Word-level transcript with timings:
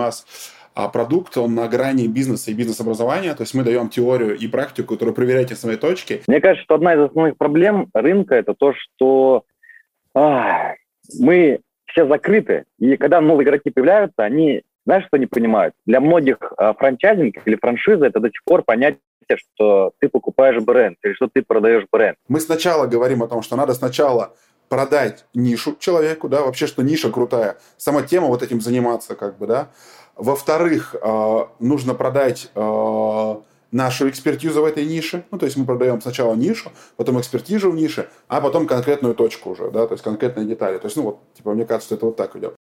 нас 0.00 0.26
а 0.74 0.88
продукт, 0.88 1.36
он 1.36 1.54
на 1.54 1.68
грани 1.68 2.06
бизнеса 2.06 2.50
и 2.50 2.54
бизнес-образования, 2.54 3.34
то 3.34 3.42
есть 3.42 3.54
мы 3.54 3.64
даем 3.64 3.88
теорию 3.88 4.36
и 4.36 4.46
практику, 4.46 4.94
которую 4.94 5.14
проверяете 5.14 5.54
в 5.54 5.58
своей 5.58 5.76
точке. 5.76 6.22
Мне 6.26 6.40
кажется, 6.40 6.64
что 6.64 6.76
одна 6.76 6.94
из 6.94 7.00
основных 7.00 7.36
проблем 7.36 7.88
рынка– 7.92 8.34
это 8.36 8.54
то, 8.54 8.72
что 8.74 9.44
а, 10.14 10.74
мы 11.18 11.60
все 11.86 12.06
закрыты, 12.06 12.64
и 12.78 12.96
когда 12.96 13.20
новые 13.20 13.44
игроки 13.44 13.70
появляются, 13.70 14.22
они, 14.22 14.62
знаешь, 14.86 15.06
что 15.06 15.16
не 15.16 15.26
понимают? 15.26 15.74
Для 15.86 16.00
многих 16.00 16.38
а, 16.56 16.72
франчайзинг 16.74 17.36
или 17.44 17.56
франшиза– 17.56 18.06
это 18.06 18.20
до 18.20 18.28
сих 18.28 18.42
пор 18.44 18.62
понятие, 18.62 19.00
что 19.36 19.92
ты 19.98 20.08
покупаешь 20.08 20.62
бренд 20.62 20.98
или 21.02 21.14
что 21.14 21.28
ты 21.32 21.42
продаешь 21.42 21.84
бренд. 21.90 22.16
Мы 22.28 22.40
сначала 22.40 22.86
говорим 22.86 23.22
о 23.22 23.28
том, 23.28 23.42
что 23.42 23.56
надо 23.56 23.74
сначала 23.74 24.34
продать 24.70 25.26
нишу 25.34 25.76
человеку, 25.78 26.28
да, 26.28 26.42
вообще, 26.42 26.66
что 26.66 26.82
ниша 26.82 27.10
крутая, 27.10 27.58
сама 27.76 28.02
тема 28.02 28.28
вот 28.28 28.42
этим 28.42 28.60
заниматься, 28.62 29.16
как 29.16 29.36
бы, 29.36 29.46
да, 29.46 29.68
во-вторых, 30.16 30.94
э, 30.94 31.38
нужно 31.58 31.94
продать 31.94 32.50
э, 32.54 33.34
нашу 33.72 34.08
экспертизу 34.08 34.62
в 34.62 34.64
этой 34.64 34.86
нише. 34.86 35.24
Ну, 35.30 35.38
то 35.38 35.46
есть 35.46 35.56
мы 35.56 35.64
продаем 35.64 36.00
сначала 36.00 36.34
нишу, 36.34 36.70
потом 36.96 37.20
экспертизу 37.20 37.70
в 37.70 37.74
нише, 37.74 38.08
а 38.28 38.40
потом 38.40 38.66
конкретную 38.66 39.14
точку 39.14 39.50
уже, 39.50 39.70
да, 39.70 39.86
то 39.86 39.94
есть 39.94 40.04
конкретные 40.04 40.46
детали. 40.46 40.78
То 40.78 40.86
есть, 40.86 40.96
ну, 40.96 41.02
вот, 41.02 41.18
типа, 41.34 41.52
мне 41.52 41.64
кажется, 41.64 41.86
что 41.86 41.94
это 41.96 42.06
вот 42.06 42.16
так 42.16 42.36
идет. 42.36 42.54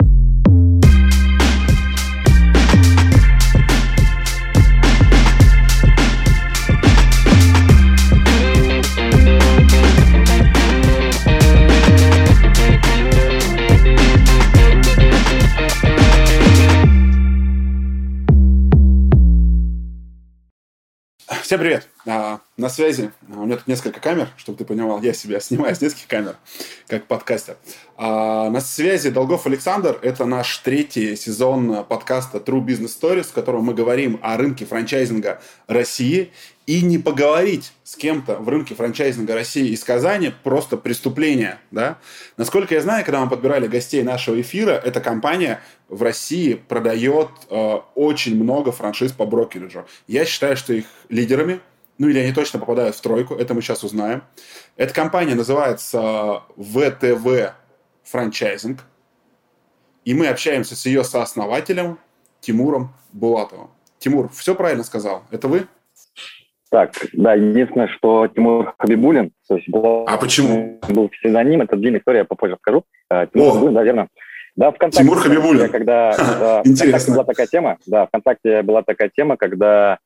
Всем 21.49 21.61
привет! 21.61 21.89
А, 22.05 22.39
на 22.55 22.69
связи. 22.69 23.11
А, 23.29 23.41
у 23.41 23.45
меня 23.45 23.57
тут 23.57 23.67
несколько 23.67 23.99
камер, 23.99 24.29
чтобы 24.37 24.57
ты 24.57 24.65
понимал. 24.65 25.01
Я 25.01 25.13
себя 25.13 25.39
снимаю 25.39 25.75
с 25.75 25.81
нескольких 25.81 26.07
камер, 26.07 26.35
как 26.87 27.05
подкастер. 27.05 27.57
А, 27.97 28.49
на 28.49 28.61
связи 28.61 29.09
Долгов 29.09 29.45
Александр. 29.45 29.99
Это 30.01 30.25
наш 30.25 30.57
третий 30.59 31.15
сезон 31.15 31.83
подкаста 31.85 32.37
True 32.37 32.65
Business 32.65 32.97
Stories, 32.99 33.23
в 33.23 33.33
котором 33.33 33.65
мы 33.65 33.73
говорим 33.73 34.19
о 34.21 34.37
рынке 34.37 34.65
франчайзинга 34.65 35.41
России 35.67 36.31
и 36.65 36.81
не 36.83 36.99
поговорить 36.99 37.73
с 37.83 37.95
кем-то 37.95 38.35
в 38.35 38.47
рынке 38.47 38.75
франчайзинга 38.75 39.33
России 39.33 39.69
из 39.69 39.83
Казани 39.83 40.31
просто 40.43 40.77
преступление, 40.77 41.57
да? 41.71 41.97
Насколько 42.37 42.75
я 42.75 42.81
знаю, 42.81 43.03
когда 43.03 43.21
мы 43.21 43.29
подбирали 43.29 43.67
гостей 43.67 44.03
нашего 44.03 44.39
эфира, 44.39 44.73
эта 44.73 45.01
компания 45.01 45.61
в 45.87 46.03
России 46.03 46.53
продает 46.53 47.29
э, 47.49 47.79
очень 47.95 48.41
много 48.41 48.71
франшиз 48.71 49.11
по 49.11 49.25
брокериджу. 49.25 49.85
Я 50.07 50.25
считаю, 50.25 50.55
что 50.55 50.73
их 50.73 50.85
лидерами, 51.09 51.59
ну 51.99 52.07
или 52.07 52.17
они 52.17 52.31
точно 52.31 52.59
попадают 52.59 52.95
в 52.95 53.01
тройку, 53.01 53.35
это 53.35 53.53
мы 53.53 53.61
сейчас 53.61 53.83
узнаем. 53.83 54.23
Эта 54.77 54.93
компания 54.93 55.35
называется 55.35 56.43
ВТВ 56.57 57.53
Франчайзинг, 58.03 58.79
и 60.05 60.13
мы 60.13 60.27
общаемся 60.27 60.75
с 60.75 60.85
ее 60.85 61.03
сооснователем 61.03 61.99
Тимуром 62.39 62.93
Булатовым. 63.11 63.69
Тимур, 63.99 64.29
все 64.29 64.55
правильно 64.55 64.83
сказал? 64.83 65.23
Это 65.29 65.47
вы? 65.49 65.67
Так, 66.71 66.93
да, 67.13 67.33
единственное, 67.33 67.87
что 67.89 68.27
Тимур 68.27 68.73
Хабибулин, 68.77 69.31
то 69.47 69.55
есть 69.55 69.67
был, 69.69 70.05
а 70.07 70.17
почему? 70.17 70.79
был 70.87 71.09
псевдоним, 71.09 71.61
это 71.61 71.75
длинная 71.75 71.99
история, 71.99 72.19
я 72.19 72.25
попозже 72.25 72.53
расскажу. 72.55 72.83
Э, 73.09 73.27
Тимур 73.33 73.47
О. 73.47 73.51
Хабибулин, 73.51 73.73
да, 73.75 73.83
верно. 73.83 74.07
Да, 74.55 74.71
ВКонтакте, 74.71 75.03
Тимур 75.03 75.19
Хабибулин. 75.19 75.69
Когда, 75.69 76.15
да, 76.17 76.61
Интересно. 76.65 77.13
была 77.13 77.23
такая 77.23 77.47
тема, 77.47 77.77
да, 77.85 78.07
ВКонтакте 78.07 78.61
была 78.61 78.83
такая 78.83 79.09
тема, 79.15 79.37
когда 79.37 79.99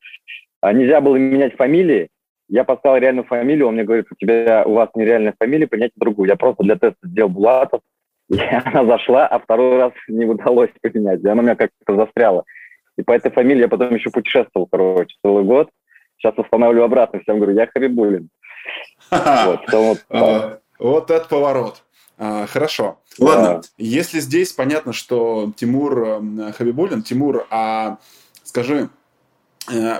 нельзя 0.72 1.00
было 1.00 1.16
менять 1.16 1.56
фамилии, 1.56 2.08
я 2.48 2.64
поставил 2.64 3.00
реальную 3.00 3.24
фамилию, 3.24 3.68
он 3.68 3.74
мне 3.74 3.84
говорит, 3.84 4.06
у 4.10 4.14
тебя, 4.14 4.64
у 4.66 4.74
вас 4.74 4.90
нереальная 4.94 5.34
фамилия, 5.38 5.66
принять 5.66 5.92
другую. 5.96 6.28
Я 6.28 6.36
просто 6.36 6.62
для 6.62 6.74
теста 6.76 6.98
сделал 7.02 7.30
Булатов, 7.30 7.80
и 8.28 8.38
она 8.64 8.84
зашла, 8.84 9.26
а 9.26 9.38
второй 9.38 9.78
раз 9.78 9.92
не 10.08 10.26
удалось 10.26 10.70
поменять, 10.80 11.22
и 11.22 11.28
она 11.28 11.40
у 11.40 11.44
меня 11.44 11.56
как-то 11.56 11.96
застряла. 11.96 12.44
И 12.96 13.02
по 13.02 13.12
этой 13.12 13.30
фамилии 13.30 13.62
я 13.62 13.68
потом 13.68 13.94
еще 13.94 14.10
путешествовал, 14.10 14.68
короче, 14.70 15.16
целый 15.24 15.44
год. 15.44 15.70
Сейчас 16.18 16.36
восстанавливаю 16.36 16.84
обратно, 16.84 17.20
всем 17.20 17.38
говорю, 17.38 17.56
я 17.56 17.66
Хабибулин. 17.66 18.28
Вот, 19.10 20.06
вот 20.78 21.10
этот 21.10 21.28
поворот. 21.28 21.82
А, 22.16 22.46
хорошо. 22.46 23.00
Ладно, 23.18 23.62
если 23.76 24.20
здесь 24.20 24.52
понятно, 24.52 24.92
что 24.92 25.52
Тимур 25.56 26.22
Хабибулин, 26.56 27.02
Тимур, 27.02 27.46
а 27.50 27.98
скажи, 28.44 28.84
э, 28.84 28.88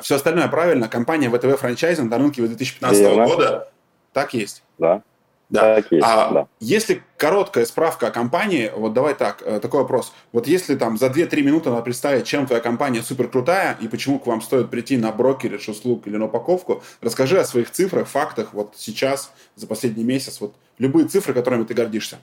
все 0.02 0.16
остальное 0.16 0.48
правильно, 0.48 0.88
компания 0.88 1.30
ВТВ 1.30 1.58
франчайзинг 1.58 2.10
на 2.10 2.18
рынке 2.18 2.42
2015 2.42 3.14
года, 3.26 3.68
так 4.12 4.34
есть? 4.34 4.62
Да. 4.78 5.02
Да. 5.50 5.76
Так 5.76 5.92
есть, 5.92 6.04
а 6.06 6.30
да. 6.32 6.48
если 6.58 7.02
короткая 7.16 7.66
справка 7.66 8.08
о 8.08 8.10
компании, 8.10 8.72
вот 8.74 8.94
давай 8.94 9.14
так, 9.14 9.42
э, 9.44 9.60
такой 9.60 9.82
вопрос. 9.82 10.12
Вот 10.32 10.46
если 10.46 10.74
там 10.74 10.96
за 10.96 11.06
2-3 11.06 11.42
минуты 11.42 11.70
надо 11.70 11.82
представить, 11.82 12.26
чем 12.26 12.46
твоя 12.46 12.62
компания 12.62 13.02
супер 13.02 13.28
крутая 13.28 13.76
и 13.80 13.86
почему 13.86 14.18
к 14.18 14.26
вам 14.26 14.40
стоит 14.40 14.70
прийти 14.70 14.96
на 14.96 15.12
брокеридж 15.12 15.70
услуг 15.70 16.06
или 16.06 16.16
на 16.16 16.24
упаковку, 16.24 16.82
расскажи 17.02 17.38
о 17.38 17.44
своих 17.44 17.70
цифрах, 17.70 18.08
фактах 18.08 18.54
вот 18.54 18.74
сейчас, 18.76 19.32
за 19.54 19.66
последний 19.66 20.02
месяц, 20.02 20.40
вот 20.40 20.54
любые 20.78 21.06
цифры, 21.06 21.34
которыми 21.34 21.64
ты 21.64 21.74
гордишься. 21.74 22.18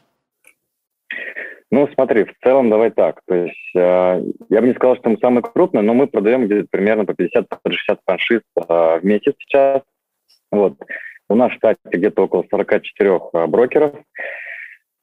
Ну, 1.72 1.88
смотри, 1.94 2.26
в 2.26 2.34
целом 2.44 2.70
давай 2.70 2.92
так. 2.92 3.22
То 3.26 3.34
есть 3.34 3.76
э, 3.76 4.24
я 4.50 4.62
бы 4.62 4.68
не 4.68 4.74
сказал, 4.74 4.98
что 4.98 5.10
мы 5.10 5.18
самые 5.18 5.42
крупные, 5.42 5.82
но 5.82 5.94
мы 5.94 6.08
продаем 6.08 6.46
где-то 6.46 6.68
примерно 6.70 7.06
по 7.06 7.12
50-60 7.14 7.46
франшиз 8.06 8.42
э, 8.58 8.62
в 8.68 9.00
месяц 9.04 9.36
сейчас. 9.40 9.82
Вот. 10.52 10.76
У 11.30 11.36
нас 11.36 11.52
в 11.52 11.56
штате 11.56 11.80
где-то 11.86 12.24
около 12.24 12.44
44 12.50 13.20
а, 13.34 13.48
брокеров. 13.48 13.94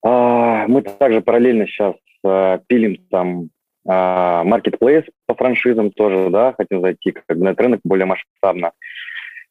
А, 0.04 0.66
мы 0.68 0.82
также 0.82 1.22
параллельно 1.22 1.66
сейчас 1.66 1.94
а, 2.24 2.60
пилим 2.66 2.96
там 3.10 3.48
маркетплейс 3.84 5.04
по 5.24 5.34
франшизам 5.34 5.92
тоже, 5.92 6.28
да, 6.28 6.52
хотим 6.52 6.82
зайти 6.82 7.12
как 7.12 7.38
бы 7.38 7.42
на 7.42 7.48
этот 7.50 7.60
рынок 7.62 7.80
более 7.84 8.04
масштабно. 8.04 8.72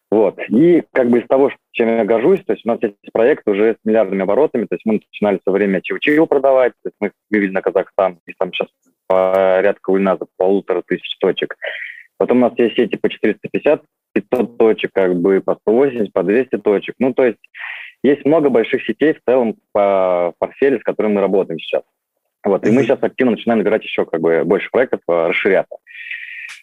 Вот. 0.10 0.40
И 0.50 0.84
как 0.94 1.10
бы 1.10 1.20
из 1.20 1.28
того, 1.28 1.52
чем 1.72 1.90
я 1.90 2.06
горжусь, 2.06 2.44
то 2.46 2.54
есть 2.54 2.66
у 2.66 2.70
нас 2.70 2.80
есть 2.82 2.96
проект 3.12 3.48
уже 3.48 3.74
с 3.74 3.86
миллиардными 3.86 4.24
оборотами, 4.24 4.66
то 4.66 4.76
есть 4.76 4.86
мы 4.86 4.94
начинали 4.94 5.40
все 5.42 5.52
время 5.52 5.82
чиу-чиу 5.82 6.28
продавать, 6.28 6.74
то 6.82 6.90
есть 6.90 6.96
мы 7.00 7.12
вывели 7.30 7.52
на 7.52 7.62
Казахстан, 7.62 8.20
и 8.26 8.34
там 8.38 8.54
сейчас 8.54 8.70
порядка 9.08 9.90
у 9.92 9.98
нас 9.98 10.20
полутора 10.38 10.82
тысяч 10.82 11.18
точек. 11.20 11.56
Потом 12.18 12.38
у 12.38 12.42
нас 12.42 12.54
есть 12.58 12.76
сети 12.76 12.96
по 12.96 13.10
450 13.10 13.84
500 14.14 14.58
точек, 14.58 14.92
как 14.94 15.16
бы 15.16 15.42
по 15.42 15.56
180, 15.56 16.12
по 16.12 16.24
200 16.24 16.58
точек. 16.60 16.96
Ну, 17.00 17.14
то 17.14 17.26
есть 17.26 17.40
есть 18.04 18.26
много 18.26 18.50
больших 18.50 18.84
сетей 18.86 19.14
в 19.14 19.22
целом 19.28 19.56
по 19.72 20.34
портфелю, 20.40 20.80
с 20.80 20.84
которым 20.84 21.14
мы 21.14 21.22
работаем 21.22 21.60
сейчас. 21.60 21.84
Вот, 22.44 22.66
и 22.66 22.72
мы 22.72 22.84
сейчас 22.84 23.00
активно 23.02 23.32
начинаем 23.32 23.60
набирать 23.60 23.84
еще 23.84 24.06
как 24.06 24.22
бы 24.22 24.44
больше 24.46 24.70
проектов, 24.72 25.02
э, 25.08 25.28
расширяться. 25.28 25.76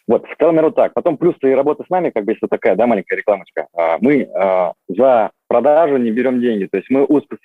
Вот, 0.07 0.25
в 0.27 0.35
целом, 0.37 0.71
так. 0.73 0.93
Потом 0.93 1.17
плюс 1.17 1.35
и 1.41 1.47
работа 1.47 1.83
с 1.83 1.89
нами, 1.89 2.11
как 2.11 2.25
бы, 2.25 2.33
если 2.33 2.47
такая, 2.47 2.75
да, 2.75 2.85
маленькая 2.85 3.15
рекламочка. 3.15 3.67
А, 3.73 3.97
мы 3.99 4.29
а, 4.33 4.73
за 4.87 5.31
продажу 5.47 5.97
не 5.97 6.11
берем 6.11 6.41
деньги. 6.41 6.65
То 6.65 6.77
есть 6.77 6.89
мы 6.89 7.05
узко 7.05 7.37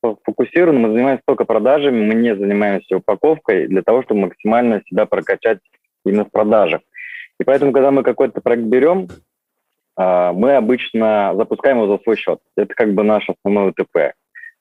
фокусированы, 0.00 0.78
мы 0.78 0.92
занимаемся 0.92 1.22
только 1.26 1.44
продажами, 1.44 2.04
мы 2.04 2.14
не 2.14 2.34
занимаемся 2.34 2.96
упаковкой 2.96 3.68
для 3.68 3.82
того, 3.82 4.02
чтобы 4.02 4.22
максимально 4.22 4.82
себя 4.88 5.06
прокачать 5.06 5.58
именно 6.04 6.24
в 6.24 6.30
продажах. 6.30 6.80
И 7.40 7.44
поэтому, 7.44 7.72
когда 7.72 7.90
мы 7.90 8.02
какой-то 8.02 8.40
проект 8.40 8.64
берем, 8.64 9.08
а, 9.96 10.32
мы 10.32 10.56
обычно 10.56 11.34
запускаем 11.36 11.78
его 11.78 11.96
за 11.96 12.02
свой 12.02 12.16
счет. 12.16 12.40
Это 12.56 12.74
как 12.74 12.94
бы 12.94 13.04
наш 13.04 13.28
основной 13.28 13.70
УТП. 13.70 14.14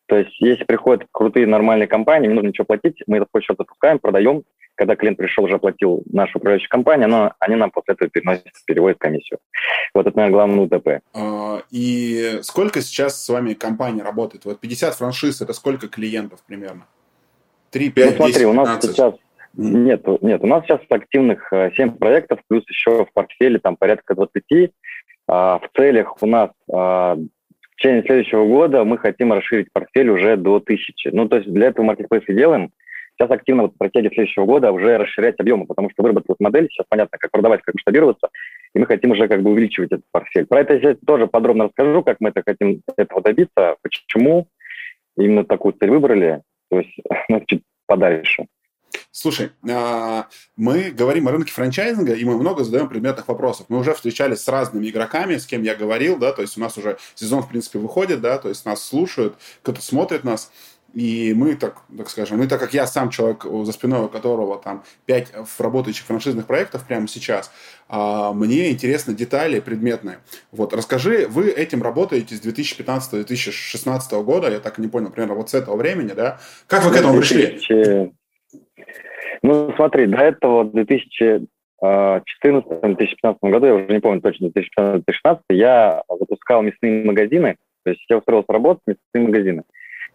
То 0.08 0.18
есть 0.18 0.40
если 0.40 0.64
приходят 0.64 1.08
крутые 1.12 1.48
нормальные 1.48 1.88
компании, 1.88 2.28
не 2.28 2.34
нужно 2.34 2.50
ничего 2.50 2.66
платить, 2.66 3.04
мы 3.08 3.26
свой 3.30 3.44
счет 3.44 3.58
запускаем, 3.58 4.00
продаем. 4.00 4.44
Когда 4.76 4.96
клиент 4.96 5.18
пришел, 5.18 5.44
уже 5.44 5.56
оплатил 5.56 6.04
нашу 6.06 6.38
управляющую 6.38 6.70
компанию, 6.70 7.10
но 7.10 7.34
они 7.40 7.56
нам 7.56 7.72
после 7.72 7.96
этого 7.96 8.12
переносят, 8.12 8.46
переводят 8.66 9.00
комиссию. 9.00 9.40
Вот 9.96 10.06
это, 10.06 10.16
наверное, 10.16 10.34
главное 10.34 10.66
УТП. 10.66 11.04
А, 11.16 11.64
и 11.72 12.40
сколько 12.44 12.82
сейчас 12.82 13.24
с 13.24 13.28
вами 13.28 13.54
компания 13.54 14.04
работает? 14.04 14.46
Вот 14.46 14.60
50 14.60 14.94
франшиз– 14.94 15.42
это 15.42 15.54
сколько 15.54 15.88
клиентов 15.88 16.42
примерно? 16.46 16.86
3, 17.72 17.90
5, 17.90 18.06
ну, 18.06 18.16
смотри, 18.18 18.34
10, 18.34 18.42
15? 18.42 18.46
у 18.46 18.54
нас 18.54 18.86
сейчас 18.86 19.14
нет, 19.58 20.06
нет, 20.22 20.44
у 20.44 20.48
нас 20.48 20.64
сейчас 20.66 20.82
активных 20.88 21.50
7 21.50 21.90
э, 21.90 21.92
проектов, 21.94 22.40
плюс 22.48 22.64
еще 22.70 23.06
в 23.06 23.12
портфеле 23.12 23.58
там 23.58 23.76
порядка 23.76 24.14
20. 24.14 24.72
А, 25.28 25.60
в 25.60 25.70
целях 25.76 26.22
у 26.22 26.26
нас 26.28 26.52
а, 26.72 27.18
в 27.78 27.80
течение 27.80 28.02
следующего 28.04 28.46
года 28.46 28.84
мы 28.84 28.98
хотим 28.98 29.32
расширить 29.32 29.72
портфель 29.72 30.10
уже 30.10 30.36
до 30.36 30.60
тысячи. 30.60 31.10
Ну, 31.10 31.30
то 31.30 31.38
есть 31.38 31.48
для 31.48 31.68
этого 31.68 31.86
маркетплейс 31.86 32.24
делаем. 32.28 32.72
Сейчас 33.14 33.30
активно 33.30 33.64
вот 33.64 33.74
в 33.74 33.76
стратегии 33.76 34.10
следующего 34.10 34.46
года 34.46 34.72
уже 34.72 34.98
расширять 34.98 35.40
объемы, 35.40 35.66
потому 35.68 35.90
что 35.92 36.02
выработалась 36.02 36.40
модель, 36.40 36.68
сейчас 36.70 36.88
понятно, 36.90 37.18
как 37.20 37.32
продавать, 37.32 37.62
как 37.62 37.76
масштабироваться, 37.76 38.30
и 38.74 38.80
мы 38.80 38.86
хотим 38.88 39.12
уже 39.12 39.28
как 39.28 39.42
бы 39.42 39.52
увеличивать 39.52 39.92
этот 39.92 40.06
портфель. 40.12 40.46
Про 40.48 40.62
это 40.62 40.76
я 40.76 40.96
тоже 41.06 41.28
подробно 41.28 41.66
расскажу, 41.66 42.04
как 42.04 42.18
мы 42.20 42.30
это 42.30 42.44
хотим 42.46 42.82
этого 42.96 43.22
добиться, 43.22 43.76
почему 43.82 44.48
именно 45.16 45.46
такую 45.46 45.74
цель 45.74 45.90
выбрали, 45.90 46.42
то 46.70 46.80
есть 46.80 46.96
ну, 47.30 47.44
чуть 47.46 47.64
подальше. 47.86 48.46
Слушай, 49.20 49.50
а, 49.68 50.28
мы 50.58 50.92
говорим 50.92 51.28
о 51.28 51.32
рынке 51.32 51.52
франчайзинга, 51.52 52.14
и 52.14 52.24
мы 52.24 52.38
много 52.38 52.64
задаем 52.64 52.88
предметных 52.88 53.28
вопросов. 53.28 53.66
Мы 53.68 53.80
уже 53.80 53.96
встречались 53.96 54.44
с 54.44 54.48
разными 54.48 54.88
игроками, 54.88 55.38
с 55.38 55.48
кем 55.48 55.64
я 55.64 55.74
говорил, 55.74 56.18
да, 56.18 56.34
то 56.34 56.44
есть 56.44 56.56
у 56.56 56.62
нас 56.62 56.78
уже 56.78 57.00
сезон, 57.16 57.42
в 57.42 57.50
принципе, 57.50 57.80
выходит, 57.80 58.22
да, 58.22 58.38
то 58.38 58.48
есть 58.48 58.64
нас 58.68 58.84
слушают, 58.84 59.36
кто-то 59.64 59.82
смотрит 59.82 60.24
нас. 60.24 60.52
И 60.94 61.34
мы, 61.36 61.56
так, 61.56 61.82
так 61.98 62.12
скажем, 62.12 62.38
ну, 62.38 62.48
так 62.48 62.60
как 62.60 62.76
я 62.76 62.86
сам 62.86 63.10
человек, 63.10 63.44
за 63.44 63.72
спиной 63.72 64.06
у 64.06 64.08
которого 64.08 64.60
там 64.60 64.84
5 65.08 65.34
работающих 65.58 66.06
франшизных 66.06 66.46
проектов 66.46 66.86
прямо 66.86 67.08
сейчас, 67.08 67.50
а, 67.90 68.34
мне 68.34 68.70
интересны 68.70 69.16
детали 69.16 69.60
предметные. 69.60 70.20
Вот, 70.52 70.76
расскажи, 70.76 71.26
вы 71.28 71.50
этим 71.50 71.82
работаете 71.82 72.36
с 72.36 72.42
2015-2016 72.42 74.24
года, 74.24 74.52
я 74.52 74.60
так 74.60 74.78
и 74.78 74.82
не 74.84 74.88
понял, 74.88 75.10
примерно 75.10 75.34
вот 75.34 75.50
с 75.50 75.56
этого 75.56 75.76
времени, 75.76 76.14
да? 76.14 76.40
Как 76.68 76.86
вы 76.86 76.92
к 76.92 76.96
этому 76.96 77.18
пришли? 77.18 78.14
Ну, 79.44 79.74
смотри, 79.76 80.08
до 80.08 80.18
этого 80.18 80.64
в 80.64 80.76
2014-2015 80.76 81.50
году, 83.42 83.66
я 83.66 83.76
уже 83.76 83.88
не 83.88 84.00
помню 84.00 84.22
точно, 84.22 84.48
2015-2016, 84.48 85.40
я 85.50 86.04
запускал 86.10 86.62
мясные 86.62 87.06
магазины, 87.06 87.58
то 87.84 87.92
есть 87.92 88.06
я 88.10 88.18
устроился 88.18 88.52
работать 88.52 88.84
в 88.86 88.90
мясные 88.90 89.28
магазины. 89.28 89.64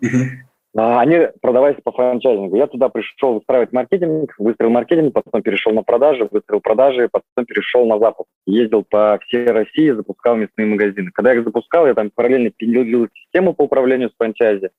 Uh-huh. 0.02 0.28
Они 0.74 1.28
продавались 1.42 1.76
по 1.84 1.92
франчайзингу. 1.92 2.56
Я 2.56 2.66
туда 2.66 2.88
пришел 2.88 3.34
выстраивать 3.34 3.72
маркетинг, 3.72 4.34
выстроил 4.38 4.70
маркетинг, 4.70 5.12
потом 5.12 5.42
перешел 5.42 5.72
на 5.74 5.82
продажи, 5.82 6.26
выстроил 6.30 6.62
продажи, 6.62 7.10
потом 7.12 7.44
перешел 7.44 7.84
на 7.86 7.98
запуск. 7.98 8.30
Ездил 8.46 8.82
по 8.82 9.19
всей 9.22 9.46
России, 9.48 9.90
запускал 9.90 10.36
мясные 10.36 10.66
магазины. 10.66 11.10
Когда 11.12 11.32
я 11.32 11.40
их 11.40 11.44
запускал, 11.44 11.86
я 11.86 11.92
там 11.92 12.10
параллельно 12.14 12.50
пилил 12.50 13.06
систему 13.12 13.52
по 13.52 13.64
управлению 13.64 14.08
с 14.08 14.16
франчайзи. 14.16 14.70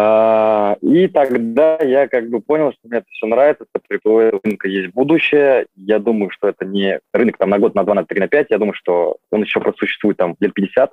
А, 0.00 0.76
и 0.80 1.08
тогда 1.08 1.76
я 1.82 2.06
как 2.06 2.30
бы 2.30 2.40
понял, 2.40 2.70
что 2.70 2.80
мне 2.84 2.98
это 2.98 3.06
все 3.10 3.26
нравится, 3.26 3.64
что 3.68 3.82
при 3.88 3.98
рынка 4.44 4.68
есть 4.68 4.94
будущее. 4.94 5.66
Я 5.74 5.98
думаю, 5.98 6.30
что 6.30 6.46
это 6.46 6.64
не 6.64 7.00
рынок 7.12 7.36
там 7.36 7.50
на 7.50 7.58
год, 7.58 7.74
на 7.74 7.82
два, 7.82 7.94
на 7.94 8.04
три, 8.04 8.20
на 8.20 8.28
пять. 8.28 8.46
Я 8.50 8.58
думаю, 8.58 8.74
что 8.74 9.16
он 9.32 9.42
еще 9.42 9.58
просто 9.58 9.80
существует 9.80 10.16
там 10.16 10.36
лет 10.38 10.54
50. 10.54 10.92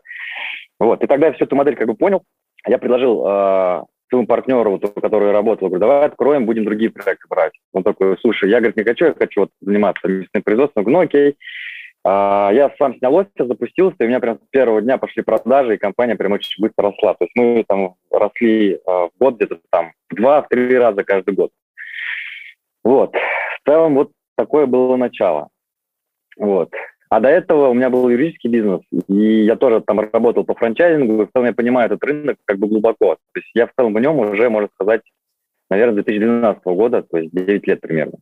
Вот. 0.79 1.03
И 1.03 1.07
тогда 1.07 1.27
я 1.27 1.33
всю 1.33 1.45
эту 1.45 1.55
модель 1.55 1.75
как 1.75 1.85
бы 1.85 1.93
понял. 1.93 2.23
Я 2.65 2.79
предложил 2.79 3.23
а, 3.27 3.83
своему 4.09 4.25
партнеру, 4.25 4.71
вот, 4.71 4.91
который 4.99 5.31
работал, 5.31 5.67
говорю, 5.67 5.81
давай 5.81 6.07
откроем, 6.07 6.47
будем 6.47 6.65
другие 6.65 6.89
проекты 6.89 7.27
брать. 7.29 7.53
Он 7.73 7.83
такой, 7.83 8.17
слушай, 8.21 8.49
я, 8.49 8.57
говорит, 8.57 8.75
не 8.75 8.83
хочу, 8.83 9.05
я 9.05 9.13
хочу 9.13 9.41
вот 9.41 9.51
заниматься 9.61 10.07
местным 10.07 10.41
производством. 10.41 10.85
ну 10.87 11.01
окей. 11.01 11.35
А, 12.07 12.51
я 12.53 12.71
сам 12.77 12.95
снял 12.99 13.15
офис, 13.15 13.31
запустился, 13.35 13.95
и 13.99 14.03
у 14.03 14.07
меня 14.07 14.19
прям 14.19 14.37
с 14.37 14.47
первого 14.51 14.79
дня 14.79 14.99
пошли 14.99 15.23
продажи, 15.23 15.73
и 15.73 15.79
компания 15.79 16.15
прям 16.15 16.33
очень 16.33 16.61
быстро 16.61 16.91
росла. 16.91 17.15
То 17.15 17.25
есть 17.25 17.35
мы 17.35 17.65
там 17.67 17.95
росли 18.11 18.79
а, 18.85 19.07
в 19.07 19.11
год 19.19 19.37
где-то 19.37 19.57
там 19.71 19.91
два-три 20.11 20.77
раза 20.77 21.03
каждый 21.03 21.33
год. 21.33 21.51
Вот. 22.83 23.15
В 23.15 23.67
целом 23.67 23.95
вот 23.95 24.11
такое 24.37 24.67
было 24.67 24.95
начало. 24.97 25.49
Вот. 26.37 26.71
А 27.09 27.19
до 27.19 27.29
этого 27.29 27.69
у 27.69 27.73
меня 27.73 27.89
был 27.89 28.07
юридический 28.07 28.51
бизнес, 28.51 28.81
и 29.07 29.43
я 29.43 29.55
тоже 29.55 29.81
там 29.81 29.99
работал 29.99 30.43
по 30.43 30.53
франчайзингу, 30.53 31.23
и 31.23 31.25
в 31.25 31.31
целом 31.31 31.47
я 31.47 31.53
понимаю 31.53 31.87
этот 31.87 32.03
рынок 32.03 32.37
как 32.45 32.59
бы 32.59 32.67
глубоко. 32.67 33.15
То 33.15 33.39
есть 33.39 33.49
я 33.55 33.65
в 33.65 33.71
целом 33.75 33.95
в 33.95 33.99
нем 33.99 34.19
уже, 34.19 34.49
можно 34.51 34.69
сказать, 34.75 35.01
наверное, 35.71 36.03
2012 36.03 36.63
года, 36.65 37.01
то 37.01 37.17
есть 37.17 37.33
9 37.33 37.67
лет 37.67 37.81
примерно. 37.81 38.17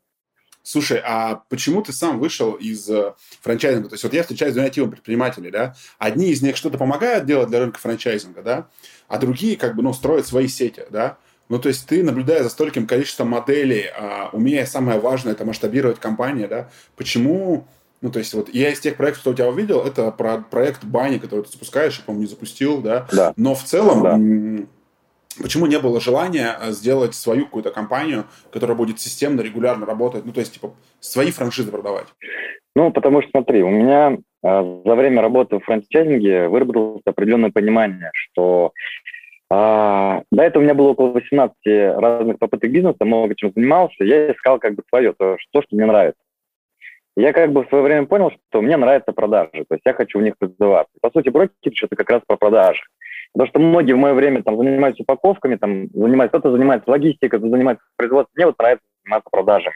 Слушай, 0.63 1.01
а 1.03 1.43
почему 1.49 1.81
ты 1.81 1.91
сам 1.91 2.19
вышел 2.19 2.53
из 2.53 2.89
э, 2.89 3.13
франчайзинга? 3.41 3.89
То 3.89 3.95
есть 3.95 4.03
вот 4.05 4.13
я 4.13 4.21
встречаюсь 4.21 4.53
с 4.53 4.55
двумя 4.55 4.69
типами 4.69 4.91
предпринимателей, 4.91 5.51
да? 5.51 5.75
Одни 5.99 6.29
из 6.29 6.41
них 6.41 6.55
что-то 6.55 6.77
помогают 6.77 7.25
делать 7.25 7.49
для 7.49 7.59
рынка 7.59 7.79
франчайзинга, 7.79 8.41
да? 8.41 8.67
А 9.09 9.17
другие 9.17 9.57
как 9.57 9.75
бы, 9.75 9.83
ну, 9.83 9.93
строят 9.93 10.25
свои 10.25 10.47
сети, 10.47 10.85
да? 10.89 11.17
Ну, 11.49 11.59
то 11.59 11.67
есть 11.67 11.85
ты, 11.85 12.01
наблюдая 12.01 12.43
за 12.43 12.49
стольким 12.49 12.87
количеством 12.87 13.29
моделей, 13.29 13.91
а, 13.95 14.29
умея 14.31 14.65
самое 14.65 14.99
важное, 14.99 15.33
это 15.33 15.43
масштабировать 15.43 15.99
компанию, 15.99 16.47
да? 16.47 16.69
Почему 16.95 17.67
ну, 18.01 18.11
то 18.11 18.19
есть, 18.19 18.33
вот 18.33 18.49
я 18.53 18.69
из 18.69 18.81
тех 18.81 18.97
проектов, 18.97 19.21
что 19.21 19.31
у 19.31 19.33
тебя 19.33 19.47
увидел, 19.47 19.79
это 19.79 20.11
про 20.11 20.39
проект 20.39 20.83
Бани, 20.83 21.19
который 21.19 21.45
ты 21.45 21.51
запускаешь, 21.53 21.99
я, 21.99 22.03
по-моему, 22.03 22.23
не 22.23 22.29
запустил, 22.29 22.81
да? 22.81 23.07
Да. 23.13 23.33
Но 23.37 23.55
в 23.55 23.63
целом, 23.63 24.03
да. 24.03 24.67
Почему 25.41 25.65
не 25.65 25.79
было 25.79 25.99
желания 25.99 26.55
э, 26.59 26.71
сделать 26.71 27.15
свою 27.15 27.45
какую-то 27.45 27.71
компанию, 27.71 28.25
которая 28.51 28.77
будет 28.77 28.99
системно, 28.99 29.41
регулярно 29.41 29.85
работать, 29.85 30.25
ну, 30.25 30.31
то 30.31 30.39
есть, 30.39 30.53
типа, 30.53 30.73
свои 30.99 31.31
франшизы 31.31 31.71
продавать? 31.71 32.07
Ну, 32.75 32.91
потому 32.91 33.21
что, 33.21 33.31
смотри, 33.31 33.63
у 33.63 33.69
меня 33.69 34.17
э, 34.43 34.81
за 34.85 34.95
время 34.95 35.21
работы 35.21 35.57
в 35.57 35.63
франчайзинге 35.63 36.47
выработалось 36.47 37.03
определенное 37.05 37.51
понимание, 37.51 38.11
что 38.13 38.71
а, 39.49 40.23
до 40.31 40.41
этого 40.41 40.61
у 40.61 40.65
меня 40.65 40.73
было 40.73 40.89
около 40.89 41.09
18 41.09 41.55
разных 41.65 42.39
попыток 42.39 42.71
бизнеса, 42.71 43.05
много 43.05 43.35
чем 43.35 43.51
занимался. 43.53 44.03
Я 44.03 44.31
искал 44.31 44.57
как 44.57 44.73
бы 44.73 44.83
свое, 44.89 45.13
то, 45.13 45.37
что, 45.39 45.61
что 45.61 45.75
мне 45.75 45.85
нравится 45.85 46.23
я 47.15 47.33
как 47.33 47.51
бы 47.51 47.63
в 47.63 47.69
свое 47.69 47.83
время 47.83 48.07
понял, 48.07 48.31
что 48.31 48.61
мне 48.61 48.77
нравятся 48.77 49.11
продажи, 49.11 49.51
то 49.51 49.75
есть 49.75 49.83
я 49.85 49.93
хочу 49.93 50.19
в 50.19 50.23
них 50.23 50.35
развиваться. 50.39 50.93
По 51.01 51.11
сути, 51.11 51.29
брокерич– 51.29 51.83
это 51.83 51.95
как 51.95 52.09
раз 52.09 52.21
про 52.25 52.37
продажи. 52.37 52.81
Потому 53.33 53.49
что 53.49 53.59
многие 53.59 53.93
в 53.93 53.97
мое 53.97 54.13
время 54.13 54.43
там 54.43 54.57
занимаются 54.57 55.03
упаковками, 55.03 55.55
там 55.55 55.87
занимаются, 55.91 56.39
кто-то 56.39 56.55
занимается 56.55 56.89
логистикой, 56.89 57.29
кто-то 57.29 57.49
занимается 57.49 57.83
производством. 57.95 58.33
Мне 58.35 58.45
вот 58.45 58.59
нравится 58.59 58.85
заниматься 59.03 59.29
продажами. 59.31 59.75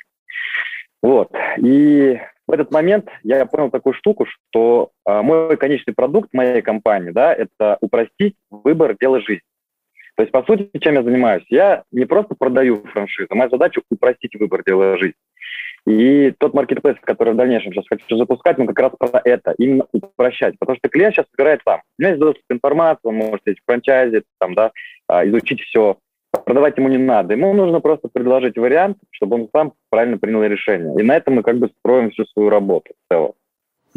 Вот. 1.01 1.31
И 1.57 2.19
в 2.48 2.51
этот 2.51 2.71
момент 2.71 3.09
я 3.24 3.45
понял 3.45 3.71
такую 3.71 3.94
штуку, 3.94 4.25
что 4.25 4.92
а, 5.06 5.21
мой 5.21 5.57
конечный 5.57 5.94
продукт 5.94 6.33
моей 6.33 6.62
компании, 6.62 7.12
да, 7.12 7.33
это 7.33 7.77
упростить 7.81 8.36
выбор 8.50 8.95
дела 9.00 9.19
жизни. 9.21 9.42
То 10.15 10.24
есть, 10.24 10.31
по 10.31 10.44
сути, 10.44 10.69
чем 10.80 10.95
я 10.95 11.04
занимаюсь? 11.04 11.45
Я 11.50 11.83
не 11.92 12.06
просто 12.06 12.36
продаю 12.36 12.83
франшизу, 12.92 13.27
моя 13.31 13.50
задача 13.50 13.81
упростить 13.92 14.36
выбор 14.36 14.63
дела 14.63 14.98
жизни. 14.98 15.13
И 15.88 16.31
тот 16.38 16.54
маркетплейс, 16.54 16.98
который 17.01 17.34
в 17.34 17.38
дальнейшем 17.38 17.72
сейчас 17.72 17.86
хочу 17.88 18.18
запускать, 18.18 18.57
ну 18.57 18.66
как 18.66 18.78
раз 18.78 18.92
про 19.00 19.22
это, 19.24 19.56
именно 19.57 19.86
упрощать. 19.94 20.60
Потому 20.60 20.78
что 20.78 20.89
клиент 20.89 21.16
сейчас 21.16 21.28
выбирает 21.31 21.62
сам. 21.63 21.80
У 21.98 22.01
меня 22.01 22.10
есть 22.10 22.19
доступ 22.19 22.44
к 22.45 22.54
информации, 22.54 23.00
он 23.04 23.16
может 23.16 23.42
сидеть 23.45 23.60
в 23.60 23.66
франчайзе, 23.66 24.24
там, 24.38 24.54
да, 24.54 24.72
а, 25.07 25.25
изучить 25.25 25.62
все. 25.62 25.98
Продавать 26.45 26.78
ему 26.78 26.89
не 26.89 26.98
надо. 26.98 27.36
Ему 27.36 27.54
нужно 27.54 27.80
просто 27.80 28.10
предложить 28.12 28.57
вариант, 28.57 28.98
чтобы 29.12 29.36
он 29.36 29.50
сам 29.56 29.74
правильно 29.89 30.18
принял 30.18 30.44
решение. 30.44 30.94
И 31.00 31.04
на 31.04 31.16
этом 31.16 31.36
мы 31.36 31.44
как 31.44 31.57
бы 31.57 31.69
строим 31.80 32.12
всю 32.12 32.25
свою 32.25 32.50
работу 32.50 32.92
в 32.94 33.13
целом. 33.13 33.31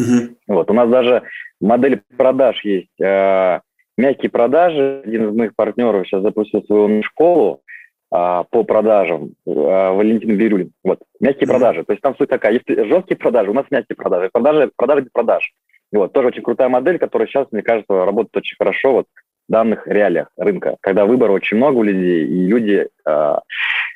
Mm-hmm. 0.01 0.37
Вот. 0.47 0.71
У 0.71 0.75
нас 0.75 0.89
даже 0.89 1.23
модель 1.61 2.03
продаж 2.17 2.65
есть. 2.65 3.01
Э, 3.01 3.61
мягкие 3.99 4.31
продажи. 4.31 5.03
Один 5.05 5.29
из 5.29 5.35
моих 5.35 5.57
партнеров 5.57 6.07
сейчас 6.07 6.23
запустил 6.23 6.63
свою 6.65 7.03
школу 7.03 7.63
а, 8.11 8.45
по 8.45 8.65
продажам 8.65 9.35
а, 9.47 9.93
Валентин 9.93 10.37
Бирюлин. 10.37 10.73
Вот, 10.83 11.01
мягкие 11.21 11.47
mm-hmm. 11.47 11.51
продажи. 11.51 11.85
То 11.85 11.93
есть 11.93 12.03
там 12.03 12.17
суть 12.17 12.29
такая, 12.29 12.53
есть 12.53 12.69
жесткие 12.69 13.17
продажи, 13.17 13.51
у 13.51 13.55
нас 13.55 13.67
мягкие 13.71 13.97
продажи. 13.97 14.31
Продажи, 14.33 14.71
продажи 14.77 15.03
без 15.03 15.11
продаж. 15.11 15.53
И 15.93 15.97
вот, 15.97 16.13
тоже 16.13 16.29
очень 16.29 16.43
крутая 16.43 16.69
модель, 16.69 16.99
которая 16.99 17.29
сейчас, 17.29 17.49
мне 17.51 17.63
кажется, 17.63 18.05
работает 18.05 18.37
очень 18.37 18.57
хорошо 18.57 18.93
вот, 18.93 19.07
в 19.49 19.53
данных 19.53 19.87
реалиях 19.87 20.29
рынка, 20.37 20.77
когда 20.81 21.05
выбора 21.05 21.33
очень 21.33 21.57
много 21.57 21.79
у 21.79 21.83
людей, 21.83 22.27
и 22.27 22.47
люди, 22.47 22.89
э, 23.05 23.35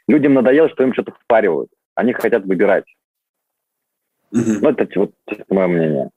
людям 0.08 0.34
надоело, 0.34 0.68
что 0.68 0.82
им 0.82 0.92
что-то 0.92 1.12
впаривают. 1.12 1.70
Они 1.94 2.12
хотят 2.12 2.44
выбирать. 2.44 2.84
Mm-hmm. 4.34 4.58
Ну, 4.60 4.68
это 4.70 5.00
вот 5.00 5.12
это 5.26 5.44
мое 5.48 5.66
мнение. 5.68 6.10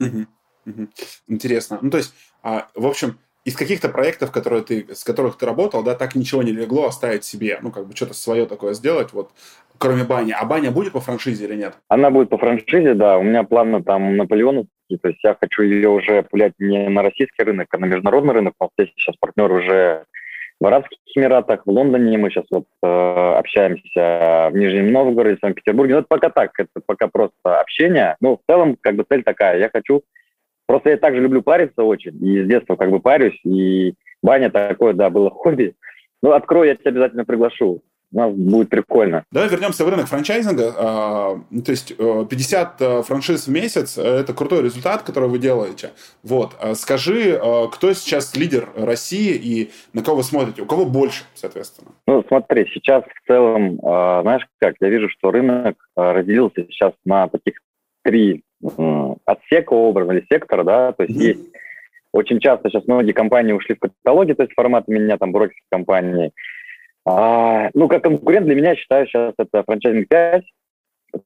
Mm-hmm. 0.00 0.26
Mm-hmm. 0.66 0.88
Интересно. 1.28 1.78
Ну, 1.82 1.90
то 1.90 1.98
есть, 1.98 2.14
а, 2.42 2.68
в 2.74 2.86
общем, 2.86 3.18
из 3.44 3.56
каких-то 3.56 3.88
проектов, 3.88 4.32
которые 4.32 4.62
ты, 4.62 4.86
с 4.92 5.02
которых 5.04 5.38
ты 5.38 5.46
работал, 5.46 5.82
да, 5.82 5.94
так 5.94 6.14
ничего 6.14 6.42
не 6.42 6.52
легло 6.52 6.86
оставить 6.86 7.24
себе, 7.24 7.58
ну, 7.62 7.70
как 7.70 7.86
бы 7.86 7.96
что-то 7.96 8.14
свое 8.14 8.46
такое 8.46 8.74
сделать, 8.74 9.12
вот, 9.12 9.30
кроме 9.78 10.04
бани. 10.04 10.32
А 10.32 10.44
баня 10.44 10.70
будет 10.70 10.92
по 10.92 11.00
франшизе 11.00 11.46
или 11.46 11.56
нет? 11.56 11.74
Она 11.88 12.10
будет 12.10 12.28
по 12.28 12.38
франшизе, 12.38 12.94
да. 12.94 13.18
У 13.18 13.22
меня 13.22 13.44
планы 13.44 13.82
там 13.82 14.16
Наполеону, 14.16 14.66
то 14.88 15.08
есть 15.08 15.22
я 15.24 15.36
хочу 15.40 15.62
ее 15.62 15.88
уже 15.88 16.22
пулять 16.22 16.52
не 16.58 16.88
на 16.88 17.02
российский 17.02 17.42
рынок, 17.42 17.68
а 17.72 17.78
на 17.78 17.86
международный 17.86 18.34
рынок. 18.34 18.54
У 18.60 18.64
нас 18.64 18.70
есть 18.78 18.92
сейчас 18.96 19.16
партнер 19.18 19.50
уже 19.50 20.04
в 20.60 20.66
Арабских 20.66 20.98
Эмиратах, 21.14 21.62
в 21.64 21.70
Лондоне 21.70 22.18
мы 22.18 22.30
сейчас 22.30 22.44
вот 22.50 22.66
э, 22.82 22.86
общаемся 22.86 24.50
в 24.50 24.52
Нижнем 24.54 24.92
Новгороде, 24.92 25.36
в 25.36 25.40
Санкт-Петербурге. 25.40 25.94
Но 25.94 26.00
это 26.00 26.08
пока 26.08 26.28
так, 26.28 26.50
это 26.58 26.80
пока 26.84 27.08
просто 27.08 27.60
общение. 27.60 28.16
Ну, 28.20 28.36
в 28.36 28.40
целом, 28.50 28.76
как 28.78 28.96
бы 28.96 29.06
цель 29.08 29.22
такая. 29.22 29.58
Я 29.58 29.70
хочу 29.70 30.02
Просто 30.70 30.90
я 30.90 30.98
также 30.98 31.20
люблю 31.20 31.42
париться 31.42 31.82
очень, 31.82 32.16
и 32.24 32.44
с 32.44 32.46
детства 32.46 32.76
как 32.76 32.92
бы 32.92 33.00
парюсь, 33.00 33.40
и 33.42 33.94
баня 34.22 34.50
такое, 34.50 34.92
да, 34.92 35.10
было 35.10 35.28
хобби. 35.34 35.74
Ну, 36.22 36.30
открою, 36.30 36.68
я 36.68 36.76
тебя 36.76 36.92
обязательно 36.92 37.24
приглашу. 37.24 37.82
У 38.12 38.16
нас 38.16 38.32
будет 38.32 38.68
прикольно. 38.68 39.24
Давай 39.32 39.48
вернемся 39.48 39.84
в 39.84 39.88
рынок 39.88 40.06
франчайзинга. 40.06 40.74
А, 40.78 41.40
то 41.64 41.70
есть 41.72 41.96
50 41.96 42.80
э, 42.80 42.84
э, 42.84 43.02
франшиз 43.02 43.48
в 43.48 43.50
месяц– 43.50 43.98
это 43.98 44.32
крутой 44.32 44.62
результат, 44.62 45.02
который 45.02 45.28
вы 45.28 45.40
делаете. 45.40 45.90
Вот. 46.22 46.52
А 46.60 46.76
скажи, 46.76 47.30
э, 47.30 47.66
кто 47.72 47.92
сейчас 47.92 48.36
лидер 48.36 48.68
России 48.76 49.34
и 49.34 49.70
на 49.92 50.04
кого 50.04 50.18
вы 50.18 50.22
смотрите? 50.22 50.62
У 50.62 50.66
кого 50.66 50.84
больше, 50.84 51.24
соответственно? 51.34 51.90
Ну, 52.06 52.24
смотри, 52.28 52.70
сейчас 52.72 53.02
в 53.02 53.26
целом, 53.26 53.80
знаешь 53.80 54.46
как, 54.60 54.76
я 54.80 54.88
вижу, 54.88 55.08
что 55.08 55.32
рынок 55.32 55.74
разделился 55.96 56.64
сейчас 56.66 56.92
на 57.04 57.26
таких 57.26 57.54
три 58.04 58.44
отсека 59.24 59.72
образа 59.72 60.12
или 60.12 60.26
сектора, 60.30 60.64
да, 60.64 60.92
то 60.92 61.04
есть 61.04 61.16
mm-hmm. 61.16 61.26
есть 61.26 61.52
очень 62.12 62.40
часто 62.40 62.68
сейчас 62.68 62.86
многие 62.86 63.12
компании 63.12 63.52
ушли 63.52 63.74
в 63.74 63.78
каталоги, 63.78 64.32
то 64.32 64.42
есть 64.42 64.54
формат 64.54 64.88
меня 64.88 65.16
там 65.16 65.32
брокерских 65.32 65.64
компаний. 65.70 66.32
А, 67.06 67.70
ну, 67.72 67.88
как 67.88 68.02
конкурент 68.02 68.46
для 68.46 68.54
меня, 68.54 68.74
считаю, 68.74 69.06
сейчас 69.06 69.34
это 69.38 69.62
франчайзинг 69.62 70.08
5, 70.08 70.44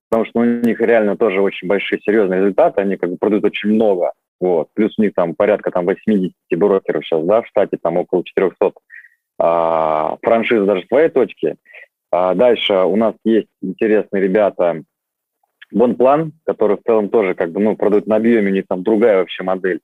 потому 0.09 0.27
что 0.27 0.41
у 0.41 0.45
них 0.45 0.81
реально 0.81 1.17
тоже 1.17 1.41
очень 1.41 1.69
большие 1.69 2.01
серьезные 2.01 2.41
результаты, 2.41 2.83
они 2.83 2.97
как 2.97 3.11
бы 3.11 3.17
продают 3.17 3.45
очень 3.45 3.71
много, 3.71 4.13
вот, 4.41 4.69
плюс 4.75 4.95
у 4.99 5.03
них 5.03 5.15
там 5.15 5.35
порядка 5.35 5.71
там 5.71 5.87
80 5.87 6.33
брокеров 6.57 7.05
сейчас, 7.05 7.25
да, 7.25 7.43
в 7.43 7.47
штате 7.49 7.79
там 7.83 7.97
около 7.97 8.23
400 8.25 8.73
а, 9.39 10.17
франшиз 10.23 10.65
даже 10.65 10.87
своей 10.87 11.09
точки. 11.09 11.57
А 12.13 12.35
дальше 12.35 12.75
у 12.75 12.95
нас 12.95 13.15
есть 13.25 13.49
интересные 13.61 14.23
ребята, 14.23 14.83
Бонплан, 15.71 16.33
который 16.45 16.77
в 16.77 16.83
целом 16.83 17.09
тоже 17.09 17.35
как 17.35 17.51
бы, 17.53 17.61
ну, 17.61 17.77
продают 17.77 18.07
на 18.07 18.17
объеме, 18.17 18.51
у 18.51 18.55
них 18.55 18.65
там 18.69 18.83
другая 18.83 19.19
вообще 19.19 19.43
модель. 19.43 19.81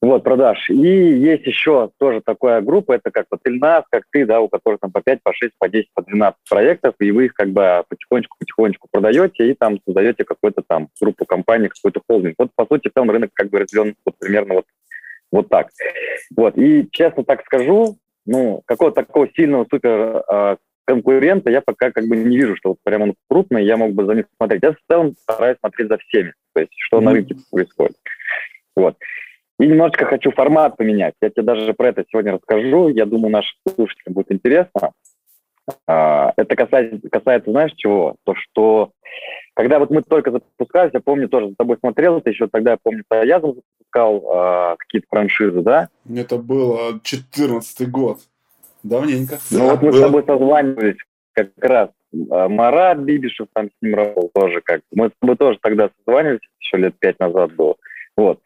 Вот, 0.00 0.22
продаж. 0.22 0.70
И 0.70 0.76
есть 0.76 1.44
еще 1.44 1.90
тоже 1.98 2.20
такая 2.24 2.60
группа, 2.60 2.92
это 2.92 3.10
как 3.10 3.26
вот 3.32 3.40
Ильнас, 3.44 3.84
как 3.90 4.04
ты, 4.12 4.24
да, 4.24 4.40
у 4.40 4.48
которых 4.48 4.78
там 4.80 4.92
по 4.92 5.00
5, 5.00 5.22
по 5.24 5.32
6, 5.34 5.52
по 5.58 5.68
10, 5.68 5.88
по 5.92 6.02
12 6.02 6.38
проектов, 6.48 6.94
и 7.00 7.10
вы 7.10 7.26
их 7.26 7.34
как 7.34 7.48
бы 7.50 7.82
потихонечку-потихонечку 7.88 8.86
продаете 8.92 9.50
и 9.50 9.54
там 9.54 9.80
создаете 9.84 10.24
какую-то 10.24 10.62
там 10.66 10.88
группу 11.00 11.24
компаний, 11.26 11.68
какой-то 11.68 12.00
холдинг. 12.08 12.36
Вот, 12.38 12.50
по 12.54 12.64
сути, 12.66 12.90
там 12.94 13.10
рынок 13.10 13.30
как 13.34 13.50
бы 13.50 13.58
разделен 13.58 13.96
вот 14.06 14.14
примерно 14.20 14.54
вот, 14.54 14.66
вот 15.32 15.48
так. 15.48 15.68
Вот, 16.36 16.56
и 16.56 16.86
честно 16.92 17.24
так 17.24 17.44
скажу, 17.44 17.96
ну, 18.24 18.62
какого-то 18.66 19.02
такого 19.02 19.28
сильного 19.34 19.66
супер 19.68 20.22
э, 20.30 20.56
конкурента 20.88 21.50
я 21.50 21.60
пока 21.60 21.90
как 21.90 22.06
бы 22.06 22.16
не 22.16 22.38
вижу, 22.38 22.56
что 22.56 22.70
вот 22.70 22.78
прям 22.82 23.02
он 23.02 23.14
крупный, 23.28 23.64
я 23.64 23.76
мог 23.76 23.92
бы 23.92 24.06
за 24.06 24.14
ним 24.14 24.24
смотреть. 24.36 24.62
Я 24.62 24.72
в 24.72 24.78
целом 24.90 25.14
стараюсь 25.20 25.58
смотреть 25.58 25.88
за 25.88 25.98
всеми, 25.98 26.32
то 26.54 26.60
есть 26.62 26.72
что 26.78 26.96
mm-hmm. 26.96 27.02
на 27.02 27.12
рынке 27.12 27.36
происходит. 27.50 27.96
Вот. 28.74 28.96
И 29.60 29.66
немножечко 29.66 30.06
хочу 30.06 30.30
формат 30.30 30.78
поменять. 30.78 31.14
Я 31.20 31.28
тебе 31.28 31.42
даже 31.42 31.74
про 31.74 31.88
это 31.88 32.04
сегодня 32.08 32.32
расскажу. 32.32 32.88
Я 32.88 33.04
думаю, 33.04 33.32
нашим 33.32 33.54
слушателям 33.74 34.14
будет 34.14 34.32
интересно. 34.32 34.92
А, 35.86 36.32
это 36.36 36.56
касается, 36.56 37.06
касается, 37.10 37.50
знаешь, 37.50 37.72
чего? 37.76 38.16
То, 38.24 38.34
что 38.34 38.92
когда 39.54 39.78
вот 39.78 39.90
мы 39.90 40.02
только 40.02 40.30
запускались, 40.30 40.92
я 40.94 41.00
помню, 41.00 41.28
тоже 41.28 41.50
за 41.50 41.56
тобой 41.56 41.76
смотрел, 41.78 42.18
это 42.18 42.30
еще 42.30 42.46
тогда, 42.46 42.72
я 42.72 42.78
помню, 42.82 43.02
я 43.10 43.40
запускал 43.40 44.24
а, 44.32 44.76
какие-то 44.78 45.08
франшизы, 45.10 45.60
да? 45.60 45.88
Это 46.08 46.38
был 46.38 46.98
14 47.02 47.90
год. 47.90 48.20
Давненько. 48.82 49.38
Ну 49.50 49.58
да, 49.58 49.64
вот 49.66 49.82
мы 49.82 49.90
было. 49.90 49.98
с 49.98 50.02
тобой 50.02 50.24
созванивались 50.26 50.96
как 51.32 51.50
раз. 51.58 51.90
А, 52.30 52.48
Марат 52.48 52.98
Бибишев 52.98 53.48
там 53.52 53.68
с 53.68 53.82
ним 53.82 53.94
работал 53.94 54.30
тоже 54.34 54.60
как. 54.62 54.80
Мы 54.92 55.08
с 55.08 55.12
тобой 55.20 55.36
тоже 55.36 55.58
тогда 55.60 55.90
созванивались, 55.98 56.40
еще 56.60 56.76
лет 56.78 56.94
пять 56.98 57.18
назад 57.18 57.54
было. 57.54 57.76
Вот. 58.16 58.40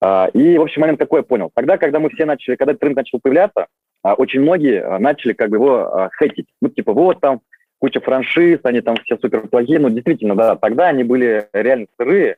А, 0.00 0.28
и, 0.32 0.58
в 0.58 0.62
общем, 0.62 0.82
момент 0.82 0.98
какой 0.98 1.20
я 1.20 1.24
понял. 1.24 1.50
Тогда, 1.54 1.78
когда 1.78 1.98
мы 1.98 2.10
все 2.10 2.24
начали, 2.24 2.56
когда 2.56 2.72
этот 2.72 2.82
рынок 2.82 2.98
начал 2.98 3.20
появляться, 3.20 3.66
а, 4.02 4.14
очень 4.14 4.40
многие 4.40 4.98
начали 4.98 5.32
как 5.32 5.50
бы 5.50 5.56
его 5.56 6.10
хейтить. 6.18 6.46
Ну, 6.60 6.68
типа, 6.68 6.92
вот 6.92 7.20
там 7.20 7.40
куча 7.78 8.00
франшиз, 8.00 8.60
они 8.62 8.80
там 8.80 8.96
все 8.96 9.16
супер 9.18 9.48
плохие. 9.48 9.78
Ну, 9.78 9.90
действительно, 9.90 10.34
да, 10.34 10.56
тогда 10.56 10.88
они 10.88 11.04
были 11.04 11.48
реально 11.52 11.86
сырые. 11.98 12.36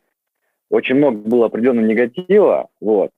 Очень 0.70 0.96
много 0.96 1.18
было 1.18 1.46
определенного 1.46 1.86
негатива, 1.86 2.68
вот. 2.80 3.10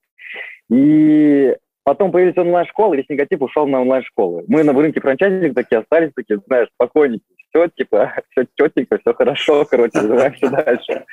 И 0.69 1.55
Потом 1.91 2.09
появились 2.09 2.37
онлайн-школы, 2.37 2.95
весь 2.95 3.09
негатив 3.09 3.41
ушел 3.41 3.67
на 3.67 3.81
онлайн-школы. 3.81 4.45
Мы 4.47 4.63
на 4.63 4.71
рынке 4.71 5.01
франчайзинга 5.01 5.53
такие 5.53 5.79
остались, 5.81 6.13
такие, 6.15 6.39
знаешь, 6.47 6.69
спокойненькие. 6.75 7.35
Все, 7.49 7.67
типа, 7.67 8.13
все 8.31 8.45
четенько, 8.55 8.97
все 8.97 9.13
хорошо, 9.13 9.65
короче, 9.69 9.99
развиваемся 9.99 10.49
дальше. 10.49 11.03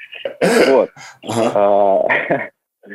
Вот. 0.68 0.90
А, 1.52 2.02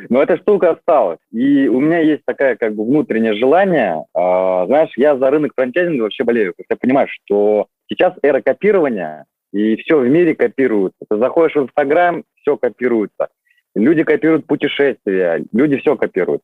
но 0.08 0.22
эта 0.22 0.38
штука 0.38 0.70
осталась. 0.70 1.18
И 1.30 1.68
у 1.68 1.78
меня 1.78 1.98
есть 1.98 2.22
такая 2.24 2.56
как 2.56 2.74
бы 2.74 2.86
внутреннее 2.86 3.34
желание. 3.34 4.06
А, 4.14 4.64
знаешь, 4.64 4.92
я 4.96 5.18
за 5.18 5.28
рынок 5.28 5.52
франчайзинга 5.54 6.04
вообще 6.04 6.24
болею. 6.24 6.54
Я 6.70 6.76
понимаю, 6.76 7.08
что 7.10 7.66
сейчас 7.90 8.14
эра 8.22 8.40
копирования, 8.40 9.26
и 9.52 9.76
все 9.76 9.98
в 9.98 10.08
мире 10.08 10.34
копируется. 10.34 11.04
Ты 11.06 11.18
заходишь 11.18 11.54
в 11.54 11.64
Инстаграм, 11.64 12.24
все 12.40 12.56
копируется. 12.56 13.28
Люди 13.74 14.04
копируют 14.04 14.46
путешествия, 14.46 15.44
люди 15.52 15.78
все 15.78 15.96
копируют. 15.96 16.42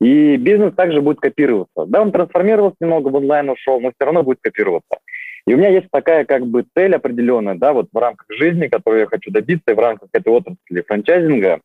И 0.00 0.36
бизнес 0.36 0.74
также 0.74 1.00
будет 1.00 1.20
копироваться. 1.20 1.86
Да, 1.86 2.02
он 2.02 2.10
трансформировался 2.10 2.76
немного, 2.80 3.08
в 3.08 3.14
онлайн 3.14 3.50
ушел, 3.50 3.80
но 3.80 3.90
все 3.90 4.04
равно 4.04 4.24
будет 4.24 4.38
копироваться. 4.40 4.98
И 5.46 5.54
у 5.54 5.56
меня 5.56 5.68
есть 5.68 5.88
такая 5.90 6.24
как 6.24 6.46
бы 6.46 6.64
цель 6.76 6.94
определенная, 6.94 7.54
да, 7.54 7.72
вот 7.72 7.88
в 7.92 7.96
рамках 7.96 8.26
жизни, 8.30 8.66
которую 8.66 9.00
я 9.00 9.06
хочу 9.06 9.30
добиться, 9.30 9.70
и 9.70 9.74
в 9.74 9.78
рамках 9.78 10.08
этой 10.12 10.32
отрасли 10.32 10.82
франчайзинга, 10.86 11.60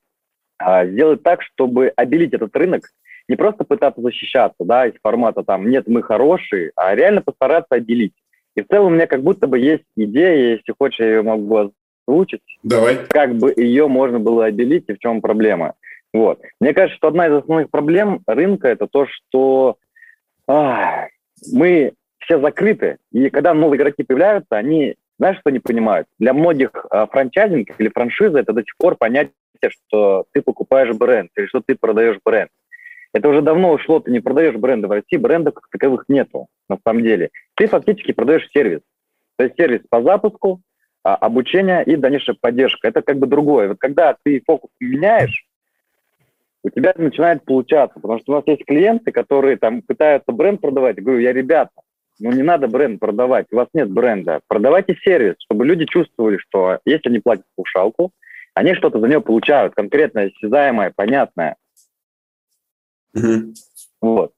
а, 0.59 0.85
сделать 0.85 1.23
так, 1.23 1.41
чтобы 1.41 1.93
обелить 1.95 2.33
этот 2.33 2.55
рынок, 2.55 2.83
не 3.27 3.35
просто 3.35 3.63
пытаться 3.63 4.01
защищаться, 4.01 4.57
да, 4.59 4.87
из 4.87 4.93
формата 5.01 5.43
там 5.43 5.69
«нет, 5.69 5.87
мы 5.87 6.01
хорошие», 6.01 6.71
а 6.75 6.95
реально 6.95 7.21
постараться 7.21 7.75
обелить. 7.75 8.13
И 8.55 8.61
в 8.61 8.67
целом 8.67 8.87
у 8.87 8.95
меня 8.95 9.05
как 9.05 9.21
будто 9.21 9.47
бы 9.47 9.59
есть 9.59 9.83
идея, 9.95 10.55
если 10.55 10.73
хочешь, 10.77 10.99
я 10.99 11.07
ее 11.07 11.21
могу 11.21 11.71
озвучить. 12.07 12.41
Давай. 12.63 13.05
Как 13.07 13.35
бы 13.35 13.53
ее 13.55 13.87
можно 13.87 14.19
было 14.19 14.45
обелить 14.45 14.85
и 14.87 14.93
в 14.93 14.99
чем 14.99 15.21
проблема. 15.21 15.73
Вот. 16.13 16.39
Мне 16.59 16.73
кажется, 16.73 16.97
что 16.97 17.09
одна 17.09 17.27
из 17.27 17.33
основных 17.33 17.69
проблем 17.69 18.21
рынка 18.25 18.69
это 18.69 18.87
то, 18.87 19.05
что 19.07 19.77
а, 20.47 21.07
мы 21.53 21.93
все 22.19 22.39
закрыты, 22.39 22.97
и 23.11 23.29
когда 23.29 23.53
новые 23.53 23.77
игроки 23.77 24.03
появляются, 24.03 24.57
они, 24.57 24.95
знаешь, 25.19 25.39
что 25.39 25.49
не 25.49 25.59
понимают? 25.59 26.07
Для 26.19 26.33
многих 26.33 26.71
а, 26.89 27.07
франчайзинг 27.07 27.69
или 27.77 27.89
франшиза 27.89 28.39
это 28.39 28.53
до 28.53 28.61
сих 28.61 28.75
пор 28.77 28.95
понятие, 28.95 29.33
что 29.69 30.25
ты 30.31 30.41
покупаешь 30.41 30.95
бренд 30.95 31.29
или 31.35 31.45
что 31.47 31.61
ты 31.65 31.75
продаешь 31.75 32.17
бренд. 32.23 32.49
Это 33.13 33.29
уже 33.29 33.41
давно 33.41 33.71
ушло, 33.71 33.99
ты 33.99 34.11
не 34.11 34.19
продаешь 34.19 34.55
бренды 34.55 34.87
в 34.87 34.91
России, 34.91 35.17
брендов 35.17 35.55
как 35.55 35.67
таковых 35.71 36.05
нету 36.07 36.47
на 36.69 36.77
самом 36.85 37.03
деле. 37.03 37.29
Ты 37.55 37.67
фактически 37.67 38.11
продаешь 38.11 38.47
сервис. 38.53 38.81
То 39.37 39.45
есть 39.45 39.55
сервис 39.55 39.81
по 39.89 40.01
запуску, 40.01 40.61
обучение 41.15 41.83
и 41.83 41.95
дальнейшая 41.95 42.35
поддержка. 42.39 42.87
Это 42.87 43.01
как 43.01 43.17
бы 43.17 43.27
другое. 43.27 43.69
Вот 43.69 43.77
когда 43.79 44.15
ты 44.23 44.41
фокус 44.45 44.69
меняешь, 44.79 45.45
у 46.63 46.69
тебя 46.69 46.93
начинает 46.97 47.45
получаться, 47.45 47.99
потому 47.99 48.19
что 48.19 48.33
у 48.33 48.35
нас 48.35 48.43
есть 48.47 48.65
клиенты, 48.65 49.11
которые 49.11 49.57
там 49.57 49.81
пытаются 49.81 50.31
бренд 50.31 50.59
продавать. 50.59 50.97
Я 50.97 51.03
говорю, 51.03 51.19
я, 51.19 51.33
ребята, 51.33 51.71
ну 52.19 52.31
не 52.31 52.43
надо 52.43 52.67
бренд 52.67 52.99
продавать, 52.99 53.47
у 53.51 53.55
вас 53.55 53.67
нет 53.73 53.89
бренда. 53.89 54.41
Продавайте 54.47 54.95
сервис, 55.03 55.35
чтобы 55.39 55.65
люди 55.65 55.85
чувствовали, 55.85 56.37
что 56.37 56.79
если 56.85 57.09
они 57.09 57.19
платят 57.19 57.45
паушалку, 57.55 58.11
они 58.53 58.73
что-то 58.73 58.99
за 58.99 59.07
нее 59.07 59.21
получают, 59.21 59.75
конкретное, 59.75 60.31
осязаемое, 60.35 60.91
понятное. 60.95 61.55
Mm-hmm. 63.15 63.53
Вот. 64.01 64.33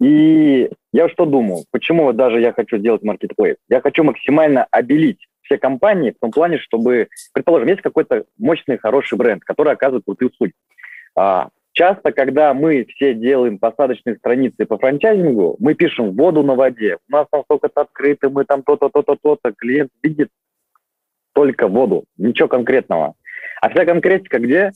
И 0.00 0.70
я 0.92 1.08
что 1.08 1.26
думаю, 1.26 1.64
почему 1.70 2.12
даже 2.12 2.40
я 2.40 2.52
хочу 2.52 2.78
делать 2.78 3.02
маркетплейс? 3.02 3.56
Я 3.68 3.80
хочу 3.80 4.02
максимально 4.02 4.66
обелить 4.70 5.26
все 5.46 5.58
компании 5.58 6.10
в 6.10 6.20
том 6.20 6.30
плане, 6.30 6.58
чтобы, 6.58 7.08
предположим, 7.32 7.68
есть 7.68 7.82
какой-то 7.82 8.24
мощный, 8.38 8.78
хороший 8.78 9.16
бренд, 9.16 9.42
который 9.44 9.72
оказывает 9.72 10.04
крутые 10.04 10.28
услуги. 10.28 10.52
А, 11.16 11.48
часто, 11.72 12.12
когда 12.12 12.52
мы 12.52 12.84
все 12.84 13.14
делаем 13.14 13.58
посадочные 13.58 14.16
страницы 14.16 14.66
по 14.66 14.78
франчайзингу, 14.78 15.56
мы 15.58 15.74
пишем 15.74 16.12
воду 16.12 16.42
на 16.42 16.54
воде. 16.54 16.98
У 17.08 17.12
нас 17.12 17.26
там 17.30 17.42
столько-то 17.44 17.82
открыто, 17.82 18.28
мы 18.28 18.44
там 18.44 18.62
то-то, 18.62 18.90
то-то, 18.90 19.16
то-то. 19.20 19.52
Клиент 19.52 19.90
видит 20.02 20.28
только 21.32 21.68
воду, 21.68 22.04
ничего 22.16 22.48
конкретного. 22.48 23.14
А 23.60 23.70
вся 23.70 23.84
конкретика 23.84 24.38
где? 24.38 24.72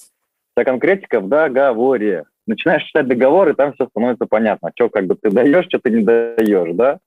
Вся 0.54 0.64
конкретика 0.64 1.20
в 1.20 1.28
договоре. 1.28 2.24
Начинаешь 2.46 2.82
читать 2.84 3.06
договор, 3.06 3.48
и 3.48 3.54
там 3.54 3.72
все 3.74 3.86
становится 3.86 4.26
понятно. 4.26 4.70
Что 4.74 4.88
как 4.88 5.06
бы 5.06 5.14
ты 5.14 5.30
даешь, 5.30 5.66
что 5.66 5.78
ты 5.78 5.90
не 5.90 6.02
даешь, 6.02 6.74
да? 6.74 6.98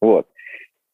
Вот. 0.00 0.26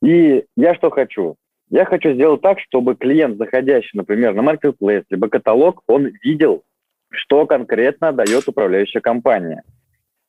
И 0.02 0.44
я 0.56 0.74
что 0.74 0.90
хочу? 0.90 1.36
Я 1.72 1.86
хочу 1.86 2.12
сделать 2.12 2.42
так, 2.42 2.60
чтобы 2.60 2.96
клиент, 2.96 3.38
заходящий, 3.38 3.96
например, 3.96 4.34
на 4.34 4.42
Marketplace, 4.42 5.04
либо 5.08 5.30
каталог, 5.30 5.82
он 5.86 6.12
видел, 6.22 6.64
что 7.10 7.46
конкретно 7.46 8.12
дает 8.12 8.46
управляющая 8.46 9.00
компания. 9.00 9.62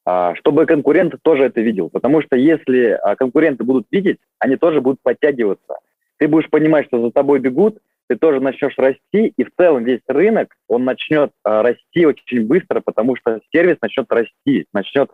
А, 0.06 0.36
чтобы 0.36 0.66
конкурент 0.66 1.16
тоже 1.22 1.44
это 1.44 1.60
видел. 1.60 1.90
Потому 1.90 2.22
что 2.22 2.38
если 2.38 2.92
а, 2.92 3.18
конкуренты 3.18 3.66
будут 3.66 3.88
видеть, 3.92 4.20
они 4.40 4.56
тоже 4.56 4.80
будут 4.80 5.02
подтягиваться. 5.04 5.80
Ты 6.16 6.30
будешь 6.30 6.50
понимать, 6.50 6.86
что 6.86 7.02
за 7.02 7.12
тобой 7.12 7.40
бегут, 7.40 7.78
ты 8.08 8.16
тоже 8.16 8.40
начнешь 8.40 8.78
расти, 8.78 9.34
и 9.36 9.44
в 9.44 9.50
целом 9.60 9.84
весь 9.84 10.02
рынок, 10.08 10.56
он 10.70 10.86
начнет 10.86 11.32
а, 11.44 11.62
расти 11.62 12.06
очень 12.06 12.48
быстро, 12.48 12.80
потому 12.80 13.18
что 13.18 13.42
сервис 13.52 13.76
начнет 13.82 14.10
расти, 14.10 14.66
начнет 14.74 15.12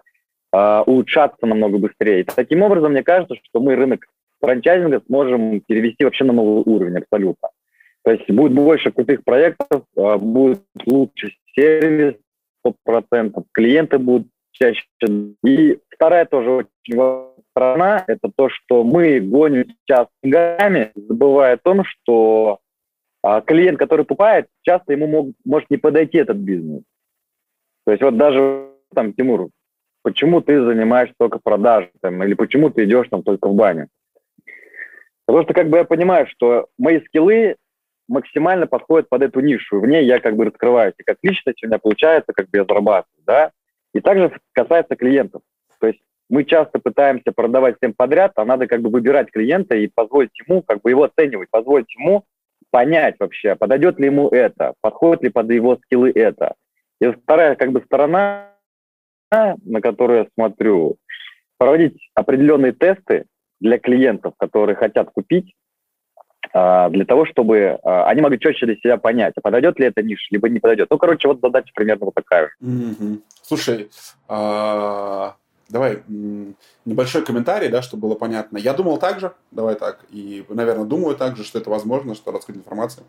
улучшаться 0.52 1.46
намного 1.46 1.78
быстрее. 1.78 2.22
И 2.22 2.24
таким 2.24 2.64
образом, 2.64 2.94
мне 2.94 3.04
кажется, 3.04 3.36
что 3.44 3.60
мы 3.60 3.76
рынок 3.76 4.08
франчайзинга 4.42 5.02
сможем 5.08 5.62
перевести 5.62 6.04
вообще 6.04 6.24
на 6.24 6.34
новый 6.34 6.64
уровень 6.66 6.98
абсолютно. 6.98 7.50
То 8.04 8.12
есть 8.12 8.30
будет 8.32 8.54
больше 8.54 8.92
крутых 8.92 9.24
проектов, 9.24 9.84
а, 9.98 10.18
будет 10.18 10.62
лучше 10.86 11.32
сервис 11.56 12.16
100%, 12.66 13.44
клиенты 13.52 14.00
будут 14.00 14.28
чаще. 14.52 14.84
И 15.44 15.80
вторая 15.90 16.26
тоже 16.26 16.50
очень 16.52 16.96
важная 16.96 17.30
сторона– 17.60 18.04
это 18.08 18.32
то, 18.36 18.50
что 18.50 18.84
мы 18.84 19.20
гоним 19.20 19.66
сейчас 19.82 20.08
деньгами, 20.24 20.92
забывая 20.96 21.56
о 21.56 21.58
том, 21.58 21.84
что 21.84 22.60
а, 23.22 23.42
клиент, 23.42 23.78
который 23.78 24.06
покупает, 24.06 24.48
часто 24.62 24.94
ему 24.94 25.08
мог, 25.08 25.28
может 25.46 25.70
не 25.70 25.78
подойти 25.78 26.18
этот 26.18 26.38
бизнес. 26.38 26.84
То 27.86 27.92
есть 27.92 28.04
вот 28.04 28.18
даже 28.18 28.70
там, 28.94 29.14
Тимур, 29.14 29.50
почему 30.04 30.42
ты 30.42 30.64
занимаешься 30.64 31.16
только 31.18 31.40
продажей, 31.44 31.92
там, 32.02 32.24
или 32.24 32.34
почему 32.34 32.70
ты 32.70 32.86
идешь 32.86 33.08
там 33.10 33.24
только 33.24 33.50
в 33.50 33.56
баню. 33.56 33.88
Потому 35.30 35.44
что 35.44 35.54
как 35.54 35.70
бы 35.70 35.78
я 35.78 35.84
понимаю, 35.84 36.26
что 36.26 36.70
мои 36.80 37.02
скиллы 37.02 37.56
максимально 38.08 38.66
подходят 38.66 39.10
под 39.10 39.22
эту 39.22 39.42
нишу. 39.42 39.80
В 39.80 39.86
ней 39.86 40.04
я 40.04 40.20
как 40.20 40.36
бы 40.36 40.46
раскрываюсь 40.46 40.96
и 40.98 41.04
как 41.04 41.18
личность, 41.22 41.64
у 41.64 41.68
меня 41.68 41.78
получается, 41.78 42.34
как 42.34 42.50
бы 42.50 42.58
я 42.58 42.66
зарабатываю, 42.66 43.24
да. 43.28 43.52
И 43.94 44.00
также 44.00 44.32
касается 44.54 44.96
клиентов. 44.96 45.44
То 45.80 45.86
есть 45.86 46.00
мы 46.32 46.46
часто 46.46 46.80
пытаемся 46.80 47.32
продавать 47.32 47.76
всем 47.78 47.94
подряд, 47.94 48.32
а 48.38 48.44
надо 48.44 48.66
как 48.66 48.82
бы 48.82 48.90
выбирать 48.90 49.30
клиента 49.30 49.76
и 49.76 49.86
позволить 49.86 50.32
ему, 50.48 50.64
как 50.64 50.82
бы 50.82 50.90
его 50.90 51.04
оценивать, 51.04 51.52
позволить 51.52 51.94
ему 51.96 52.24
понять 52.72 53.18
вообще, 53.20 53.56
подойдет 53.56 54.00
ли 54.00 54.08
ему 54.08 54.30
это, 54.30 54.74
подходит 54.82 55.22
ли 55.22 55.30
под 55.30 55.52
его 55.52 55.78
скиллы 55.86 56.12
это. 56.16 56.56
И 57.00 57.06
вторая 57.06 57.56
как 57.56 57.72
бы 57.72 57.84
сторона, 57.86 58.48
на 59.30 59.80
которую 59.80 60.22
я 60.22 60.28
смотрю, 60.34 60.98
проводить 61.60 62.10
определенные 62.16 62.72
тесты 62.72 63.26
для 63.60 63.80
клиентов, 63.80 64.34
которые 64.38 64.76
хотят 64.76 65.10
купить, 65.12 65.56
а, 66.52 66.90
для 66.90 67.06
того, 67.06 67.26
чтобы 67.26 67.80
а, 67.84 68.08
они 68.08 68.22
могли 68.22 68.40
четче 68.40 68.66
для 68.66 68.76
себя 68.76 68.98
понять, 68.98 69.34
а 69.38 69.42
подойдет 69.42 69.78
ли 69.80 69.88
эта 69.88 70.02
ниша, 70.02 70.28
либо 70.32 70.50
не 70.50 70.60
подойдет. 70.60 70.88
Ну, 70.90 70.98
короче, 70.98 71.28
вот 71.28 71.40
задача 71.42 71.72
примерно 71.76 72.06
вот 72.06 72.16
такая. 72.16 72.52
Mm-hmm. 72.62 73.22
Слушай, 73.44 73.90
а, 74.28 75.36
давай 75.68 76.00
небольшой 76.86 77.24
комментарий, 77.24 77.70
да, 77.70 77.82
чтобы 77.82 78.08
было 78.08 78.16
понятно. 78.16 78.58
Я 78.58 78.74
думал 78.74 78.98
так 78.98 79.20
же, 79.20 79.34
давай 79.52 79.76
так, 79.76 80.06
и, 80.10 80.44
наверное, 80.50 80.86
думаю 80.86 81.16
так 81.16 81.36
же, 81.36 81.44
что 81.44 81.60
это 81.60 81.70
возможно, 81.70 82.16
что 82.16 82.32
раскрыть 82.32 82.58
информацию. 82.58 83.04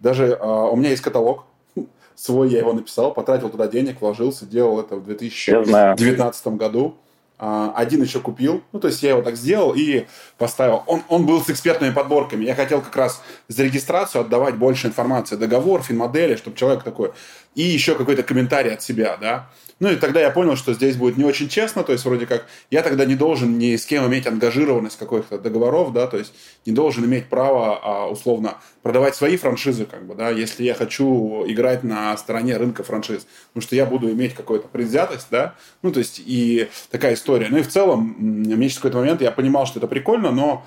Даже 0.00 0.34
у 0.36 0.76
меня 0.76 0.90
есть 0.90 1.02
каталог, 1.02 1.44
свой 2.14 2.48
я 2.48 2.60
его 2.60 2.72
написал, 2.72 3.12
потратил 3.12 3.50
туда 3.50 3.66
денег, 3.66 4.00
вложился, 4.00 4.46
делал 4.46 4.80
это 4.80 4.96
в 4.96 5.04
2019 5.04 6.46
году. 6.48 6.96
А, 7.38 7.72
один 7.76 8.02
еще 8.02 8.20
купил, 8.20 8.62
ну, 8.72 8.80
то 8.80 8.88
есть 8.88 9.02
я 9.02 9.10
его 9.10 9.20
так 9.20 9.36
сделал 9.36 9.74
и 9.74 10.06
поставил. 10.38 10.82
Он, 10.86 11.02
он 11.08 11.26
был 11.26 11.42
с 11.42 11.50
экспертными 11.50 11.92
подборками. 11.92 12.44
Я 12.44 12.54
хотел 12.54 12.80
как 12.80 12.96
раз 12.96 13.22
за 13.48 13.64
регистрацию 13.64 14.22
отдавать 14.22 14.56
больше 14.56 14.86
информации, 14.86 15.36
договор, 15.36 15.82
финмодели, 15.82 16.36
чтобы 16.36 16.56
человек 16.56 16.82
такой... 16.82 17.12
И 17.56 17.62
еще 17.62 17.94
какой-то 17.94 18.22
комментарий 18.22 18.74
от 18.74 18.82
себя, 18.82 19.16
да. 19.18 19.48
Ну 19.80 19.90
и 19.90 19.96
тогда 19.96 20.20
я 20.20 20.30
понял, 20.30 20.56
что 20.56 20.72
здесь 20.72 20.96
будет 20.96 21.16
не 21.16 21.24
очень 21.24 21.48
честно, 21.48 21.82
то 21.82 21.92
есть 21.92 22.04
вроде 22.04 22.26
как 22.26 22.46
я 22.70 22.82
тогда 22.82 23.04
не 23.04 23.14
должен 23.14 23.58
ни 23.58 23.76
с 23.76 23.84
кем 23.84 24.06
иметь 24.06 24.26
ангажированность 24.26 24.98
каких-то 24.98 25.38
договоров, 25.38 25.92
да, 25.92 26.06
то 26.06 26.16
есть 26.16 26.32
не 26.64 26.72
должен 26.72 27.04
иметь 27.04 27.26
права 27.26 27.78
а, 27.82 28.08
условно 28.08 28.56
продавать 28.82 29.16
свои 29.16 29.36
франшизы, 29.36 29.84
как 29.84 30.06
бы, 30.06 30.14
да, 30.14 30.30
если 30.30 30.64
я 30.64 30.74
хочу 30.74 31.44
играть 31.46 31.82
на 31.82 32.16
стороне 32.16 32.56
рынка 32.56 32.84
франшиз, 32.84 33.26
потому 33.48 33.62
что 33.62 33.76
я 33.76 33.84
буду 33.84 34.10
иметь 34.10 34.34
какую-то 34.34 34.68
предвзятость, 34.68 35.28
да, 35.30 35.54
ну 35.82 35.92
то 35.92 35.98
есть 35.98 36.22
и 36.24 36.68
такая 36.90 37.14
история. 37.14 37.48
Ну 37.50 37.58
и 37.58 37.62
в 37.62 37.68
целом, 37.68 38.16
мне 38.18 38.68
через 38.68 38.76
какой-то 38.76 38.98
момент 38.98 39.20
я 39.20 39.30
понимал, 39.30 39.66
что 39.66 39.78
это 39.78 39.88
прикольно, 39.88 40.30
но 40.30 40.64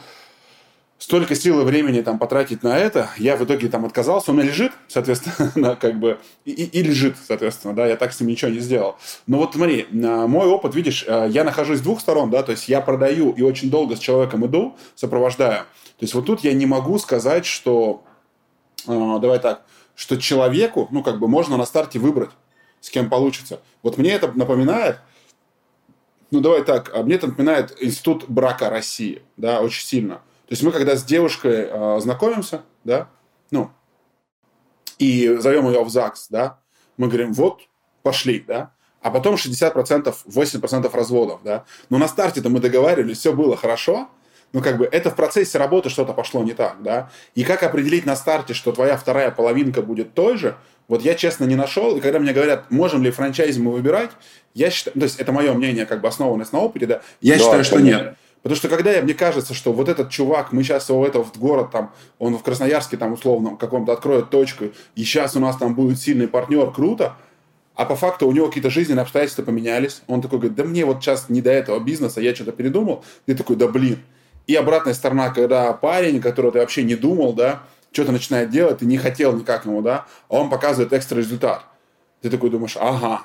столько 1.00 1.34
сил 1.34 1.62
и 1.62 1.64
времени 1.64 2.02
там 2.02 2.20
потратить 2.20 2.62
на 2.62 2.78
это, 2.78 3.10
я 3.18 3.38
в 3.38 3.44
итоге 3.44 3.70
там 3.70 3.86
отказался, 3.86 4.32
у 4.32 4.34
меня 4.34 4.44
лежит, 4.44 4.74
соответственно, 4.90 5.76
как 5.82 5.98
бы, 5.98 6.20
и, 6.44 6.52
и 6.52 6.84
лежит, 6.84 7.16
соответственно, 7.26 7.74
да, 7.74 7.88
я 7.88 7.96
так 7.96 8.14
с 8.14 8.20
ним 8.20 8.30
ничего 8.30 8.52
не 8.52 8.60
сделал. 8.60 8.98
Но 9.26 9.38
вот 9.38 9.54
смотри, 9.54 9.88
а, 9.92 10.28
мой 10.28 10.48
опыт, 10.48 10.76
видишь, 10.76 11.06
а, 11.08 11.26
я 11.26 11.46
нахожусь 11.46 11.80
с 11.80 11.82
двух 11.82 12.02
сторон, 12.02 12.30
да, 12.30 12.44
то 12.44 12.52
есть 12.52 12.68
я 12.68 12.82
продаю 12.82 13.32
и 13.32 13.42
очень 13.42 13.72
долго 13.72 13.96
с 13.96 14.00
человеком 14.00 14.46
иду, 14.46 14.76
сопровождаю. 14.94 15.60
То 15.62 16.04
есть 16.04 16.14
вот 16.14 16.26
тут 16.26 16.42
я 16.42 16.54
не 16.54 16.66
могу 16.66 17.00
сказать, 17.00 17.46
что, 17.46 18.04
э, 18.86 19.18
давай 19.22 19.40
так, 19.40 19.64
что 19.96 20.18
человеку, 20.18 20.88
ну, 20.92 21.02
как 21.02 21.20
бы 21.20 21.28
можно 21.28 21.58
на 21.58 21.66
старте 21.66 22.00
выбрать, 22.00 22.30
с 22.82 22.90
кем 22.90 23.10
получится. 23.10 23.62
Вот 23.84 23.98
мне 23.98 24.12
это 24.12 24.32
напоминает, 24.32 25.00
ну, 26.32 26.42
давай 26.42 26.64
так, 26.64 26.94
мне 27.04 27.16
это 27.16 27.28
напоминает 27.28 27.76
институт 27.82 28.26
брака 28.28 28.70
России, 28.70 29.22
да, 29.36 29.62
очень 29.62 29.86
сильно. 29.86 30.22
То 30.50 30.54
есть 30.54 30.64
мы 30.64 30.72
когда 30.72 30.96
с 30.96 31.04
девушкой 31.04 31.68
э, 31.70 32.00
знакомимся, 32.00 32.64
да, 32.84 33.08
ну, 33.52 33.70
и 34.98 35.38
зовем 35.38 35.68
ее 35.68 35.84
в 35.84 35.90
ЗАГС, 35.90 36.30
да, 36.32 36.58
мы 36.98 37.06
говорим, 37.06 37.34
вот, 37.34 37.62
пошли, 38.02 38.44
да, 38.48 38.72
а 39.04 39.12
потом 39.12 39.36
60%, 39.36 40.12
80% 40.26 40.96
разводов, 40.96 41.42
да. 41.44 41.66
Но 41.92 42.00
на 42.00 42.08
старте-то 42.08 42.50
мы 42.50 42.60
договаривались, 42.60 43.20
все 43.20 43.32
было 43.32 43.56
хорошо, 43.56 44.10
но 44.52 44.62
как 44.62 44.80
бы 44.80 44.90
это 44.92 45.12
в 45.12 45.16
процессе 45.16 45.60
работы 45.60 45.90
что-то 45.90 46.14
пошло 46.14 46.44
не 46.44 46.54
так, 46.54 46.82
да. 46.82 47.12
И 47.36 47.44
как 47.44 47.62
определить 47.62 48.08
на 48.08 48.16
старте, 48.16 48.56
что 48.56 48.72
твоя 48.72 48.98
вторая 48.98 49.30
половинка 49.30 49.84
будет 49.84 50.16
той 50.16 50.36
же, 50.36 50.58
вот 50.88 51.04
я, 51.04 51.14
честно, 51.14 51.46
не 51.46 51.56
нашел. 51.56 51.96
И 51.96 52.00
когда 52.00 52.18
мне 52.18 52.34
говорят, 52.34 52.72
можем 52.72 53.04
ли 53.04 53.12
франчайзи 53.12 53.62
мы 53.62 53.72
выбирать, 53.72 54.10
я 54.56 54.72
считаю, 54.72 54.96
то 54.96 55.04
есть 55.04 55.20
это 55.20 55.32
мое 55.32 55.54
мнение, 55.54 55.86
как 55.86 56.02
бы 56.02 56.08
основанное 56.08 56.48
на 56.52 56.60
опыте, 56.60 56.88
да, 56.88 57.02
я 57.22 57.36
да, 57.36 57.40
считаю, 57.40 57.64
что 57.64 57.76
конечно. 57.76 57.98
нет. 58.00 58.18
Потому 58.42 58.56
что 58.56 58.70
когда 58.70 58.92
я, 58.92 59.02
мне 59.02 59.14
кажется, 59.14 59.54
что 59.54 59.74
вот 59.74 59.90
этот 59.90 60.10
чувак, 60.10 60.54
мы 60.54 60.64
сейчас 60.64 60.90
его 60.90 61.06
этого 61.06 61.24
в 61.24 61.38
город, 61.38 61.72
там, 61.72 61.92
он 62.20 62.38
в 62.38 62.44
Красноярске 62.44 62.96
там 62.96 63.14
условно 63.14 63.58
каком-то 63.58 63.92
откроет 63.92 64.30
точку, 64.30 64.66
и 64.96 65.04
сейчас 65.04 65.36
у 65.36 65.40
нас 65.40 65.58
там 65.58 65.76
будет 65.76 66.00
сильный 66.00 66.28
партнер, 66.28 66.72
круто, 66.72 67.16
а 67.76 67.86
по 67.86 67.96
факту 67.96 68.28
у 68.28 68.32
него 68.32 68.48
какие-то 68.48 68.70
жизненные 68.70 69.04
обстоятельства 69.04 69.44
поменялись. 69.44 70.02
Он 70.08 70.22
такой 70.22 70.40
говорит, 70.40 70.58
да 70.58 70.64
мне 70.64 70.86
вот 70.86 71.02
сейчас 71.02 71.30
не 71.30 71.42
до 71.42 71.52
этого 71.52 71.80
бизнеса, 71.80 72.22
я 72.22 72.36
что-то 72.36 72.52
передумал. 72.52 73.04
Ты 73.26 73.36
такой, 73.36 73.56
да 73.56 73.68
блин. 73.68 74.00
И 74.48 74.56
обратная 74.56 74.94
сторона, 74.94 75.30
когда 75.30 75.72
парень, 75.74 76.20
которого 76.22 76.52
ты 76.52 76.60
вообще 76.60 76.84
не 76.84 76.96
думал, 76.96 77.34
да, 77.34 77.64
что-то 77.92 78.12
начинает 78.12 78.50
делать, 78.50 78.80
ты 78.80 78.86
не 78.86 78.98
хотел 78.98 79.34
никак 79.34 79.66
ему, 79.66 79.82
да, 79.82 80.06
а 80.28 80.36
он 80.36 80.50
показывает 80.50 80.92
экстра 80.92 81.18
результат. 81.18 81.64
Ты 82.22 82.30
такой 82.30 82.50
думаешь, 82.50 82.76
ага, 82.78 83.22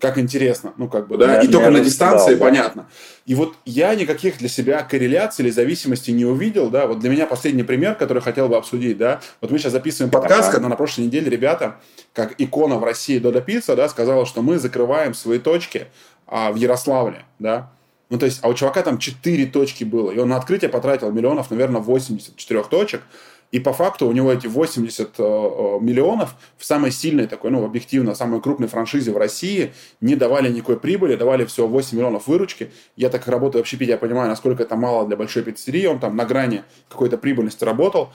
как 0.00 0.18
интересно, 0.18 0.72
ну 0.76 0.88
как 0.88 1.08
бы, 1.08 1.16
да, 1.16 1.26
да 1.26 1.42
и 1.42 1.48
только 1.48 1.70
на 1.70 1.80
дистанции 1.80 2.34
да, 2.34 2.44
понятно. 2.44 2.88
И 3.26 3.34
вот 3.34 3.54
я 3.64 3.94
никаких 3.94 4.38
для 4.38 4.48
себя 4.48 4.82
корреляций 4.82 5.44
или 5.44 5.50
зависимостей 5.50 6.12
не 6.12 6.24
увидел, 6.24 6.70
да, 6.70 6.86
вот 6.86 7.00
для 7.00 7.10
меня 7.10 7.26
последний 7.26 7.64
пример, 7.64 7.94
который 7.96 8.22
хотел 8.22 8.48
бы 8.48 8.56
обсудить, 8.56 8.96
да, 8.96 9.20
вот 9.40 9.50
мы 9.50 9.58
сейчас 9.58 9.72
записываем 9.72 10.10
подкаст, 10.10 10.52
когда 10.52 10.68
на 10.68 10.76
прошлой 10.76 11.06
неделе 11.06 11.28
ребята, 11.28 11.76
как 12.12 12.34
икона 12.38 12.76
в 12.76 12.84
России 12.84 13.18
Дода 13.18 13.40
Пицца, 13.40 13.74
да, 13.74 13.88
сказала, 13.88 14.24
что 14.24 14.42
мы 14.42 14.58
закрываем 14.58 15.14
свои 15.14 15.38
точки 15.38 15.88
а, 16.26 16.52
в 16.52 16.56
Ярославле, 16.56 17.24
да, 17.38 17.70
ну, 18.10 18.18
то 18.18 18.24
есть, 18.24 18.38
а 18.42 18.48
у 18.48 18.54
чувака 18.54 18.82
там 18.82 18.98
4 18.98 19.46
точки 19.46 19.84
было, 19.84 20.10
и 20.10 20.18
он 20.18 20.28
на 20.28 20.36
открытие 20.36 20.70
потратил 20.70 21.10
миллионов, 21.10 21.50
наверное, 21.50 21.82
84 21.82 22.64
точек, 22.64 23.02
и 23.50 23.60
по 23.60 23.72
факту 23.72 24.06
у 24.06 24.12
него 24.12 24.32
эти 24.32 24.46
80 24.46 25.08
э, 25.18 25.22
э, 25.22 25.78
миллионов 25.80 26.34
в 26.58 26.64
самой 26.64 26.90
сильной 26.90 27.26
такой, 27.26 27.50
ну, 27.50 27.64
объективно, 27.64 28.14
самой 28.14 28.42
крупной 28.42 28.68
франшизе 28.68 29.10
в 29.10 29.16
России 29.16 29.72
не 30.00 30.16
давали 30.16 30.52
никакой 30.52 30.78
прибыли, 30.78 31.16
давали 31.16 31.46
всего 31.46 31.66
8 31.66 31.96
миллионов 31.96 32.26
выручки. 32.26 32.70
Я 32.96 33.08
так 33.08 33.26
работаю 33.26 33.62
в 33.62 33.64
общепите, 33.64 33.92
я 33.92 33.98
понимаю, 33.98 34.28
насколько 34.28 34.62
это 34.62 34.76
мало 34.76 35.06
для 35.06 35.16
большой 35.16 35.42
пиццерии. 35.42 35.86
Он 35.86 35.98
там 35.98 36.14
на 36.14 36.26
грани 36.26 36.62
какой-то 36.90 37.16
прибыльности 37.16 37.64
работал. 37.64 38.10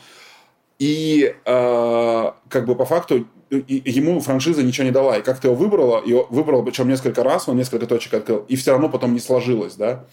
И 0.80 1.36
э, 1.46 2.32
как 2.50 2.66
бы 2.66 2.76
по 2.76 2.86
факту 2.86 3.26
ему 3.50 4.20
франшиза 4.20 4.64
ничего 4.64 4.86
не 4.86 4.92
дала. 4.92 5.18
И 5.18 5.22
как 5.22 5.40
ты 5.40 5.48
его 5.48 5.56
выбрала, 5.56 6.02
и 6.04 6.14
выбрал 6.30 6.64
причем 6.64 6.88
несколько 6.88 7.24
раз, 7.24 7.48
он 7.48 7.58
несколько 7.58 7.86
точек 7.86 8.14
открыл, 8.14 8.46
и 8.48 8.56
все 8.56 8.72
равно 8.72 8.90
потом 8.90 9.14
не 9.14 9.20
сложилось, 9.20 9.76
да. 9.76 10.06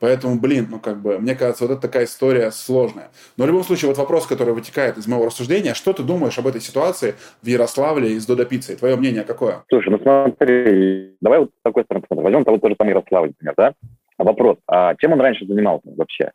Поэтому, 0.00 0.38
блин, 0.38 0.68
ну 0.70 0.80
как 0.80 1.00
бы, 1.00 1.18
мне 1.18 1.34
кажется, 1.34 1.64
вот 1.64 1.72
это 1.72 1.82
такая 1.82 2.04
история 2.04 2.50
сложная. 2.50 3.10
Но 3.36 3.44
в 3.44 3.46
любом 3.46 3.64
случае, 3.64 3.88
вот 3.88 3.96
вопрос, 3.96 4.26
который 4.26 4.52
вытекает 4.52 4.98
из 4.98 5.06
моего 5.06 5.26
рассуждения, 5.26 5.72
что 5.74 5.92
ты 5.92 6.02
думаешь 6.02 6.38
об 6.38 6.46
этой 6.46 6.60
ситуации 6.60 7.14
в 7.42 7.46
Ярославле 7.46 8.12
и 8.12 8.18
с 8.18 8.26
Додо 8.26 8.44
Пиццей? 8.44 8.76
Твое 8.76 8.96
мнение 8.96 9.22
какое? 9.22 9.64
Слушай, 9.70 9.90
ну 9.90 9.98
смотри, 10.00 11.16
давай 11.20 11.38
вот 11.38 11.50
с 11.50 11.62
такой 11.62 11.84
стороны 11.84 12.02
посмотрим. 12.02 12.24
Возьмем 12.24 12.44
того 12.44 12.68
же 12.68 12.74
самый 12.76 12.90
Ярославль, 12.90 13.28
например, 13.28 13.54
да? 13.56 13.74
Вопрос, 14.18 14.58
а 14.68 14.94
чем 14.96 15.12
он 15.12 15.20
раньше 15.20 15.46
занимался 15.46 15.88
вообще? 15.96 16.32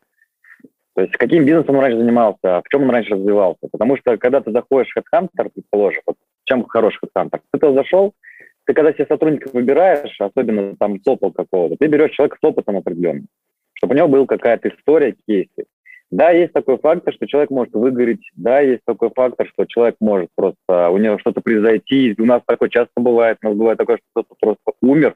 То 1.00 1.04
есть 1.04 1.16
каким 1.16 1.46
бизнесом 1.46 1.78
он 1.78 1.82
раньше 1.82 1.98
занимался, 1.98 2.62
в 2.62 2.64
чем 2.70 2.84
он 2.84 2.90
раньше 2.90 3.12
развивался? 3.12 3.70
Потому 3.72 3.96
что 3.96 4.18
когда 4.18 4.42
ты 4.42 4.52
заходишь 4.52 4.92
в 4.94 4.98
HeadHunter, 4.98 5.50
предположим, 5.54 6.02
вот 6.06 6.18
чем 6.44 6.66
хороший 6.66 7.00
HeadHunter, 7.06 7.40
ты 7.52 7.58
туда 7.58 7.72
зашел, 7.72 8.14
ты 8.66 8.74
когда 8.74 8.92
себе 8.92 9.06
сотрудников 9.06 9.54
выбираешь, 9.54 10.14
особенно 10.20 10.76
там 10.76 11.00
топа 11.00 11.32
какого-то, 11.32 11.78
ты 11.78 11.88
берешь 11.88 12.12
человека 12.12 12.36
с 12.38 12.46
опытом 12.46 12.76
определенным 12.76 13.28
чтобы 13.76 13.94
у 13.94 13.98
него 13.98 14.10
была 14.10 14.26
какая-то 14.26 14.68
история, 14.68 15.16
кейсы. 15.26 15.68
Да, 16.12 16.32
есть 16.32 16.52
такой 16.52 16.78
фактор, 16.80 17.14
что 17.14 17.28
человек 17.28 17.50
может 17.50 17.74
выгореть, 17.74 18.30
да, 18.36 18.60
есть 18.60 18.82
такой 18.84 19.10
фактор, 19.16 19.48
что 19.48 19.64
человек 19.64 19.96
может 20.02 20.28
просто, 20.36 20.90
у 20.90 20.98
него 20.98 21.18
что-то 21.20 21.40
произойти, 21.40 22.14
у 22.18 22.26
нас 22.26 22.42
такое 22.46 22.68
часто 22.68 22.92
бывает, 22.98 23.38
у 23.42 23.48
нас 23.48 23.56
бывает 23.56 23.78
такое, 23.78 23.98
что 23.98 24.24
кто-то 24.24 24.36
просто 24.38 24.78
умер, 24.82 25.16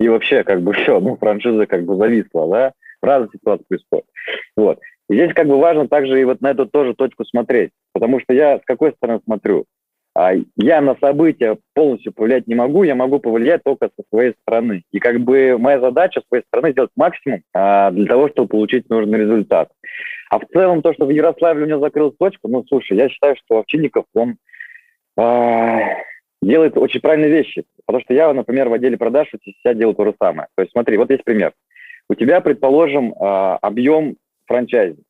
и 0.00 0.08
вообще 0.08 0.42
как 0.42 0.62
бы 0.62 0.72
все, 0.72 0.98
ну, 0.98 1.16
франшиза 1.16 1.66
как 1.66 1.84
бы 1.84 1.96
зависла, 1.96 2.48
да, 2.48 2.72
разные 3.02 3.30
ситуации 3.32 3.64
происходят. 3.68 4.06
Вот. 4.56 4.80
И 5.08 5.14
здесь 5.14 5.32
как 5.34 5.46
бы 5.46 5.58
важно 5.58 5.88
также 5.88 6.20
и 6.20 6.24
вот 6.24 6.40
на 6.40 6.50
эту 6.50 6.66
тоже 6.66 6.94
точку 6.94 7.24
смотреть, 7.24 7.70
потому 7.92 8.20
что 8.20 8.32
я 8.32 8.58
с 8.58 8.62
какой 8.64 8.92
стороны 8.92 9.20
смотрю? 9.24 9.64
А 10.18 10.32
я 10.56 10.80
на 10.80 10.96
события 10.96 11.58
полностью 11.74 12.10
повлиять 12.10 12.46
не 12.46 12.54
могу, 12.54 12.84
я 12.84 12.94
могу 12.94 13.20
повлиять 13.20 13.62
только 13.62 13.90
со 13.94 14.02
своей 14.08 14.32
стороны. 14.40 14.82
И 14.90 14.98
как 14.98 15.20
бы 15.20 15.58
моя 15.58 15.78
задача 15.78 16.22
с 16.22 16.28
своей 16.28 16.42
стороны 16.44 16.72
сделать 16.72 16.90
максимум 16.96 17.42
а, 17.54 17.90
для 17.90 18.06
того, 18.06 18.30
чтобы 18.30 18.48
получить 18.48 18.88
нужный 18.88 19.18
результат. 19.18 19.68
А 20.30 20.38
в 20.38 20.46
целом 20.46 20.80
то, 20.80 20.94
что 20.94 21.04
в 21.04 21.10
Ярославле 21.10 21.64
у 21.64 21.68
него 21.68 21.80
закрылась 21.80 22.16
точка, 22.18 22.48
ну, 22.48 22.64
слушай, 22.66 22.96
я 22.96 23.10
считаю, 23.10 23.36
что 23.36 23.58
Овчинников, 23.58 24.06
он... 24.14 24.36
А, 25.18 25.80
делает 26.42 26.76
очень 26.76 27.00
правильные 27.00 27.30
вещи. 27.30 27.64
Потому 27.84 28.02
что 28.04 28.14
я, 28.14 28.32
например, 28.32 28.68
в 28.68 28.72
отделе 28.72 28.96
продаж 28.96 29.28
у 29.32 29.38
себя 29.38 29.74
делаю 29.74 29.94
то 29.94 30.04
же 30.04 30.14
самое. 30.20 30.48
То 30.56 30.62
есть 30.62 30.72
смотри, 30.72 30.96
вот 30.96 31.10
есть 31.10 31.24
пример. 31.24 31.52
У 32.08 32.14
тебя, 32.14 32.40
предположим, 32.40 33.14
объем 33.18 34.16
франчайзи. 34.46 35.02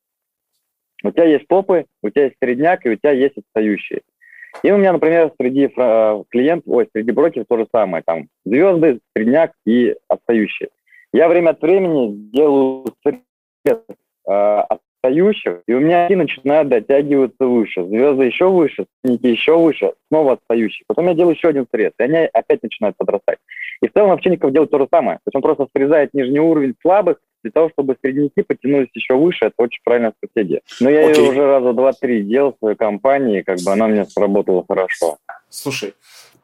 У 1.03 1.11
тебя 1.11 1.25
есть 1.25 1.47
топы, 1.47 1.85
у 2.01 2.09
тебя 2.09 2.25
есть 2.25 2.37
средняк, 2.41 2.85
и 2.85 2.89
у 2.89 2.95
тебя 2.95 3.11
есть 3.11 3.37
отстающие. 3.37 4.01
И 4.63 4.71
у 4.71 4.77
меня, 4.77 4.93
например, 4.93 5.31
среди 5.39 5.67
клиентов, 5.67 6.67
ой, 6.67 6.89
среди 6.91 7.11
брокеров 7.11 7.47
то 7.47 7.57
же 7.57 7.67
самое. 7.71 8.03
Там 8.05 8.27
звезды, 8.45 8.99
средняк 9.15 9.51
и 9.65 9.95
отстающие. 10.07 10.69
Я 11.13 11.27
время 11.29 11.51
от 11.51 11.61
времени 11.61 12.15
делаю 12.33 12.85
срез 13.03 13.79
отстающих, 15.01 15.61
и 15.67 15.73
у 15.73 15.79
меня 15.79 16.05
они 16.05 16.15
начинают 16.15 16.69
дотягиваться 16.69 17.45
выше. 17.45 17.85
Звезды 17.85 18.25
еще 18.25 18.49
выше, 18.49 18.85
средники 19.03 19.27
еще 19.27 19.57
выше, 19.57 19.93
снова 20.09 20.33
отстающие. 20.33 20.83
Потом 20.87 21.07
я 21.07 21.13
делаю 21.13 21.35
еще 21.35 21.49
один 21.49 21.67
срез, 21.71 21.91
и 21.99 22.03
они 22.03 22.17
опять 22.33 22.63
начинают 22.63 22.97
подрастать. 22.97 23.39
И 23.81 23.87
в 23.87 23.93
целом 23.93 24.11
Овчинников 24.11 24.51
делает 24.51 24.71
то 24.71 24.79
же 24.79 24.87
самое. 24.91 25.17
То 25.17 25.27
есть 25.27 25.35
он 25.35 25.41
просто 25.41 25.67
срезает 25.75 26.13
нижний 26.13 26.39
уровень 26.39 26.75
слабых 26.81 27.17
для 27.43 27.51
того, 27.51 27.69
чтобы 27.69 27.95
средники 28.01 28.41
потянулись 28.41 28.89
еще 28.93 29.15
выше. 29.15 29.45
Это 29.45 29.55
очень 29.57 29.79
правильная 29.83 30.13
стратегия. 30.17 30.61
Но 30.81 30.89
я 30.89 31.11
okay. 31.11 31.17
ее 31.17 31.29
уже 31.29 31.45
раза 31.45 31.73
два-три 31.73 32.23
делал 32.23 32.53
в 32.53 32.57
своей 32.57 32.75
компании, 32.75 33.41
как 33.41 33.59
бы 33.63 33.71
она 33.71 33.87
меня 33.87 34.05
сработала 34.05 34.65
хорошо. 34.67 35.17
Слушай, 35.49 35.95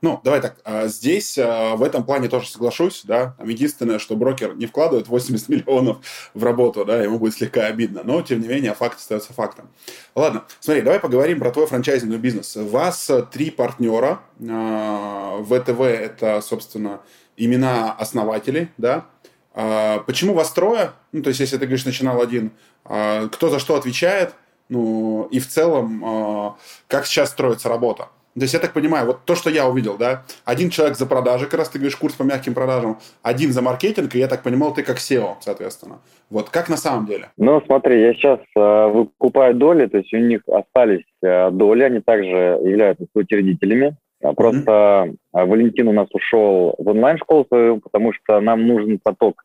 ну, 0.03 0.19
давай 0.21 0.41
так, 0.41 0.57
а, 0.65 0.87
здесь 0.87 1.37
а, 1.37 1.77
в 1.77 1.81
этом 1.81 2.03
плане 2.03 2.27
тоже 2.27 2.49
соглашусь, 2.49 3.03
да, 3.05 3.37
единственное, 3.41 3.99
что 3.99 4.17
брокер 4.17 4.53
не 4.53 4.65
вкладывает 4.65 5.07
80 5.07 5.47
миллионов 5.49 6.29
в 6.33 6.43
работу, 6.43 6.83
да, 6.83 7.01
ему 7.01 7.19
будет 7.19 7.35
слегка 7.35 7.67
обидно, 7.67 8.01
но, 8.03 8.21
тем 8.21 8.41
не 8.41 8.49
менее, 8.49 8.73
факт 8.73 8.97
остается 8.97 9.31
фактом. 9.31 9.69
Ладно, 10.13 10.43
смотри, 10.59 10.81
давай 10.81 10.99
поговорим 10.99 11.39
про 11.39 11.51
твой 11.51 11.67
франчайзинговый 11.67 12.19
бизнес. 12.19 12.57
У 12.57 12.67
вас 12.67 13.09
три 13.31 13.49
партнера, 13.49 14.19
а, 14.45 15.41
ВТВ– 15.43 15.79
это, 15.81 16.41
собственно, 16.41 16.99
имена 17.37 17.93
основателей, 17.93 18.69
да, 18.77 19.05
почему 20.05 20.33
вас 20.33 20.51
трое? 20.51 20.91
Ну, 21.13 21.23
то 21.23 21.29
есть, 21.29 21.39
если 21.39 21.57
ты 21.57 21.65
говоришь, 21.65 21.85
начинал 21.85 22.21
один, 22.21 22.51
кто 22.83 23.49
за 23.49 23.59
что 23.59 23.75
отвечает, 23.75 24.33
ну, 24.67 25.29
и 25.31 25.39
в 25.39 25.47
целом, 25.47 26.57
как 26.87 27.05
сейчас 27.05 27.29
строится 27.29 27.69
работа? 27.69 28.09
То 28.35 28.41
есть, 28.41 28.53
я 28.53 28.59
так 28.59 28.73
понимаю, 28.73 29.05
вот 29.05 29.25
то, 29.25 29.35
что 29.35 29.49
я 29.49 29.67
увидел, 29.67 29.97
да, 29.97 30.23
один 30.43 30.69
человек 30.69 30.97
за 30.97 31.05
продажи, 31.05 31.45
как 31.45 31.59
раз 31.59 31.69
ты 31.69 31.77
говоришь, 31.77 31.95
курс 31.95 32.15
по 32.15 32.23
мягким 32.23 32.53
продажам, 32.53 32.97
один 33.21 33.51
за 33.51 33.61
маркетинг, 33.61 34.15
и 34.15 34.19
я 34.19 34.27
так 34.27 34.41
понимал, 34.41 34.73
ты 34.73 34.81
как 34.83 34.97
SEO, 34.97 35.35
соответственно. 35.41 35.99
Вот 36.29 36.49
как 36.49 36.67
на 36.69 36.77
самом 36.77 37.05
деле? 37.05 37.29
Ну, 37.37 37.61
смотри, 37.65 38.01
я 38.01 38.13
сейчас 38.13 38.39
э, 38.55 38.87
выкупаю 38.87 39.53
доли, 39.53 39.85
то 39.85 39.97
есть 39.97 40.13
у 40.13 40.17
них 40.17 40.41
остались 40.47 41.05
э, 41.21 41.51
доли, 41.51 41.83
они 41.83 41.99
также 41.99 42.59
являются 42.63 43.05
соучредителями. 43.13 43.95
А 44.23 44.33
просто 44.33 44.71
mm-hmm. 44.71 45.15
Валентин 45.45 45.89
у 45.89 45.91
нас 45.91 46.07
ушел 46.13 46.75
в 46.77 46.87
онлайн-школу 46.87 47.45
свою, 47.49 47.81
потому 47.81 48.13
что 48.13 48.39
нам 48.39 48.65
нужен 48.65 48.97
поток 49.03 49.43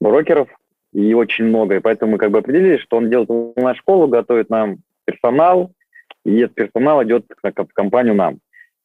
брокеров, 0.00 0.48
и 0.92 1.14
очень 1.14 1.44
много, 1.44 1.76
и 1.76 1.80
поэтому 1.80 2.12
мы 2.12 2.18
как 2.18 2.30
бы 2.30 2.38
определились, 2.38 2.80
что 2.80 2.96
он 2.96 3.10
делает 3.10 3.30
онлайн-школу, 3.30 4.08
готовит 4.08 4.48
нам 4.50 4.78
персонал, 5.04 5.72
и 6.24 6.38
этот 6.40 6.54
персонал 6.54 7.02
идет 7.02 7.24
в 7.42 7.72
компанию 7.74 8.14
нам. 8.14 8.38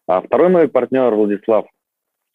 А 0.08 0.21
второй 0.21 0.50
мой 0.50 0.67
партнер 0.67 1.13
Владислав, 1.13 1.65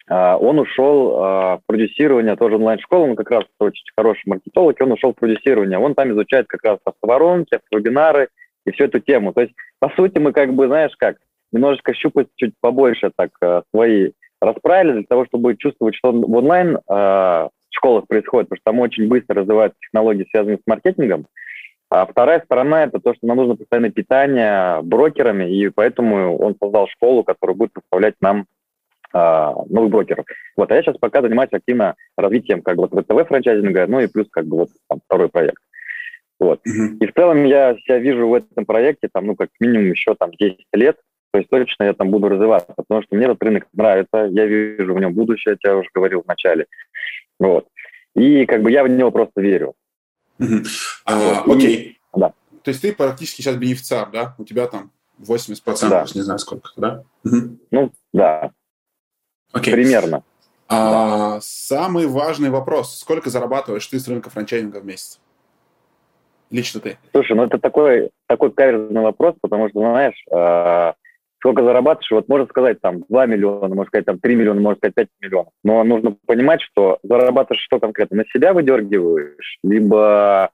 а, 0.09 0.37
он 0.37 0.59
ушел 0.59 1.17
а, 1.17 1.57
в 1.59 1.61
продюсирование, 1.67 2.37
тоже 2.37 2.57
онлайн-школа, 2.57 3.05
он 3.05 3.17
как 3.17 3.31
раз 3.31 3.45
очень 3.61 3.85
хороший 3.97 4.25
маркетолог, 4.27 4.79
и 4.79 4.83
он 4.83 4.93
ушел 4.93 5.13
в 5.13 5.17
продюсирование. 5.17 5.79
Он 5.79 5.95
там 5.95 6.11
изучает 6.11 6.47
как 6.49 6.65
раз 6.65 6.79
автоворонки, 6.85 7.61
вебинары 7.71 8.29
и 8.67 8.73
всю 8.73 8.85
эту 8.85 8.99
тему. 8.99 9.33
То 9.33 9.43
есть, 9.43 9.55
по 9.79 9.89
сути, 9.91 10.19
мы 10.19 10.33
как 10.33 10.53
бы, 10.53 10.67
знаешь 10.67 10.95
как, 10.99 11.17
немножечко 11.53 11.95
щупать 11.95 12.27
чуть 12.37 12.55
побольше 12.61 13.13
так 13.17 13.31
а, 13.41 13.63
свои 13.73 14.11
расправили 14.41 14.93
для 14.95 15.05
того, 15.05 15.27
чтобы 15.27 15.57
чувствовать, 15.57 15.95
что 15.95 16.13
в 16.13 16.35
онлайн 16.35 16.79
школах 17.69 18.07
происходит, 18.07 18.49
потому 18.49 18.57
что 18.57 18.65
там 18.65 18.81
очень 18.81 19.07
быстро 19.07 19.37
развиваются 19.37 19.79
технологии, 19.81 20.27
связанные 20.31 20.57
с 20.57 20.67
маркетингом. 20.67 21.27
А 21.91 22.07
вторая 22.07 22.41
сторона– 22.45 22.85
это 22.85 23.01
то, 23.01 23.15
что 23.15 23.27
нам 23.27 23.37
нужно 23.37 23.57
постоянное 23.57 23.91
питание 23.91 24.81
брокерами, 24.83 25.51
и 25.51 25.69
поэтому 25.71 26.39
он 26.39 26.55
создал 26.63 26.87
школу, 26.87 27.25
которая 27.25 27.57
будет 27.57 27.73
поставлять 27.73 28.15
нам 28.21 28.47
а, 29.13 29.55
новых 29.69 29.91
брокеров. 29.91 30.25
Вот, 30.57 30.71
а 30.71 30.77
я 30.77 30.83
сейчас 30.83 30.97
пока 30.99 31.21
занимаюсь 31.21 31.53
активно 31.53 31.97
развитием 32.17 32.63
как 32.63 32.77
бы 32.77 32.87
ВТВ 32.87 33.27
франчайзинга, 33.27 33.89
ну 33.89 33.99
и 33.99 34.07
плюс 34.07 34.29
как 34.31 34.47
бы 34.47 34.59
вот 34.59 34.69
там, 34.89 35.01
второй 35.05 35.29
проект. 35.29 35.61
Вот. 36.39 36.61
Mm-hmm. 36.61 36.99
И 37.01 37.07
в 37.07 37.13
целом 37.13 37.45
я 37.45 37.75
себя 37.75 37.99
вижу 37.99 38.29
в 38.29 38.35
этом 38.35 38.65
проекте 38.65 39.09
там, 39.13 39.27
ну, 39.27 39.35
как 39.35 39.49
минимум 39.59 39.91
еще 39.91 40.15
там 40.15 40.31
10 40.31 40.59
лет, 40.75 40.97
то 41.33 41.39
есть 41.39 41.51
точно 41.51 41.85
я 41.85 41.93
там 41.93 42.11
буду 42.11 42.29
развиваться, 42.29 42.73
потому 42.77 43.03
что 43.03 43.17
мне 43.17 43.27
этот 43.27 43.43
рынок 43.43 43.67
нравится, 43.73 44.29
я 44.31 44.47
вижу 44.47 44.95
в 44.95 45.01
нем 45.01 45.13
будущее, 45.13 45.57
я 45.65 45.77
уже 45.77 45.89
говорил 45.93 46.23
в 46.23 46.29
начале. 46.29 46.67
Вот. 47.41 47.67
И 48.15 48.47
как 48.47 48.63
бы 48.63 48.71
я 48.71 48.85
в 48.85 48.89
него 48.89 49.11
просто 49.11 49.41
верю. 49.41 49.75
А, 51.05 51.43
окей. 51.47 51.99
Да. 52.15 52.33
То 52.63 52.71
есть 52.71 52.83
ты 52.83 52.93
практически 52.93 53.43
сейчас 53.43 53.57
бенефициар, 53.57 54.11
да? 54.11 54.35
У 54.39 54.45
тебя 54.45 54.67
там 54.67 54.91
80%, 55.21 55.89
да. 55.89 56.07
не 56.15 56.21
знаю 56.23 56.39
сколько, 56.39 56.71
да? 56.77 57.03
Ну, 57.25 57.93
да. 58.13 58.51
Окей. 59.53 59.75
Примерно. 59.75 60.23
А, 60.69 61.35
да. 61.35 61.39
Самый 61.43 62.07
важный 62.07 62.51
вопрос. 62.51 62.99
Сколько 62.99 63.31
зарабатываешь 63.31 63.87
ты 63.87 63.99
с 63.99 64.09
рынка 64.09 64.31
франчайзинга 64.31 64.79
в 64.79 64.85
месяц? 64.85 65.21
Лично 66.51 66.81
ты. 66.81 66.99
Слушай, 67.13 67.37
ну 67.37 67.45
это 67.45 67.59
такой, 67.59 68.11
такой 68.27 68.51
каверзный 68.51 69.03
вопрос, 69.03 69.37
потому 69.41 69.69
что, 69.69 69.81
знаешь, 69.81 70.25
э, 70.33 70.93
сколько 71.39 71.63
зарабатываешь, 71.63 72.11
вот 72.11 72.29
можно 72.29 72.47
сказать 72.49 72.81
там 72.81 73.05
2 73.09 73.27
миллиона, 73.27 73.69
можно 73.75 73.87
сказать 73.87 74.07
там 74.07 74.19
3 74.19 74.35
миллиона, 74.35 74.61
можно 74.61 74.77
сказать 74.79 74.95
5 74.95 75.09
миллионов. 75.21 75.53
Но 75.63 75.85
нужно 75.85 76.17
понимать, 76.27 76.61
что 76.61 76.99
зарабатываешь 77.05 77.63
что 77.63 77.79
конкретно? 77.79 78.19
На 78.19 78.25
себя 78.33 78.53
выдергиваешь, 78.53 79.59
либо 79.63 80.45
а 80.45 80.51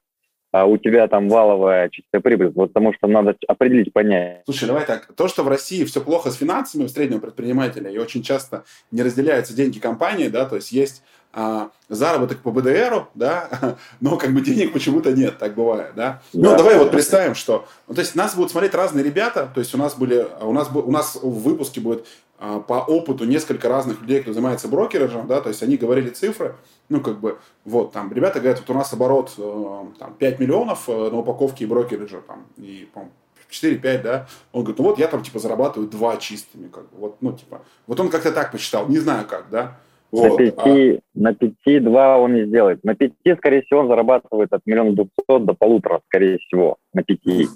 у 0.64 0.78
тебя 0.78 1.08
там 1.08 1.28
валовая 1.28 1.88
чистая 1.90 2.20
прибыль, 2.20 2.52
вот 2.54 2.72
потому 2.72 2.94
что 2.94 3.06
надо 3.06 3.36
определить, 3.48 3.92
понять. 3.92 4.42
Слушай, 4.44 4.66
давай 4.66 4.86
так, 4.86 5.12
то, 5.14 5.28
что 5.28 5.42
в 5.42 5.48
России 5.48 5.84
все 5.84 6.00
плохо 6.00 6.30
с 6.30 6.36
финансами 6.36 6.84
у 6.84 6.88
среднего 6.88 7.18
предпринимателя, 7.18 7.90
и 7.90 7.98
очень 7.98 8.22
часто 8.22 8.64
не 8.90 9.02
разделяются 9.02 9.54
деньги 9.54 9.78
компании, 9.78 10.28
да, 10.28 10.46
то 10.46 10.56
есть 10.56 10.72
есть 10.72 11.02
а, 11.38 11.68
заработок 11.90 12.38
по 12.38 12.50
БДРу, 12.50 13.08
да, 13.14 13.76
но 14.00 14.16
как 14.16 14.32
бы 14.32 14.40
денег 14.40 14.72
почему-то 14.72 15.12
нет, 15.12 15.36
так 15.38 15.54
бывает, 15.54 15.92
да. 15.94 16.22
Ну, 16.32 16.50
да. 16.50 16.56
давай 16.56 16.78
вот 16.78 16.90
представим, 16.90 17.34
что, 17.34 17.66
ну, 17.88 17.94
то 17.94 18.00
есть 18.00 18.14
нас 18.14 18.34
будут 18.34 18.52
смотреть 18.52 18.74
разные 18.74 19.04
ребята, 19.04 19.50
то 19.52 19.60
есть 19.60 19.74
у 19.74 19.78
нас 19.78 19.94
были, 19.96 20.26
у 20.40 20.52
нас, 20.52 20.70
у 20.72 20.90
нас 20.90 21.18
в 21.20 21.42
выпуске 21.42 21.80
будет 21.80 22.06
а, 22.06 22.25
по 22.38 22.84
опыту 22.86 23.24
несколько 23.24 23.68
разных 23.68 24.02
людей, 24.02 24.20
кто 24.20 24.32
занимается 24.32 24.68
брокеражем, 24.68 25.26
да, 25.26 25.40
то 25.40 25.48
есть 25.48 25.62
они 25.62 25.76
говорили 25.76 26.10
цифры, 26.10 26.56
ну, 26.88 27.00
как 27.00 27.18
бы, 27.18 27.38
вот, 27.64 27.92
там, 27.92 28.12
ребята 28.12 28.40
говорят, 28.40 28.60
вот 28.60 28.70
у 28.70 28.78
нас 28.78 28.92
оборот, 28.92 29.32
э, 29.38 29.84
там, 29.98 30.14
5 30.14 30.38
миллионов 30.38 30.88
э, 30.88 30.92
на 30.92 31.18
упаковке 31.18 31.64
и 31.64 31.66
брокеража, 31.66 32.20
там, 32.20 32.46
и, 32.58 32.88
по 32.92 33.08
4-5, 33.50 34.02
да, 34.02 34.26
он 34.52 34.64
говорит, 34.64 34.78
ну 34.78 34.84
вот 34.84 34.98
я 34.98 35.08
там, 35.08 35.22
типа, 35.22 35.38
зарабатываю 35.38 35.88
2 35.88 36.16
чистыми, 36.18 36.68
как 36.68 36.84
бы, 36.90 36.98
вот, 36.98 37.16
ну, 37.22 37.32
типа, 37.32 37.62
вот 37.86 37.98
он 38.00 38.10
как-то 38.10 38.32
так 38.32 38.52
посчитал, 38.52 38.86
не 38.88 38.98
знаю 38.98 39.26
как, 39.26 39.46
да, 39.50 39.78
вот. 40.12 40.32
На, 40.32 40.36
пяти, 40.36 40.92
а... 40.96 41.00
на 41.14 41.34
пяти 41.34 41.80
два 41.80 42.18
он 42.18 42.34
не 42.34 42.46
сделает. 42.46 42.82
На 42.84 42.94
пяти, 42.94 43.34
скорее 43.36 43.62
всего, 43.62 43.80
он 43.80 43.88
зарабатывает 43.88 44.52
от 44.52 44.62
миллиона 44.64 44.92
двухсот 44.92 45.44
до 45.44 45.54
полутора, 45.54 46.00
скорее 46.06 46.38
всего, 46.38 46.76
на 46.94 47.02
пяти. 47.02 47.48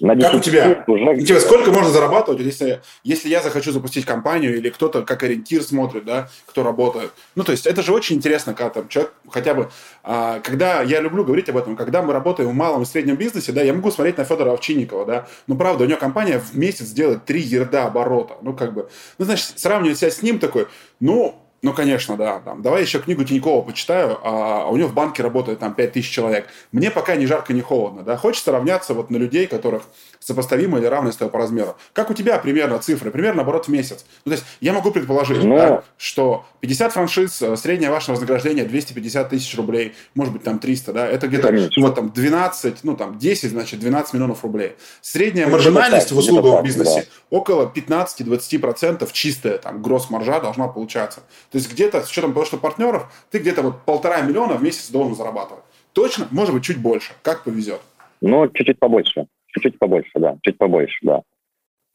На 0.00 0.16
как 0.16 0.34
у 0.34 0.40
тебя? 0.40 0.84
Уже... 0.86 1.04
У 1.04 1.20
тебя 1.20 1.40
сколько 1.40 1.70
можно 1.70 1.90
зарабатывать, 1.90 2.40
если, 2.40 2.80
если 3.04 3.28
я 3.28 3.42
захочу 3.42 3.72
запустить 3.72 4.06
компанию, 4.06 4.56
или 4.56 4.70
кто-то 4.70 5.02
как 5.02 5.22
ориентир 5.22 5.62
смотрит, 5.62 6.04
да, 6.04 6.28
кто 6.46 6.62
работает. 6.62 7.12
Ну, 7.34 7.44
то 7.44 7.52
есть, 7.52 7.66
это 7.66 7.82
же 7.82 7.92
очень 7.92 8.16
интересно, 8.16 8.54
когда 8.54 8.70
там 8.70 8.88
человек 8.88 9.12
хотя 9.28 9.54
бы... 9.54 9.70
А, 10.02 10.40
когда 10.40 10.82
я 10.82 11.00
люблю 11.00 11.24
говорить 11.24 11.48
об 11.50 11.58
этом, 11.58 11.76
когда 11.76 12.02
мы 12.02 12.12
работаем 12.12 12.48
в 12.48 12.54
малом 12.54 12.82
и 12.82 12.86
среднем 12.86 13.16
бизнесе, 13.16 13.52
да, 13.52 13.62
я 13.62 13.74
могу 13.74 13.90
смотреть 13.90 14.16
на 14.16 14.24
Федора 14.24 14.52
Овчинникова, 14.52 15.04
да, 15.04 15.28
ну, 15.46 15.56
правда, 15.56 15.84
у 15.84 15.86
него 15.86 15.98
компания 15.98 16.38
в 16.38 16.56
месяц 16.56 16.90
делает 16.90 17.24
3 17.26 17.40
ерда 17.40 17.86
оборота. 17.86 18.36
Ну, 18.42 18.54
как 18.54 18.72
бы... 18.72 18.88
Ну, 19.18 19.24
значит, 19.24 19.58
сравнивать 19.58 19.98
себя 19.98 20.10
с 20.10 20.22
ним 20.22 20.38
такой, 20.38 20.68
ну, 21.00 21.41
ну, 21.62 21.72
конечно, 21.72 22.16
да. 22.16 22.40
Там, 22.40 22.60
давай 22.60 22.82
еще 22.82 22.98
книгу 22.98 23.22
Тинькова 23.22 23.62
почитаю, 23.62 24.18
а 24.24 24.66
у 24.68 24.76
него 24.76 24.88
в 24.88 24.94
банке 24.94 25.22
работает 25.22 25.60
там 25.60 25.74
5000 25.74 26.10
человек. 26.10 26.48
Мне 26.72 26.90
пока 26.90 27.14
ни 27.14 27.24
жарко, 27.24 27.52
ни 27.52 27.60
холодно, 27.60 28.02
да. 28.02 28.16
Хочется 28.16 28.50
равняться 28.50 28.94
вот 28.94 29.10
на 29.10 29.16
людей, 29.16 29.46
которых 29.46 29.84
сопоставимо 30.18 30.78
или 30.78 30.86
равны 30.86 31.12
с 31.12 31.16
тобой 31.16 31.30
по 31.30 31.38
размеру. 31.38 31.76
Как 31.92 32.10
у 32.10 32.14
тебя 32.14 32.38
примерно 32.38 32.80
цифры? 32.80 33.12
Примерно, 33.12 33.38
наоборот, 33.38 33.66
в 33.66 33.68
месяц. 33.68 34.04
Ну, 34.24 34.30
то 34.30 34.36
есть, 34.36 34.44
я 34.60 34.72
могу 34.72 34.90
предположить, 34.90 35.44
Но... 35.44 35.56
да, 35.56 35.84
что 35.96 36.44
50 36.60 36.92
франшиз, 36.92 37.42
э, 37.42 37.56
среднее 37.56 37.90
ваше 37.90 38.10
вознаграждение 38.10 38.64
250 38.64 39.28
тысяч 39.28 39.56
рублей, 39.56 39.94
может 40.14 40.32
быть, 40.32 40.42
там 40.42 40.58
300, 40.58 40.92
да, 40.92 41.06
это 41.06 41.28
где-то, 41.28 41.52
ну, 41.52 41.86
вот 41.86 41.94
там 41.94 42.10
12, 42.10 42.82
ну, 42.82 42.96
там 42.96 43.18
10, 43.18 43.50
значит, 43.50 43.78
12 43.78 44.14
миллионов 44.14 44.42
рублей. 44.42 44.72
Средняя 45.00 45.46
маржинальность 45.46 46.10
в 46.10 46.18
услуговом 46.18 46.64
бизнесе 46.64 47.02
да. 47.02 47.36
около 47.36 47.72
15-20% 47.72 49.08
чистая, 49.12 49.58
там, 49.58 49.80
гросс-маржа 49.80 50.40
должна 50.40 50.66
получаться. 50.66 51.20
То 51.52 51.58
есть 51.58 51.70
где-то, 51.70 52.00
с 52.00 52.10
учетом 52.10 52.32
того, 52.32 52.46
что 52.46 52.56
партнеров, 52.56 53.12
ты 53.30 53.38
где-то 53.38 53.62
вот 53.62 53.82
полтора 53.84 54.22
миллиона 54.22 54.54
в 54.54 54.62
месяц 54.62 54.88
должен 54.88 55.14
зарабатывать. 55.14 55.62
Точно? 55.92 56.26
Может 56.30 56.54
быть, 56.54 56.64
чуть 56.64 56.78
больше. 56.78 57.12
Как 57.22 57.44
повезет. 57.44 57.80
Ну, 58.22 58.48
чуть-чуть 58.48 58.78
побольше. 58.78 59.26
Чуть-чуть 59.48 59.78
побольше, 59.78 60.10
да. 60.14 60.38
Чуть 60.42 60.56
побольше, 60.56 60.98
да. 61.02 61.22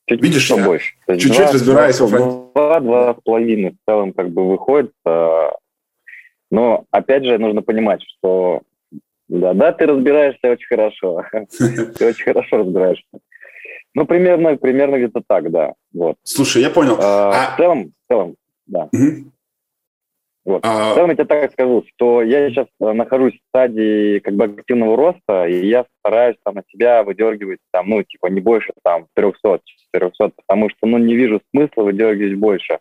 чуть 0.07 0.21
Видишь, 0.21 0.43
что 0.43 0.57
больше. 0.57 0.93
Чуть-чуть 1.07 1.53
разбираюсь 1.53 1.99
во 1.99 2.07
франчайзе. 2.07 2.41
Два, 2.53 2.79
два 2.79 3.13
с 3.15 3.17
половиной 3.23 3.71
в 3.71 3.89
целом 3.89 4.13
как 4.13 4.29
бы 4.29 4.47
выходит. 4.47 4.91
А, 5.05 5.49
но, 6.51 6.85
опять 6.91 7.25
же, 7.25 7.39
нужно 7.39 7.63
понимать, 7.63 8.03
что 8.03 8.61
да, 9.27 9.53
да, 9.53 9.73
ты 9.73 9.87
разбираешься 9.87 10.51
очень 10.51 10.67
хорошо. 10.67 11.23
Ты 11.97 12.07
очень 12.07 12.23
хорошо 12.23 12.57
разбираешься. 12.57 13.03
Ну, 13.93 14.05
примерно, 14.05 14.55
примерно 14.55 14.97
где-то 14.97 15.21
так, 15.27 15.51
да. 15.51 15.73
Вот. 15.91 16.17
Слушай, 16.23 16.61
я 16.61 16.69
понял. 16.69 16.97
А, 17.01 17.31
а... 17.31 17.53
В 17.53 17.57
целом, 17.57 17.91
в 17.91 18.13
целом, 18.13 18.35
да. 18.67 18.89
Угу. 18.93 19.31
Вот. 20.47 20.61
А... 20.65 20.91
В 20.91 20.95
целом 20.95 21.09
я 21.09 21.15
тебе 21.15 21.25
так 21.25 21.51
скажу, 21.51 21.83
что 21.93 22.21
я 22.21 22.49
сейчас 22.49 22.67
э, 22.79 22.93
нахожусь 22.93 23.33
в 23.33 23.49
стадии 23.49 24.19
как 24.19 24.33
бы 24.33 24.45
активного 24.45 24.95
роста, 24.95 25.45
и 25.45 25.67
я 25.67 25.85
стараюсь 25.99 26.37
там 26.45 26.55
на 26.55 26.63
себя 26.71 27.03
выдергивать 27.03 27.59
там, 27.71 27.89
ну, 27.89 28.01
типа, 28.01 28.27
не 28.27 28.39
больше 28.39 28.71
там 28.81 29.07
300, 29.13 29.59
400, 29.91 30.31
потому 30.37 30.69
что, 30.69 30.87
ну, 30.87 30.99
не 30.99 31.15
вижу 31.15 31.41
смысла 31.51 31.83
выдергивать 31.83 32.39
больше. 32.39 32.79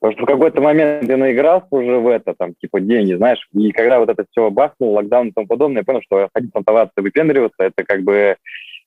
Потому 0.00 0.18
что 0.18 0.24
в 0.24 0.26
какой-то 0.26 0.60
момент 0.60 1.08
я 1.08 1.16
наигрался 1.16 1.68
уже 1.70 1.96
в 1.96 2.08
это, 2.08 2.34
там, 2.34 2.52
типа, 2.60 2.78
деньги, 2.80 3.14
знаешь, 3.14 3.48
и 3.54 3.72
когда 3.72 3.98
вот 3.98 4.10
это 4.10 4.26
все 4.30 4.50
бахнуло, 4.50 4.96
локдаун 4.96 5.28
и 5.28 5.32
тому 5.32 5.46
подобное, 5.46 5.78
я 5.80 5.84
понял, 5.84 6.02
что 6.02 6.28
ходить 6.34 6.52
понтоваться 6.52 7.00
выпендриваться, 7.00 7.56
это 7.62 7.84
как 7.84 8.02
бы 8.02 8.36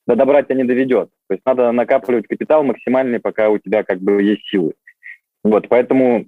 до 0.06 0.14
добра 0.14 0.44
тебя 0.44 0.54
не 0.54 0.64
доведет. 0.64 1.08
То 1.26 1.34
есть 1.34 1.42
надо 1.44 1.72
накапливать 1.72 2.28
капитал 2.28 2.62
максимальный, 2.62 3.18
пока 3.18 3.50
у 3.50 3.58
тебя 3.58 3.82
как 3.82 3.98
бы 3.98 4.22
есть 4.22 4.46
силы. 4.48 4.74
Вот, 5.42 5.68
поэтому 5.68 6.26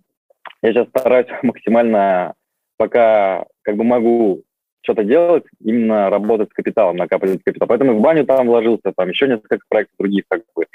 я 0.63 0.73
сейчас 0.73 0.89
стараюсь 0.89 1.29
максимально, 1.43 2.35
пока 2.77 3.45
как 3.63 3.77
бы 3.77 3.85
могу 3.85 4.43
что-то 4.83 5.05
делать, 5.05 5.45
именно 5.63 6.09
работать 6.09 6.51
с 6.51 6.55
капиталом, 6.55 6.97
накапливать 6.97 7.43
капитал. 7.45 7.69
Поэтому 7.69 7.95
в 7.95 8.01
баню 8.01 8.25
там 8.25 8.47
вложился, 8.47 8.93
там 8.97 9.09
еще 9.09 9.29
несколько 9.29 9.59
проектов 9.69 9.97
других 9.99 10.25
как 10.29 10.43
бы. 10.55 10.67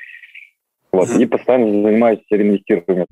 Вот, 0.92 1.10
и 1.10 1.26
постоянно 1.26 1.82
занимаюсь 1.82 2.20
реинвестированием. 2.30 3.08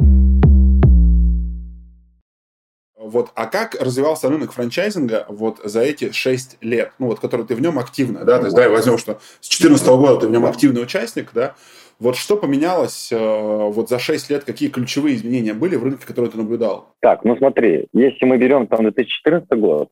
Вот, 2.95 3.32
а 3.34 3.47
как 3.47 3.74
развивался 3.82 4.30
рынок 4.30 4.52
франчайзинга 4.52 5.26
вот 5.28 5.60
за 5.63 5.82
эти 5.82 6.12
6 6.12 6.60
лет, 6.62 6.93
ну 7.00 7.08
вот, 7.08 7.19
который 7.19 7.47
ты 7.47 7.56
в 7.56 7.62
нем 7.62 7.80
активно, 7.80 8.24
да, 8.24 8.38
то 8.38 8.45
есть, 8.45 8.56
да, 8.56 8.69
возьмем, 8.69 9.00
что 9.00 9.19
с 9.39 9.50
2014 9.50 9.88
года 9.88 10.19
ты 10.19 10.28
в 10.28 10.32
нем 10.32 10.45
активный 10.45 10.84
участник, 10.84 11.32
да, 11.34 11.56
вот 12.02 12.16
что 12.16 12.36
поменялось 12.36 13.12
э, 13.12 13.18
вот 13.18 13.88
за 13.88 14.00
6 14.00 14.32
лет, 14.32 14.44
какие 14.44 14.70
ключевые 14.70 15.16
изменения 15.16 15.54
были 15.54 15.76
в 15.76 15.84
рынке, 15.84 16.08
которые 16.08 16.32
ты 16.32 16.38
наблюдал? 16.38 16.96
Так, 17.00 17.24
ну 17.24 17.38
смотри, 17.38 17.88
если 17.94 18.26
мы 18.26 18.40
берем 18.40 18.66
там 18.66 18.82
2014 18.82 19.48
год, 19.60 19.90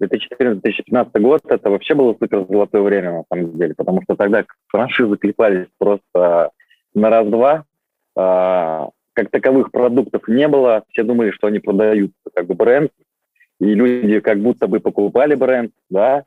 2014-2015 0.00 1.20
год, 1.20 1.42
это 1.46 1.70
вообще 1.70 1.94
было 1.94 2.16
супер 2.18 2.44
золотое 2.48 2.82
время, 2.82 3.12
на 3.12 3.24
самом 3.30 3.56
деле, 3.56 3.72
потому 3.76 4.02
что 4.02 4.16
тогда 4.16 4.44
франшизы 4.66 5.16
клепались 5.16 5.68
просто 5.78 6.50
на 6.92 7.10
раз-два, 7.10 7.64
а, 8.16 8.90
как 9.12 9.30
таковых 9.30 9.70
продуктов 9.70 10.26
не 10.26 10.48
было, 10.48 10.82
все 10.90 11.04
думали, 11.04 11.30
что 11.30 11.46
они 11.46 11.60
продают 11.60 12.10
как 12.34 12.48
бы 12.48 12.54
бренд, 12.54 12.90
и 13.60 13.66
люди 13.66 14.18
как 14.18 14.40
будто 14.40 14.66
бы 14.66 14.80
покупали 14.80 15.36
бренд, 15.36 15.70
да, 15.88 16.24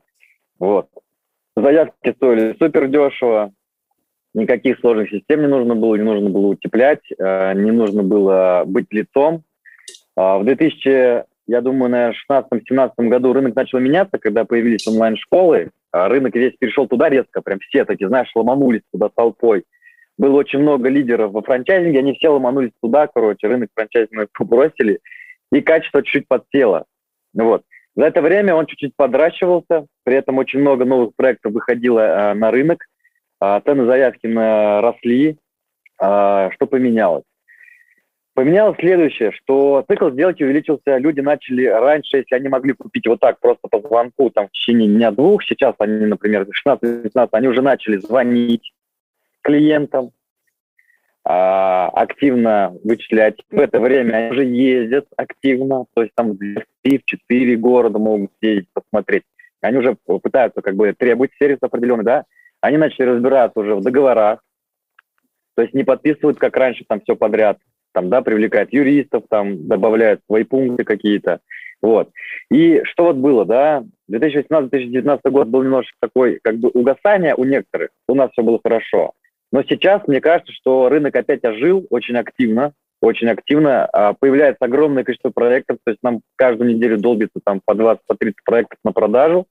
вот. 0.58 0.88
Заявки 1.54 2.14
стоили 2.14 2.56
супер 2.58 2.88
дешево, 2.88 3.52
никаких 4.34 4.78
сложных 4.80 5.10
систем 5.10 5.40
не 5.40 5.48
нужно 5.48 5.74
было, 5.74 5.96
не 5.96 6.02
нужно 6.02 6.30
было 6.30 6.48
утеплять, 6.48 7.02
э, 7.18 7.54
не 7.54 7.70
нужно 7.70 8.02
было 8.02 8.64
быть 8.66 8.86
лицом. 8.90 9.42
А 10.16 10.38
в 10.38 10.44
2000, 10.44 11.24
я 11.46 11.60
думаю, 11.60 11.90
на 11.90 12.12
16-17 12.12 13.08
году 13.08 13.32
рынок 13.32 13.54
начал 13.54 13.78
меняться, 13.78 14.18
когда 14.18 14.44
появились 14.44 14.86
онлайн-школы, 14.86 15.70
а 15.92 16.08
рынок 16.08 16.34
весь 16.34 16.56
перешел 16.58 16.86
туда 16.86 17.08
резко, 17.08 17.40
прям 17.40 17.58
все 17.60 17.84
такие, 17.84 18.08
знаешь, 18.08 18.30
ломанулись 18.34 18.82
туда 18.92 19.08
толпой 19.08 19.64
было 20.18 20.36
очень 20.36 20.58
много 20.58 20.88
лидеров 20.88 21.32
во 21.32 21.42
франчайзинге, 21.42 22.00
они 22.00 22.14
все 22.14 22.28
ломанулись 22.28 22.72
туда, 22.82 23.06
короче, 23.06 23.46
рынок 23.46 23.70
франчайзинга 23.74 24.26
побросили, 24.36 24.98
и 25.52 25.60
качество 25.60 26.02
чуть-чуть 26.02 26.28
подсело. 26.28 26.84
Вот. 27.32 27.62
За 27.94 28.04
это 28.04 28.20
время 28.20 28.54
он 28.54 28.66
чуть-чуть 28.66 28.92
подращивался, 28.96 29.86
при 30.04 30.16
этом 30.16 30.38
очень 30.38 30.60
много 30.60 30.84
новых 30.84 31.14
проектов 31.16 31.52
выходило 31.52 32.00
э, 32.00 32.34
на 32.34 32.50
рынок, 32.50 32.84
цены 33.40 33.86
заявки 33.86 34.26
росли. 34.26 35.38
Э, 36.00 36.50
что 36.54 36.66
поменялось? 36.66 37.24
Поменялось 38.34 38.78
следующее, 38.78 39.32
что 39.32 39.84
цикл 39.90 40.10
сделки 40.10 40.44
увеличился, 40.44 40.96
люди 40.98 41.18
начали 41.18 41.64
раньше, 41.66 42.18
если 42.18 42.36
они 42.36 42.48
могли 42.48 42.72
купить 42.72 43.04
вот 43.08 43.18
так 43.18 43.40
просто 43.40 43.66
по 43.66 43.80
звонку 43.80 44.30
там, 44.30 44.46
в 44.46 44.52
течение 44.52 44.88
дня-двух, 44.88 45.42
сейчас 45.42 45.74
они, 45.78 46.06
например, 46.06 46.46
16-15, 46.66 47.28
они 47.32 47.48
уже 47.48 47.62
начали 47.62 47.96
звонить, 47.96 48.72
клиентам, 49.40 50.12
а, 51.24 51.88
активно 51.88 52.76
вычислять. 52.84 53.40
В 53.50 53.58
это 53.58 53.80
время 53.80 54.14
они 54.14 54.30
уже 54.30 54.44
ездят 54.44 55.06
активно, 55.16 55.86
то 55.94 56.02
есть 56.02 56.14
там 56.14 56.38
в 56.38 56.64
3-4 56.86 57.56
города 57.56 57.98
могут 57.98 58.30
ездить, 58.40 58.68
посмотреть. 58.72 59.24
Они 59.60 59.78
уже 59.78 59.96
пытаются 60.22 60.62
как 60.62 60.76
бы 60.76 60.94
требовать 60.96 61.32
сервис 61.40 61.58
определенный, 61.60 62.04
да. 62.04 62.24
Они 62.60 62.76
начали 62.76 63.06
разбираться 63.06 63.60
уже 63.60 63.74
в 63.74 63.82
договорах, 63.82 64.40
то 65.54 65.62
есть 65.62 65.74
не 65.74 65.84
подписывают, 65.84 66.38
как 66.38 66.56
раньше, 66.56 66.84
там 66.88 67.00
все 67.00 67.16
подряд, 67.16 67.58
там, 67.92 68.10
да, 68.10 68.22
привлекают 68.22 68.72
юристов, 68.72 69.24
там, 69.28 69.66
добавляют 69.66 70.20
свои 70.26 70.44
пункты 70.44 70.84
какие-то. 70.84 71.40
Вот. 71.80 72.10
И 72.50 72.80
что 72.84 73.06
вот 73.06 73.16
было, 73.16 73.44
да, 73.44 73.84
2018-2019 74.10 75.20
год 75.30 75.48
был 75.48 75.62
немножко 75.62 75.92
такой, 76.00 76.38
как 76.42 76.58
бы, 76.58 76.68
угасание 76.68 77.34
у 77.34 77.44
некоторых, 77.44 77.90
у 78.08 78.14
нас 78.14 78.30
все 78.32 78.42
было 78.42 78.60
хорошо. 78.62 79.12
Но 79.50 79.62
сейчас 79.62 80.06
мне 80.06 80.20
кажется, 80.20 80.52
что 80.52 80.88
рынок 80.88 81.16
опять 81.16 81.44
ожил 81.44 81.86
очень 81.90 82.16
активно, 82.16 82.72
очень 83.00 83.28
активно. 83.28 83.86
А, 83.86 84.12
появляется 84.12 84.64
огромное 84.64 85.04
количество 85.04 85.30
проектов, 85.30 85.78
то 85.84 85.90
есть 85.90 86.02
нам 86.02 86.20
каждую 86.36 86.74
неделю 86.74 86.98
долбится 86.98 87.40
там 87.44 87.60
по 87.64 87.72
20-30 87.72 87.98
по 88.06 88.16
проектов 88.44 88.78
на 88.84 88.92
продажу. 88.92 89.46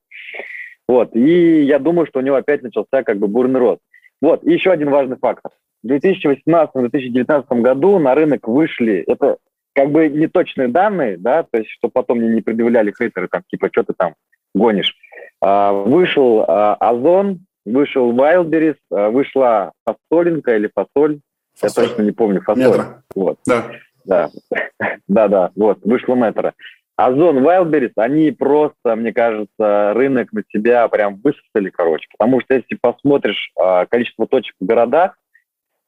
Вот, 0.88 1.16
и 1.16 1.64
я 1.64 1.80
думаю, 1.80 2.08
что 2.08 2.20
у 2.20 2.22
него 2.22 2.38
опять 2.38 2.64
начался 2.64 3.04
как 3.04 3.18
бы 3.18 3.28
бурный 3.28 3.60
рост. 3.60 3.82
Вот, 4.22 4.44
и 4.44 4.54
еще 4.54 4.72
один 4.72 4.90
важный 4.90 5.18
фактор. 5.18 5.52
В 5.84 5.88
2018-2019 5.88 7.62
году 7.62 8.00
на 8.00 8.16
рынок 8.16 8.48
вышли, 8.48 9.04
это 9.06 9.38
как 9.74 9.92
бы 9.92 10.10
неточные 10.10 10.70
данные, 10.70 11.18
да, 11.18 11.44
то 11.44 11.60
есть, 11.60 11.70
что 11.70 11.90
потом 11.90 12.20
мне 12.20 12.30
не 12.30 12.42
предъявляли 12.42 12.94
хейтеры, 12.98 13.28
там, 13.28 13.44
типа, 13.48 13.70
что 13.72 13.84
ты 13.84 13.94
там 13.96 14.16
гонишь. 14.56 14.96
А, 15.40 15.72
вышел 15.72 16.44
а, 16.48 16.76
Озон, 16.76 17.46
вышел 17.64 18.12
Wildberries, 18.12 18.78
э, 18.92 19.10
вышла 19.10 19.74
фасолинка 19.86 20.56
или 20.56 20.72
фасоль, 20.74 21.20
фасоль. 21.56 21.84
я 21.84 21.90
точно 21.90 22.02
не 22.04 22.12
помню, 22.12 22.42
фасоль. 22.42 22.64
Метро. 22.64 22.84
Вот. 23.14 23.40
Да. 23.46 23.66
Да. 24.06 24.30
да, 25.08 25.28
да, 25.28 25.52
вот, 25.56 25.80
вышла 25.84 26.16
метро. 26.16 26.54
Озон, 26.98 27.38
Wildberries, 27.46 27.94
они 27.96 28.32
просто, 28.32 28.96
мне 28.96 29.14
кажется, 29.14 29.94
рынок 29.94 30.34
на 30.34 30.42
себя 30.52 30.88
прям 30.88 31.22
высосали, 31.24 31.70
короче. 31.70 32.08
Потому 32.18 32.42
что 32.42 32.56
если 32.56 32.76
посмотришь 32.76 33.52
э, 33.56 33.86
количество 33.86 34.26
точек 34.26 34.56
в 34.60 34.66
городах, 34.66 35.16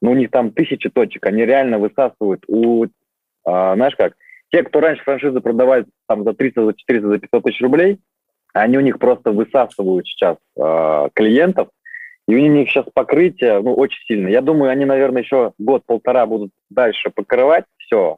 ну, 0.04 0.12
у 0.12 0.14
них 0.14 0.30
там 0.30 0.52
тысячи 0.52 0.88
точек, 0.88 1.26
они 1.26 1.46
реально 1.46 1.80
высасывают. 1.80 2.44
У, 2.48 2.86
э, 2.86 2.90
знаешь 3.44 3.96
как, 3.96 4.14
те, 4.52 4.62
кто 4.62 4.82
раньше 4.82 5.04
франшизы 5.04 5.42
продавали 5.42 5.88
там 6.08 6.24
за 6.24 6.34
300, 6.34 6.66
за 6.66 6.74
400, 6.76 7.08
за 7.08 7.18
500 7.18 7.44
тысяч 7.44 7.62
рублей, 7.62 8.00
они 8.54 8.78
у 8.78 8.82
них 8.82 9.00
просто 9.00 9.32
высасывают 9.32 10.06
сейчас 10.06 10.38
э, 10.58 11.10
клиентов, 11.16 11.70
и 12.28 12.36
у 12.36 12.40
них 12.40 12.70
сейчас 12.70 12.86
покрытие 12.94 13.62
ну, 13.62 13.74
очень 13.74 14.04
сильное. 14.06 14.32
Я 14.32 14.42
думаю, 14.42 14.70
они, 14.70 14.86
наверное, 14.86 15.24
еще 15.24 15.54
год-полтора 15.58 16.28
будут 16.28 16.52
дальше 16.70 17.10
покрывать 17.10 17.66
все. 17.78 18.18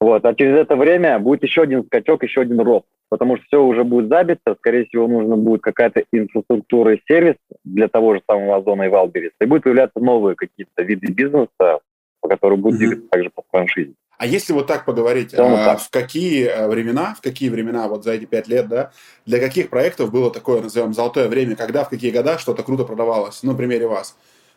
Вот. 0.00 0.24
А 0.24 0.34
через 0.34 0.56
это 0.56 0.76
время 0.76 1.18
будет 1.18 1.42
еще 1.42 1.62
один 1.62 1.84
скачок, 1.84 2.22
еще 2.22 2.42
один 2.42 2.60
рост. 2.60 2.86
Потому 3.10 3.36
что 3.36 3.46
все 3.46 3.62
уже 3.62 3.84
будет 3.84 4.08
забито, 4.08 4.54
скорее 4.58 4.84
всего, 4.84 5.08
нужно 5.08 5.36
будет 5.36 5.62
какая-то 5.62 6.04
инфраструктура 6.12 6.94
и 6.94 7.02
сервис 7.08 7.36
для 7.64 7.88
того 7.88 8.14
же 8.14 8.22
самого 8.30 8.56
Озона 8.56 8.82
и 8.82 8.88
Валберис. 8.88 9.32
И 9.40 9.46
будут 9.46 9.64
появляться 9.64 9.98
новые 9.98 10.36
какие-то 10.36 10.82
виды 10.82 11.10
бизнеса, 11.12 11.80
по 12.20 12.28
которым 12.28 12.60
будут 12.60 12.76
mm-hmm. 12.76 12.86
двигаться 12.86 13.08
также 13.08 13.30
по 13.30 13.42
франшизе. 13.50 13.94
А 14.18 14.26
если 14.26 14.52
вот 14.52 14.66
так 14.66 14.84
поговорить, 14.84 15.32
а, 15.32 15.76
в 15.76 15.90
какие 15.90 16.46
э, 16.46 16.66
времена, 16.66 17.14
в 17.16 17.22
какие 17.22 17.48
времена 17.50 17.86
вот 17.86 18.02
за 18.02 18.14
эти 18.14 18.24
пять 18.24 18.48
лет, 18.48 18.68
да, 18.68 18.90
для 19.26 19.38
каких 19.38 19.70
проектов 19.70 20.10
было 20.10 20.32
такое, 20.32 20.60
назовем, 20.60 20.92
золотое 20.92 21.28
время, 21.28 21.54
когда, 21.54 21.84
в 21.84 21.88
какие 21.88 22.10
года 22.10 22.36
что-то 22.36 22.64
круто 22.64 22.82
продавалось? 22.82 23.44
Ну, 23.44 23.52
на 23.52 23.56
примере 23.56 23.86
вас. 23.86 24.16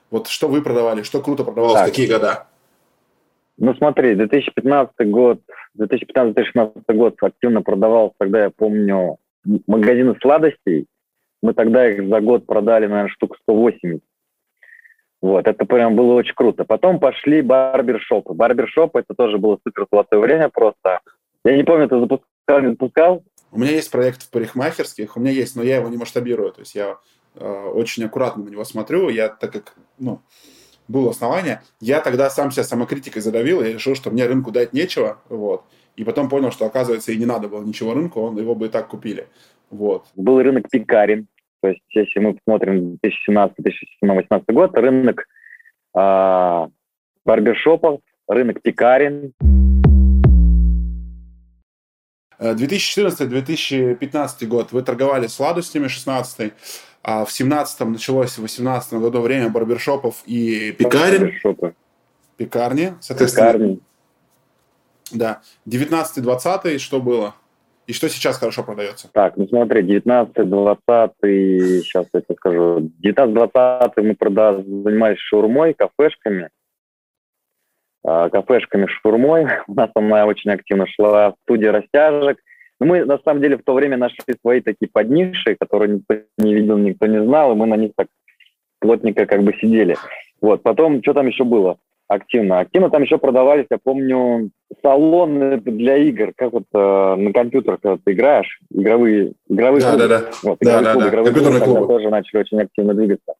Вот 0.09 0.27
что 0.27 0.47
вы 0.47 0.63
продавали, 0.63 1.03
что 1.03 1.21
круто 1.21 1.43
продавалось, 1.43 1.79
так. 1.79 1.87
в 1.87 1.91
какие 1.91 2.07
года? 2.07 2.47
Ну, 3.61 3.75
смотри, 3.75 4.15
2015 4.15 5.07
год, 5.11 5.39
2015-2016 5.77 6.81
год 6.95 7.15
активно 7.21 7.61
продавался, 7.61 8.15
тогда 8.17 8.45
я 8.45 8.49
помню, 8.49 9.17
магазины 9.67 10.15
сладостей. 10.19 10.87
Мы 11.43 11.53
тогда 11.53 11.87
их 11.87 12.09
за 12.09 12.21
год 12.21 12.47
продали, 12.47 12.87
наверное, 12.87 13.11
штук 13.11 13.37
180. 13.43 14.01
Вот, 15.21 15.47
это 15.47 15.65
прям 15.65 15.95
было 15.95 16.13
очень 16.13 16.33
круто. 16.33 16.65
Потом 16.65 16.99
пошли 16.99 17.43
барбершопы. 17.43 18.33
Барбершоп 18.33 18.95
это 18.95 19.13
тоже 19.15 19.37
было 19.37 19.59
супер 19.63 19.85
золотое 19.91 20.19
время 20.19 20.49
просто. 20.49 21.01
Я 21.45 21.55
не 21.55 21.63
помню, 21.63 21.87
ты 21.87 21.99
запускал, 21.99 22.61
не 22.61 22.69
запускал? 22.69 23.23
У 23.51 23.59
меня 23.59 23.73
есть 23.73 23.91
проект 23.91 24.23
в 24.23 24.31
парикмахерских, 24.31 25.15
у 25.15 25.19
меня 25.19 25.33
есть, 25.33 25.55
но 25.55 25.61
я 25.61 25.75
его 25.75 25.87
не 25.87 25.97
масштабирую. 25.97 26.51
То 26.51 26.61
есть 26.61 26.73
я 26.73 26.97
э, 27.35 27.65
очень 27.75 28.05
аккуратно 28.05 28.43
на 28.43 28.49
него 28.49 28.63
смотрю. 28.63 29.09
Я 29.09 29.29
так 29.29 29.53
как, 29.53 29.75
ну, 29.99 30.19
было 30.91 31.11
основание. 31.11 31.61
Я 31.79 32.01
тогда 32.01 32.29
сам 32.29 32.51
себя 32.51 32.63
самокритикой 32.63 33.21
задавил, 33.21 33.61
и 33.61 33.73
решил, 33.73 33.95
что 33.95 34.11
мне 34.11 34.25
рынку 34.25 34.51
дать 34.51 34.73
нечего, 34.73 35.19
вот. 35.29 35.63
И 35.95 36.03
потом 36.03 36.29
понял, 36.29 36.51
что, 36.51 36.65
оказывается, 36.65 37.11
и 37.11 37.17
не 37.17 37.25
надо 37.25 37.47
было 37.47 37.63
ничего 37.63 37.93
рынку, 37.93 38.21
он, 38.21 38.37
его 38.37 38.55
бы 38.55 38.67
и 38.67 38.69
так 38.69 38.87
купили. 38.87 39.27
Вот. 39.69 40.05
Был 40.15 40.41
рынок 40.41 40.69
пекарен, 40.69 41.27
то 41.61 41.69
есть 41.69 41.81
если 41.89 42.19
мы 42.19 42.33
посмотрим 42.33 42.97
2017-2018 43.03 44.43
год, 44.49 44.75
рынок 44.75 45.25
э, 45.95 46.67
барбершопов, 47.25 48.01
рынок 48.27 48.61
пекарен. 48.61 49.33
2014-2015 52.39 54.47
год 54.47 54.71
вы 54.71 54.81
торговали 54.81 55.27
сладостями, 55.27 55.87
16 55.87 56.53
а 57.03 57.25
в 57.25 57.31
17 57.31 57.79
началось, 57.87 58.37
в 58.37 58.41
18 58.41 58.93
году 58.93 59.21
время 59.21 59.49
барбершопов 59.49 60.23
и 60.25 60.71
пекарен. 60.71 61.21
Барбершопы. 61.21 61.73
Пекарни, 62.37 62.93
соответственно. 63.01 63.53
Пекарни. 63.53 63.79
Да. 65.11 65.41
19-20 65.67 66.77
что 66.77 67.01
было? 67.01 67.35
И 67.87 67.93
что 67.93 68.07
сейчас 68.07 68.37
хорошо 68.37 68.63
продается? 68.63 69.09
Так, 69.11 69.35
ну 69.37 69.47
смотри, 69.47 69.83
19 69.83 70.49
20 70.49 71.11
сейчас 71.21 72.05
я 72.13 72.21
тебе 72.21 72.35
скажу. 72.37 72.91
19 72.99 73.33
20 73.33 73.97
мы 73.97 74.15
прода... 74.15 74.55
занимались 74.55 75.19
шаурмой, 75.19 75.73
кафешками. 75.73 76.49
А, 78.05 78.29
кафешками 78.29 78.87
шаурмой. 78.87 79.47
У 79.67 79.73
нас 79.73 79.89
она 79.95 80.25
очень 80.25 80.51
активно 80.51 80.85
шла 80.87 81.33
студия 81.43 81.71
растяжек. 81.71 82.37
Но 82.81 82.87
мы, 82.87 83.05
на 83.05 83.19
самом 83.19 83.41
деле, 83.41 83.57
в 83.57 83.63
то 83.63 83.75
время 83.75 83.95
нашли 83.95 84.17
свои 84.41 84.59
такие 84.59 84.89
подниши, 84.91 85.55
которые 85.59 85.97
никто 85.97 86.15
не 86.39 86.55
видел, 86.55 86.77
никто 86.77 87.05
не 87.05 87.23
знал, 87.23 87.51
и 87.51 87.55
мы 87.55 87.67
на 87.67 87.75
них 87.75 87.91
так 87.95 88.07
плотненько 88.79 89.27
как 89.27 89.43
бы 89.43 89.53
сидели. 89.61 89.95
Вот, 90.41 90.63
потом, 90.63 91.03
что 91.03 91.13
там 91.13 91.27
еще 91.27 91.43
было? 91.43 91.77
активно. 92.07 92.59
Активно 92.59 92.89
там 92.89 93.03
еще 93.03 93.17
продавались, 93.17 93.67
я 93.69 93.77
помню, 93.81 94.49
салоны 94.81 95.57
для 95.61 95.95
игр, 95.95 96.33
как 96.35 96.51
вот 96.51 96.65
э, 96.73 97.15
на 97.15 97.31
компьютерах, 97.31 97.79
когда 97.79 97.97
ты 98.03 98.11
играешь, 98.11 98.59
игровые, 98.69 99.31
игровые 99.47 99.81
да, 99.81 99.91
клубы. 99.91 100.07
Да, 100.07 100.19
да, 100.19 100.29
вот, 100.43 100.57
да, 100.59 100.81
да, 100.81 100.91
клубы, 100.91 101.03
да. 101.03 101.09
Игровые 101.09 101.33
клубы, 101.33 101.59
клубы 101.61 101.87
тоже 101.87 102.09
начали 102.09 102.41
очень 102.41 102.61
активно 102.61 102.93
двигаться. 102.93 103.33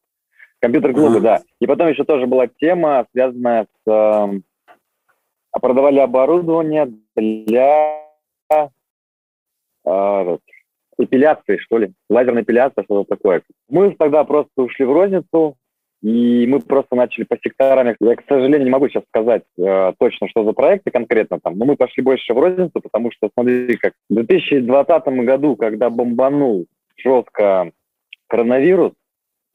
Компьютер-клубы, 0.60 1.16
ага. 1.16 1.20
да. 1.20 1.40
И 1.60 1.66
потом 1.66 1.88
еще 1.88 2.04
тоже 2.04 2.26
была 2.26 2.46
тема, 2.46 3.04
связанная 3.12 3.66
с... 3.84 3.90
Э, 3.90 5.58
продавали 5.60 5.98
оборудование 5.98 6.90
для 7.14 7.98
э, 9.84 10.38
эпиляции, 10.98 11.56
что 11.58 11.78
ли, 11.78 11.92
лазерной 12.08 12.42
эпиляции, 12.42 12.82
что-то 12.84 13.16
такое. 13.16 13.42
Мы 13.68 13.94
тогда 13.98 14.24
просто 14.24 14.62
ушли 14.62 14.84
в 14.84 14.92
розницу, 14.92 15.56
и 16.02 16.46
мы 16.48 16.58
просто 16.58 16.96
начали 16.96 17.24
по 17.24 17.36
секторам. 17.36 17.94
Я, 18.00 18.16
к 18.16 18.24
сожалению, 18.28 18.64
не 18.64 18.70
могу 18.70 18.88
сейчас 18.88 19.04
сказать 19.08 19.44
э, 19.56 19.92
точно, 19.98 20.28
что 20.28 20.44
за 20.44 20.52
проекты 20.52 20.90
конкретно 20.90 21.38
там, 21.40 21.56
но 21.56 21.64
мы 21.64 21.76
пошли 21.76 22.02
больше 22.02 22.34
в 22.34 22.38
розницу, 22.38 22.80
потому 22.80 23.12
что, 23.12 23.30
смотри, 23.32 23.76
как 23.76 23.94
в 24.10 24.14
2020 24.14 25.06
году, 25.24 25.56
когда 25.56 25.90
бомбанул 25.90 26.66
жестко 26.96 27.70
коронавирус, 28.26 28.92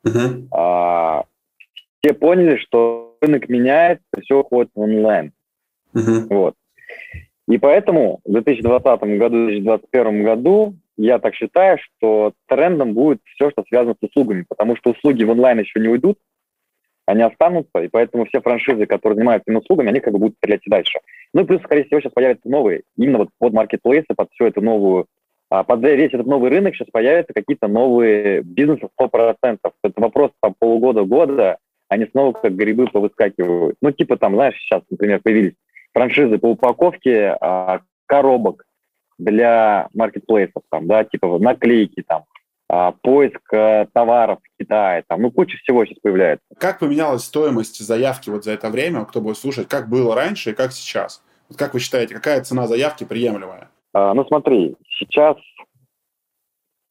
uh-huh. 0.06 0.48
э, 0.52 1.24
все 2.00 2.14
поняли, 2.14 2.58
что 2.58 3.18
рынок 3.20 3.50
меняется, 3.50 4.06
все 4.22 4.40
уходит 4.40 4.72
в 4.74 4.80
онлайн. 4.80 5.34
Uh-huh. 5.94 6.28
Вот. 6.30 6.56
И 7.48 7.58
поэтому 7.58 8.20
в 8.26 8.32
2020 8.32 9.02
году, 9.18 9.48
2021 9.48 10.24
году 10.24 10.76
я 10.98 11.20
так 11.20 11.34
считаю, 11.36 11.78
что 11.78 12.34
трендом 12.48 12.94
будет 12.94 13.20
все, 13.24 13.52
что 13.52 13.64
связано 13.68 13.96
с 13.96 14.06
услугами, 14.06 14.46
потому 14.48 14.76
что 14.76 14.92
услуги 14.92 15.24
в 15.24 15.30
онлайн 15.30 15.60
еще 15.60 15.80
не 15.80 15.88
уйдут, 15.88 16.18
они 17.06 17.22
останутся, 17.22 17.80
и 17.80 17.88
поэтому 17.88 18.26
все 18.26 18.42
франшизы, 18.42 18.86
которые 18.86 19.16
занимаются 19.16 19.46
именно 19.48 19.62
услугами, 19.62 19.90
они 19.90 20.02
как 20.02 20.12
бы 20.12 20.20
будут 20.20 20.36
стрелять 20.38 20.66
и 20.66 20.70
дальше. 20.70 21.00
Ну 21.34 21.42
и 21.42 21.46
плюс, 21.46 21.62
скорее 21.62 21.86
всего, 21.86 22.02
сейчас 22.02 22.12
появятся 22.12 22.50
новые, 22.50 22.84
именно 22.98 23.20
вот 23.20 23.30
под 23.38 23.54
маркетплейсы, 23.54 24.14
под 24.14 24.30
всю 24.32 24.46
эту 24.46 24.62
новую, 24.62 25.06
а, 25.50 25.64
под 25.64 25.82
весь 25.84 26.14
этот 26.14 26.28
новый 26.28 26.50
рынок 26.50 26.76
сейчас 26.76 26.90
появятся 26.92 27.34
какие-то 27.34 27.70
новые 27.70 28.42
бизнесы 28.42 28.90
100%. 29.00 29.60
Это 29.84 30.02
вопрос 30.02 30.32
там 30.42 30.54
полугода-года, 30.60 31.60
они 31.88 32.08
снова 32.12 32.34
как 32.34 32.54
грибы 32.54 32.88
повыскакивают. 32.88 33.78
Ну 33.82 33.92
типа 33.92 34.18
там, 34.18 34.36
знаешь, 34.36 34.58
сейчас, 34.58 34.82
например, 34.90 35.22
появились 35.24 35.54
франшизы 35.98 36.38
по 36.38 36.52
упаковке 36.52 37.36
а, 37.42 37.82
коробок 38.06 38.66
для 39.18 39.90
маркетплейсов, 39.96 40.62
там, 40.70 40.86
да, 40.88 41.04
типа 41.04 41.40
наклейки 41.40 42.04
там, 42.04 42.26
а, 42.70 42.92
поиск 42.92 43.42
э, 43.52 43.88
товаров 43.94 44.38
в 44.44 44.62
Китае, 44.62 45.04
там, 45.08 45.24
ну, 45.24 45.32
куча 45.32 45.58
всего 45.58 45.86
сейчас 45.86 45.98
появляется. 46.00 46.46
Как 46.60 46.78
поменялась 46.78 47.24
стоимость 47.24 47.80
заявки 47.80 48.30
вот 48.30 48.44
за 48.44 48.52
это 48.52 48.70
время, 48.70 49.06
кто 49.06 49.22
будет 49.22 49.38
слушать, 49.38 49.70
как 49.70 49.90
было 49.90 50.14
раньше 50.14 50.52
и 50.52 50.54
как 50.54 50.72
сейчас? 50.72 51.24
Вот 51.50 51.58
как 51.58 51.74
вы 51.74 51.80
считаете, 51.80 52.14
какая 52.14 52.44
цена 52.44 52.68
заявки 52.68 53.04
приемлемая? 53.04 53.70
А, 53.94 54.14
ну, 54.14 54.24
смотри, 54.26 54.76
сейчас 55.00 55.38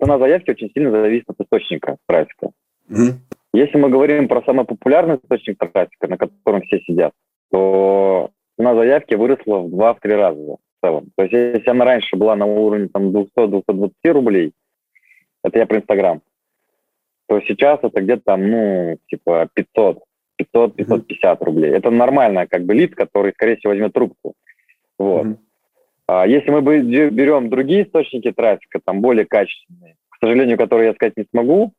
цена 0.03 0.19
заявки 0.19 0.51
очень 0.51 0.73
сильно 0.75 0.91
зависит 0.91 1.29
от 1.29 1.41
источника 1.41 1.97
трафика. 2.09 2.51
Угу. 2.91 3.21
Если 3.53 3.79
мы 3.79 3.89
говорим 3.89 4.27
про 4.27 4.43
самый 4.43 4.65
популярный 4.65 5.21
источник 5.23 5.59
трафика, 5.59 6.09
на 6.09 6.19
котором 6.19 6.63
все 6.63 6.81
сидят, 6.81 7.13
то 7.53 8.31
цена 8.57 8.75
заявки 8.75 9.15
выросла 9.15 9.59
в 9.59 9.75
2-3 9.75 10.15
раза 10.17 10.41
в 10.41 10.59
целом. 10.83 11.11
То 11.17 11.23
есть 11.25 11.33
если 11.33 11.71
она 11.71 11.85
раньше 11.85 12.17
была 12.17 12.37
на 12.37 12.47
уровне 12.47 12.89
там, 12.89 13.11
200-220 13.11 13.91
рублей, 14.05 14.53
это 15.45 15.59
я 15.59 15.67
про 15.67 15.79
Инстаграм. 15.79 16.21
То 17.29 17.41
сейчас 17.41 17.81
это 17.83 18.01
где-то 18.01 18.23
там, 18.25 18.49
ну, 18.49 18.99
типа 19.09 19.49
500, 19.55 20.03
500, 20.37 20.77
550 20.77 21.43
рублей. 21.43 21.73
Это 21.73 21.91
нормально, 21.91 22.47
как 22.47 22.65
бы 22.65 22.75
лид, 22.75 22.95
который, 22.95 23.33
скорее 23.33 23.57
всего, 23.57 23.73
возьмет 23.73 23.93
трубку. 23.93 24.35
Вот. 24.99 25.27
Mm-hmm. 25.27 25.37
А 26.09 26.27
если 26.27 26.51
мы 26.51 26.63
берем 26.63 27.51
другие 27.51 27.83
источники 27.83 28.31
трафика, 28.31 28.81
там 28.85 29.01
более 29.01 29.25
качественные, 29.27 29.97
к 30.09 30.19
сожалению, 30.21 30.57
которые 30.57 30.89
я 30.89 30.95
сказать 30.95 31.17
не 31.17 31.27
смогу, 31.31 31.73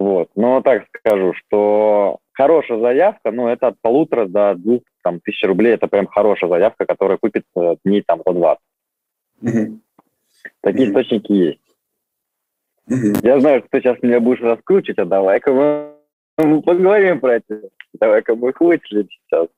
вот, 0.00 0.30
но 0.34 0.60
так 0.60 0.86
скажу, 0.98 1.34
что 1.34 2.18
хорошая 2.32 2.78
заявка, 2.78 3.30
ну, 3.30 3.48
это 3.48 3.68
от 3.68 3.80
полутора 3.80 4.26
до 4.26 4.54
двух 4.54 4.82
там, 5.08 5.20
тысяч 5.20 5.42
рублей, 5.44 5.72
это 5.72 5.86
прям 5.86 6.06
хорошая 6.06 6.50
заявка, 6.50 6.84
которая 6.84 7.16
купит 7.16 7.44
дней 7.84 8.02
там 8.06 8.20
120. 8.20 8.58
Mm-hmm. 9.42 9.78
Такие 10.60 10.86
mm-hmm. 10.86 10.90
источники 10.90 11.32
есть. 11.32 11.60
Я 13.22 13.40
знаю, 13.40 13.60
что 13.60 13.68
ты 13.70 13.80
сейчас 13.80 14.02
меня 14.02 14.20
будешь 14.20 14.40
раскручивать, 14.40 14.98
а 14.98 15.06
давай-ка 15.06 15.52
мы, 16.36 16.62
поговорим 16.62 17.20
про 17.20 17.36
это. 17.36 17.62
Давай-ка 17.94 18.34
мы 18.34 18.50
их 18.50 18.60
вычислим 18.60 19.08
сейчас. 19.10 19.48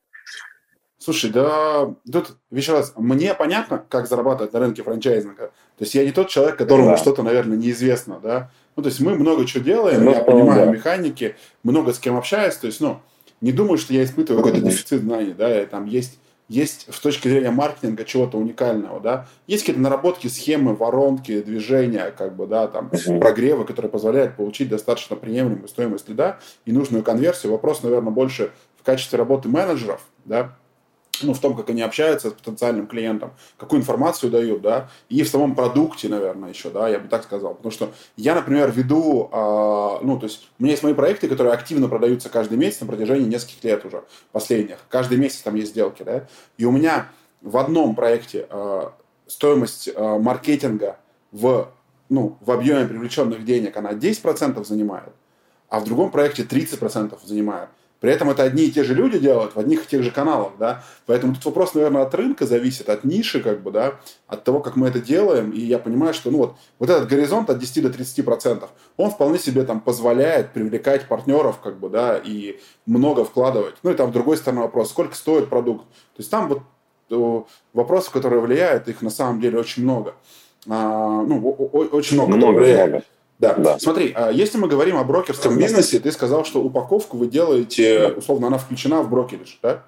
Слушай, 0.99 1.31
да, 1.31 1.95
тут 2.13 2.37
еще 2.51 2.73
раз, 2.73 2.93
мне 2.97 3.35
понятно, 3.35 3.85
как 3.89 4.07
зарабатывать 4.07 4.53
на 4.53 4.61
рынке 4.61 4.83
франчайзинга. 4.83 5.47
То 5.47 5.85
есть 5.85 5.95
я 5.95 6.05
не 6.05 6.13
тот 6.13 6.29
человек, 6.29 6.59
которому 6.59 6.91
да. 6.91 6.97
что-то, 6.97 7.23
наверное, 7.23 7.57
неизвестно, 7.57 8.21
да. 8.21 8.51
Ну, 8.77 8.83
то 8.83 8.89
есть 8.89 9.01
мы 9.01 9.15
много 9.15 9.47
чего 9.47 9.65
делаем, 9.65 10.05
ну, 10.05 10.13
я 10.13 10.23
понимаю 10.23 10.67
да. 10.67 10.73
механики, 10.73 11.35
много 11.65 11.93
с 11.93 11.99
кем 11.99 12.17
общаюсь, 12.17 12.57
то 12.57 12.67
есть, 12.67 12.81
ну, 12.81 13.01
не 13.41 13.53
думаю, 13.53 13.79
что 13.79 13.93
я 13.95 14.05
испытываю 14.05 14.43
какой-то 14.43 14.65
дефицит 14.65 15.03
знаний, 15.03 15.35
да, 15.37 15.65
там 15.67 15.87
есть 15.87 16.19
есть 16.51 16.93
с 16.93 16.99
точки 16.99 17.29
зрения 17.29 17.53
маркетинга 17.53 18.05
чего-то 18.05 18.37
уникального, 18.37 18.99
да, 18.99 19.29
есть 19.47 19.63
какие-то 19.63 19.81
наработки, 19.81 20.27
схемы, 20.27 20.75
воронки, 20.75 21.41
движения, 21.43 22.11
как 22.11 22.35
бы, 22.35 22.49
да, 22.49 22.67
там, 22.67 22.91
прогревы, 23.21 23.65
которые 23.65 23.89
позволяют 23.89 24.35
получить 24.35 24.69
достаточно 24.69 25.15
приемлемую 25.15 25.69
стоимость 25.69 26.09
лида 26.09 26.41
и 26.65 26.73
нужную 26.73 27.05
конверсию. 27.05 27.53
Вопрос, 27.53 27.85
наверное, 27.85 28.11
больше 28.11 28.51
в 28.77 28.83
качестве 28.83 29.17
работы 29.17 29.49
менеджеров, 29.49 30.03
да, 30.25 30.57
ну, 31.23 31.35
в 31.35 31.41
том, 31.41 31.57
как 31.57 31.71
они 31.71 31.83
общаются 31.83 32.31
с 32.31 32.33
потенциальным 32.33 32.87
клиентом, 32.87 33.33
какую 33.57 33.81
информацию 33.81 34.31
дают, 34.31 34.63
да, 34.63 34.89
и 35.09 35.23
в 35.23 35.29
самом 35.29 35.55
продукте, 35.55 36.09
наверное, 36.09 36.51
еще, 36.51 36.71
да, 36.71 36.89
я 36.89 36.99
бы 36.99 37.09
так 37.09 37.25
сказал. 37.25 37.55
Потому 37.55 37.73
что 37.73 37.93
я, 38.17 38.35
например, 38.35 38.71
веду, 38.71 39.29
э, 39.33 39.99
ну, 40.03 40.19
то 40.19 40.27
есть 40.27 40.49
у 40.59 40.63
меня 40.63 40.73
есть 40.73 40.83
мои 40.83 40.95
проекты, 40.95 41.29
которые 41.29 41.53
активно 41.55 41.89
продаются 41.89 42.29
каждый 42.29 42.59
месяц 42.59 42.81
на 42.81 42.87
протяжении 42.87 43.27
нескольких 43.27 43.65
лет 43.65 43.85
уже, 43.85 44.03
последних. 44.33 44.79
Каждый 44.89 45.19
месяц 45.19 45.39
там 45.43 45.55
есть 45.55 45.71
сделки, 45.71 46.03
да, 46.03 46.27
и 46.59 46.65
у 46.65 46.71
меня 46.71 47.09
в 47.43 47.57
одном 47.57 47.95
проекте 47.95 48.47
э, 48.49 48.91
стоимость 49.27 49.89
э, 49.89 50.19
маркетинга 50.19 50.99
в, 51.33 51.69
ну, 52.09 52.37
в 52.41 52.51
объеме 52.51 52.87
привлеченных 52.87 53.45
денег, 53.45 53.77
она 53.77 53.93
10% 53.93 54.65
занимает, 54.65 55.13
а 55.69 55.81
в 55.81 55.85
другом 55.85 56.11
проекте 56.11 56.43
30% 56.43 57.19
занимает. 57.25 57.69
При 58.01 58.11
этом 58.11 58.31
это 58.31 58.43
одни 58.43 58.65
и 58.65 58.71
те 58.71 58.83
же 58.83 58.95
люди 58.95 59.19
делают 59.19 59.55
в 59.55 59.59
одних 59.59 59.85
и 59.85 59.87
тех 59.87 60.03
же 60.03 60.11
каналах, 60.11 60.53
да. 60.59 60.83
Поэтому 61.07 61.35
тут 61.35 61.45
вопрос, 61.45 61.75
наверное, 61.75 62.03
от 62.03 62.15
рынка 62.15 62.47
зависит, 62.47 62.89
от 62.89 63.05
ниши, 63.05 63.41
как 63.41 63.63
бы, 63.63 63.71
да, 63.71 64.01
от 64.27 64.43
того, 64.43 64.61
как 64.61 64.77
мы 64.77 64.89
это 64.89 65.01
делаем. 65.01 65.51
И 65.51 65.61
я 65.61 65.79
понимаю, 65.79 66.15
что, 66.15 66.31
ну 66.31 66.39
вот, 66.39 66.57
вот 66.79 66.89
этот 66.89 67.09
горизонт 67.09 67.51
от 67.51 67.59
10 67.59 67.83
до 67.83 67.91
30 67.91 68.25
процентов, 68.25 68.71
он 68.97 69.11
вполне 69.11 69.39
себе 69.39 69.65
там 69.65 69.81
позволяет 69.81 70.53
привлекать 70.53 71.07
партнеров, 71.09 71.61
как 71.61 71.79
бы, 71.79 71.91
да, 71.91 72.17
и 72.17 72.59
много 72.87 73.25
вкладывать. 73.25 73.75
Ну 73.83 73.91
и 73.91 73.95
там, 73.95 74.11
с 74.11 74.13
другой 74.15 74.39
стороны, 74.39 74.63
вопрос, 74.63 74.91
сколько 74.91 75.15
стоит 75.15 75.51
продукт. 75.51 75.85
То 75.85 76.21
есть 76.21 76.31
там 76.31 76.49
вот 76.49 76.63
э, 77.11 77.43
вопросов, 77.75 78.13
которые 78.13 78.41
влияют, 78.41 78.89
их 78.89 79.03
на 79.03 79.11
самом 79.11 79.41
деле 79.41 79.59
очень 79.59 79.83
много. 79.83 80.15
А, 80.69 81.23
ну, 81.23 81.39
очень 81.93 82.17
много. 82.17 82.37
Много, 82.37 82.61
много. 82.61 83.03
Да. 83.41 83.55
да. 83.55 83.79
Смотри, 83.79 84.13
а 84.15 84.31
если 84.31 84.59
мы 84.59 84.69
говорим 84.69 84.99
о 84.99 85.05
брокерском 85.05 85.59
бизнесе, 85.59 85.99
ты 85.99 86.13
сказал, 86.13 86.45
что 86.45 86.63
упаковку 86.63 87.17
вы 87.17 87.27
делаете, 87.27 88.13
условно, 88.17 88.49
она 88.49 88.59
включена 88.59 89.01
в 89.03 89.11
брокеридж, 89.11 89.55
да? 89.63 89.83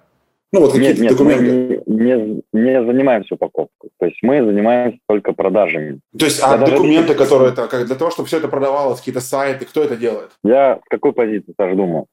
Ну, 0.54 0.60
вот 0.60 0.74
нет, 0.74 0.98
нет, 0.98 1.12
документы. 1.12 1.82
Мы 1.86 1.94
не, 1.94 2.42
не 2.52 2.84
занимаемся 2.84 3.34
упаковкой. 3.34 3.90
То 3.98 4.06
есть 4.06 4.18
мы 4.22 4.44
занимаемся 4.44 4.98
только 5.06 5.32
продажами. 5.32 6.00
То 6.18 6.26
есть, 6.26 6.40
а 6.42 6.58
документы, 6.58 7.14
которые 7.14 7.52
это, 7.52 7.68
как, 7.68 7.86
для 7.86 7.96
того, 7.96 8.10
чтобы 8.10 8.26
все 8.26 8.36
это 8.38 8.48
продавалось, 8.48 8.98
какие-то 8.98 9.20
сайты, 9.20 9.64
кто 9.64 9.82
это 9.82 9.96
делает? 9.96 10.30
Я 10.44 10.80
с 10.84 10.88
какой 10.90 11.12
позиции 11.12 11.54
даже 11.56 11.74
думаю? 11.74 12.06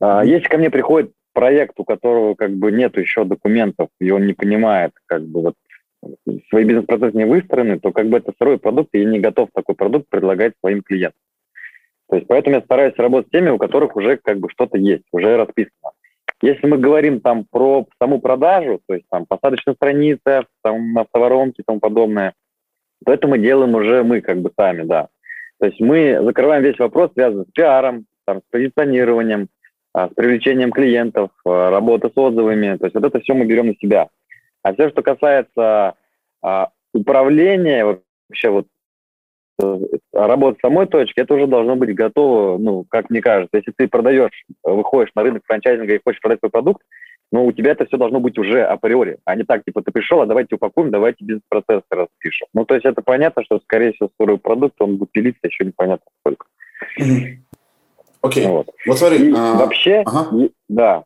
А, 0.00 0.24
если 0.24 0.48
ко 0.48 0.58
мне 0.58 0.70
приходит 0.70 1.12
проект, 1.32 1.78
у 1.78 1.84
которого 1.84 2.34
как 2.34 2.52
бы 2.52 2.72
нет 2.72 2.96
еще 2.96 3.24
документов, 3.24 3.88
и 4.00 4.10
он 4.10 4.26
не 4.26 4.32
понимает, 4.32 4.92
как 5.06 5.24
бы 5.24 5.42
вот 5.42 5.54
свои 6.48 6.64
бизнес-процессы 6.64 7.16
не 7.16 7.26
выстроены, 7.26 7.78
то 7.78 7.92
как 7.92 8.08
бы 8.08 8.18
это 8.18 8.32
сырой 8.38 8.58
продукт, 8.58 8.90
и 8.92 9.00
я 9.00 9.04
не 9.04 9.20
готов 9.20 9.50
такой 9.52 9.74
продукт 9.74 10.08
предлагать 10.08 10.54
своим 10.60 10.82
клиентам. 10.82 11.20
То 12.08 12.16
есть 12.16 12.26
поэтому 12.26 12.56
я 12.56 12.62
стараюсь 12.62 12.96
работать 12.96 13.28
с 13.28 13.30
теми, 13.30 13.50
у 13.50 13.58
которых 13.58 13.96
уже 13.96 14.16
как 14.16 14.38
бы 14.38 14.48
что-то 14.50 14.78
есть, 14.78 15.04
уже 15.12 15.36
расписано. 15.36 15.92
Если 16.42 16.66
мы 16.66 16.78
говорим 16.78 17.20
там 17.20 17.44
про 17.50 17.86
саму 18.00 18.20
продажу, 18.20 18.80
то 18.86 18.94
есть 18.94 19.06
там 19.10 19.26
посадочная 19.26 19.74
страница, 19.74 20.46
там 20.62 20.96
автоворонки 20.98 21.60
и 21.60 21.64
тому 21.64 21.80
подобное, 21.80 22.34
то 23.04 23.12
это 23.12 23.28
мы 23.28 23.38
делаем 23.38 23.74
уже 23.74 24.02
мы 24.02 24.22
как 24.22 24.40
бы 24.40 24.50
сами, 24.58 24.82
да. 24.82 25.08
То 25.58 25.66
есть 25.66 25.80
мы 25.80 26.18
закрываем 26.22 26.62
весь 26.62 26.78
вопрос, 26.78 27.12
связанный 27.12 27.44
с 27.44 27.52
пиаром, 27.52 28.06
там, 28.24 28.38
с 28.38 28.50
позиционированием, 28.50 29.48
а, 29.92 30.08
с 30.08 30.14
привлечением 30.14 30.72
клиентов, 30.72 31.30
а, 31.44 31.70
работа 31.70 32.08
с 32.08 32.16
отзывами. 32.16 32.76
То 32.78 32.86
есть 32.86 32.94
вот 32.94 33.04
это 33.04 33.20
все 33.20 33.34
мы 33.34 33.44
берем 33.44 33.66
на 33.66 33.74
себя. 33.74 34.08
А 34.62 34.74
все, 34.74 34.90
что 34.90 35.02
касается 35.02 35.94
а, 36.42 36.70
управления, 36.92 37.84
вообще 37.84 38.50
вот 38.50 38.66
э, 39.62 39.78
работы 40.12 40.58
самой 40.60 40.86
точки, 40.86 41.20
это 41.20 41.34
уже 41.34 41.46
должно 41.46 41.76
быть 41.76 41.94
готово, 41.94 42.58
ну, 42.58 42.84
как 42.88 43.10
мне 43.10 43.20
кажется. 43.20 43.56
Если 43.56 43.72
ты 43.76 43.88
продаешь, 43.88 44.44
выходишь 44.62 45.12
на 45.14 45.22
рынок 45.22 45.42
франчайзинга 45.46 45.94
и 45.94 46.00
хочешь 46.04 46.20
продать 46.20 46.40
свой 46.40 46.50
продукт, 46.50 46.82
ну, 47.32 47.46
у 47.46 47.52
тебя 47.52 47.72
это 47.72 47.86
все 47.86 47.96
должно 47.96 48.18
быть 48.18 48.38
уже 48.38 48.64
априори, 48.64 49.18
а 49.24 49.36
не 49.36 49.44
так, 49.44 49.64
типа, 49.64 49.82
ты 49.82 49.92
пришел, 49.92 50.20
а 50.20 50.26
давайте 50.26 50.56
упакуем, 50.56 50.90
давайте 50.90 51.24
бизнес-процессы 51.24 51.84
распишем. 51.90 52.48
Ну, 52.54 52.64
то 52.64 52.74
есть 52.74 52.84
это 52.84 53.02
понятно, 53.02 53.44
что, 53.44 53.60
скорее 53.60 53.92
всего, 53.92 54.10
второй 54.14 54.38
продукт, 54.38 54.74
он 54.80 54.96
будет 54.96 55.12
пилиться 55.12 55.46
еще 55.46 55.64
непонятно 55.64 56.10
сколько. 56.20 56.46
Окей. 58.22 58.46
Вот. 58.46 58.68
вот 58.86 58.98
смотри. 58.98 59.32
а... 59.34 59.54
Вообще, 59.54 60.02
ага. 60.04 60.48
да. 60.68 61.04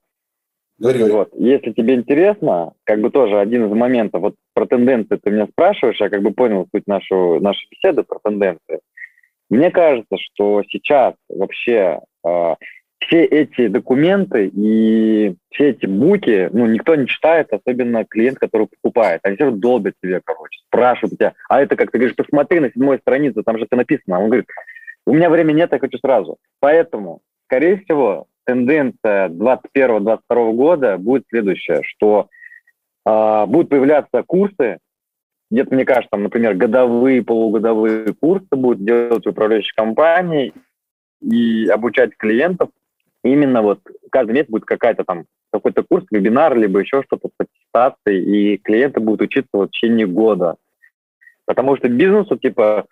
Говори, 0.79 0.99
говори. 0.99 1.15
Вот. 1.15 1.31
Если 1.35 1.73
тебе 1.73 1.95
интересно, 1.95 2.73
как 2.85 3.01
бы 3.01 3.11
тоже 3.11 3.39
один 3.39 3.67
из 3.67 3.73
моментов, 3.73 4.23
вот 4.23 4.35
про 4.55 4.67
тенденции 4.67 5.19
ты 5.23 5.31
меня 5.31 5.47
спрашиваешь, 5.47 6.01
я 6.01 6.09
как 6.09 6.23
бы 6.23 6.33
понял 6.33 6.67
суть 6.75 6.87
нашу, 6.87 7.41
нашей 7.41 7.69
беседы 7.71 8.03
про 8.03 8.19
тенденции. 8.23 8.81
Мне 9.51 9.71
кажется, 9.71 10.17
что 10.19 10.63
сейчас 10.69 11.15
вообще 11.29 12.01
э, 12.27 12.55
все 12.99 13.25
эти 13.25 13.69
документы 13.69 14.51
и 14.53 15.37
все 15.51 15.71
эти 15.71 15.87
буки, 15.87 16.49
ну, 16.53 16.67
никто 16.67 16.95
не 16.95 17.07
читает, 17.07 17.53
особенно 17.53 18.05
клиент, 18.05 18.39
который 18.39 18.67
покупает. 18.67 19.21
Они 19.23 19.37
все 19.37 19.51
долбят 19.51 19.95
тебе, 20.03 20.21
короче, 20.25 20.59
спрашивают 20.67 21.19
тебя, 21.19 21.35
а 21.49 21.61
это, 21.61 21.77
как 21.77 21.91
ты 21.91 21.99
говоришь, 21.99 22.17
посмотри 22.17 22.61
на 22.61 22.71
седьмой 22.71 22.99
странице, 22.99 23.43
там 23.45 23.59
же 23.59 23.67
все 23.67 23.77
написано. 23.77 24.21
Он 24.21 24.27
говорит, 24.27 24.47
у 25.07 25.15
меня 25.15 25.29
времени 25.29 25.59
нет, 25.59 25.73
я 25.73 25.79
хочу 25.79 25.99
сразу. 25.99 26.39
Поэтому, 26.61 27.21
скорее 27.47 27.77
всего, 27.79 28.27
тенденция 28.45 29.29
2021-2022 29.29 30.53
года 30.53 30.99
будет 30.99 31.25
следующая, 31.29 31.83
что 31.83 32.29
э, 33.07 33.47
будут 33.47 33.69
появляться 33.69 34.23
курсы, 34.23 34.79
где-то, 35.51 35.75
мне 35.75 35.85
кажется, 35.85 36.09
там, 36.11 36.25
например, 36.25 36.55
годовые, 36.55 37.23
полугодовые 37.23 38.15
курсы 38.15 38.49
будут 38.53 38.85
делать 38.85 39.27
управляющие 39.27 39.75
компании 39.77 40.53
и 41.21 41.69
обучать 41.69 42.17
клиентов. 42.17 42.71
Именно 43.23 43.63
вот 43.63 43.81
каждый 44.11 44.33
месяц 44.33 44.51
будет 44.51 44.65
какая-то 44.65 45.05
там 45.05 45.27
какой-то 45.53 45.85
курс, 45.85 46.05
вебинар, 46.11 46.57
либо 46.57 46.81
еще 46.81 47.03
что-то 47.05 47.29
с 47.29 47.33
аттестацией, 47.39 48.55
и 48.55 48.57
клиенты 48.59 49.01
будут 49.01 49.23
учиться 49.23 49.49
в 49.53 49.69
течение 49.69 50.07
года. 50.07 50.57
Потому 51.47 51.77
что 51.77 51.89
бизнесу, 51.89 52.37
типа, 52.37 52.87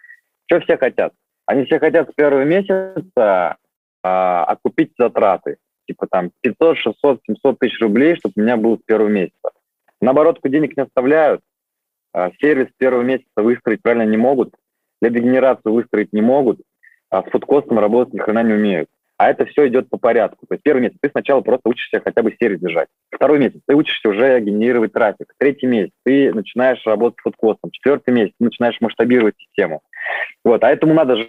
что 0.46 0.60
все 0.60 0.76
хотят? 0.76 1.12
Они 1.46 1.64
все 1.64 1.80
хотят 1.80 2.10
с 2.10 2.14
первого 2.14 2.44
месяца 2.44 3.56
а, 4.02 4.44
окупить 4.44 4.92
затраты. 4.98 5.56
Типа 5.86 6.06
там 6.10 6.30
500, 6.42 6.78
600, 6.78 7.20
700 7.26 7.58
тысяч 7.58 7.80
рублей, 7.80 8.16
чтобы 8.16 8.34
у 8.36 8.40
меня 8.40 8.56
было 8.56 8.76
с 8.76 8.82
первого 8.84 9.08
месяца. 9.08 9.50
Наоборот, 10.00 10.40
денег 10.44 10.76
не 10.76 10.82
оставляют. 10.82 11.40
А, 12.12 12.30
сервис 12.40 12.68
первого 12.78 13.02
месяца 13.02 13.28
выстроить 13.36 13.82
правильно 13.82 14.08
не 14.08 14.16
могут. 14.16 14.54
Лидогенерацию 15.00 15.72
выстроить 15.72 16.12
не 16.12 16.22
могут. 16.22 16.60
А 17.10 17.22
с 17.22 17.30
фудкостом 17.30 17.78
работать 17.78 18.14
ни 18.14 18.18
хрена 18.18 18.42
не 18.42 18.54
умеют. 18.54 18.88
А 19.18 19.30
это 19.30 19.44
все 19.46 19.68
идет 19.68 19.88
по 19.88 19.98
порядку. 19.98 20.46
То 20.48 20.54
есть 20.54 20.64
первый 20.64 20.80
месяц 20.80 20.96
ты 21.00 21.08
сначала 21.10 21.42
просто 21.42 21.68
учишься 21.68 22.00
хотя 22.00 22.22
бы 22.22 22.34
сервис 22.40 22.58
держать. 22.58 22.88
Второй 23.10 23.38
месяц 23.38 23.60
ты 23.66 23.76
учишься 23.76 24.08
уже 24.08 24.40
генерировать 24.40 24.92
трафик. 24.92 25.32
Третий 25.38 25.66
месяц 25.66 25.92
ты 26.04 26.34
начинаешь 26.34 26.84
работать 26.84 27.20
с 27.20 27.22
фудкостом. 27.22 27.70
Четвертый 27.70 28.14
месяц 28.14 28.32
ты 28.38 28.44
начинаешь 28.44 28.80
масштабировать 28.80 29.36
систему. 29.38 29.82
Вот. 30.44 30.64
А 30.64 30.70
этому 30.70 30.94
надо 30.94 31.16
же 31.16 31.28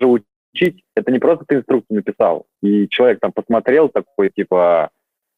учить. 0.53 0.83
Это 0.95 1.11
не 1.11 1.19
просто 1.19 1.45
ты 1.45 1.55
инструкцию 1.55 1.97
написал, 1.97 2.45
и 2.61 2.87
человек 2.89 3.19
там 3.19 3.31
посмотрел 3.31 3.89
такой, 3.89 4.29
типа, 4.29 4.89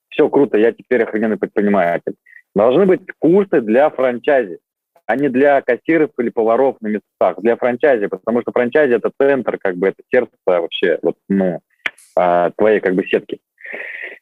все 0.09 0.30
круто, 0.30 0.57
я 0.57 0.72
теперь 0.72 1.03
охрененный 1.03 1.38
предприниматель. 1.38 2.16
Должны 2.53 2.86
быть 2.86 3.01
курсы 3.20 3.61
для 3.61 3.89
франчайзи, 3.89 4.59
а 5.05 5.16
не 5.16 5.30
для 5.30 5.61
кассиров 5.61 6.11
или 6.18 6.30
поваров 6.30 6.78
на 6.82 6.88
местах, 6.88 7.38
для 7.39 7.57
франчайзи, 7.57 8.07
потому 8.07 8.41
что 8.41 8.51
франчайзи 8.51 8.93
это 8.93 9.11
центр, 9.20 9.57
как 9.57 9.76
бы 9.78 9.88
это 9.88 10.01
сердце 10.11 10.32
вообще, 10.45 10.99
вот, 11.01 11.16
ну, 11.28 11.59
а, 12.16 12.51
твоей 12.51 12.80
как 12.80 12.95
бы 12.95 13.05
сетки. 13.05 13.39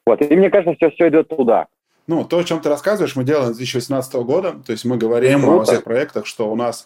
Вот, 0.06 0.22
и 0.22 0.36
мне 0.36 0.50
кажется, 0.50 0.76
все, 0.76 0.90
все 0.92 1.10
идет 1.10 1.30
туда. 1.30 1.68
Ну, 2.06 2.26
то, 2.26 2.40
о 2.40 2.44
чем 2.44 2.60
ты 2.60 2.68
рассказываешь, 2.68 3.16
мы 3.16 3.24
делаем 3.24 3.54
с 3.54 3.58
2018 3.58 4.14
года, 4.16 4.56
то 4.66 4.74
есть 4.74 4.84
мы 4.84 4.98
говорим 4.98 5.42
Круто. 5.42 5.62
о 5.62 5.64
всех 5.64 5.84
проектах, 5.86 6.26
что 6.26 6.52
у 6.52 6.56
нас 6.56 6.86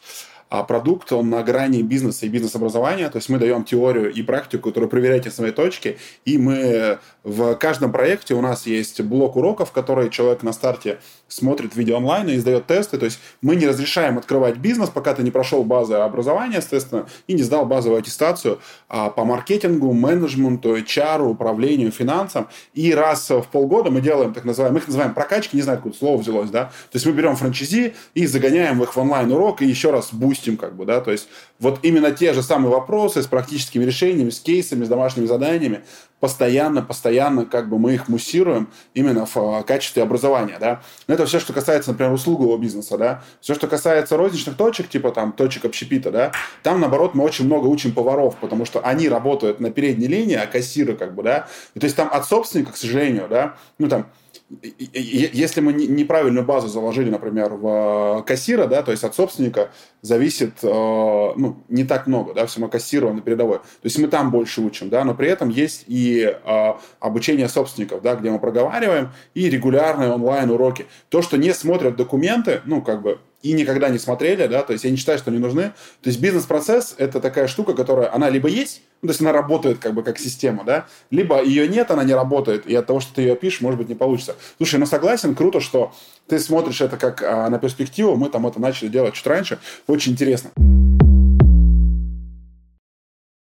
а 0.49 0.63
продукт, 0.63 1.11
он 1.11 1.29
на 1.29 1.43
грани 1.43 1.81
бизнеса 1.81 2.25
и 2.25 2.29
бизнес-образования, 2.29 3.09
то 3.09 3.17
есть 3.17 3.27
мы 3.29 3.37
даем 3.37 3.63
теорию 3.63 4.11
и 4.11 4.21
практику, 4.21 4.69
которую 4.69 4.89
проверяете 4.89 5.29
в 5.29 5.33
своей 5.33 5.51
точке, 5.51 5.97
и 6.23 6.37
мы 6.37 6.99
в 7.23 7.55
каждом 7.55 7.91
проекте 7.91 8.33
у 8.33 8.41
нас 8.41 8.65
есть 8.65 9.01
блок 9.01 9.35
уроков, 9.35 9.71
который 9.71 10.09
человек 10.09 10.43
на 10.43 10.53
старте 10.53 10.99
смотрит 11.27 11.75
видео 11.75 11.97
онлайн 11.97 12.29
и 12.29 12.37
сдает 12.37 12.67
тесты, 12.67 12.97
то 12.97 13.05
есть 13.05 13.19
мы 13.41 13.57
не 13.57 13.67
разрешаем 13.67 14.17
открывать 14.17 14.57
бизнес, 14.57 14.89
пока 14.89 15.13
ты 15.13 15.23
не 15.23 15.31
прошел 15.31 15.65
базы 15.65 15.95
образования, 15.95 16.57
естественно, 16.57 17.07
и 17.27 17.33
не 17.33 17.43
сдал 17.43 17.65
базовую 17.65 17.99
аттестацию 17.99 18.59
а, 18.87 19.09
по 19.09 19.25
маркетингу, 19.25 19.91
менеджменту, 19.91 20.77
HR, 20.77 21.27
управлению, 21.27 21.91
финансам, 21.91 22.47
и 22.73 22.93
раз 22.93 23.29
в 23.29 23.45
полгода 23.51 23.91
мы 23.91 23.99
делаем 23.99 24.33
так 24.33 24.45
называемые, 24.45 24.75
мы 24.75 24.79
их 24.79 24.87
называем 24.87 25.13
прокачки, 25.13 25.57
не 25.57 25.63
знаю, 25.63 25.79
откуда 25.79 25.97
слово 25.97 26.21
взялось, 26.21 26.49
да, 26.49 26.65
то 26.65 26.95
есть 26.95 27.05
мы 27.05 27.11
берем 27.11 27.35
франчизи 27.35 27.95
и 28.13 28.25
загоняем 28.25 28.81
их 28.81 28.95
в 28.95 28.97
онлайн-урок 28.97 29.61
и 29.61 29.65
еще 29.65 29.91
раз 29.91 30.13
boost 30.13 30.36
допустим, 30.37 30.57
как 30.57 30.75
бы, 30.75 30.85
да, 30.85 31.01
то 31.01 31.11
есть 31.11 31.27
вот 31.59 31.79
именно 31.83 32.11
те 32.11 32.33
же 32.33 32.43
самые 32.43 32.71
вопросы 32.71 33.21
с 33.21 33.27
практическими 33.27 33.83
решениями, 33.83 34.29
с 34.29 34.39
кейсами, 34.39 34.85
с 34.85 34.87
домашними 34.87 35.25
заданиями, 35.25 35.83
постоянно, 36.19 36.81
постоянно 36.81 37.45
как 37.45 37.69
бы 37.69 37.77
мы 37.79 37.93
их 37.93 38.07
муссируем 38.07 38.69
именно 38.93 39.25
в 39.25 39.37
а, 39.37 39.63
качестве 39.63 40.03
образования, 40.03 40.57
да. 40.59 40.81
Но 41.07 41.13
это 41.13 41.25
все, 41.25 41.39
что 41.39 41.53
касается, 41.53 41.91
например, 41.91 42.11
услугового 42.11 42.57
бизнеса, 42.57 42.97
да. 42.97 43.23
Все, 43.41 43.53
что 43.55 43.67
касается 43.67 44.17
розничных 44.17 44.57
точек, 44.57 44.89
типа 44.89 45.11
там 45.11 45.31
точек 45.31 45.65
общепита, 45.65 46.11
да, 46.11 46.31
там, 46.63 46.79
наоборот, 46.79 47.13
мы 47.13 47.23
очень 47.23 47.45
много 47.45 47.67
учим 47.67 47.91
поваров, 47.91 48.35
потому 48.37 48.65
что 48.65 48.79
они 48.79 49.09
работают 49.09 49.59
на 49.59 49.71
передней 49.71 50.07
линии, 50.07 50.35
а 50.35 50.47
кассиры, 50.47 50.95
как 50.95 51.13
бы, 51.13 51.23
да. 51.23 51.47
И, 51.75 51.79
то 51.79 51.85
есть 51.85 51.95
там 51.95 52.09
от 52.11 52.25
собственника, 52.25 52.73
к 52.73 52.77
сожалению, 52.77 53.27
да, 53.29 53.55
ну 53.77 53.87
там 53.87 54.07
если 54.49 55.59
мы 55.59 55.73
неправильную 55.73 56.45
базу 56.45 56.69
заложили, 56.69 57.09
например, 57.09 57.53
в 57.53 58.19
э, 58.19 58.23
кассира, 58.23 58.65
да, 58.65 58.81
то 58.81 58.91
есть 58.91 59.03
от 59.03 59.13
собственника 59.13 59.71
зависит 60.01 60.63
э, 60.63 60.67
ну, 60.67 61.57
не 61.67 61.83
так 61.83 62.07
много, 62.07 62.33
да, 62.33 62.45
все 62.45 62.61
равно 62.61 62.71
кассировано 62.71 63.17
на 63.17 63.21
передовой. 63.21 63.57
То 63.57 63.83
есть 63.83 63.99
мы 63.99 64.07
там 64.07 64.31
больше 64.31 64.61
учим, 64.61 64.89
да, 64.89 65.03
но 65.03 65.15
при 65.15 65.27
этом 65.27 65.49
есть 65.49 65.83
и 65.87 66.21
э, 66.23 66.73
обучение 67.01 67.49
собственников, 67.49 68.01
да, 68.01 68.15
где 68.15 68.31
мы 68.31 68.39
проговариваем, 68.39 69.11
и 69.33 69.49
регулярные 69.49 70.13
онлайн-уроки. 70.13 70.85
То, 71.09 71.21
что 71.21 71.37
не 71.37 71.53
смотрят 71.53 71.97
документы, 71.97 72.61
ну, 72.65 72.81
как 72.81 73.01
бы 73.01 73.19
и 73.41 73.53
никогда 73.53 73.89
не 73.89 73.99
смотрели, 73.99 74.47
да, 74.47 74.63
то 74.63 74.73
есть 74.73 74.83
я 74.83 74.91
не 74.91 74.97
считаю, 74.97 75.17
что 75.17 75.29
они 75.29 75.39
нужны. 75.39 75.73
То 76.01 76.09
есть 76.09 76.19
бизнес-процесс– 76.19 76.95
это 76.97 77.19
такая 77.19 77.47
штука, 77.47 77.73
которая, 77.73 78.13
она 78.13 78.29
либо 78.29 78.49
есть, 78.49 78.81
ну, 79.01 79.07
то 79.07 79.11
есть 79.11 79.21
она 79.21 79.31
работает 79.31 79.77
как 79.77 79.93
бы 79.93 80.03
как 80.03 80.17
система, 80.17 80.63
да, 80.63 80.87
либо 81.11 81.43
ее 81.43 81.67
нет, 81.67 81.91
она 81.91 82.03
не 82.03 82.13
работает, 82.13 82.65
и 82.65 82.75
от 82.75 82.87
того, 82.87 82.99
что 82.99 83.13
ты 83.13 83.21
ее 83.21 83.35
пишешь, 83.35 83.61
может 83.61 83.77
быть, 83.77 83.89
не 83.89 83.95
получится. 83.95 84.35
Слушай, 84.57 84.79
ну 84.79 84.85
согласен, 84.85 85.35
круто, 85.35 85.59
что 85.59 85.93
ты 86.27 86.39
смотришь 86.39 86.81
это 86.81 86.97
как 86.97 87.21
а, 87.21 87.49
на 87.49 87.59
перспективу, 87.59 88.15
мы 88.15 88.29
там 88.29 88.47
это 88.47 88.59
начали 88.59 88.87
делать 88.87 89.13
чуть 89.13 89.27
раньше, 89.27 89.59
очень 89.87 90.13
интересно. 90.13 90.51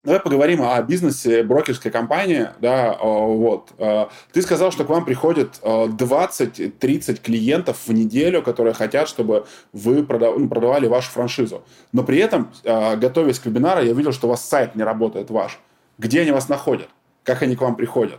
Давай 0.08 0.22
поговорим 0.22 0.62
о 0.62 0.80
бизнесе 0.80 1.42
брокерской 1.42 1.90
компании. 1.90 2.46
Да, 2.62 2.96
вот. 2.98 3.74
А, 3.78 4.08
ты 4.32 4.40
сказал, 4.40 4.72
что 4.72 4.86
к 4.86 4.88
вам 4.88 5.04
приходит 5.04 5.60
20-30 5.62 7.20
клиентов 7.20 7.86
в 7.86 7.92
неделю, 7.92 8.40
которые 8.40 8.72
хотят, 8.72 9.06
чтобы 9.06 9.44
вы 9.74 9.96
ну, 9.96 10.48
продавали 10.48 10.86
вашу 10.86 11.10
франшизу. 11.10 11.62
Но 11.92 12.04
при 12.04 12.20
этом, 12.20 12.48
а, 12.64 12.96
готовясь 12.96 13.38
к 13.38 13.44
вебинару, 13.44 13.82
я 13.82 13.92
видел, 13.92 14.12
что 14.12 14.28
у 14.28 14.30
вас 14.30 14.42
сайт 14.42 14.74
не 14.76 14.82
работает 14.82 15.28
ваш. 15.28 15.58
Где 15.98 16.22
они 16.22 16.30
вас 16.30 16.48
находят? 16.48 16.88
Как 17.22 17.42
они 17.42 17.54
к 17.54 17.60
вам 17.60 17.76
приходят? 17.76 18.18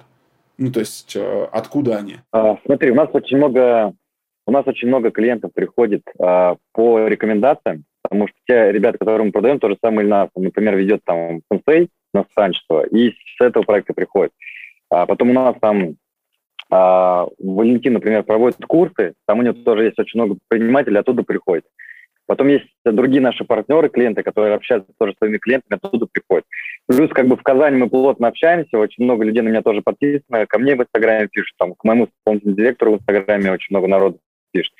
Ну, 0.59 0.71
то 0.71 0.81
есть, 0.81 1.17
а, 1.17 1.49
откуда 1.51 1.97
они? 1.97 2.17
смотри, 2.67 2.91
у 2.91 2.95
нас 2.95 3.09
очень 3.13 3.37
много 3.37 3.95
у 4.45 4.51
нас 4.51 4.67
очень 4.67 4.89
много 4.89 5.09
клиентов 5.09 5.53
приходит 5.55 6.03
по 6.17 7.07
рекомендациям, 7.07 7.85
потому 8.01 8.27
что 8.27 8.37
те 8.47 8.71
ребята, 8.71 8.97
которым 8.97 9.27
мы 9.27 9.31
продаем, 9.31 9.59
то 9.59 9.69
же 9.69 9.77
самое 9.83 10.05
Ильнар, 10.05 10.29
например, 10.35 10.75
ведет 10.75 11.01
там 11.05 11.41
сенсей 11.51 11.89
наставничество, 12.13 12.83
и 12.83 13.11
с 13.11 13.41
этого 13.41 13.63
проекта 13.63 13.93
приходит. 13.93 14.31
А 14.89 15.05
потом 15.05 15.29
у 15.29 15.33
нас 15.33 15.55
там 15.61 15.95
а, 16.71 17.27
Валентин, 17.39 17.93
например, 17.93 18.23
проводит 18.23 18.65
курсы, 18.65 19.13
там 19.27 19.39
у 19.39 19.41
него 19.41 19.53
тоже 19.53 19.85
есть 19.85 19.99
очень 19.99 20.19
много 20.19 20.37
предпринимателей, 20.47 20.97
оттуда 20.97 21.23
приходит. 21.23 21.65
Потом 22.27 22.47
есть 22.47 22.67
другие 22.85 23.21
наши 23.21 23.43
партнеры, 23.43 23.89
клиенты, 23.89 24.21
которые 24.21 24.53
общаются 24.53 24.91
тоже 24.99 25.13
с 25.13 25.17
своими 25.17 25.39
клиентами, 25.39 25.79
оттуда 25.81 26.05
приходят. 26.05 26.45
Плюс 26.85 27.09
как 27.09 27.27
бы 27.27 27.35
в 27.35 27.41
Казани 27.41 27.77
мы 27.77 27.89
плотно 27.89 28.27
общаемся, 28.27 28.77
очень 28.77 29.03
много 29.03 29.25
людей 29.25 29.41
на 29.41 29.49
меня 29.49 29.63
тоже 29.63 29.81
подписано, 29.81 30.45
ко 30.45 30.59
мне 30.59 30.75
в 30.75 30.81
Инстаграме 30.81 31.27
пишут, 31.27 31.55
там, 31.57 31.73
к 31.73 31.83
моему 31.83 32.05
исполнительному 32.05 32.55
директору 32.55 32.91
в 32.91 32.95
Инстаграме 32.97 33.51
очень 33.51 33.75
много 33.75 33.87
народу 33.87 34.19
пишет. 34.51 34.73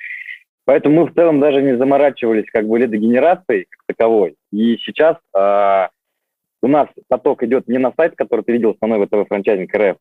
Поэтому 0.70 1.00
мы 1.00 1.10
в 1.10 1.14
целом 1.14 1.40
даже 1.40 1.62
не 1.62 1.76
заморачивались 1.76 2.48
как 2.52 2.64
бы 2.68 2.78
лидогенерацией 2.78 3.66
как 3.68 3.80
таковой. 3.88 4.36
И 4.52 4.76
сейчас 4.76 5.16
э, 5.36 5.88
у 6.62 6.68
нас 6.68 6.86
поток 7.08 7.42
идет 7.42 7.66
не 7.66 7.78
на 7.78 7.92
сайт, 7.96 8.14
который 8.14 8.42
ты 8.44 8.52
видел 8.52 8.70
основной 8.70 9.04
ВТВ 9.04 9.26
франчайзинг 9.26 9.74
РФ. 9.74 9.96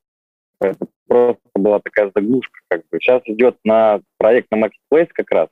Это 0.62 0.86
просто 1.08 1.42
была 1.56 1.80
такая 1.80 2.12
заглушка. 2.14 2.60
Как 2.68 2.82
бы. 2.82 3.00
Сейчас 3.00 3.24
идет 3.26 3.58
на 3.64 4.02
проект 4.20 4.52
на 4.52 4.64
Marketplace 4.64 5.10
как 5.12 5.32
раз. 5.32 5.48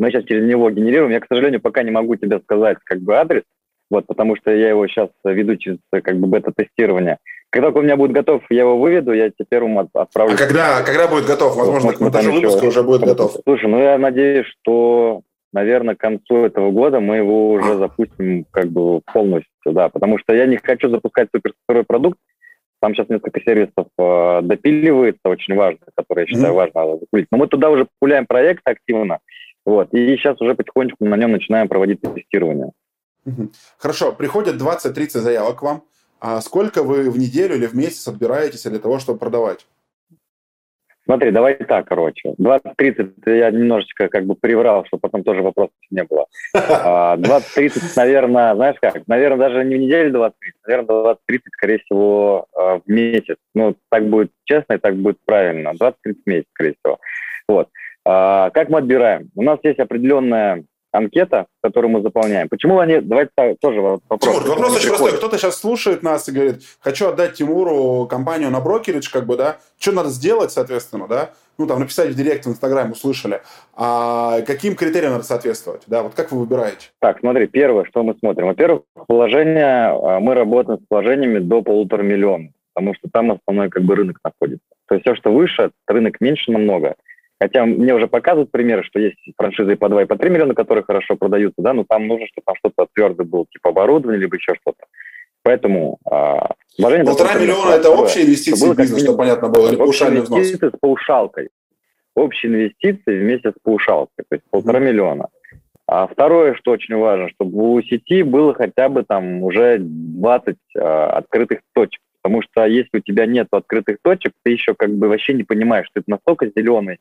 Мы 0.00 0.10
сейчас 0.10 0.24
через 0.24 0.44
него 0.50 0.68
генерируем. 0.70 1.12
Я, 1.12 1.20
к 1.20 1.28
сожалению, 1.28 1.60
пока 1.60 1.84
не 1.84 1.92
могу 1.92 2.16
тебе 2.16 2.40
сказать 2.40 2.78
как 2.82 2.98
бы 2.98 3.14
адрес, 3.14 3.44
вот, 3.92 4.08
потому 4.08 4.34
что 4.34 4.50
я 4.50 4.70
его 4.70 4.88
сейчас 4.88 5.10
веду 5.22 5.54
через 5.54 5.78
как 5.88 6.18
бы 6.18 6.26
бета-тестирование. 6.26 7.18
Когда 7.52 7.68
он 7.68 7.76
у 7.76 7.82
меня 7.82 7.98
будет 7.98 8.12
готов, 8.12 8.42
я 8.48 8.60
его 8.60 8.78
выведу, 8.78 9.12
я 9.12 9.28
тебе 9.28 9.44
первым 9.46 9.78
отправлю. 9.78 10.34
А 10.34 10.38
когда, 10.38 10.82
когда 10.82 11.06
будет 11.06 11.26
готов? 11.26 11.54
Возможно, 11.54 11.92
к 11.92 12.00
монтажу 12.00 12.32
выпуска 12.32 12.64
уже 12.64 12.82
будет 12.82 13.02
готов. 13.02 13.36
Слушай, 13.44 13.68
ну 13.68 13.78
я 13.78 13.98
надеюсь, 13.98 14.46
что, 14.46 15.20
наверное, 15.52 15.94
к 15.94 16.00
концу 16.00 16.46
этого 16.46 16.70
года 16.70 17.00
мы 17.00 17.16
его 17.16 17.50
уже 17.50 17.76
запустим 17.76 18.46
как 18.50 18.68
бы 18.68 19.02
полностью, 19.12 19.44
да, 19.66 19.90
потому 19.90 20.18
что 20.18 20.32
я 20.34 20.46
не 20.46 20.56
хочу 20.56 20.88
запускать 20.88 21.28
супер 21.30 21.84
продукт, 21.84 22.18
там 22.80 22.94
сейчас 22.94 23.10
несколько 23.10 23.38
сервисов 23.42 23.86
э, 23.98 24.40
допиливается, 24.42 25.20
очень 25.24 25.54
важно, 25.54 25.80
которые 25.94 26.24
я 26.26 26.34
считаю 26.34 26.54
mm-hmm. 26.54 26.72
важно 26.74 26.98
запулить. 27.00 27.26
Но 27.30 27.36
мы 27.36 27.48
туда 27.48 27.68
уже 27.68 27.86
пуляем 28.00 28.24
проект 28.24 28.62
активно, 28.66 29.18
вот, 29.66 29.92
и 29.92 30.16
сейчас 30.16 30.40
уже 30.40 30.54
потихонечку 30.54 31.04
на 31.04 31.16
нем 31.16 31.32
начинаем 31.32 31.68
проводить 31.68 32.00
тестирование. 32.00 32.72
Хорошо, 33.76 34.12
приходят 34.12 34.56
20-30 34.56 35.18
заявок 35.18 35.58
к 35.58 35.62
вам. 35.62 35.82
А 36.24 36.40
сколько 36.40 36.84
вы 36.84 37.10
в 37.10 37.18
неделю 37.18 37.56
или 37.56 37.66
в 37.66 37.74
месяц 37.74 38.06
отбираетесь 38.06 38.62
для 38.62 38.78
того, 38.78 39.00
чтобы 39.00 39.18
продавать? 39.18 39.66
Смотри, 41.04 41.32
давай 41.32 41.56
так, 41.56 41.88
короче. 41.88 42.34
20-30 42.40 43.12
я 43.26 43.50
немножечко 43.50 44.06
как 44.08 44.24
бы 44.24 44.36
приврал, 44.36 44.84
чтобы 44.84 45.00
потом 45.00 45.24
тоже 45.24 45.42
вопросов 45.42 45.74
не 45.90 46.04
было. 46.04 46.26
20-30, 46.54 47.16
а, 47.16 47.70
наверное, 47.96 48.54
знаешь 48.54 48.76
как, 48.80 49.04
наверное, 49.08 49.48
даже 49.48 49.64
не 49.64 49.74
в 49.74 49.78
неделю 49.80 50.20
20-30, 50.20 50.32
наверное, 50.68 51.16
20-30, 51.28 51.40
скорее 51.54 51.78
всего, 51.78 52.46
а, 52.56 52.78
в 52.78 52.82
месяц. 52.86 53.38
Ну, 53.56 53.74
так 53.88 54.08
будет 54.08 54.30
честно 54.44 54.74
и 54.74 54.78
так 54.78 54.94
будет 54.94 55.18
правильно. 55.24 55.70
20-30 55.70 55.94
месяцев, 56.26 56.50
скорее 56.54 56.76
всего. 56.80 56.98
Вот. 57.48 57.68
А, 58.04 58.50
как 58.50 58.68
мы 58.68 58.78
отбираем? 58.78 59.28
У 59.34 59.42
нас 59.42 59.58
есть 59.64 59.80
определенная 59.80 60.62
анкета, 60.92 61.46
которую 61.62 61.90
мы 61.90 62.02
заполняем. 62.02 62.48
Почему 62.48 62.78
они... 62.78 63.00
Давайте 63.00 63.32
тоже 63.60 63.80
вопрос. 63.80 64.20
Тимур, 64.20 64.42
вопрос 64.44 64.76
очень 64.76 64.88
простой. 64.88 65.12
Кто-то 65.12 65.38
сейчас 65.38 65.58
слушает 65.58 66.02
нас 66.02 66.28
и 66.28 66.32
говорит, 66.32 66.62
хочу 66.80 67.08
отдать 67.08 67.34
Тимуру 67.34 68.06
компанию 68.06 68.50
на 68.50 68.60
брокеридж, 68.60 69.10
как 69.10 69.26
бы, 69.26 69.36
да? 69.36 69.56
Что 69.78 69.92
надо 69.92 70.10
сделать, 70.10 70.52
соответственно, 70.52 71.08
да? 71.08 71.30
Ну, 71.58 71.66
там, 71.66 71.80
написать 71.80 72.10
в 72.10 72.14
директ 72.14 72.46
в 72.46 72.48
Инстаграм, 72.48 72.90
услышали. 72.92 73.42
А 73.74 74.40
каким 74.42 74.74
критериям 74.74 75.12
надо 75.12 75.24
соответствовать, 75.24 75.82
да? 75.86 76.02
Вот 76.02 76.14
как 76.14 76.30
вы 76.30 76.40
выбираете? 76.40 76.88
Так, 77.00 77.20
смотри, 77.20 77.46
первое, 77.46 77.84
что 77.84 78.02
мы 78.02 78.14
смотрим. 78.18 78.46
Во-первых, 78.46 78.82
положение, 79.06 79.88
а, 79.88 80.20
мы 80.20 80.34
работаем 80.34 80.80
с 80.80 80.86
положениями 80.88 81.38
до 81.38 81.62
полутора 81.62 82.02
миллиона, 82.02 82.50
потому 82.74 82.94
что 82.94 83.08
там 83.12 83.32
основной 83.32 83.70
как 83.70 83.82
бы 83.82 83.96
рынок 83.96 84.18
находится. 84.24 84.66
То 84.88 84.94
есть 84.94 85.06
все, 85.06 85.14
что 85.14 85.32
выше, 85.32 85.70
рынок 85.86 86.20
меньше 86.20 86.52
намного. 86.52 86.96
Хотя 87.42 87.66
мне 87.66 87.92
уже 87.92 88.06
показывают 88.06 88.52
примеры, 88.52 88.84
что 88.84 89.00
есть 89.00 89.18
франшизы 89.36 89.74
по 89.74 89.88
2 89.88 90.02
и 90.02 90.06
по 90.06 90.16
3 90.16 90.30
миллиона, 90.30 90.54
которые 90.54 90.84
хорошо 90.84 91.16
продаются, 91.16 91.60
да, 91.60 91.72
но 91.72 91.82
там 91.82 92.06
нужно, 92.06 92.28
чтобы 92.28 92.44
там 92.44 92.54
что-то 92.54 92.86
твердое 92.94 93.26
было, 93.26 93.46
типа 93.50 93.70
оборудование, 93.70 94.20
либо 94.20 94.36
еще 94.36 94.54
что-то. 94.60 94.86
Поэтому 95.42 95.98
а, 96.08 96.52
вложение... 96.78 97.04
Полтора 97.04 97.34
миллиона– 97.34 97.70
это 97.74 97.90
общие 97.90 98.26
инвестиции 98.26 98.68
в 98.68 98.76
бизнес, 98.76 99.02
чтобы 99.02 99.18
понятно 99.18 99.48
было, 99.48 99.68
или 99.68 99.74
паушальный 99.74 100.20
взнос? 100.20 100.38
инвестиции 100.38 100.68
с 100.68 100.78
паушалкой. 100.80 101.48
Общие 102.14 102.52
инвестиции 102.52 103.18
вместе 103.18 103.50
с 103.50 103.54
паушалкой, 103.60 104.24
то 104.28 104.36
есть 104.36 104.44
полтора 104.48 104.78
mm-hmm. 104.78 104.84
миллиона. 104.84 105.28
А 105.88 106.06
второе, 106.06 106.54
что 106.54 106.70
очень 106.70 106.94
важно, 106.94 107.28
чтобы 107.30 107.72
у 107.72 107.82
сети 107.82 108.22
было 108.22 108.54
хотя 108.54 108.88
бы 108.88 109.02
там 109.02 109.42
уже 109.42 109.78
20 109.80 110.56
а, 110.76 111.10
открытых 111.18 111.58
точек. 111.74 112.00
Потому 112.22 112.40
что 112.42 112.66
если 112.66 112.98
у 112.98 113.00
тебя 113.00 113.26
нет 113.26 113.48
открытых 113.50 113.96
точек, 114.00 114.32
ты 114.44 114.52
еще 114.52 114.76
как 114.76 114.94
бы 114.94 115.08
вообще 115.08 115.32
не 115.34 115.42
понимаешь, 115.42 115.88
что 115.88 115.98
это 115.98 116.08
настолько 116.08 116.46
зеленый 116.54 116.98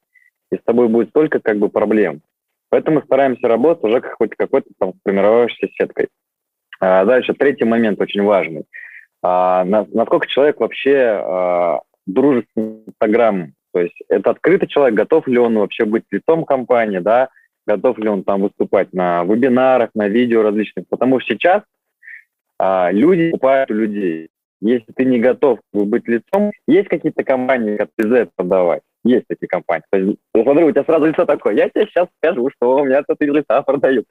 и 0.51 0.57
с 0.57 0.61
тобой 0.63 0.87
будет 0.87 1.09
столько 1.09 1.39
как 1.39 1.57
бы 1.57 1.69
проблем. 1.69 2.21
Поэтому 2.69 3.01
стараемся 3.01 3.47
работать 3.47 3.83
уже 3.83 4.01
хоть 4.01 4.35
какой-то 4.35 4.69
там 4.79 4.93
формировавшейся 5.03 5.73
сеткой. 5.77 6.07
А 6.79 7.05
дальше, 7.05 7.33
третий 7.33 7.65
момент 7.65 7.99
очень 7.99 8.23
важный. 8.23 8.65
А, 9.21 9.63
на, 9.65 9.85
насколько 9.91 10.27
человек 10.27 10.59
вообще 10.59 11.21
а, 11.23 11.81
дружит 12.05 12.47
с 12.55 12.59
Инстаграмом? 12.59 13.53
То 13.73 13.81
есть 13.81 13.95
это 14.09 14.31
открытый 14.31 14.67
человек, 14.67 14.95
готов 14.95 15.27
ли 15.27 15.37
он 15.37 15.57
вообще 15.57 15.85
быть 15.85 16.03
лицом 16.11 16.43
компании, 16.43 16.99
да, 16.99 17.29
готов 17.67 17.97
ли 17.99 18.09
он 18.09 18.23
там 18.23 18.41
выступать 18.41 18.91
на 18.93 19.23
вебинарах, 19.23 19.91
на 19.93 20.07
видео 20.07 20.41
различных. 20.41 20.87
Потому 20.89 21.19
что 21.19 21.33
сейчас 21.33 21.63
а, 22.57 22.89
люди 22.91 23.31
покупают 23.31 23.69
у 23.69 23.75
людей. 23.75 24.29
Если 24.61 24.91
ты 24.95 25.05
не 25.05 25.19
готов 25.19 25.59
быть 25.73 26.07
лицом, 26.07 26.51
есть 26.67 26.87
какие-то 26.87 27.23
компании, 27.23 27.77
которые 27.77 27.93
без 27.97 28.11
этого 28.11 28.31
продавать. 28.35 28.81
Есть 29.03 29.25
такие 29.27 29.47
компании. 29.47 29.83
То 29.89 29.97
есть, 29.97 30.19
ну, 30.33 30.43
смотри, 30.43 30.63
у 30.63 30.71
тебя 30.71 30.83
сразу 30.83 31.05
лицо 31.05 31.25
такое. 31.25 31.55
Я 31.55 31.69
тебе 31.69 31.85
сейчас 31.87 32.07
скажу, 32.17 32.49
что 32.55 32.77
у 32.77 32.85
меня 32.85 33.03
тут 33.03 33.19
из 33.21 33.33
лица 33.33 33.61
продают. 33.63 34.05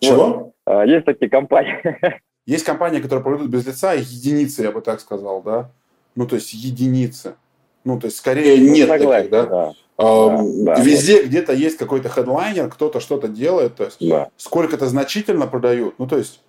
Чего? 0.00 0.26
Вот. 0.26 0.52
А, 0.66 0.86
есть 0.86 1.04
такие 1.04 1.30
компании. 1.30 1.78
Есть 2.44 2.64
компании, 2.64 3.00
которые 3.00 3.22
продают 3.22 3.48
без 3.52 3.64
лица, 3.64 3.92
единицы, 3.92 4.62
я 4.62 4.72
бы 4.72 4.80
так 4.80 4.98
сказал, 5.00 5.42
да? 5.42 5.70
Ну, 6.16 6.26
то 6.26 6.34
есть 6.34 6.52
единицы. 6.52 7.36
Ну, 7.84 8.00
то 8.00 8.06
есть 8.06 8.16
скорее 8.16 8.60
ну, 8.60 8.72
нет 8.72 8.88
согласен, 8.88 9.30
таких, 9.30 9.30
да? 9.30 9.46
да. 9.46 9.72
А, 9.96 10.38
да, 10.38 10.74
Везде 10.80 11.22
да. 11.22 11.28
где-то 11.28 11.52
есть 11.52 11.76
какой-то 11.76 12.08
хедлайнер, 12.08 12.68
кто-то 12.68 12.98
что-то 12.98 13.28
делает, 13.28 13.76
то 13.76 13.84
есть 13.84 13.98
да. 14.00 14.28
сколько 14.36 14.74
это 14.74 14.86
значительно 14.86 15.46
продают. 15.46 15.98
Ну, 15.98 16.08
то 16.08 16.18
есть 16.18 16.42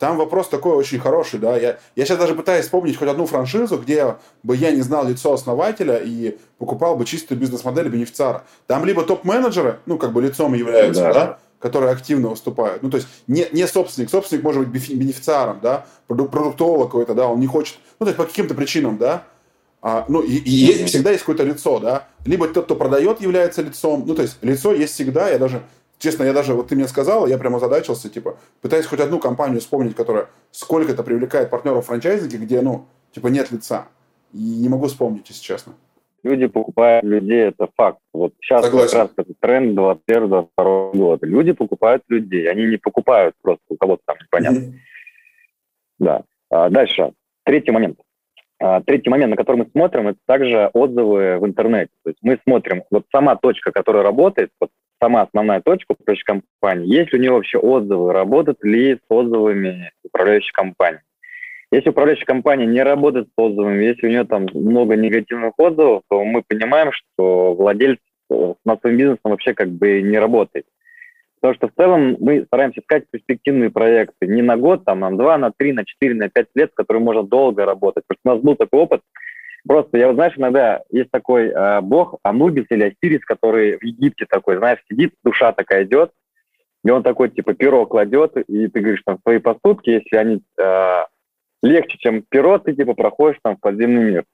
там 0.00 0.16
вопрос 0.16 0.48
такой 0.48 0.76
очень 0.76 0.98
хороший, 0.98 1.38
да. 1.38 1.58
Я, 1.58 1.78
я 1.94 2.06
сейчас 2.06 2.18
даже 2.18 2.34
пытаюсь 2.34 2.64
вспомнить 2.64 2.96
хоть 2.96 3.06
одну 3.06 3.26
франшизу, 3.26 3.76
где 3.76 4.16
бы 4.42 4.56
я 4.56 4.70
не 4.70 4.80
знал 4.80 5.06
лицо 5.06 5.30
основателя 5.30 5.98
и 6.02 6.38
покупал 6.56 6.96
бы 6.96 7.04
чистую 7.04 7.38
бизнес-модель 7.38 7.90
бенефициара. 7.90 8.44
Там 8.66 8.86
либо 8.86 9.02
топ-менеджеры, 9.02 9.80
ну, 9.84 9.98
как 9.98 10.14
бы 10.14 10.22
лицом 10.22 10.54
являются, 10.54 11.02
да, 11.02 11.12
да 11.12 11.38
которые 11.58 11.92
активно 11.92 12.28
выступают. 12.28 12.82
Ну, 12.82 12.88
то 12.88 12.96
есть 12.96 13.08
не, 13.26 13.46
не 13.52 13.66
собственник. 13.66 14.08
Собственник 14.08 14.42
может 14.42 14.66
быть 14.66 14.90
бенефициаром, 14.90 15.60
да, 15.62 15.84
продуктолог 16.06 16.86
какой-то, 16.86 17.12
да, 17.12 17.26
он 17.28 17.38
не 17.38 17.46
хочет, 17.46 17.76
ну, 17.98 18.06
то 18.06 18.08
есть 18.08 18.16
по 18.16 18.24
каким-то 18.24 18.54
причинам, 18.54 18.96
да. 18.96 19.24
А, 19.82 20.06
ну, 20.08 20.22
и, 20.22 20.36
и 20.36 20.50
есть, 20.50 20.86
всегда 20.86 21.10
есть 21.10 21.24
какое-то 21.24 21.44
лицо, 21.44 21.78
да. 21.78 22.08
Либо 22.24 22.48
тот, 22.48 22.64
кто 22.64 22.74
продает, 22.74 23.20
является 23.20 23.60
лицом. 23.60 24.04
Ну, 24.06 24.14
то 24.14 24.22
есть 24.22 24.38
лицо 24.40 24.72
есть 24.72 24.94
всегда. 24.94 25.28
Я 25.28 25.38
даже 25.38 25.62
честно, 26.00 26.24
я 26.24 26.32
даже, 26.32 26.54
вот 26.54 26.68
ты 26.68 26.74
мне 26.74 26.88
сказал, 26.88 27.28
я 27.28 27.38
прямо 27.38 27.60
задачился, 27.60 28.08
типа, 28.08 28.36
пытаюсь 28.60 28.86
хоть 28.86 29.00
одну 29.00 29.20
компанию 29.20 29.60
вспомнить, 29.60 29.94
которая 29.94 30.26
сколько-то 30.50 31.04
привлекает 31.04 31.50
партнеров 31.50 31.86
франчайзинга, 31.86 32.38
где, 32.38 32.60
ну, 32.62 32.86
типа, 33.12 33.28
нет 33.28 33.52
лица. 33.52 33.86
И 34.32 34.38
не 34.38 34.68
могу 34.68 34.86
вспомнить, 34.86 35.28
если 35.28 35.42
честно. 35.42 35.74
Люди 36.22 36.46
покупают 36.46 37.04
людей, 37.04 37.48
это 37.48 37.68
факт. 37.76 37.98
Вот 38.12 38.34
сейчас 38.40 38.64
Согласен. 38.64 39.08
как 39.08 39.26
раз 39.26 39.26
тренд 39.40 39.78
21-22 39.78 40.48
года. 40.96 41.26
Люди 41.26 41.52
покупают 41.52 42.02
людей, 42.08 42.48
они 42.48 42.66
не 42.66 42.76
покупают 42.76 43.34
просто 43.40 43.62
у 43.68 43.76
кого-то 43.76 44.02
там 44.06 44.16
непонятно. 44.20 44.58
Mm-hmm. 44.58 44.74
Да. 45.98 46.22
А 46.50 46.68
дальше. 46.68 47.12
Третий 47.44 47.70
момент. 47.70 47.98
А, 48.58 48.82
третий 48.82 49.08
момент, 49.08 49.30
на 49.30 49.36
который 49.36 49.56
мы 49.56 49.70
смотрим, 49.72 50.08
это 50.08 50.18
также 50.26 50.70
отзывы 50.74 51.38
в 51.38 51.46
интернете. 51.46 51.90
То 52.04 52.10
есть 52.10 52.18
мы 52.20 52.38
смотрим, 52.44 52.84
вот 52.90 53.06
сама 53.10 53.36
точка, 53.36 53.72
которая 53.72 54.02
работает, 54.02 54.50
вот 54.60 54.70
сама 55.00 55.22
основная 55.22 55.60
точка 55.60 55.92
управляющей 55.92 56.24
компании, 56.24 56.94
есть 56.94 57.12
ли 57.12 57.18
у 57.18 57.22
нее 57.22 57.32
вообще 57.32 57.58
отзывы, 57.58 58.12
работают 58.12 58.62
ли 58.62 58.94
с 58.94 59.00
отзывами 59.08 59.92
управляющей 60.04 60.52
компании. 60.52 61.00
Если 61.72 61.90
управляющая 61.90 62.26
компания 62.26 62.66
не 62.66 62.82
работает 62.82 63.28
с 63.28 63.32
отзывами, 63.36 63.84
если 63.84 64.06
у 64.06 64.10
нее 64.10 64.24
там 64.24 64.46
много 64.52 64.96
негативных 64.96 65.52
отзывов, 65.56 66.02
то 66.10 66.24
мы 66.24 66.42
понимаем, 66.46 66.90
что 66.92 67.54
владелец 67.54 67.98
э, 68.30 68.54
над 68.64 68.80
своим 68.80 68.96
бизнесом 68.96 69.30
вообще 69.30 69.54
как 69.54 69.70
бы 69.70 70.02
не 70.02 70.18
работает. 70.18 70.66
Потому 71.40 71.54
что 71.54 71.68
в 71.68 71.72
целом 71.74 72.16
мы 72.20 72.44
стараемся 72.44 72.80
искать 72.80 73.04
перспективные 73.10 73.70
проекты 73.70 74.26
не 74.26 74.42
на 74.42 74.56
год, 74.56 74.84
там, 74.84 75.00
на 75.00 75.16
два, 75.16 75.38
на 75.38 75.52
три, 75.56 75.72
на 75.72 75.84
четыре, 75.84 76.14
на 76.14 76.28
пять 76.28 76.48
лет, 76.54 76.70
с 76.70 76.74
которыми 76.74 77.04
можно 77.04 77.22
долго 77.22 77.64
работать. 77.64 78.04
Потому 78.06 78.18
что 78.20 78.30
у 78.30 78.34
нас 78.34 78.44
был 78.44 78.56
такой 78.56 78.80
опыт. 78.80 79.00
Просто, 79.66 79.98
я, 79.98 80.12
знаешь, 80.14 80.34
иногда 80.36 80.82
есть 80.90 81.10
такой 81.10 81.48
э, 81.48 81.80
бог, 81.82 82.16
Анубис 82.22 82.66
или 82.70 82.84
Осирис, 82.84 83.24
который 83.24 83.76
в 83.78 83.84
Египте 83.84 84.26
такой, 84.26 84.56
знаешь, 84.56 84.80
сидит, 84.88 85.14
душа 85.22 85.52
такая 85.52 85.84
идет, 85.84 86.12
и 86.82 86.90
он 86.90 87.02
такой, 87.02 87.28
типа, 87.28 87.54
перо 87.54 87.86
кладет, 87.86 88.36
и 88.36 88.68
ты 88.68 88.80
говоришь, 88.80 89.02
там, 89.04 89.18
свои 89.22 89.38
поступки, 89.38 89.90
если 89.90 90.16
они 90.16 90.42
э, 90.58 91.04
легче, 91.62 91.98
чем 91.98 92.22
перо, 92.28 92.58
ты, 92.58 92.74
типа, 92.74 92.94
проходишь 92.94 93.38
там 93.42 93.56
в 93.56 93.60
подземный 93.60 94.04
мир. 94.04 94.24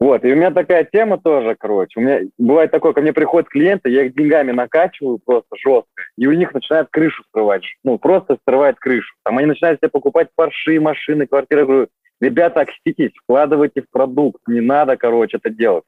Вот, 0.00 0.24
и 0.24 0.32
у 0.32 0.36
меня 0.36 0.52
такая 0.52 0.84
тема 0.84 1.18
тоже, 1.18 1.56
короче. 1.58 1.98
У 1.98 2.02
меня 2.02 2.20
бывает 2.38 2.70
такое, 2.70 2.92
ко 2.92 3.00
мне 3.00 3.12
приходят 3.12 3.48
клиенты, 3.48 3.90
я 3.90 4.04
их 4.04 4.14
деньгами 4.14 4.52
накачиваю 4.52 5.18
просто 5.24 5.48
жестко, 5.56 6.02
и 6.16 6.26
у 6.28 6.32
них 6.32 6.54
начинают 6.54 6.88
крышу 6.90 7.24
срывать. 7.32 7.62
Ну, 7.82 7.98
просто 7.98 8.38
срывает 8.46 8.78
крышу. 8.78 9.12
Там 9.24 9.38
они 9.38 9.48
начинают 9.48 9.80
себе 9.80 9.88
покупать 9.88 10.28
парши, 10.36 10.78
машины, 10.78 11.26
квартиры. 11.26 11.62
Я 11.62 11.66
говорю, 11.66 11.88
ребята, 12.20 12.60
окститесь, 12.60 13.10
вкладывайте 13.24 13.82
в 13.82 13.90
продукт, 13.90 14.40
не 14.46 14.60
надо, 14.60 14.96
короче, 14.96 15.38
это 15.38 15.50
делать. 15.50 15.84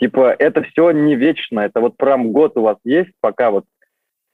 Типа, 0.00 0.34
это 0.36 0.62
все 0.62 0.90
не 0.90 1.14
вечно, 1.14 1.60
это 1.60 1.80
вот 1.80 1.96
прям 1.96 2.32
год 2.32 2.56
у 2.56 2.62
вас 2.62 2.78
есть, 2.82 3.10
пока 3.20 3.52
вот 3.52 3.64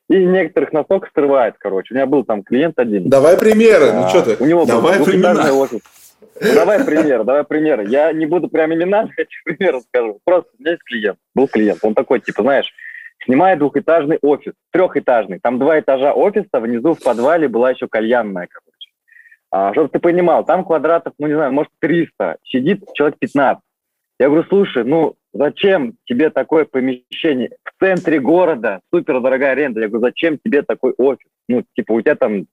и 0.09 0.25
некоторых 0.25 0.73
настолько 0.73 1.11
срывает, 1.15 1.57
короче. 1.59 1.93
У 1.93 1.97
меня 1.97 2.07
был 2.07 2.25
там 2.25 2.43
клиент 2.43 2.79
один. 2.79 3.11
Давай 3.11 3.37
примеры, 3.37 3.93
ну 3.93 3.99
а, 3.99 4.03
ну 4.05 4.09
что 4.09 4.23
ты? 4.23 4.43
У 4.43 4.47
него 4.47 4.65
Давай 4.65 4.99
был 4.99 5.05
примеры. 5.05 5.53
офис. 5.53 5.81
Давай 6.41 6.85
пример, 6.85 7.25
давай 7.25 7.45
пример. 7.45 7.81
Я 7.81 8.13
не 8.13 8.27
буду 8.27 8.49
прям 8.49 8.73
имена, 8.73 9.09
хочу 9.17 9.41
пример 9.45 9.77
расскажу. 9.77 10.21
Просто 10.25 10.51
у 10.59 10.63
меня 10.63 10.73
есть 10.73 10.83
клиент, 10.85 11.19
был 11.35 11.49
клиент, 11.49 11.81
он 11.83 11.95
такой, 11.95 12.21
типа, 12.21 12.43
знаешь, 12.43 12.73
снимает 13.25 13.59
двухэтажный 13.59 14.19
офис, 14.23 14.53
трехэтажный. 14.71 15.41
Там 15.41 15.59
два 15.59 15.79
этажа 15.81 16.13
офиса, 16.13 16.61
внизу 16.61 16.95
в 16.95 17.03
подвале 17.03 17.49
была 17.49 17.71
еще 17.71 17.89
кальянная, 17.89 18.49
короче. 18.51 18.69
А, 19.51 19.73
чтобы 19.73 19.89
ты 19.89 19.99
понимал, 19.99 20.45
там 20.45 20.65
квадратов, 20.65 21.15
ну, 21.19 21.27
не 21.27 21.35
знаю, 21.35 21.53
может, 21.53 21.71
300, 21.81 22.37
сидит 22.45 22.85
человек 22.95 23.19
15. 23.19 23.63
Я 24.21 24.27
говорю, 24.27 24.45
слушай, 24.49 24.85
ну, 24.85 25.15
зачем 25.33 25.95
тебе 26.05 26.31
такое 26.31 26.65
помещение 26.65 27.53
в 27.65 27.83
центре 27.83 28.19
города, 28.21 28.81
супер 28.93 29.21
дорогая 29.21 29.53
аренда? 29.53 29.81
Я 29.81 29.89
говорю, 29.89 30.07
зачем 30.07 30.39
тебе 30.39 30.63
такой 30.63 30.93
офис? 30.99 31.29
Ну, 31.49 31.65
типа, 31.75 31.93
у 31.93 32.01
тебя 32.01 32.17
там 32.17 32.47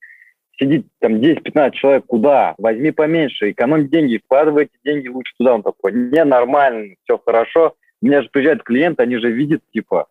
сидит 0.57 0.87
там 0.99 1.15
10-15 1.15 1.71
человек, 1.71 2.05
куда? 2.05 2.55
Возьми 2.57 2.91
поменьше, 2.91 3.51
экономь 3.51 3.89
деньги, 3.89 4.21
вкладывай 4.23 4.65
эти 4.65 4.77
деньги 4.83 5.07
лучше 5.07 5.33
туда. 5.37 5.55
Он 5.55 5.63
такой, 5.63 5.93
не, 5.93 6.23
нормально, 6.23 6.95
все 7.03 7.17
хорошо. 7.17 7.75
У 8.01 8.05
меня 8.05 8.21
же 8.21 8.29
приезжают 8.29 8.63
клиенты, 8.63 9.03
они 9.03 9.17
же 9.17 9.31
видят, 9.31 9.61
типа. 9.73 10.07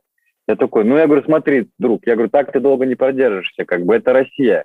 Я 0.46 0.56
такой, 0.56 0.84
ну, 0.84 0.96
я 0.96 1.06
говорю, 1.06 1.24
смотри, 1.24 1.68
друг, 1.78 2.06
я 2.06 2.14
говорю, 2.14 2.30
так 2.30 2.52
ты 2.52 2.60
долго 2.60 2.84
не 2.84 2.96
продержишься, 2.96 3.64
как 3.64 3.84
бы 3.84 3.94
это 3.94 4.12
Россия. 4.12 4.64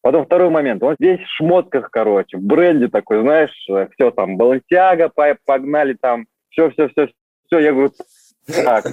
Потом 0.00 0.24
второй 0.24 0.48
момент, 0.48 0.82
он 0.82 0.94
весь 1.00 1.20
в 1.20 1.36
шмотках, 1.36 1.90
короче, 1.90 2.36
в 2.36 2.42
бренде 2.42 2.86
такой, 2.88 3.22
знаешь, 3.22 3.50
все 3.94 4.10
там, 4.12 4.36
Балантиага, 4.36 5.10
погнали 5.44 5.94
там, 6.00 6.26
все-все-все, 6.50 7.08
все. 7.46 7.58
Я 7.58 7.72
говорю, 7.72 7.92
так, 8.46 8.84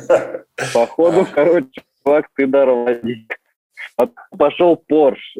походу, 0.74 1.28
короче, 1.34 1.70
чувак, 2.04 2.28
ты 2.36 2.48
дорогик. 2.48 3.38
Пошел 4.38 4.76
Порш. 4.76 5.38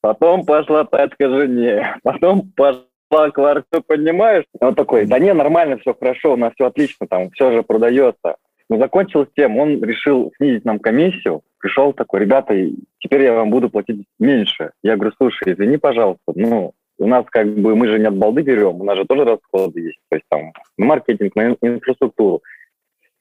Потом 0.00 0.44
пошла 0.44 0.84
тачка 0.84 1.28
жене, 1.28 1.96
потом 2.02 2.50
пошла 2.56 3.30
квартира, 3.32 3.82
понимаешь? 3.86 4.44
Он 4.60 4.74
такой, 4.74 5.06
да 5.06 5.18
не, 5.18 5.34
нормально, 5.34 5.78
все 5.78 5.94
хорошо, 5.94 6.34
у 6.34 6.36
нас 6.36 6.52
все 6.54 6.66
отлично, 6.66 7.06
там 7.06 7.30
все 7.30 7.52
же 7.52 7.62
продается. 7.62 8.36
Но 8.68 8.78
закончилось 8.78 9.28
тем, 9.34 9.58
он 9.58 9.82
решил 9.82 10.32
снизить 10.36 10.64
нам 10.64 10.78
комиссию, 10.78 11.42
пришел 11.58 11.92
такой, 11.92 12.20
ребята, 12.20 12.54
теперь 13.00 13.22
я 13.22 13.34
вам 13.34 13.50
буду 13.50 13.68
платить 13.68 14.06
меньше. 14.18 14.70
Я 14.82 14.96
говорю, 14.96 15.12
слушай, 15.18 15.52
извини, 15.52 15.76
пожалуйста, 15.76 16.32
ну, 16.34 16.72
у 16.98 17.06
нас 17.06 17.24
как 17.30 17.48
бы, 17.48 17.74
мы 17.74 17.88
же 17.88 17.98
не 17.98 18.06
от 18.06 18.16
балды 18.16 18.42
берем, 18.42 18.80
у 18.80 18.84
нас 18.84 18.96
же 18.96 19.04
тоже 19.06 19.24
расходы 19.24 19.80
есть, 19.80 19.98
то 20.08 20.16
есть 20.16 20.26
там 20.28 20.52
на 20.78 20.86
маркетинг, 20.86 21.34
на 21.34 21.56
инфраструктуру. 21.60 22.42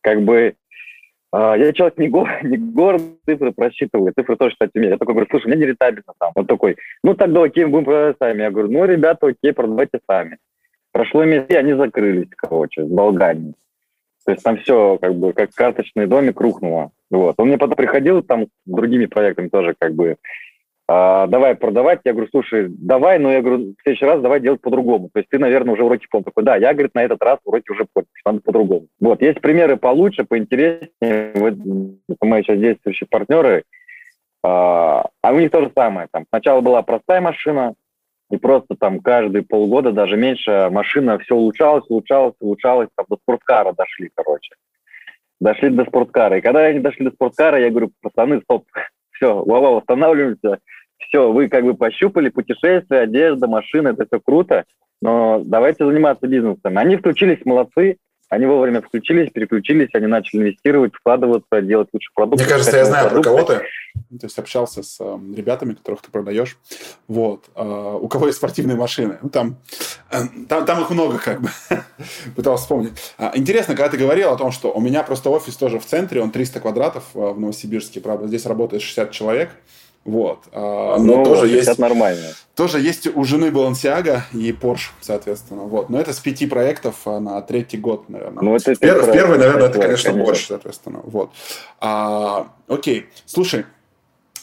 Как 0.01 0.21
бы 0.21 0.53
я 1.32 1.73
человек 1.73 1.97
не, 1.97 2.07
го, 2.07 2.27
не 2.43 2.57
город, 2.57 3.01
цифры 3.25 3.51
просчитываю, 3.51 4.13
цифры 4.17 4.36
тоже 4.36 4.51
считать 4.51 4.71
умею. 4.73 4.91
Я 4.91 4.97
такой 4.97 5.13
говорю, 5.13 5.27
слушай, 5.30 5.47
мне 5.47 5.57
нерентабельно 5.57 6.13
там. 6.19 6.32
Он 6.36 6.45
такой, 6.45 6.77
ну 7.03 7.13
тогда 7.13 7.43
окей, 7.43 7.65
будем 7.65 7.86
продавать 7.86 8.17
сами. 8.19 8.41
Я 8.41 8.51
говорю, 8.51 8.71
ну, 8.71 8.86
ребята, 8.86 9.27
окей, 9.27 9.53
продавайте 9.53 9.99
сами. 10.09 10.38
Прошло 10.91 11.23
месяц, 11.23 11.45
и 11.49 11.55
они 11.55 11.73
закрылись, 11.73 12.30
короче, 12.36 12.86
с 12.86 12.89
Болгарией. 12.89 13.53
То 14.25 14.32
есть 14.32 14.43
там 14.43 14.57
все, 14.57 14.97
как 14.97 15.15
бы, 15.15 15.34
как 15.34 15.51
карточный 15.51 16.07
домик 16.07 16.39
рухнуло. 16.41 16.91
Вот. 17.09 17.36
Он 17.38 17.47
мне 17.47 17.57
потом 17.57 17.75
приходил 17.75 18.21
там 18.21 18.45
с 18.45 18.49
другими 18.65 19.05
проектами 19.05 19.49
тоже, 19.49 19.75
как 19.77 19.93
бы, 19.93 20.17
а, 20.92 21.28
давай 21.28 21.54
продавать. 21.54 22.00
Я 22.04 22.14
говорю, 22.14 22.30
слушай, 22.32 22.68
давай, 22.68 23.20
но 23.20 23.32
я 23.32 23.44
говорю, 23.44 23.76
в 23.78 23.84
следующий 23.84 24.06
раз 24.06 24.22
давай 24.22 24.40
делать 24.40 24.60
по-другому. 24.60 25.12
То 25.14 25.20
есть 25.20 25.30
ты, 25.30 25.38
наверное, 25.38 25.76
уже 25.76 25.84
уроки 25.84 26.08
помнишь. 26.10 26.26
Такой, 26.26 26.44
да, 26.44 26.56
я, 26.56 26.74
говорит, 26.74 26.96
на 26.96 27.04
этот 27.04 27.22
раз 27.22 27.38
уроки 27.46 27.70
уже 27.70 27.86
понял, 27.94 28.08
надо 28.26 28.40
по-другому. 28.42 28.88
Вот, 29.00 29.22
есть 29.22 29.40
примеры 29.40 29.78
получше, 29.78 30.24
поинтереснее. 30.24 31.32
Вот, 31.36 31.54
мои 32.24 32.42
сейчас 32.42 32.58
действующие 32.58 33.08
партнеры. 33.08 33.66
А, 34.44 35.06
а 35.22 35.32
у 35.32 35.40
них 35.40 35.52
то 35.52 35.62
же 35.62 35.72
самое. 35.78 36.08
Там 36.12 36.26
сначала 36.30 36.62
была 36.62 36.82
простая 36.82 37.22
машина, 37.22 37.76
и 38.32 38.38
просто 38.38 38.76
там 38.76 39.00
каждые 39.00 39.44
полгода, 39.44 39.92
даже 39.92 40.18
меньше, 40.18 40.70
машина 40.72 41.20
все 41.20 41.36
улучшалась, 41.36 41.86
улучшалась, 41.88 42.34
улучшалась, 42.40 42.90
там 42.96 43.06
до 43.10 43.18
спорткара 43.18 43.74
дошли, 43.74 44.10
короче. 44.16 44.56
Дошли 45.40 45.70
до 45.70 45.86
спорткара. 45.86 46.40
И 46.40 46.42
когда 46.42 46.62
они 46.62 46.80
дошли 46.80 47.06
до 47.06 47.12
спорткара, 47.12 47.60
я 47.60 47.70
говорю, 47.70 47.92
пацаны, 48.02 48.42
стоп, 48.42 48.66
все, 49.12 49.44
вау, 49.44 49.76
восстанавливаемся, 49.76 50.58
все, 51.00 51.32
вы 51.32 51.50
как 51.50 51.64
бы 51.64 51.74
пощупали 51.74 52.30
путешествия, 52.30 53.00
одежда, 53.00 53.47
машины, 53.47 53.89
это 53.89 54.06
все 54.06 54.20
круто, 54.20 54.66
но 55.02 55.41
давайте 55.43 55.86
заниматься 55.86 56.28
бизнесом. 56.28 56.78
Они 56.78 56.97
включились, 56.97 57.45
молодцы, 57.45 57.97
они 58.30 58.45
вовремя 58.45 58.82
включились, 58.82 59.32
переключились, 59.32 59.89
они 59.93 60.06
начали 60.06 60.41
инвестировать, 60.41 60.93
вкладываться, 60.93 61.62
делать 61.64 61.89
лучший 61.91 62.12
продукт. 62.14 62.39
Мне 62.39 62.50
кажется, 62.50 62.78
я 62.78 62.86
знаю 62.86 63.10
продукты. 63.10 63.30
про 63.30 63.38
кого 63.38 63.47
ты. 63.47 63.66
То 64.20 64.26
есть 64.26 64.38
общался 64.38 64.84
с 64.84 64.97
э, 65.00 65.20
ребятами, 65.36 65.74
которых 65.74 66.04
ты 66.04 66.12
продаешь. 66.12 66.58
Вот. 67.08 67.45
Э, 67.56 67.97
у 68.00 68.08
кого 68.08 68.28
есть 68.28 68.38
спортивные 68.38 68.78
машины. 68.78 69.18
Ну, 69.24 69.30
там, 69.30 69.58
э, 70.12 70.18
там, 70.47 70.66
там 70.66 70.82
их 70.84 70.91
много, 70.91 71.18
как 71.18 71.41
бы. 71.41 71.50
Пытался 72.36 72.64
вспомнить. 72.64 72.91
А, 73.18 73.32
интересно, 73.34 73.76
когда 73.76 73.89
ты 73.89 73.97
говорил 73.97 74.30
о 74.30 74.38
том, 74.38 74.52
что 74.52 74.72
у 74.72 74.80
меня 74.80 75.02
просто 75.02 75.32
офис 75.32 75.56
тоже 75.58 75.80
в 75.80 75.86
центре, 75.86 76.22
он 76.22 76.30
300 76.30 76.60
квадратов 76.60 77.06
э, 77.16 77.20
в 77.20 77.39
Новосибирске, 77.39 78.00
правда, 78.00 78.28
здесь 78.28 78.45
работает 78.45 78.84
60 78.84 79.10
человек. 79.10 79.50
Вот. 80.06 80.45
А, 80.52 80.97
но 80.97 81.18
ну, 81.18 81.24
тоже 81.24 81.47
есть, 81.47 81.78
нормально. 81.78 82.28
Тоже 82.56 82.80
есть 82.80 83.08
у 83.08 83.24
жены 83.24 83.52
Балансиага 83.52 84.26
и 84.34 84.52
Porsche, 84.52 84.89
соответственно. 85.02 85.64
Вот. 85.64 85.89
Но 85.89 86.00
это 86.00 86.14
с 86.14 86.20
пяти 86.20 86.47
проектов 86.47 86.95
а, 87.06 87.20
на 87.20 87.41
третий 87.41 87.78
год, 87.78 88.10
наверное. 88.10 88.43
Ну, 88.43 88.56
это 88.56 88.76
Пер, 88.76 89.02
в 89.02 89.12
первый, 89.12 89.38
наверное, 89.38 89.68
это, 89.68 89.80
конечно, 89.80 90.12
конечно, 90.12 90.26
больше, 90.26 90.47
соответственно. 90.47 91.02
Вот. 91.04 91.32
А, 91.80 92.47
окей. 92.68 93.10
Слушай, 93.26 93.66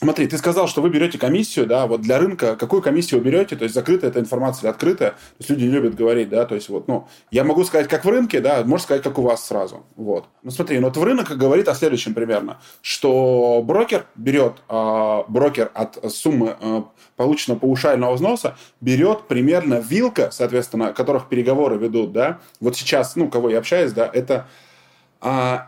Смотри, 0.07 0.29
ты 0.29 0.39
сказал, 0.39 0.69
что 0.69 0.83
вы 0.83 0.91
берете 0.91 1.19
комиссию, 1.19 1.67
да, 1.67 1.89
вот 1.89 2.01
для 2.01 2.21
рынка, 2.21 2.55
какую 2.55 2.81
комиссию 2.81 3.19
вы 3.19 3.27
берете, 3.27 3.57
то 3.57 3.65
есть 3.65 3.75
закрытая 3.75 4.13
эта 4.13 4.21
информация 4.21 4.61
или 4.61 4.69
открытая, 4.69 5.11
то 5.11 5.17
есть 5.41 5.51
люди 5.51 5.65
любят 5.65 5.97
говорить, 5.97 6.29
да, 6.29 6.47
то 6.47 6.55
есть 6.55 6.69
вот, 6.69 6.87
ну, 6.87 7.09
я 7.33 7.43
могу 7.43 7.65
сказать, 7.65 7.89
как 7.89 8.05
в 8.05 8.09
рынке, 8.09 8.39
да, 8.39 8.63
можно 8.63 8.85
сказать, 8.85 9.03
как 9.03 9.19
у 9.19 9.23
вас 9.23 9.45
сразу, 9.45 9.85
вот. 9.97 10.27
Ну, 10.45 10.53
смотри, 10.53 10.79
ну, 10.79 10.87
вот 10.87 10.97
в 10.97 11.03
рынок 11.03 11.37
говорит 11.37 11.67
о 11.67 11.75
следующем 11.75 12.15
примерно, 12.15 12.61
что 12.83 13.61
брокер 13.65 14.07
берет, 14.15 14.63
э, 14.69 15.23
брокер 15.27 15.73
от 15.75 15.99
суммы 16.15 16.57
э, 16.61 16.83
полученного 17.17 17.59
паушального 17.59 18.15
взноса 18.15 18.57
берет 18.81 19.27
примерно 19.27 19.83
вилка, 19.85 20.31
соответственно, 20.31 20.93
которых 20.93 21.29
переговоры 21.29 21.79
ведут, 21.79 22.13
да, 22.13 22.39
вот 22.61 22.77
сейчас, 22.77 23.17
ну, 23.17 23.29
кого 23.29 23.51
я 23.51 23.59
общаюсь, 23.59 23.91
да, 23.91 24.09
это 24.15 24.47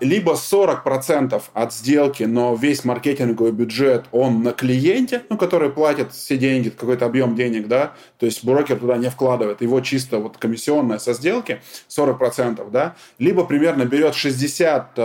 либо 0.01 0.33
40% 0.33 1.43
от 1.53 1.73
сделки, 1.73 2.25
но 2.25 2.55
весь 2.55 2.85
маркетинговый 2.85 3.51
бюджет, 3.51 4.05
он 4.13 4.43
на 4.43 4.53
клиенте, 4.53 5.23
ну, 5.31 5.39
который 5.39 5.71
платит 5.71 6.13
все 6.13 6.37
деньги, 6.37 6.69
какой-то 6.69 7.07
объем 7.07 7.35
денег, 7.35 7.67
да, 7.67 7.95
то 8.19 8.27
есть 8.27 8.45
брокер 8.45 8.79
туда 8.79 8.99
не 8.99 9.09
вкладывает, 9.09 9.63
его 9.63 9.81
чисто 9.81 10.19
вот 10.19 10.37
комиссионная 10.37 10.99
со 10.99 11.15
сделки 11.15 11.63
40%, 11.89 12.71
да, 12.71 12.95
либо 13.19 13.45
примерно 13.45 13.85
берет 13.85 14.15
60 14.15 14.99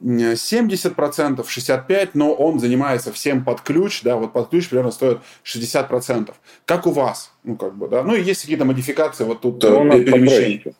70%, 0.00 1.44
65%, 1.44 2.10
но 2.14 2.32
он 2.32 2.58
занимается 2.58 3.12
всем 3.12 3.44
под 3.44 3.60
ключ, 3.60 4.02
да, 4.02 4.16
вот 4.16 4.32
под 4.32 4.48
ключ 4.48 4.68
примерно 4.68 4.92
стоит 4.92 5.18
60%. 5.44 6.32
Как 6.64 6.86
у 6.86 6.90
вас? 6.90 7.32
Ну, 7.44 7.56
как 7.56 7.76
бы, 7.76 7.88
да. 7.88 8.02
Ну, 8.02 8.14
и 8.14 8.22
есть 8.22 8.42
какие-то 8.42 8.64
модификации 8.64 9.24
вот 9.24 9.42
тут 9.42 9.58
да, 9.58 9.68
э, 9.68 10.02
перемещения. 10.02 10.74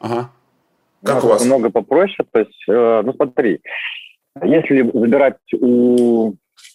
Ага. 0.00 0.30
Как 1.02 1.24
у 1.24 1.28
вас? 1.28 1.44
Много 1.44 1.70
попроще. 1.70 2.26
То 2.32 2.40
есть, 2.40 2.64
э, 2.68 3.02
ну 3.04 3.12
смотри, 3.12 3.60
если 4.42 4.82
забирать 4.82 5.36
у 5.54 6.34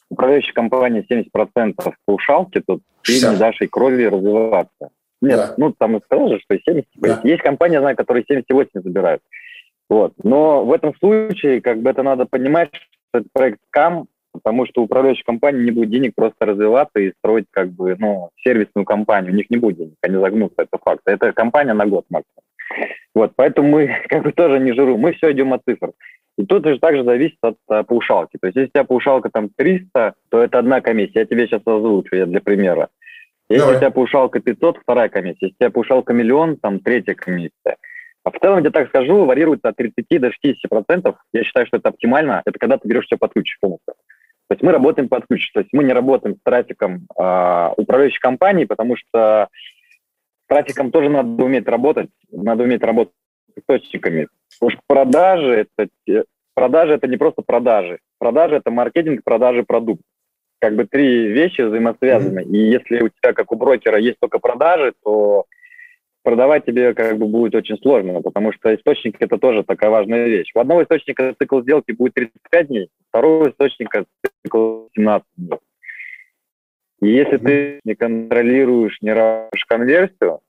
управляющей 0.10 0.54
компании 0.54 1.06
70% 1.10 1.76
паушалки, 2.06 2.62
то 2.66 2.80
60. 3.02 3.30
ты 3.30 3.34
не 3.34 3.40
дашь 3.40 3.62
ей 3.62 3.68
крови 3.68 4.06
развиваться. 4.06 4.90
Нет, 5.22 5.38
да. 5.38 5.54
ну 5.58 5.74
там 5.78 6.02
сказал 6.04 6.30
же, 6.30 6.40
что 6.40 6.58
70. 6.58 6.86
Да. 6.96 7.22
Есть 7.24 7.44
компания, 7.44 7.80
знаю, 7.80 7.96
которые 7.96 8.26
70-80 8.30 8.68
забирают. 8.76 9.22
Вот. 9.90 10.14
Но 10.24 10.66
в 10.66 10.72
этом 10.72 10.96
случае, 10.96 11.62
как 11.62 11.82
бы 11.82 11.90
это 11.90 12.04
надо 12.04 12.26
понимать, 12.26 12.70
что 12.74 13.20
это 13.20 13.28
проект 13.32 13.60
КАМ, 13.70 14.08
потому 14.32 14.66
что 14.66 14.82
управляющая 14.82 15.24
компания 15.24 15.64
не 15.64 15.72
будет 15.72 15.92
денег 15.92 16.14
просто 16.16 16.46
развиваться 16.46 17.00
и 17.00 17.14
строить 17.20 17.46
как 17.52 17.70
бы, 17.70 17.96
ну, 17.98 18.30
сервисную 18.44 18.86
компанию. 18.86 19.34
У 19.34 19.36
них 19.36 19.50
не 19.50 19.58
будет 19.58 19.78
денег, 19.78 19.96
они 20.02 20.18
загнутся, 20.18 20.64
это 20.64 20.78
факт. 20.84 21.02
Это 21.06 21.32
компания 21.32 21.74
на 21.74 21.86
год 21.86 22.06
максимум. 22.10 22.44
Вот, 23.16 23.34
поэтому 23.36 23.70
мы 23.70 24.04
как 24.10 24.24
бы 24.24 24.32
тоже 24.32 24.60
не 24.60 24.74
жиру, 24.74 24.98
мы 24.98 25.14
все 25.14 25.32
идем 25.32 25.54
от 25.54 25.62
цифр. 25.68 25.92
И 26.38 26.46
тут 26.46 26.66
же 26.66 26.80
также 26.80 27.04
зависит 27.04 27.38
от 27.42 27.58
а, 27.68 27.84
паушалки. 27.84 28.38
То 28.42 28.48
есть, 28.48 28.56
если 28.56 28.70
у 28.70 28.72
тебя 28.72 28.84
паушалка 28.86 29.30
там 29.30 29.50
300, 29.56 30.16
то 30.30 30.42
это 30.42 30.60
одна 30.60 30.82
комиссия. 30.82 31.20
Я 31.20 31.26
тебе 31.26 31.46
сейчас 31.46 31.62
озвучу, 31.66 32.16
я 32.16 32.26
для 32.26 32.42
примера. 32.42 32.90
Если 33.50 33.62
Давай. 33.62 33.76
у 33.76 33.80
тебя 33.80 33.92
паушалка 33.92 34.40
500, 34.40 34.80
вторая 34.80 35.10
комиссия. 35.10 35.46
Если 35.48 35.56
у 35.56 35.58
тебя 35.60 35.70
паушалка 35.70 36.14
миллион, 36.14 36.58
там 36.58 36.80
третья 36.80 37.14
комиссия. 37.14 37.78
А 38.24 38.32
в 38.32 38.40
целом, 38.40 38.64
я 38.64 38.72
так 38.72 38.88
скажу, 38.88 39.26
варьируется 39.26 39.70
от 39.70 39.76
30 39.76 40.06
до 40.22 40.32
60 40.32 40.70
процентов. 40.70 41.18
Я 41.34 41.44
считаю, 41.44 41.68
что 41.68 41.78
это 41.78 41.90
оптимально. 41.90 42.42
Это 42.46 42.58
когда 42.58 42.78
ты 42.78 42.88
берешь 42.88 43.06
все 43.06 43.18
под 43.18 43.34
ключ 43.34 43.58
полностью. 43.60 43.94
То 44.48 44.56
есть 44.56 44.64
мы 44.64 44.72
работаем 44.72 45.10
под 45.10 45.28
ключ. 45.28 45.52
То 45.52 45.60
есть 45.60 45.72
мы 45.74 45.84
не 45.84 45.94
работаем 45.94 46.36
с 46.36 46.40
трафиком 46.44 47.08
э, 47.18 47.70
управляющей 47.78 48.20
компании, 48.20 48.66
потому 48.66 48.96
что 48.96 49.50
трафиком 50.54 50.92
тоже 50.92 51.10
надо 51.10 51.44
уметь 51.44 51.68
работать. 51.68 52.10
Надо 52.32 52.64
уметь 52.64 52.84
работать 52.84 53.14
с 53.56 53.60
источниками. 53.60 54.28
Потому 54.60 54.72
что 54.72 54.82
продажи 54.88 55.68
это, 55.76 55.90
продажи 56.54 56.94
это 56.94 57.08
не 57.08 57.18
просто 57.18 57.42
продажи. 57.42 58.00
Продажи 58.20 58.56
это 58.56 58.72
маркетинг, 58.72 59.22
продажи 59.24 59.64
продукт. 59.64 60.02
Как 60.60 60.76
бы 60.76 60.86
три 60.86 61.28
вещи 61.28 61.62
взаимосвязаны. 61.62 62.42
Mm-hmm. 62.42 62.52
И 62.52 62.58
если 62.58 63.02
у 63.02 63.10
тебя, 63.10 63.34
как 63.34 63.52
у 63.52 63.56
брокера, 63.56 63.98
есть 63.98 64.20
только 64.20 64.40
продажи, 64.40 64.94
то 65.04 65.46
продавать 66.24 66.66
тебе 66.66 66.94
как 66.94 67.18
бы 67.18 67.28
будет 67.28 67.56
очень 67.56 67.78
сложно, 67.80 68.22
потому 68.22 68.54
что 68.54 68.74
источник 68.74 69.18
это 69.20 69.38
тоже 69.38 69.64
такая 69.64 69.90
важная 69.90 70.28
вещь. 70.28 70.52
У 70.56 70.60
одного 70.60 70.84
источника 70.84 71.36
цикл 71.38 71.62
сделки 71.62 71.92
будет 71.92 72.14
35 72.14 72.68
дней, 72.68 72.90
второго 73.10 73.50
источника 73.50 74.06
цикл 74.42 74.86
17 74.96 75.28
дней. 75.36 75.58
И 77.04 77.12
если 77.12 77.38
ты 77.38 77.80
не 77.84 77.96
контролируешь, 77.96 78.98
не 79.02 79.12
работаешь 79.12 79.66
конверсию, 79.66 80.40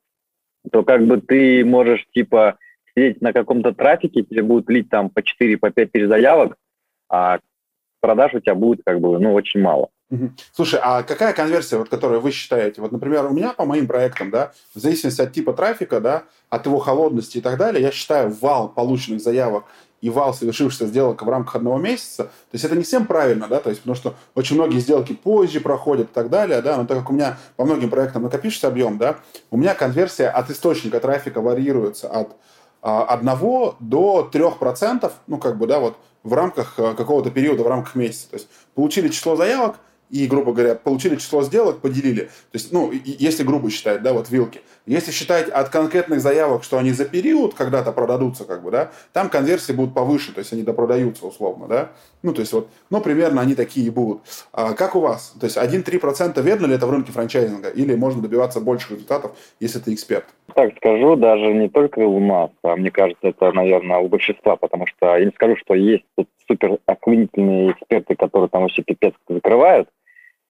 то 0.71 0.83
как 0.83 1.05
бы 1.07 1.21
ты 1.21 1.65
можешь 1.65 2.05
типа 2.13 2.59
сидеть 2.95 3.21
на 3.21 3.33
каком-то 3.33 3.73
трафике, 3.73 4.23
тебе 4.23 4.43
будут 4.43 4.71
лить 4.71 4.89
там 4.89 5.11
по 5.11 5.23
4, 5.23 5.59
по 5.59 5.71
5 5.71 5.93
тысяч 5.93 6.07
заявок, 6.07 6.57
а 7.11 7.39
продаж 8.01 8.35
у 8.35 8.41
тебя 8.41 8.55
будет 8.55 8.83
как 8.85 9.01
бы, 9.01 9.19
ну, 9.19 9.35
очень 9.35 9.61
мало. 9.61 9.89
Слушай, 10.53 10.79
а 10.83 11.03
какая 11.03 11.33
конверсия, 11.33 11.77
вот, 11.77 11.89
которую 11.89 12.21
вы 12.21 12.31
считаете? 12.31 12.81
Вот, 12.81 12.93
например, 12.93 13.27
у 13.27 13.31
меня 13.31 13.53
по 13.53 13.65
моим 13.65 13.87
проектам, 13.87 14.31
да, 14.31 14.53
в 14.75 14.79
зависимости 14.79 15.21
от 15.21 15.33
типа 15.33 15.55
трафика, 15.55 16.01
да, 16.01 16.25
от 16.51 16.67
его 16.67 16.79
холодности 16.79 17.39
и 17.39 17.41
так 17.41 17.59
далее, 17.59 17.83
я 17.83 17.91
считаю 17.91 18.31
вал 18.31 18.69
полученных 18.69 19.21
заявок 19.21 19.65
и 20.05 20.11
вал 20.11 20.35
совершившихся 20.35 20.87
сделок 20.87 21.23
в 21.23 21.29
рамках 21.31 21.57
одного 21.57 21.79
месяца. 21.79 22.25
То 22.25 22.31
есть 22.53 22.63
это 22.63 22.77
не 22.77 22.83
всем 22.83 23.07
правильно, 23.07 23.49
да, 23.49 23.59
то 23.59 23.71
есть 23.71 23.81
потому 23.81 23.97
что 23.97 24.15
очень 24.35 24.55
многие 24.57 24.79
сделки 24.79 25.15
позже 25.15 25.61
проходят 25.61 26.11
и 26.11 26.13
так 26.13 26.29
далее, 26.29 26.61
да, 26.61 26.77
но 26.77 26.85
так 26.85 26.99
как 26.99 27.09
у 27.09 27.15
меня 27.15 27.39
по 27.57 27.65
многим 27.65 27.89
проектам 27.89 28.25
накопившийся 28.25 28.69
объем, 28.69 28.99
да, 28.99 29.17
у 29.51 29.57
меня 29.57 29.75
конверсия 29.75 30.29
от 30.29 30.51
источника 30.51 31.01
трафика 31.01 31.41
варьируется 31.41 32.11
от 32.11 32.37
а, 32.83 33.07
1 33.15 33.27
до 33.81 34.29
3%, 34.31 35.11
ну, 35.27 35.39
как 35.39 35.57
бы, 35.57 35.67
да, 35.67 35.79
вот 35.81 35.97
в 36.23 36.35
рамках 36.35 36.75
а, 36.77 36.93
какого-то 36.93 37.31
периода, 37.31 37.63
в 37.63 37.69
рамках 37.69 37.95
месяца. 37.95 38.29
То 38.29 38.37
есть 38.37 38.49
получили 38.75 39.09
число 39.09 39.37
заявок, 39.37 39.77
и, 40.11 40.27
грубо 40.27 40.53
говоря, 40.53 40.75
получили 40.75 41.17
число 41.17 41.43
сделок, 41.43 41.81
поделили. 41.81 42.25
То 42.25 42.55
есть, 42.55 42.73
ну, 42.73 42.93
если 42.93 43.43
грубо 43.43 43.71
считать, 43.71 44.03
да, 44.03 44.13
вот 44.13 44.31
вилки. 44.31 44.61
Если 44.87 45.13
считать 45.13 45.49
от 45.49 45.71
конкретных 45.71 46.21
заявок, 46.21 46.63
что 46.63 46.79
они 46.79 46.93
за 46.93 47.07
период 47.07 47.55
когда-то 47.55 47.91
продадутся, 47.93 48.45
как 48.45 48.63
бы, 48.63 48.71
да, 48.71 48.91
там 49.13 49.31
конверсии 49.31 49.73
будут 49.73 49.95
повыше, 49.95 50.33
то 50.33 50.41
есть 50.41 50.53
они 50.53 50.63
допродаются 50.63 51.27
условно, 51.27 51.67
да. 51.69 51.93
Ну, 52.23 52.35
то 52.35 52.41
есть 52.41 52.53
вот, 52.53 52.69
ну, 52.91 53.01
примерно 53.01 53.41
они 53.41 53.55
такие 53.55 53.87
и 53.87 53.91
будут. 53.91 54.23
А 54.53 54.75
как 54.75 54.95
у 54.95 55.01
вас? 55.01 55.35
То 55.41 55.47
есть 55.47 55.57
1-3% 55.57 56.41
верно 56.43 56.67
ли 56.67 56.75
это 56.75 56.87
в 56.87 56.91
рынке 56.91 57.13
франчайзинга? 57.13 57.71
Или 57.71 57.95
можно 57.95 58.21
добиваться 58.21 58.61
больших 58.61 58.93
результатов, 58.93 59.37
если 59.59 59.79
ты 59.79 59.95
эксперт? 59.95 60.27
Так 60.55 60.77
скажу, 60.77 61.17
даже 61.17 61.53
не 61.55 61.69
только 61.69 62.01
у 62.01 62.21
нас, 62.21 62.51
а 62.63 62.77
мне 62.77 62.91
кажется, 62.91 63.29
это, 63.29 63.53
наверное, 63.53 63.99
у 63.99 64.09
большинства, 64.09 64.57
потому 64.57 64.87
что 64.87 65.17
я 65.17 65.25
не 65.25 65.33
скажу, 65.33 65.57
что 65.57 65.75
есть 65.75 66.05
тут 66.17 66.29
супер 66.47 66.79
охренительные 66.87 67.73
эксперты, 67.73 68.15
которые 68.17 68.49
там 68.49 68.63
вообще 68.63 68.83
пипец 68.83 69.15
закрывают, 69.29 69.89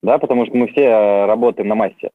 да, 0.05 0.17
потому 0.17 0.45
что 0.45 0.55
мы 0.55 0.67
все 0.67 0.83
э, 0.83 1.25
работаем 1.25 1.67
на 1.67 1.75
массе. 1.75 2.11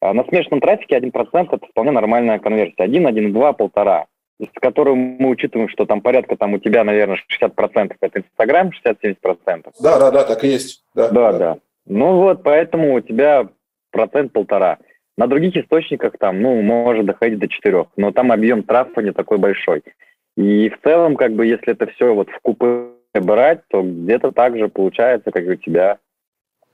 А 0.00 0.14
на 0.14 0.24
смешанном 0.24 0.60
трафике 0.60 0.98
1% 0.98 1.48
это 1.50 1.66
вполне 1.66 1.90
нормальная 1.90 2.38
конверсия. 2.38 2.84
1, 2.84 3.06
1, 3.06 3.32
2, 3.32 3.52
полтора. 3.52 4.06
С 4.40 4.60
которым 4.60 5.16
мы 5.18 5.28
учитываем, 5.28 5.68
что 5.68 5.86
там 5.86 6.00
порядка 6.00 6.36
там 6.36 6.54
у 6.54 6.58
тебя, 6.58 6.82
наверное, 6.82 7.18
60% 7.40 7.94
это 8.00 8.18
Инстаграм, 8.18 8.70
60-70%. 8.84 9.72
Да, 9.80 9.98
да, 9.98 10.10
да, 10.10 10.24
так 10.24 10.42
и 10.42 10.48
есть. 10.48 10.84
Да, 10.94 11.08
да, 11.10 11.32
да. 11.32 11.38
да. 11.38 11.58
Ну 11.86 12.16
вот, 12.16 12.42
поэтому 12.42 12.94
у 12.94 13.00
тебя 13.00 13.48
процент 13.90 14.32
полтора. 14.32 14.78
На 15.16 15.26
других 15.26 15.56
источниках 15.56 16.18
там, 16.18 16.40
ну, 16.40 16.60
может 16.62 17.06
доходить 17.06 17.38
до 17.38 17.48
четырех, 17.48 17.86
но 17.96 18.12
там 18.12 18.32
объем 18.32 18.62
трафика 18.62 19.02
не 19.02 19.12
такой 19.12 19.38
большой. 19.38 19.82
И 20.36 20.70
в 20.70 20.80
целом, 20.82 21.16
как 21.16 21.34
бы, 21.34 21.46
если 21.46 21.72
это 21.72 21.86
все 21.86 22.14
вот 22.14 22.30
в 22.30 22.40
купе 22.40 22.86
брать, 23.14 23.60
то 23.68 23.82
где-то 23.82 24.32
так 24.32 24.56
же 24.56 24.68
получается, 24.68 25.30
как 25.30 25.44
и 25.44 25.50
у 25.50 25.56
тебя. 25.56 25.98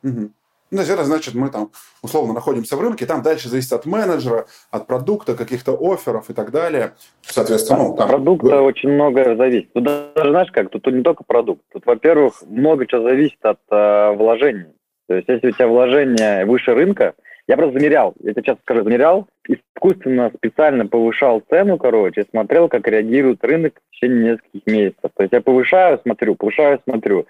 Угу. 0.04 0.30
Ну, 0.70 0.82
это 0.82 1.04
значит, 1.04 1.34
мы 1.34 1.50
там 1.50 1.70
условно 2.02 2.34
находимся 2.34 2.76
в 2.76 2.80
рынке, 2.80 3.06
там 3.06 3.22
дальше 3.22 3.48
зависит 3.48 3.72
от 3.72 3.86
менеджера, 3.86 4.46
от 4.70 4.86
продукта, 4.86 5.34
каких-то 5.34 5.76
офферов 5.80 6.28
и 6.28 6.34
так 6.34 6.50
далее. 6.50 6.92
Соответственно, 7.22 7.84
ну, 7.84 7.96
там... 7.96 8.08
Продукта 8.08 8.60
очень 8.60 8.90
много 8.90 9.36
зависит. 9.36 9.72
Тут 9.72 9.84
даже, 9.84 10.30
знаешь 10.30 10.50
как, 10.52 10.70
тут 10.70 10.86
не 10.86 11.02
только 11.02 11.24
продукт. 11.24 11.62
Тут, 11.72 11.86
во-первых, 11.86 12.42
много 12.46 12.86
чего 12.86 13.02
зависит 13.02 13.38
от 13.42 13.60
э, 13.70 14.12
вложений. 14.12 14.66
То 15.06 15.14
есть, 15.14 15.28
если 15.28 15.48
у 15.48 15.52
тебя 15.52 15.68
вложение 15.68 16.44
выше 16.44 16.74
рынка, 16.74 17.14
я 17.48 17.56
просто 17.56 17.78
замерял, 17.78 18.14
я 18.20 18.32
тебе 18.32 18.42
часто 18.42 18.60
скажу, 18.60 18.84
замерял, 18.84 19.26
искусственно, 19.48 20.30
специально 20.36 20.86
повышал 20.86 21.42
цену, 21.48 21.78
короче, 21.78 22.26
смотрел, 22.30 22.68
как 22.68 22.86
реагирует 22.86 23.42
рынок 23.42 23.72
в 23.88 23.94
течение 23.94 24.32
нескольких 24.32 24.66
месяцев. 24.66 25.10
То 25.14 25.22
есть 25.22 25.32
я 25.32 25.40
повышаю, 25.40 25.98
смотрю, 26.02 26.34
повышаю, 26.34 26.78
смотрю. 26.84 27.26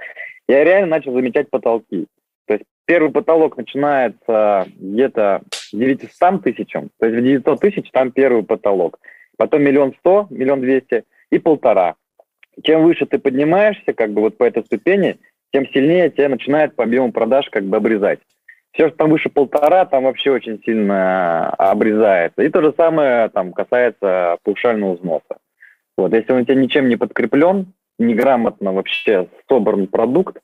Я 0.49 0.65
реально 0.65 0.97
начал 0.97 1.13
замечать 1.13 1.51
потолки. 1.51 2.09
То 2.49 2.55
есть 2.55 2.65
первый 2.87 3.13
потолок 3.13 3.59
начинается 3.59 4.67
где-то 4.79 5.43
900 5.73 6.43
тысячам, 6.43 6.89
то 6.99 7.07
есть 7.07 7.19
в 7.19 7.23
900 7.23 7.61
тысяч 7.61 7.91
там 7.93 8.11
первый 8.11 8.43
потолок. 8.43 8.99
Потом 9.37 9.63
миллион 9.63 9.95
сто, 10.01 10.27
миллион 10.31 10.63
двести 10.63 11.05
и 11.31 11.39
полтора. 11.39 11.97
Чем 12.63 12.85
выше 12.85 13.05
ты 13.05 13.19
поднимаешься, 13.19 13.93
как 13.93 14.13
бы 14.13 14.23
вот 14.23 14.39
по 14.39 14.45
этой 14.45 14.65
ступени, 14.65 15.19
тем 15.53 15.67
сильнее 15.69 16.11
тебя 16.11 16.31
начинает 16.31 16.75
по 16.75 16.85
объему 16.85 17.13
продаж 17.13 17.51
как 17.51 17.65
бы 17.65 17.77
обрезать. 17.77 18.21
Все, 18.73 18.89
что 18.89 18.97
там 18.97 19.11
выше 19.11 19.29
полтора, 19.29 19.85
там 19.85 20.05
вообще 20.05 20.31
очень 20.31 20.59
сильно 20.65 21.51
обрезается. 21.51 22.43
И 22.43 22.49
то 22.49 22.63
же 22.63 22.73
самое 22.77 23.29
там 23.29 23.53
касается 23.53 24.39
паушального 24.43 24.95
взноса. 24.95 25.37
Вот, 25.99 26.15
если 26.15 26.33
он 26.33 26.41
у 26.41 26.45
тебя 26.45 26.55
ничем 26.55 26.89
не 26.89 26.97
подкреплен, 26.97 27.75
неграмотно 27.99 28.73
вообще 28.73 29.29
собран 29.49 29.87
продукт, 29.87 30.39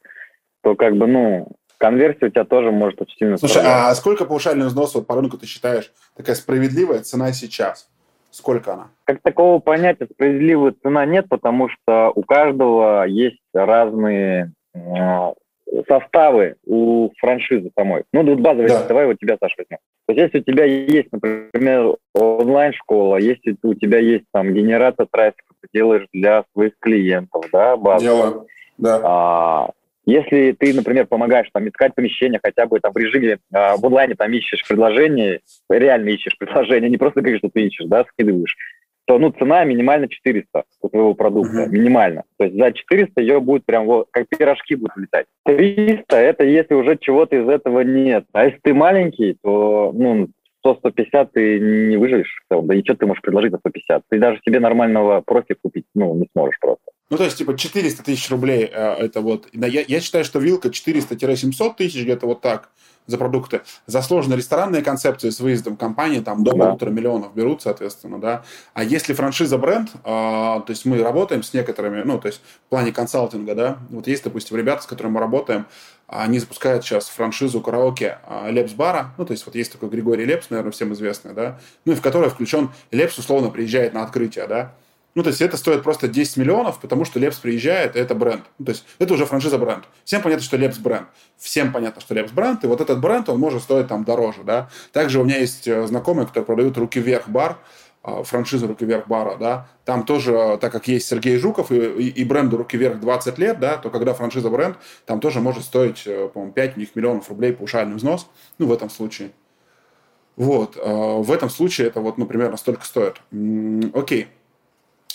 то 0.62 0.74
как 0.74 0.96
бы, 0.96 1.06
ну, 1.06 1.48
конверсия 1.84 2.26
у 2.26 2.30
тебя 2.30 2.44
тоже 2.44 2.70
может 2.70 3.02
очень 3.02 3.18
сильно 3.18 3.36
Слушай, 3.36 3.58
страдать. 3.58 3.72
а 3.74 3.94
сколько 3.94 4.24
повышальный 4.24 4.66
взнос 4.66 4.94
вот 4.94 5.06
по 5.06 5.16
рынку 5.16 5.36
ты 5.36 5.44
считаешь 5.44 5.92
такая 6.16 6.34
справедливая 6.34 7.00
цена 7.00 7.30
сейчас? 7.32 7.90
Сколько 8.30 8.72
она? 8.72 8.88
Как 9.04 9.20
такого 9.20 9.58
понятия 9.58 10.08
справедливая 10.10 10.74
цена 10.82 11.04
нет, 11.04 11.26
потому 11.28 11.68
что 11.68 12.10
у 12.14 12.22
каждого 12.22 13.04
есть 13.04 13.42
разные 13.52 14.52
э, 14.74 14.78
составы 15.86 16.56
у 16.64 17.10
франшизы 17.18 17.70
самой. 17.76 18.04
Ну, 18.14 18.24
вот 18.24 18.40
базовый, 18.40 18.68
да. 18.68 18.86
давай 18.86 19.04
вот 19.04 19.18
тебя, 19.18 19.36
Саша, 19.38 19.56
возьмем. 19.58 19.78
То 20.06 20.14
есть, 20.14 20.22
если 20.22 20.38
у 20.38 20.52
тебя 20.52 20.64
есть, 20.64 21.12
например, 21.12 21.96
онлайн-школа, 22.14 23.18
если 23.18 23.56
у 23.62 23.74
тебя 23.74 23.98
есть 23.98 24.24
там 24.32 24.54
генератор 24.54 25.06
трафика, 25.10 25.52
ты 25.60 25.68
делаешь 25.74 26.06
для 26.14 26.44
своих 26.54 26.72
клиентов, 26.80 27.44
да, 27.52 27.76
базу. 27.76 28.04
Делаю, 28.04 28.46
да. 28.78 29.00
А, 29.04 29.70
если 30.06 30.52
ты, 30.52 30.74
например, 30.74 31.06
помогаешь 31.06 31.48
там 31.52 31.68
искать 31.68 31.94
помещение 31.94 32.40
хотя 32.42 32.66
бы 32.66 32.80
там 32.80 32.92
в 32.92 32.96
режиме 32.96 33.38
э, 33.52 33.76
в 33.76 33.86
онлайне 33.86 34.14
там 34.14 34.32
ищешь 34.32 34.66
предложение, 34.66 35.40
реально 35.68 36.10
ищешь 36.10 36.36
предложение, 36.38 36.90
не 36.90 36.98
просто 36.98 37.20
говоришь, 37.20 37.38
что 37.38 37.50
ты 37.50 37.66
ищешь, 37.66 37.86
да, 37.86 38.04
скидываешь, 38.04 38.56
то 39.06 39.18
ну 39.18 39.30
цена 39.30 39.64
минимально 39.64 40.08
400 40.08 40.64
у 40.80 40.88
твоего 40.88 41.14
продукта, 41.14 41.64
uh-huh. 41.64 41.68
минимально. 41.68 42.24
То 42.38 42.44
есть 42.44 42.56
за 42.56 42.72
400 42.72 43.20
ее 43.20 43.40
будет 43.40 43.66
прям 43.66 43.86
вот, 43.86 44.08
как 44.10 44.28
пирожки 44.28 44.74
будут 44.74 44.96
летать. 44.96 45.26
300 45.44 46.16
это 46.16 46.44
если 46.44 46.74
уже 46.74 46.96
чего-то 46.98 47.36
из 47.36 47.48
этого 47.48 47.80
нет. 47.80 48.24
А 48.32 48.46
если 48.46 48.58
ты 48.62 48.72
маленький, 48.72 49.36
то 49.42 49.92
ну 49.94 50.28
100-150 50.66 51.28
ты 51.32 51.60
не 51.60 51.96
выживешь 51.96 52.42
в 52.44 52.48
целом. 52.48 52.66
Да 52.66 52.74
и 52.74 52.82
что 52.82 52.94
ты 52.94 53.06
можешь 53.06 53.22
предложить 53.22 53.52
за 53.52 53.58
150? 53.58 54.02
Ты 54.08 54.18
даже 54.18 54.40
себе 54.44 54.60
нормального 54.60 55.20
профи 55.20 55.54
купить 55.60 55.84
ну, 55.94 56.14
не 56.14 56.28
сможешь 56.32 56.58
просто. 56.58 56.93
Ну, 57.10 57.18
то 57.18 57.24
есть, 57.24 57.38
типа, 57.38 57.56
400 57.56 58.02
тысяч 58.02 58.30
рублей 58.30 58.68
э, 58.70 58.94
это 58.94 59.20
вот... 59.20 59.48
Я, 59.52 59.84
я 59.86 60.00
считаю, 60.00 60.24
что 60.24 60.38
вилка 60.38 60.68
400-700 60.68 61.74
тысяч, 61.76 62.02
где-то 62.02 62.26
вот 62.26 62.40
так 62.40 62.70
за 63.06 63.18
продукты. 63.18 63.60
За 63.86 64.02
сложные 64.02 64.38
ресторанные 64.38 64.82
концепции 64.82 65.30
с 65.30 65.40
выездом 65.40 65.76
компании 65.76 66.20
там 66.20 66.42
до 66.42 66.52
да. 66.52 66.64
полутора 66.64 66.90
миллионов 66.90 67.34
берут, 67.34 67.62
соответственно, 67.62 68.18
да. 68.18 68.44
А 68.72 68.82
если 68.82 69.12
франшиза 69.12 69.58
бренд, 69.58 69.90
э, 69.94 70.00
то 70.04 70.64
есть 70.68 70.84
мы 70.84 71.02
работаем 71.02 71.42
с 71.42 71.52
некоторыми, 71.52 72.02
ну, 72.02 72.18
то 72.18 72.28
есть 72.28 72.40
в 72.66 72.70
плане 72.70 72.92
консалтинга, 72.92 73.54
да, 73.54 73.78
вот 73.90 74.06
есть, 74.06 74.24
допустим, 74.24 74.56
ребята, 74.56 74.82
с 74.82 74.86
которыми 74.86 75.14
мы 75.14 75.20
работаем, 75.20 75.66
они 76.06 76.38
запускают 76.38 76.84
сейчас 76.84 77.08
франшизу 77.08 77.60
караоке 77.60 78.18
а, 78.24 78.50
Лепс 78.50 78.72
бара, 78.72 79.14
ну, 79.16 79.24
то 79.24 79.32
есть 79.32 79.46
вот 79.46 79.54
есть 79.54 79.72
такой 79.72 79.88
Григорий 79.88 80.26
Лепс, 80.26 80.50
наверное, 80.50 80.72
всем 80.72 80.92
известный, 80.92 81.32
да, 81.32 81.58
ну, 81.84 81.92
и 81.92 81.96
в 81.96 82.02
который 82.02 82.28
включен 82.28 82.70
Лепс, 82.90 83.18
условно, 83.18 83.50
приезжает 83.50 83.94
на 83.94 84.02
открытие, 84.02 84.46
да, 84.46 84.74
ну, 85.14 85.22
то 85.22 85.28
есть 85.28 85.40
это 85.40 85.56
стоит 85.56 85.82
просто 85.82 86.08
10 86.08 86.36
миллионов, 86.38 86.80
потому 86.80 87.04
что 87.04 87.20
Лепс 87.20 87.38
приезжает, 87.38 87.94
и 87.94 87.98
это 88.00 88.14
бренд. 88.14 88.42
Ну, 88.58 88.66
то 88.66 88.72
есть 88.72 88.84
это 88.98 89.14
уже 89.14 89.26
франшиза 89.26 89.58
бренд. 89.58 89.84
Всем 90.04 90.22
понятно, 90.22 90.44
что 90.44 90.56
Лепс 90.56 90.78
бренд. 90.78 91.06
Всем 91.38 91.72
понятно, 91.72 92.00
что 92.00 92.14
Лепс 92.14 92.32
бренд, 92.32 92.64
и 92.64 92.66
вот 92.66 92.80
этот 92.80 93.00
бренд, 93.00 93.28
он 93.28 93.38
может 93.38 93.62
стоить 93.62 93.86
там 93.86 94.04
дороже, 94.04 94.42
да. 94.44 94.68
Также 94.92 95.20
у 95.20 95.24
меня 95.24 95.38
есть 95.38 95.68
э, 95.68 95.86
знакомые, 95.86 96.26
которые 96.26 96.46
продают 96.46 96.76
«Руки 96.78 96.98
вверх» 96.98 97.28
бар, 97.28 97.58
а, 98.02 98.22
франшизу 98.22 98.66
«Руки 98.66 98.84
вверх» 98.84 99.06
бара, 99.06 99.36
да. 99.36 99.68
Там 99.84 100.04
тоже, 100.04 100.58
так 100.60 100.72
как 100.72 100.88
есть 100.88 101.08
Сергей 101.08 101.38
Жуков 101.38 101.72
и, 101.72 101.76
и, 101.76 102.08
и 102.08 102.24
бренду 102.24 102.58
«Руки 102.58 102.76
вверх» 102.76 103.00
20 103.00 103.38
лет, 103.38 103.60
да, 103.60 103.78
то 103.78 103.88
когда 103.88 104.12
франшиза 104.14 104.50
бренд, 104.50 104.76
там 105.06 105.20
тоже 105.20 105.40
может 105.40 105.62
стоить, 105.62 106.02
э, 106.06 106.28
по-моему, 106.28 106.52
5 106.52 106.76
у 106.76 106.80
них 106.80 106.94
миллионов 106.94 107.30
рублей 107.30 107.52
паушальный 107.52 107.96
взнос, 107.96 108.28
ну, 108.58 108.66
в 108.66 108.72
этом 108.72 108.90
случае. 108.90 109.30
Вот, 110.36 110.76
э, 110.76 110.82
в 110.82 111.30
этом 111.32 111.48
случае 111.48 111.86
это 111.86 112.00
вот, 112.00 112.18
ну, 112.18 112.26
примерно 112.26 112.56
столько 112.56 112.84
стоит. 112.84 113.22
Окей. 113.94 114.28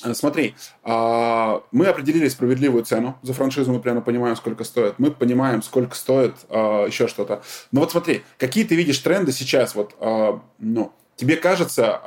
Э, 0.03 0.13
смотри, 0.13 0.55
а, 0.83 1.63
мы 1.71 1.87
определили 1.87 2.27
справедливую 2.29 2.83
цену 2.83 3.17
за 3.21 3.33
франшизу, 3.33 3.71
мы 3.71 3.79
прямо 3.79 4.01
понимаем, 4.01 4.35
сколько 4.35 4.63
стоит. 4.63 4.95
Мы 4.97 5.11
понимаем, 5.11 5.61
сколько 5.61 5.95
стоит 5.95 6.35
а, 6.49 6.85
еще 6.85 7.07
что-то. 7.07 7.41
Но 7.71 7.81
вот 7.81 7.91
смотри, 7.91 8.23
какие 8.37 8.63
ты 8.63 8.75
видишь 8.75 8.99
тренды 8.99 9.31
сейчас? 9.31 9.75
Вот, 9.75 9.95
а, 9.99 10.41
ну, 10.59 10.93
тебе 11.15 11.35
кажется, 11.35 12.01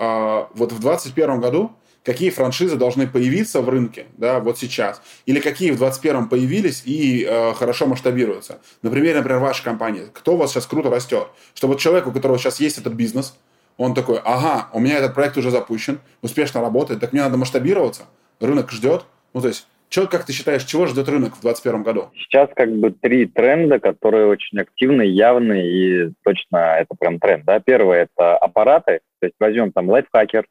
вот 0.55 0.73
в 0.73 0.81
2021 0.81 1.41
году 1.41 1.73
какие 2.03 2.31
франшизы 2.31 2.77
должны 2.77 3.07
появиться 3.07 3.61
в 3.61 3.69
рынке, 3.69 4.07
да, 4.17 4.41
вот 4.41 4.59
сейчас, 4.59 5.03
или 5.27 5.39
какие 5.39 5.71
в 5.71 5.77
2021 5.77 6.29
появились 6.29 6.83
и 6.87 7.25
хорошо 7.57 7.87
масштабируются. 7.87 8.59
Например, 8.81 9.17
например, 9.17 9.39
ваша 9.39 9.63
компания. 9.63 10.07
Кто 10.13 10.33
у 10.33 10.37
вас 10.37 10.51
сейчас 10.51 10.67
круто 10.67 10.89
растет? 10.89 11.29
Что 11.55 11.69
вот 11.69 11.79
человек, 11.79 12.07
у 12.07 12.13
которого 12.13 12.39
сейчас 12.39 12.59
есть 12.59 12.79
этот 12.79 12.95
бизнес, 12.95 13.35
он 13.77 13.95
такой, 13.95 14.19
ага, 14.25 14.69
у 14.73 14.81
меня 14.81 14.99
этот 14.99 15.15
проект 15.15 15.37
уже 15.37 15.51
запущен, 15.51 16.01
успешно 16.23 16.61
работает, 16.61 17.01
так 17.01 17.13
мне 17.13 17.23
надо 17.23 17.37
масштабироваться, 17.37 18.05
рынок 18.41 18.71
ждет. 18.71 19.05
Ну, 19.35 19.41
то 19.41 19.49
есть, 19.49 19.67
что, 19.89 20.07
как 20.07 20.25
ты 20.25 20.33
считаешь, 20.33 20.65
чего 20.65 20.87
ждет 20.87 21.09
рынок 21.09 21.37
в 21.37 21.43
2021 21.43 21.83
году? 21.83 22.11
Сейчас 22.15 22.49
как 22.55 22.73
бы 22.73 22.93
три 22.93 23.27
тренда, 23.27 23.79
которые 23.79 24.27
очень 24.27 24.59
активны, 24.59 25.03
явны, 25.03 25.67
и 25.67 26.13
точно 26.25 26.79
это 26.79 26.95
прям 26.99 27.19
тренд. 27.19 27.45
Да? 27.45 27.61
Первое– 27.61 28.09
это 28.17 28.37
аппараты, 28.39 29.01
то 29.21 29.27
есть 29.27 29.37
возьмем 29.39 29.71
там 29.71 29.91
лайфхакер, 29.91 30.47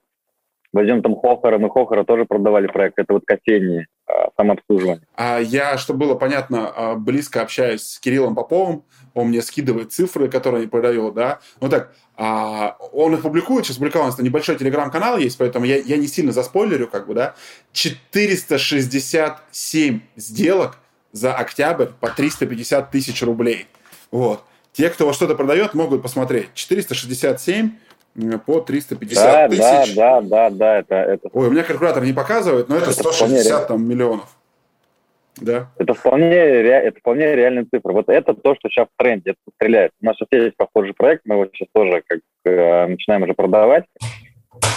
возьмем 0.74 1.02
там 1.02 1.16
Хохора, 1.16 1.58
мы 1.58 1.70
Хохора 1.70 2.04
тоже 2.04 2.26
продавали 2.26 2.68
проект, 2.68 3.00
это 3.00 3.14
вот 3.14 3.24
кофейни, 3.26 3.88
а, 4.12 4.30
самообслуживание. 4.36 5.08
А 5.16 5.40
я, 5.40 5.78
чтобы 5.78 6.06
было 6.06 6.16
понятно, 6.16 6.70
а, 6.70 6.96
близко 6.96 7.42
общаюсь 7.42 7.84
с 7.84 8.00
Кириллом 8.00 8.36
Поповым, 8.36 8.84
он 9.14 9.28
мне 9.28 9.42
скидывает 9.42 9.94
цифры, 9.94 10.28
которые 10.28 10.62
они 10.62 10.70
продают, 10.70 11.14
да. 11.14 11.40
Ну 11.62 11.70
так, 11.70 11.94
а, 12.18 12.76
он 12.92 13.14
их 13.14 13.22
публикует, 13.22 13.66
сейчас 13.66 13.78
публиковал, 13.78 14.08
у 14.08 14.10
нас 14.10 14.20
небольшой 14.20 14.58
телеграм-канал 14.58 15.18
есть, 15.18 15.38
поэтому 15.38 15.64
я, 15.66 15.78
я 15.78 15.96
не 15.98 16.08
сильно 16.08 16.34
заспойлерю, 16.34 16.88
как 16.88 17.08
бы, 17.08 17.14
да. 17.14 17.36
467 17.72 20.02
сделок 20.18 20.78
за 21.14 21.34
октябрь 21.34 21.88
по 22.00 22.10
350 22.10 22.92
тысяч 22.92 23.22
рублей. 23.22 23.68
Вот. 24.12 24.44
Те, 24.74 24.90
кто 24.90 25.12
что-то 25.14 25.36
продает, 25.36 25.74
могут 25.74 26.02
посмотреть. 26.02 26.50
467 26.54 27.72
по 28.46 28.60
350 28.62 29.24
да, 29.24 29.48
тысяч. 29.48 29.96
Да, 29.96 30.22
да, 30.22 30.22
да, 30.22 30.50
да, 30.50 30.78
это, 30.80 30.96
это... 30.96 31.30
Ой, 31.34 31.48
у 31.48 31.52
меня 31.52 31.64
калькулятор 31.64 32.04
не 32.04 32.14
показывает, 32.14 32.70
но 32.70 32.76
это, 32.76 32.92
это 32.92 32.94
160 32.94 33.68
там, 33.68 33.88
миллионов. 33.88 34.38
Да. 35.40 35.70
Это 35.78 35.94
вполне, 35.94 36.36
это 36.36 37.00
вполне 37.00 37.36
реальная 37.36 37.66
цифра. 37.72 37.94
Вот 37.94 38.10
это 38.10 38.34
то, 38.34 38.56
что 38.56 38.70
сейчас 38.70 38.88
в 38.88 39.02
тренде, 39.02 39.32
это 39.32 39.40
стреляет. 39.56 39.92
У 40.02 40.06
нас 40.06 40.18
сейчас 40.18 40.28
есть 40.32 40.58
похожий 40.58 40.94
проект, 40.94 41.24
мы 41.26 41.36
его 41.36 41.48
сейчас 41.54 41.70
тоже 41.74 42.04
как 42.06 42.20
э, 42.46 42.88
начинаем 42.88 43.24
уже 43.24 43.34
продавать. 43.34 43.86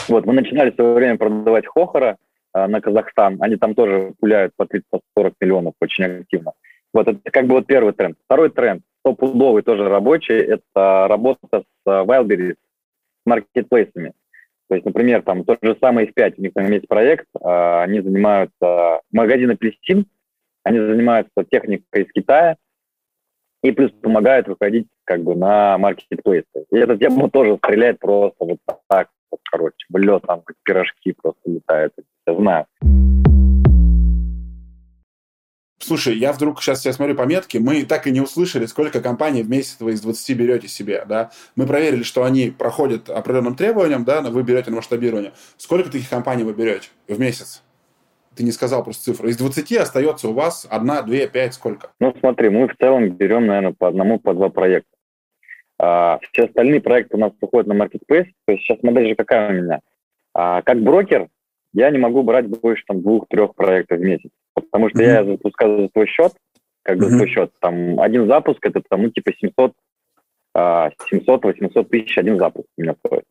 Вот, 0.08 0.26
мы 0.26 0.32
начинали 0.34 0.70
в 0.70 0.74
свое 0.74 0.94
время 0.94 1.18
продавать 1.18 1.66
Хохора 1.66 2.18
э, 2.54 2.66
на 2.66 2.80
Казахстан. 2.80 3.38
Они 3.40 3.56
там 3.56 3.74
тоже 3.74 4.12
пуляют 4.20 4.52
по 4.56 4.62
30-40 4.62 5.34
миллионов 5.40 5.74
очень 5.80 6.04
активно. 6.04 6.52
Вот 6.92 7.08
это 7.08 7.18
как 7.30 7.46
бы 7.46 7.54
вот 7.54 7.66
первый 7.66 7.92
тренд. 7.92 8.16
Второй 8.26 8.50
тренд, 8.50 8.82
стопудовый 9.00 9.62
тоже 9.62 9.88
рабочий, 9.88 10.36
это 10.36 11.06
работа 11.08 11.40
с 11.52 11.64
э, 11.86 11.90
Wildberries, 11.90 12.56
маркетплейсами. 13.24 14.12
То 14.68 14.74
есть, 14.76 14.86
например, 14.86 15.22
там 15.22 15.44
тот 15.44 15.58
же 15.62 15.76
самый 15.80 16.06
F5, 16.06 16.34
у 16.38 16.42
них 16.42 16.52
там 16.54 16.70
есть 16.70 16.88
проект, 16.88 17.26
э, 17.34 17.82
они 17.82 18.00
занимаются, 18.00 19.00
магазин 19.12 19.50
Апельсин, 19.50 20.06
они 20.62 20.78
занимаются 20.78 21.44
техникой 21.50 22.04
из 22.04 22.12
Китая 22.12 22.56
и 23.62 23.72
плюс 23.72 23.92
помогают 23.92 24.48
выходить 24.48 24.88
как 25.04 25.22
бы 25.22 25.34
на 25.36 25.78
маркетплейсы. 25.78 26.66
И 26.70 26.76
эта 26.76 26.96
тема 26.96 27.30
тоже 27.30 27.56
стреляет 27.58 27.98
просто 27.98 28.36
вот 28.44 28.58
так, 28.88 29.08
вот, 29.30 29.40
короче, 29.50 29.76
в 29.88 30.20
там 30.20 30.42
как 30.42 30.56
пирожки 30.62 31.12
просто 31.12 31.40
летают, 31.50 31.92
я 32.26 32.34
знаю. 32.34 32.66
Слушай, 35.86 36.16
я 36.16 36.32
вдруг 36.32 36.62
сейчас 36.62 36.86
я 36.86 36.94
смотрю 36.94 37.14
пометки, 37.14 37.58
мы 37.58 37.84
так 37.84 38.06
и 38.06 38.10
не 38.10 38.22
услышали, 38.22 38.64
сколько 38.64 39.02
компаний 39.02 39.42
в 39.42 39.50
месяц 39.50 39.76
вы 39.80 39.92
из 39.92 40.00
20 40.00 40.34
берете 40.34 40.66
себе, 40.66 41.04
да. 41.06 41.30
Мы 41.56 41.66
проверили, 41.66 42.02
что 42.02 42.24
они 42.24 42.48
проходят 42.48 43.10
определенным 43.10 43.54
требованиям, 43.54 44.02
да, 44.04 44.22
вы 44.22 44.42
берете 44.44 44.70
на 44.70 44.76
масштабирование. 44.76 45.32
Сколько 45.58 45.90
таких 45.90 46.08
компаний 46.08 46.42
вы 46.42 46.54
берете 46.54 46.88
в 47.06 47.20
месяц? 47.20 47.62
Ты 48.34 48.44
не 48.44 48.50
сказал 48.50 48.82
просто 48.82 49.12
цифру. 49.12 49.28
Из 49.28 49.36
20 49.36 49.72
остается 49.72 50.28
у 50.28 50.32
вас 50.32 50.66
одна, 50.70 51.02
две, 51.02 51.28
пять, 51.28 51.52
сколько? 51.52 51.90
Ну, 52.00 52.16
смотри, 52.18 52.48
мы 52.48 52.66
в 52.66 52.74
целом 52.78 53.10
берем, 53.10 53.46
наверное, 53.46 53.74
по 53.78 53.86
одному, 53.86 54.18
по 54.18 54.32
два 54.32 54.48
проекта. 54.48 54.88
А, 55.78 56.18
все 56.32 56.44
остальные 56.44 56.80
проекты 56.80 57.18
у 57.18 57.20
нас 57.20 57.32
уходят 57.42 57.66
на 57.66 57.74
Marketplace. 57.74 58.30
То 58.46 58.52
есть 58.52 58.64
сейчас 58.64 58.82
модель 58.82 59.10
же 59.10 59.16
какая 59.16 59.50
у 59.50 59.62
меня? 59.62 59.80
А, 60.32 60.62
как 60.62 60.80
брокер 60.80 61.28
я 61.74 61.90
не 61.90 61.98
могу 61.98 62.22
брать 62.22 62.46
больше 62.46 62.84
там 62.86 63.02
двух-трех 63.02 63.54
проектов 63.54 63.98
в 63.98 64.02
месяц. 64.02 64.30
Потому 64.54 64.88
что 64.90 65.00
mm-hmm. 65.00 65.06
я 65.06 65.24
запускаю 65.24 65.82
за 65.82 65.88
свой 65.88 66.06
счет, 66.06 66.32
как 66.82 66.98
бы 66.98 67.06
mm-hmm. 67.06 67.16
свой 67.16 67.28
счет. 67.28 67.52
Там 67.60 68.00
один 68.00 68.26
запуск, 68.26 68.64
это 68.64 68.82
там, 68.88 69.02
ну, 69.02 69.10
типа 69.10 69.32
700, 69.32 69.72
700-800 70.56 70.92
а, 71.74 71.84
тысяч 71.84 72.18
один 72.18 72.38
запуск 72.38 72.68
у 72.76 72.82
меня 72.82 72.94
стоит. 73.04 73.24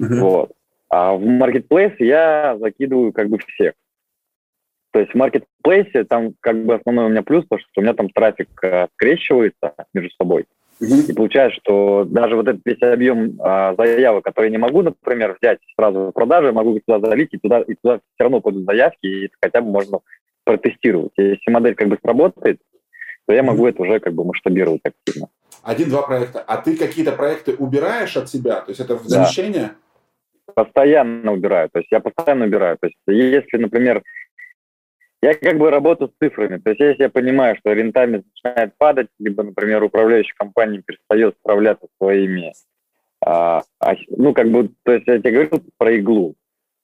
Mm-hmm. 0.00 0.20
Вот. 0.20 0.52
А 0.88 1.14
в 1.14 1.22
Marketplace 1.22 1.96
я 1.98 2.56
закидываю 2.60 3.12
как 3.12 3.28
бы 3.28 3.38
всех. 3.38 3.74
То 4.92 5.00
есть 5.00 5.12
в 5.12 5.16
маркетплейсе 5.16 6.04
там 6.04 6.34
как 6.40 6.64
бы 6.64 6.74
основной 6.74 7.06
у 7.06 7.08
меня 7.08 7.22
плюс, 7.22 7.46
то, 7.48 7.58
что 7.58 7.68
у 7.78 7.80
меня 7.80 7.94
там 7.94 8.10
трафик 8.10 8.48
э, 8.62 8.88
скрещивается 8.94 9.74
между 9.94 10.10
собой. 10.20 10.44
Mm-hmm. 10.82 11.10
И 11.10 11.14
получается, 11.14 11.58
что 11.60 12.04
даже 12.04 12.36
вот 12.36 12.46
этот 12.46 12.60
весь 12.66 12.82
объем 12.82 13.40
э, 13.40 13.74
заявок, 13.78 14.24
который 14.24 14.46
я 14.46 14.50
не 14.50 14.58
могу, 14.58 14.82
например, 14.82 15.36
взять 15.40 15.60
сразу 15.76 16.08
в 16.08 16.12
продажу, 16.12 16.52
могу 16.52 16.78
туда 16.80 17.00
залить, 17.00 17.32
и 17.32 17.38
туда, 17.38 17.62
и 17.62 17.74
туда 17.74 17.98
все 17.98 18.24
равно 18.24 18.40
пойдут 18.40 18.64
заявки, 18.64 19.06
и 19.06 19.30
хотя 19.40 19.62
бы 19.62 19.70
можно 19.70 20.00
протестировать. 20.44 21.12
Если 21.16 21.50
модель 21.50 21.74
как 21.74 21.88
бы 21.88 21.98
сработает, 22.02 22.60
то 23.26 23.34
я 23.34 23.42
могу 23.42 23.66
это 23.66 23.82
уже 23.82 24.00
как 24.00 24.14
бы 24.14 24.24
масштабировать 24.24 24.82
активно. 24.84 25.28
Один-два 25.62 26.02
проекта. 26.02 26.40
А 26.40 26.56
ты 26.56 26.76
какие-то 26.76 27.12
проекты 27.12 27.54
убираешь 27.54 28.16
от 28.16 28.28
себя? 28.28 28.60
То 28.62 28.70
есть 28.70 28.80
это 28.80 28.98
замещение? 28.98 29.72
Да. 30.46 30.64
Постоянно 30.64 31.32
убираю. 31.32 31.70
То 31.70 31.78
есть 31.78 31.92
я 31.92 32.00
постоянно 32.00 32.46
убираю. 32.46 32.78
То 32.80 32.88
есть 32.88 32.98
если, 33.06 33.58
например, 33.58 34.02
я 35.22 35.34
как 35.34 35.56
бы 35.56 35.70
работаю 35.70 36.10
с 36.10 36.24
цифрами. 36.24 36.58
То 36.58 36.70
есть 36.70 36.80
если 36.80 37.04
я 37.04 37.08
понимаю, 37.08 37.56
что 37.56 37.72
рентабельность 37.72 38.26
начинает 38.34 38.76
падать, 38.76 39.06
либо, 39.20 39.44
например, 39.44 39.82
управляющая 39.84 40.34
компания 40.36 40.82
перестает 40.84 41.36
справляться 41.38 41.86
своими, 41.98 42.52
а, 43.24 43.62
а, 43.78 43.94
ну, 44.08 44.34
как 44.34 44.50
бы, 44.50 44.70
то 44.82 44.92
есть 44.92 45.06
я 45.06 45.18
тебе 45.18 45.30
говорю 45.30 45.62
про 45.78 45.92
иглу. 45.92 46.34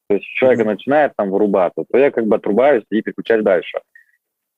То 0.09 0.14
есть 0.14 0.26
человек 0.26 0.64
начинает 0.64 1.12
там 1.16 1.30
вырубаться, 1.30 1.84
то 1.90 1.98
я 1.98 2.11
как 2.11 2.26
бы 2.26 2.36
отрубаюсь 2.36 2.84
и 2.90 3.02
переключаюсь 3.02 3.44
дальше. 3.44 3.80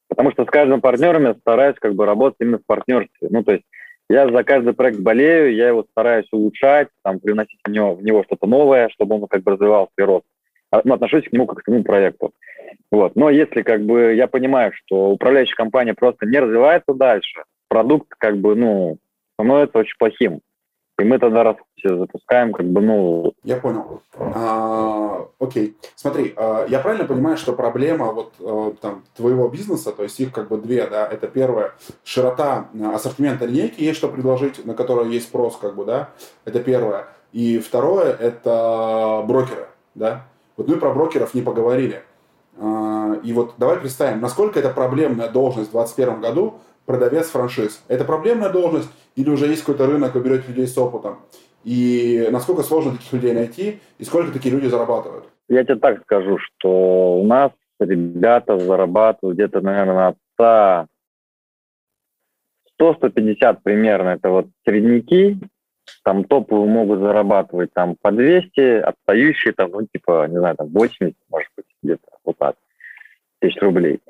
Потому 0.09 0.31
что 0.33 0.45
с 0.45 0.49
каждым 0.49 0.81
партнером 0.81 1.25
я 1.25 1.35
стараюсь 1.35 1.77
как 1.81 1.95
бы 1.95 2.07
работать 2.07 2.37
именно 2.41 2.59
в 2.59 2.67
партнерстве. 2.67 3.29
Ну, 3.31 3.43
то 3.43 3.53
есть 3.53 3.65
я 4.09 4.29
за 4.29 4.43
каждый 4.45 4.75
проект 4.75 4.99
болею, 4.99 5.55
я 5.55 5.69
его 5.69 5.85
стараюсь 5.91 6.27
улучшать, 6.33 6.89
там, 7.03 7.21
привносить 7.21 7.61
в 7.65 7.71
него, 7.71 7.95
в 7.95 8.03
него 8.03 8.25
что-то 8.25 8.47
новое, 8.47 8.89
чтобы 8.89 9.17
он 9.17 9.27
как 9.29 9.43
бы 9.43 9.53
развивался 9.53 9.93
и 9.99 10.03
рос. 10.03 10.23
А, 10.73 10.83
ну, 10.85 10.95
отношусь 10.95 11.29
к 11.29 11.33
нему 11.33 11.47
как 11.47 11.59
к 11.59 11.65
своему 11.65 11.85
проекту. 11.85 12.33
Вот. 12.91 13.17
Но 13.17 13.31
если 13.31 13.63
как 13.63 13.83
бы 13.83 14.15
я 14.15 14.27
понимаю, 14.27 14.73
что 14.73 15.11
управляющая 15.11 15.57
компания 15.57 15.95
просто 15.95 16.27
не 16.27 16.39
развивается 16.39 16.95
дальше, 16.95 17.43
продукт 17.69 18.09
как 18.19 18.39
бы, 18.39 18.55
ну, 18.55 18.99
становится 19.35 19.79
очень 19.79 19.97
плохим, 19.99 20.41
И 21.01 21.05
мы 21.05 21.19
тогда 21.19 21.57
запускаем, 21.83 22.53
как 22.53 22.67
бы, 22.67 22.81
ну... 22.81 23.33
Я 23.43 23.57
понял. 23.57 24.03
А, 24.19 25.27
окей. 25.39 25.77
Смотри, 25.97 26.35
а, 26.37 26.67
я 26.67 26.79
правильно 26.81 27.07
понимаю, 27.07 27.37
что 27.37 27.53
проблема 27.53 28.13
вот 28.13 28.35
а, 28.41 28.75
там 28.81 29.03
твоего 29.17 29.49
бизнеса, 29.49 29.93
то 29.93 30.03
есть 30.03 30.21
их 30.21 30.33
как 30.33 30.49
бы 30.49 30.59
две, 30.59 30.87
да, 30.87 31.07
это 31.07 31.27
первое, 31.27 31.73
широта 32.05 32.69
ассортимента 32.95 33.47
линейки, 33.47 33.83
есть 33.83 33.99
что 33.99 34.09
предложить, 34.09 34.65
на 34.65 34.75
которую 34.75 35.11
есть 35.11 35.29
спрос, 35.29 35.57
как 35.57 35.75
бы, 35.75 35.85
да, 35.85 36.11
это 36.45 36.61
первое. 36.61 37.07
И 37.33 37.59
второе, 37.59 38.13
это 38.13 39.25
брокеры, 39.27 39.69
да. 39.95 40.27
Вот 40.57 40.69
мы 40.69 40.77
про 40.77 40.93
брокеров 40.93 41.33
не 41.33 41.43
поговорили. 41.43 42.03
А, 42.59 43.15
и 43.23 43.33
вот 43.33 43.55
давай 43.57 43.79
представим, 43.79 44.21
насколько 44.21 44.59
это 44.59 44.69
проблемная 44.69 45.29
должность 45.29 45.71
в 45.71 45.73
2021 45.73 46.21
году, 46.21 46.61
продавец 46.91 47.31
франшиз. 47.31 47.85
Это 47.87 48.05
проблемная 48.05 48.51
должность 48.51 48.91
или 49.15 49.31
уже 49.31 49.47
есть 49.47 49.61
какой-то 49.61 49.87
рынок, 49.87 50.15
вы 50.15 50.23
берете 50.23 50.49
людей 50.49 50.67
с 50.67 50.77
опытом? 50.77 51.21
И 51.63 52.29
насколько 52.33 52.63
сложно 52.63 52.93
таких 52.93 53.13
людей 53.13 53.33
найти, 53.33 53.79
и 53.99 54.05
сколько 54.05 54.33
такие 54.33 54.53
люди 54.53 54.67
зарабатывают? 54.67 55.25
Я 55.49 55.63
тебе 55.63 55.77
так 55.77 56.03
скажу, 56.03 56.39
что 56.39 57.21
у 57.21 57.27
нас 57.27 57.53
ребята 57.79 58.59
зарабатывают 58.59 59.37
где-то, 59.37 59.61
наверное, 59.61 60.17
от 60.39 60.87
100-150 62.81 63.59
примерно. 63.63 64.09
Это 64.09 64.31
вот 64.31 64.47
средники, 64.67 65.39
там 66.03 66.25
топовые 66.25 66.69
могут 66.69 66.99
зарабатывать 66.99 67.73
там 67.73 67.95
по 68.03 68.11
200, 68.11 68.81
отстающие 68.81 69.53
там, 69.53 69.71
ну, 69.71 69.87
типа, 69.87 70.27
не 70.29 70.39
знаю, 70.39 70.57
там 70.57 70.69
80, 70.69 71.15
может 71.29 71.51
быть, 71.57 71.67
где-то 71.85 72.09
вот 72.25 72.37
так, 72.39 72.57
тысяч 73.39 73.61
рублей. 73.63 74.01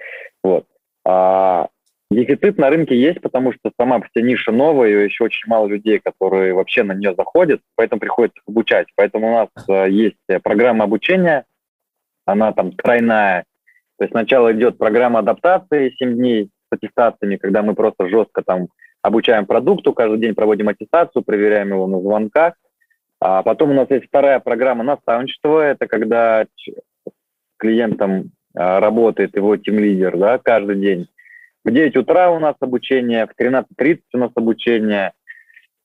Вот. 0.42 0.64
А 1.04 1.68
Дефицит 2.10 2.58
на 2.58 2.70
рынке 2.70 3.00
есть, 3.00 3.20
потому 3.20 3.52
что 3.52 3.70
сама 3.78 4.00
по 4.00 4.08
себе 4.08 4.24
ниша 4.24 4.50
новая, 4.50 4.88
и 4.88 5.04
еще 5.04 5.24
очень 5.24 5.48
мало 5.48 5.68
людей, 5.68 6.00
которые 6.00 6.54
вообще 6.54 6.82
на 6.82 6.92
нее 6.92 7.14
заходят, 7.16 7.60
поэтому 7.76 8.00
приходится 8.00 8.40
обучать. 8.48 8.88
Поэтому 8.96 9.28
у 9.28 9.34
нас 9.34 9.48
э, 9.68 9.90
есть 9.90 10.16
программа 10.42 10.84
обучения, 10.84 11.44
она 12.24 12.52
там 12.52 12.72
тройная. 12.72 13.44
То 13.98 14.04
есть 14.04 14.12
сначала 14.12 14.52
идет 14.52 14.76
программа 14.76 15.20
адаптации 15.20 15.94
7 15.98 16.14
дней 16.16 16.50
с 16.68 16.74
аттестациями, 16.74 17.36
когда 17.36 17.62
мы 17.62 17.74
просто 17.74 18.08
жестко 18.08 18.42
там 18.42 18.68
обучаем 19.02 19.46
продукту, 19.46 19.92
каждый 19.92 20.18
день 20.18 20.34
проводим 20.34 20.68
аттестацию, 20.68 21.22
проверяем 21.22 21.68
его 21.68 21.86
на 21.86 22.00
звонках. 22.00 22.54
А 23.20 23.42
потом 23.42 23.70
у 23.70 23.74
нас 23.74 23.88
есть 23.90 24.06
вторая 24.06 24.40
программа 24.40 24.82
наставничества, 24.82 25.60
это 25.60 25.86
когда 25.86 26.46
клиентом 27.58 28.32
а, 28.54 28.80
работает 28.80 29.36
его 29.36 29.56
тим-лидер 29.56 30.16
да, 30.16 30.38
каждый 30.38 30.76
день 30.76 31.08
в 31.64 31.70
9 31.70 31.96
утра 31.96 32.30
у 32.30 32.38
нас 32.38 32.54
обучение, 32.60 33.26
в 33.26 33.40
13.30 33.40 34.00
у 34.14 34.18
нас 34.18 34.30
обучение. 34.34 35.12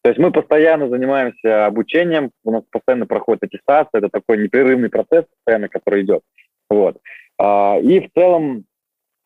То 0.02 0.10
есть 0.10 0.20
мы 0.20 0.32
постоянно 0.32 0.88
занимаемся 0.88 1.66
обучением, 1.66 2.32
у 2.44 2.52
нас 2.52 2.64
постоянно 2.70 3.08
проходит 3.08 3.44
аттестация, 3.44 4.00
это 4.00 4.10
такой 4.10 4.38
непрерывный 4.38 4.90
процесс 4.90 5.26
постоянно, 5.26 5.68
который 5.68 6.04
идет. 6.04 6.22
Вот. 6.70 6.98
А, 7.38 7.78
и 7.82 8.00
в 8.00 8.12
целом, 8.14 8.66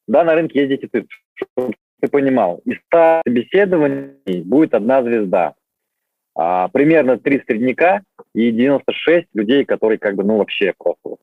да, 0.08 0.24
на 0.24 0.36
рынке 0.36 0.66
есть 0.66 0.82
дефицит. 0.82 1.08
Чтобы 1.34 1.76
ты 2.02 2.08
понимал, 2.08 2.62
из 2.66 2.78
100 2.88 3.22
собеседований 3.28 4.42
будет 4.44 4.74
одна 4.74 5.04
звезда. 5.04 5.54
А, 6.36 6.70
примерно 6.70 7.20
3 7.20 7.44
средняка 7.46 8.02
и 8.34 8.52
96 8.52 9.28
людей, 9.34 9.66
которые 9.66 9.98
как 9.98 10.16
бы, 10.16 10.24
ну, 10.24 10.38
вообще 10.38 10.74
просто 10.78 11.18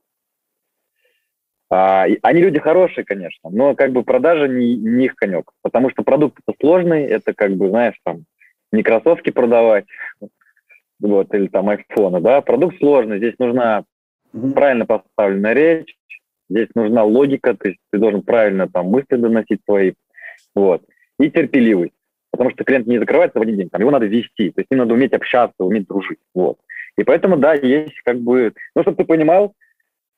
а, 1.69 2.07
они 2.23 2.41
люди 2.43 2.61
хорошие, 2.61 3.05
конечно, 3.05 3.51
но 3.51 3.75
как 3.75 3.93
бы 3.93 4.05
продажа 4.05 4.47
не, 4.47 4.77
не 4.77 5.07
их 5.07 5.17
конек, 5.17 5.51
потому 5.63 5.91
что 5.91 6.05
продукт 6.05 6.39
это 6.47 6.57
сложный, 6.61 7.05
это 7.05 7.35
как 7.35 7.53
бы, 7.57 7.71
знаешь, 7.71 7.97
там, 8.05 8.25
не 8.73 8.83
кроссовки 8.83 9.31
продавать, 9.31 9.87
вот, 11.01 11.35
или 11.35 11.49
там 11.49 11.69
айфоны, 11.69 12.21
да, 12.21 12.41
продукт 12.41 12.79
сложный, 12.79 13.19
здесь 13.19 13.35
нужна 13.39 13.85
правильно 14.55 14.87
поставленная 14.87 15.55
речь, 15.55 15.97
здесь 16.49 16.69
нужна 16.77 17.03
логика, 17.03 17.55
то 17.55 17.69
есть 17.69 17.81
ты 17.91 17.99
должен 17.99 18.23
правильно 18.23 18.69
там 18.69 18.87
мысли 18.87 19.17
доносить 19.17 19.61
свои, 19.65 19.95
вот, 20.55 20.83
и 21.19 21.31
терпеливость, 21.31 21.95
потому 22.31 22.51
что 22.51 22.63
клиент 22.63 22.87
не 22.87 22.99
закрывается 22.99 23.41
в 23.41 23.43
один 23.43 23.57
день, 23.57 23.71
там, 23.71 23.81
его 23.81 23.91
надо 23.91 24.07
вести, 24.07 24.51
то 24.51 24.61
есть 24.61 24.69
им 24.71 24.79
надо 24.79 24.95
уметь 24.95 25.15
общаться, 25.15 25.65
уметь 25.65 25.89
дружить, 25.89 26.21
вот. 26.33 26.59
И 26.97 27.03
поэтому, 27.03 27.37
да, 27.37 27.55
есть 27.55 28.01
как 28.05 28.21
бы, 28.21 28.55
ну, 28.77 28.83
чтобы 28.83 28.97
ты 28.97 29.05
понимал, 29.05 29.53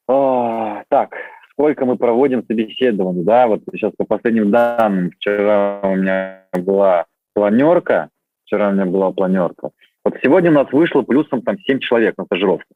а, 0.06 0.84
так, 0.88 1.16
сколько 1.58 1.84
мы 1.84 1.96
проводим 1.96 2.44
собеседований, 2.46 3.24
да, 3.24 3.48
вот 3.48 3.62
сейчас 3.72 3.92
по 3.98 4.04
последним 4.04 4.52
данным, 4.52 5.10
вчера 5.10 5.80
у 5.82 5.96
меня 5.96 6.44
была 6.52 7.06
планерка, 7.34 8.10
вчера 8.44 8.68
у 8.68 8.72
меня 8.72 8.86
была 8.86 9.10
планерка, 9.10 9.70
вот 10.04 10.14
сегодня 10.22 10.52
у 10.52 10.54
нас 10.54 10.70
вышло 10.70 11.02
плюсом 11.02 11.42
там 11.42 11.58
7 11.58 11.80
человек 11.80 12.14
на 12.16 12.26
стажировку. 12.26 12.72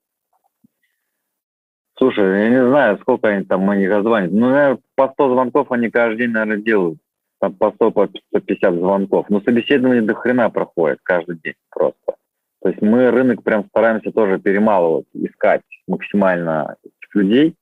Слушай, 1.97 2.43
я 2.43 2.49
не 2.49 2.67
знаю, 2.69 2.99
сколько 2.99 3.29
они 3.29 3.45
там 3.45 3.65
на 3.65 3.77
них 3.77 3.89
звонят. 4.03 4.33
Ну, 4.33 4.51
наверное, 4.51 4.79
по 4.97 5.09
100 5.09 5.29
звонков 5.29 5.71
они 5.71 5.89
каждый 5.89 6.19
день, 6.19 6.31
наверное, 6.31 6.57
делают. 6.57 6.99
Там 7.41 7.55
по 7.55 7.71
100, 7.71 7.91
по 7.93 8.09
150 8.09 8.75
звонков. 8.75 9.27
Но 9.29 9.41
собеседование 9.43 10.03
до 10.03 10.15
хрена 10.15 10.51
проходит 10.51 10.99
каждый 11.05 11.39
день 11.45 11.55
просто. 11.71 12.17
То 12.63 12.71
есть 12.71 12.83
мы 12.83 13.11
рынок 13.11 13.45
прям 13.45 13.67
стараемся 13.67 14.11
тоже 14.11 14.41
перемалывать, 14.41 15.07
искать 15.13 15.63
максимально 15.87 16.77
людей. 17.15 17.55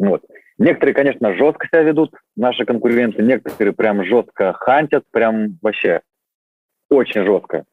Вот. 0.00 0.22
Некоторые, 0.58 0.94
конечно, 0.94 1.34
жестко 1.34 1.66
себя 1.68 1.82
ведут, 1.82 2.12
наши 2.34 2.64
конкуренты, 2.64 3.22
некоторые 3.22 3.74
прям 3.74 4.04
жестко 4.04 4.54
хантят, 4.54 5.04
прям 5.10 5.58
вообще 5.62 6.00
очень 6.90 7.24
жестко. 7.24 7.64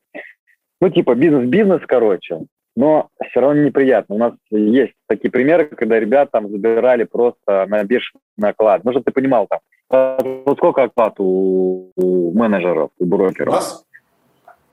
Ну, 0.79 0.89
типа 0.89 1.15
бизнес-бизнес, 1.15 1.81
короче, 1.87 2.41
но 2.75 3.09
все 3.29 3.39
равно 3.39 3.63
неприятно. 3.63 4.15
У 4.15 4.17
нас 4.19 4.33
есть 4.51 4.93
такие 5.07 5.31
примеры, 5.31 5.65
когда 5.65 5.99
ребят 5.99 6.29
там 6.31 6.49
забирали 6.49 7.05
просто 7.05 7.65
на 7.67 7.83
бешеный 7.83 8.19
оклад. 8.37 8.83
Ну, 8.83 8.91
чтобы 8.91 9.05
ты 9.05 9.11
понимал, 9.11 9.47
там, 9.47 10.19
вот 10.45 10.57
сколько 10.57 10.83
оклад 10.83 11.15
у, 11.19 11.91
у 11.95 12.37
менеджеров, 12.37 12.91
у 12.99 13.05
брокеров? 13.05 13.53
У 13.53 13.55
нас? 13.55 13.85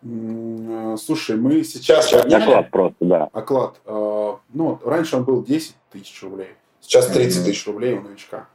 Э, 0.02 0.96
слушай, 0.98 1.36
мы 1.36 1.62
сейчас... 1.62 2.12
Оклад 2.12 2.70
просто, 2.70 3.04
да. 3.04 3.28
Оклад. 3.32 3.80
Э, 3.86 4.34
ну, 4.52 4.78
раньше 4.84 5.16
он 5.16 5.24
был 5.24 5.42
10 5.42 5.74
тысяч 5.90 6.22
рублей. 6.22 6.48
Сейчас 6.84 7.06
30 7.06 7.46
тысяч 7.46 7.66
рублей 7.66 7.94
у 7.94 8.02
новичка. 8.02 8.46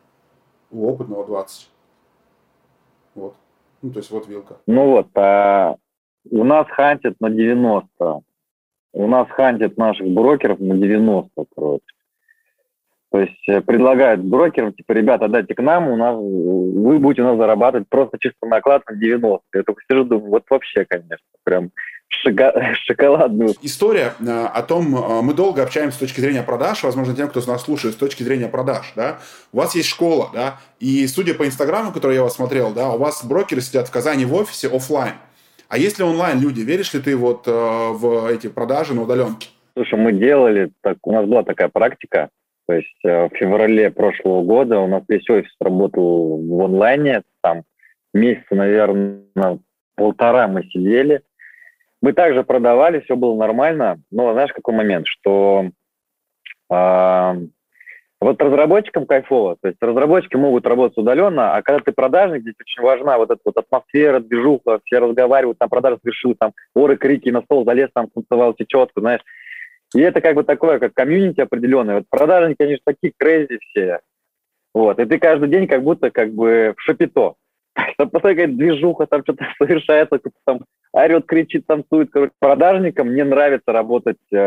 У 0.71 0.87
опытного 0.87 1.25
20. 1.25 1.69
Вот. 3.15 3.35
Ну, 3.81 3.91
то 3.91 3.99
есть 3.99 4.11
вот 4.11 4.27
вилка. 4.27 4.57
Ну 4.67 4.91
вот, 4.91 5.07
а 5.15 5.75
у 6.29 6.43
нас 6.43 6.67
хантит 6.69 7.19
на 7.19 7.29
90. 7.31 8.21
У 8.93 9.07
нас 9.07 9.27
хантит 9.29 9.77
наших 9.77 10.07
брокеров 10.07 10.59
на 10.59 10.77
90, 10.77 11.29
короче. 11.55 11.83
То 13.11 13.19
есть 13.19 13.49
э, 13.49 13.61
предлагают 13.61 14.21
брокерам, 14.21 14.73
типа, 14.73 14.91
ребята, 14.91 15.27
дайте 15.27 15.55
к 15.55 15.61
нам, 15.63 15.87
у 15.87 15.95
нас, 15.95 16.15
вы 16.15 16.99
будете 16.99 17.23
у 17.23 17.25
нас 17.25 17.37
зарабатывать 17.37 17.89
просто 17.89 18.19
чисто 18.19 18.45
наклад 18.45 18.83
на 18.87 18.95
90. 18.95 19.43
Я 19.53 19.63
только 19.63 19.81
сижу, 19.89 20.03
думаю, 20.03 20.29
вот 20.29 20.43
вообще, 20.49 20.85
конечно, 20.85 21.25
прям 21.43 21.71
шоколадную. 22.85 23.53
История 23.61 24.13
э, 24.19 24.45
о 24.45 24.61
том, 24.63 24.95
э, 24.95 25.21
мы 25.21 25.33
долго 25.33 25.61
общаемся 25.61 25.97
с 25.97 25.99
точки 25.99 26.19
зрения 26.19 26.41
продаж, 26.41 26.83
возможно, 26.83 27.15
тем, 27.15 27.29
кто 27.29 27.39
нас 27.45 27.63
слушает, 27.63 27.95
с 27.95 27.97
точки 27.97 28.23
зрения 28.23 28.47
продаж, 28.47 28.93
да, 28.95 29.19
у 29.53 29.57
вас 29.57 29.75
есть 29.75 29.89
школа, 29.89 30.29
да, 30.33 30.57
и 30.79 31.05
судя 31.07 31.35
по 31.35 31.45
инстаграму, 31.45 31.91
который 31.91 32.15
я 32.15 32.23
вас 32.23 32.35
смотрел, 32.35 32.73
да, 32.73 32.89
у 32.89 32.97
вас 32.97 33.23
брокеры 33.23 33.61
сидят 33.61 33.87
в 33.87 33.91
Казани 33.91 34.25
в 34.25 34.33
офисе 34.33 34.67
офлайн. 34.67 35.13
А 35.67 35.77
если 35.77 36.01
онлайн 36.01 36.41
люди, 36.41 36.61
веришь 36.61 36.93
ли 36.93 36.99
ты 36.99 37.15
вот 37.15 37.47
э, 37.47 37.51
в 37.51 38.27
эти 38.27 38.47
продажи 38.47 38.95
на 38.95 39.03
удаленке? 39.03 39.49
Слушай, 39.75 39.99
мы 39.99 40.11
делали, 40.11 40.71
так, 40.81 40.97
у 41.03 41.11
нас 41.11 41.25
была 41.27 41.43
такая 41.43 41.69
практика, 41.69 42.29
то 42.67 42.73
есть 42.73 42.97
в 43.03 43.29
феврале 43.35 43.89
прошлого 43.91 44.43
года 44.43 44.79
у 44.79 44.87
нас 44.87 45.03
весь 45.07 45.27
офис 45.29 45.51
работал 45.59 46.37
в 46.37 46.61
онлайне, 46.61 47.23
там 47.41 47.63
месяца, 48.13 48.55
наверное, 48.55 49.59
полтора 49.95 50.47
мы 50.47 50.63
сидели, 50.63 51.21
мы 52.01 52.13
также 52.13 52.43
продавали, 52.43 53.01
все 53.01 53.15
было 53.15 53.35
нормально, 53.35 54.01
но 54.11 54.33
знаешь, 54.33 54.53
какой 54.53 54.73
момент, 54.73 55.07
что 55.07 55.69
э, 56.71 57.33
вот 58.21 58.41
разработчикам 58.41 59.05
кайфово, 59.05 59.57
то 59.61 59.67
есть 59.69 59.81
разработчики 59.81 60.35
могут 60.35 60.65
работать 60.65 60.97
удаленно, 60.97 61.55
а 61.55 61.61
когда 61.61 61.81
ты 61.81 61.91
продажник, 61.91 62.41
здесь 62.41 62.55
очень 62.59 62.83
важна 62.83 63.17
вот 63.17 63.31
эта 63.31 63.39
вот 63.45 63.57
атмосфера, 63.57 64.19
движуха, 64.19 64.79
все 64.85 64.99
разговаривают, 64.99 65.57
там 65.57 65.69
продажа 65.69 65.99
совершил, 66.01 66.35
там 66.35 66.53
оры, 66.75 66.97
крики, 66.97 67.29
на 67.29 67.41
стол 67.41 67.65
залез, 67.65 67.89
там 67.93 68.09
танцевал 68.09 68.55
четко, 68.55 69.01
знаешь. 69.01 69.21
И 69.95 70.01
это 70.01 70.21
как 70.21 70.35
бы 70.35 70.43
такое, 70.43 70.79
как 70.79 70.93
комьюнити 70.93 71.41
определенное. 71.41 71.95
Вот 71.95 72.05
продажники, 72.09 72.61
они 72.61 72.75
же 72.75 72.81
такие 72.85 73.11
crazy 73.17 73.57
все. 73.59 74.01
Вот. 74.73 74.99
И 74.99 75.05
ты 75.05 75.17
каждый 75.17 75.49
день 75.49 75.67
как 75.67 75.83
будто 75.83 76.11
как 76.11 76.31
бы 76.31 76.75
в 76.77 76.81
шапито. 76.81 77.35
Там 77.97 78.09
постоянно 78.09 78.41
какая-то 78.41 78.57
движуха, 78.57 79.05
там 79.07 79.23
что-то 79.23 79.45
совершается, 79.57 80.19
там 80.45 80.61
орет, 80.91 81.25
кричит, 81.25 81.65
танцует. 81.67 82.09
Короче, 82.11 82.31
продажникам 82.39 83.13
не 83.13 83.23
нравится 83.23 83.71
работать 83.71 84.17
э, 84.31 84.37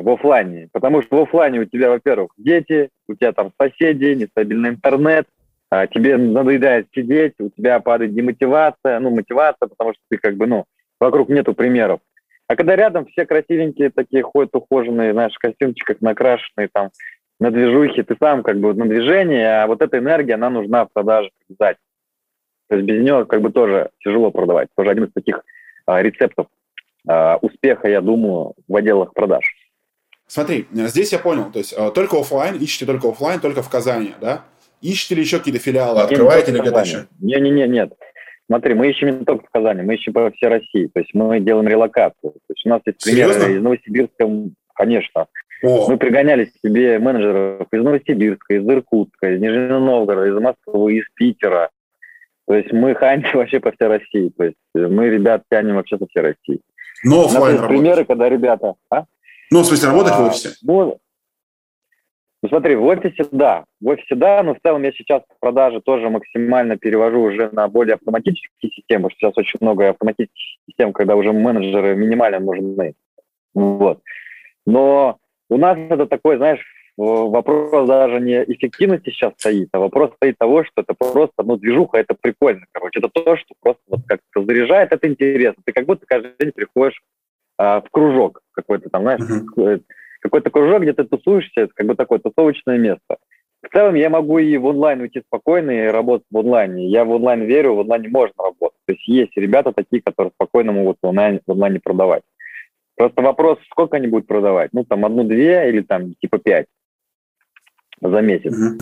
в 0.00 0.08
офлайне, 0.08 0.68
потому 0.72 1.02
что 1.02 1.16
в 1.16 1.22
офлайне 1.22 1.60
у 1.60 1.64
тебя, 1.64 1.90
во-первых, 1.90 2.30
дети, 2.36 2.90
у 3.08 3.14
тебя 3.14 3.32
там 3.32 3.52
соседи, 3.60 4.14
нестабильный 4.14 4.70
интернет, 4.70 5.26
а 5.70 5.86
тебе 5.86 6.16
надоедает 6.16 6.86
сидеть, 6.94 7.34
у 7.40 7.50
тебя 7.50 7.80
падает 7.80 8.14
демотивация, 8.14 9.00
ну, 9.00 9.10
мотивация, 9.10 9.68
потому 9.68 9.92
что 9.92 10.02
ты 10.10 10.18
как 10.18 10.36
бы, 10.36 10.46
ну, 10.46 10.64
вокруг 11.00 11.28
нету 11.28 11.54
примеров. 11.54 12.00
А 12.48 12.54
когда 12.54 12.76
рядом 12.76 13.06
все 13.06 13.26
красивенькие 13.26 13.90
такие 13.90 14.22
ходят 14.22 14.54
ухоженные, 14.54 15.12
знаешь, 15.12 15.34
в 15.34 15.38
костюмчиках 15.38 16.00
накрашенные, 16.00 16.68
там, 16.72 16.90
на 17.40 17.50
движухе, 17.50 18.02
ты 18.02 18.16
сам 18.18 18.42
как 18.42 18.58
бы 18.58 18.72
на 18.74 18.86
движении, 18.86 19.42
а 19.42 19.66
вот 19.66 19.82
эта 19.82 19.98
энергия, 19.98 20.34
она 20.34 20.48
нужна 20.48 20.86
в 20.86 20.92
продаже 20.92 21.30
обязательно. 21.48 21.85
То 22.68 22.76
есть 22.76 22.86
без 22.86 23.02
нее 23.02 23.24
как 23.26 23.40
бы 23.40 23.50
тоже 23.50 23.90
тяжело 24.00 24.30
продавать. 24.30 24.68
Тоже 24.76 24.90
один 24.90 25.04
из 25.04 25.12
таких 25.12 25.42
а, 25.86 26.02
рецептов 26.02 26.46
а, 27.08 27.36
успеха, 27.40 27.88
я 27.88 28.00
думаю, 28.00 28.54
в 28.66 28.76
отделах 28.76 29.12
продаж. 29.12 29.44
Смотри, 30.26 30.66
здесь 30.72 31.12
я 31.12 31.18
понял, 31.18 31.52
то 31.52 31.58
есть 31.58 31.72
а, 31.72 31.90
только 31.90 32.18
офлайн, 32.18 32.56
ищите 32.56 32.86
только 32.86 33.08
офлайн, 33.08 33.40
только 33.40 33.62
в 33.62 33.70
Казани, 33.70 34.14
да? 34.20 34.44
Ищете 34.82 35.14
ли 35.14 35.22
еще 35.22 35.38
какие-то 35.38 35.60
филиалы, 35.60 36.00
открываете 36.00 36.52
ли 36.52 36.60
где-то 36.60 36.80
еще? 36.80 37.06
Не-не-не, 37.20 37.66
нет. 37.66 37.92
Смотри, 38.46 38.74
мы 38.74 38.88
ищем 38.90 39.18
не 39.18 39.24
только 39.24 39.46
в 39.46 39.50
Казани, 39.50 39.82
мы 39.82 39.94
ищем 39.94 40.12
по 40.12 40.30
всей 40.30 40.48
России. 40.48 40.88
То 40.92 41.00
есть 41.00 41.12
мы 41.14 41.40
делаем 41.40 41.66
релокацию. 41.66 42.32
То 42.32 42.54
есть 42.54 42.64
у 42.64 42.68
нас 42.68 42.80
есть 42.86 43.02
примеры 43.02 43.32
Серьезно? 43.32 43.52
из 43.52 43.62
Новосибирска, 43.62 44.30
конечно. 44.74 45.26
О. 45.62 45.88
Мы 45.88 45.96
пригоняли 45.96 46.52
себе 46.62 46.98
менеджеров 46.98 47.66
из 47.72 47.82
Новосибирска, 47.82 48.54
из 48.54 48.68
Иркутска, 48.68 49.34
из 49.34 49.40
Нижнего 49.40 49.78
Новгорода, 49.78 50.28
из 50.28 50.40
Москвы, 50.40 50.98
из 50.98 51.04
Питера. 51.14 51.70
То 52.46 52.54
есть 52.54 52.72
мы 52.72 52.94
хантим 52.94 53.30
вообще 53.34 53.60
по 53.60 53.72
всей 53.72 53.88
России. 53.88 54.32
То 54.36 54.44
есть 54.44 54.56
мы 54.74 55.08
ребят 55.08 55.42
тянем 55.50 55.76
вообще 55.76 55.98
со 55.98 56.06
всей 56.06 56.20
России. 56.20 56.60
Но 57.04 57.26
офлайн 57.26 57.66
примеры, 57.66 58.04
когда 58.04 58.28
ребята... 58.28 58.74
А? 58.90 59.04
Ну, 59.50 59.60
в 59.60 59.66
смысле, 59.66 59.90
работать 59.90 60.12
а, 60.14 60.20
в 60.22 60.26
офисе? 60.26 60.50
Ну, 60.62 60.98
ну, 62.42 62.48
смотри, 62.48 62.76
в 62.76 62.84
офисе 62.84 63.26
да. 63.32 63.64
В 63.80 63.88
офисе 63.88 64.14
да, 64.14 64.42
но 64.42 64.54
в 64.54 64.60
целом 64.60 64.82
я 64.84 64.92
сейчас 64.92 65.22
продажи 65.40 65.80
тоже 65.80 66.10
максимально 66.10 66.76
перевожу 66.76 67.22
уже 67.22 67.50
на 67.50 67.66
более 67.66 67.94
автоматические 67.94 68.70
системы, 68.70 69.10
сейчас 69.10 69.32
очень 69.36 69.58
много 69.60 69.88
автоматических 69.88 70.60
систем, 70.68 70.92
когда 70.92 71.16
уже 71.16 71.32
менеджеры 71.32 71.96
минимально 71.96 72.40
нужны. 72.40 72.94
Вот. 73.54 74.00
Но 74.66 75.18
у 75.48 75.56
нас 75.56 75.76
это 75.76 76.06
такой, 76.06 76.36
знаешь, 76.36 76.60
вопрос 76.96 77.86
даже 77.86 78.20
не 78.20 78.42
эффективности 78.44 79.10
сейчас 79.10 79.34
стоит, 79.36 79.68
а 79.72 79.78
вопрос 79.78 80.12
стоит 80.16 80.38
того, 80.38 80.64
что 80.64 80.82
это 80.82 80.94
просто, 80.94 81.42
ну, 81.42 81.56
движуха, 81.56 81.98
это 81.98 82.14
прикольно, 82.18 82.64
короче. 82.72 83.00
Это 83.00 83.08
то, 83.08 83.36
что 83.36 83.54
просто 83.60 83.82
вот 83.88 84.00
как-то 84.06 84.44
заряжает, 84.44 84.92
это 84.92 85.06
интересно. 85.06 85.62
Ты 85.64 85.72
как 85.72 85.84
будто 85.84 86.06
каждый 86.06 86.32
день 86.38 86.52
приходишь 86.52 87.02
а, 87.58 87.82
в 87.82 87.90
кружок 87.90 88.40
какой-то 88.52 88.88
там, 88.88 89.02
знаешь, 89.02 89.20
uh-huh. 89.20 89.82
какой-то 90.20 90.50
кружок, 90.50 90.82
где 90.82 90.94
ты 90.94 91.04
тусуешься, 91.04 91.62
это 91.62 91.72
как 91.74 91.86
бы 91.86 91.94
такое 91.94 92.18
тусовочное 92.18 92.78
место. 92.78 93.18
В 93.62 93.68
целом 93.68 93.94
я 93.94 94.08
могу 94.08 94.38
и 94.38 94.56
в 94.56 94.66
онлайн 94.66 95.00
уйти 95.00 95.22
спокойно 95.26 95.70
и 95.70 95.88
работать 95.88 96.26
в 96.30 96.38
онлайне. 96.38 96.88
Я 96.88 97.04
в 97.04 97.10
онлайн 97.10 97.42
верю, 97.42 97.74
в 97.74 97.80
онлайне 97.80 98.08
можно 98.08 98.34
работать. 98.38 98.78
То 98.86 98.92
есть 98.92 99.08
есть 99.08 99.36
ребята 99.36 99.72
такие, 99.72 100.00
которые 100.02 100.30
спокойно 100.34 100.72
могут 100.72 100.98
в 101.02 101.06
онлайне, 101.06 101.40
в 101.46 101.50
онлайне 101.50 101.80
продавать. 101.80 102.22
Просто 102.96 103.22
вопрос, 103.22 103.58
сколько 103.70 103.96
они 103.96 104.06
будут 104.06 104.26
продавать? 104.26 104.70
Ну, 104.72 104.84
там, 104.84 105.04
одну-две 105.04 105.68
или 105.68 105.82
там 105.82 106.14
типа 106.14 106.38
пять 106.38 106.66
за 108.00 108.20
месяц. 108.20 108.52
Угу. 108.52 108.78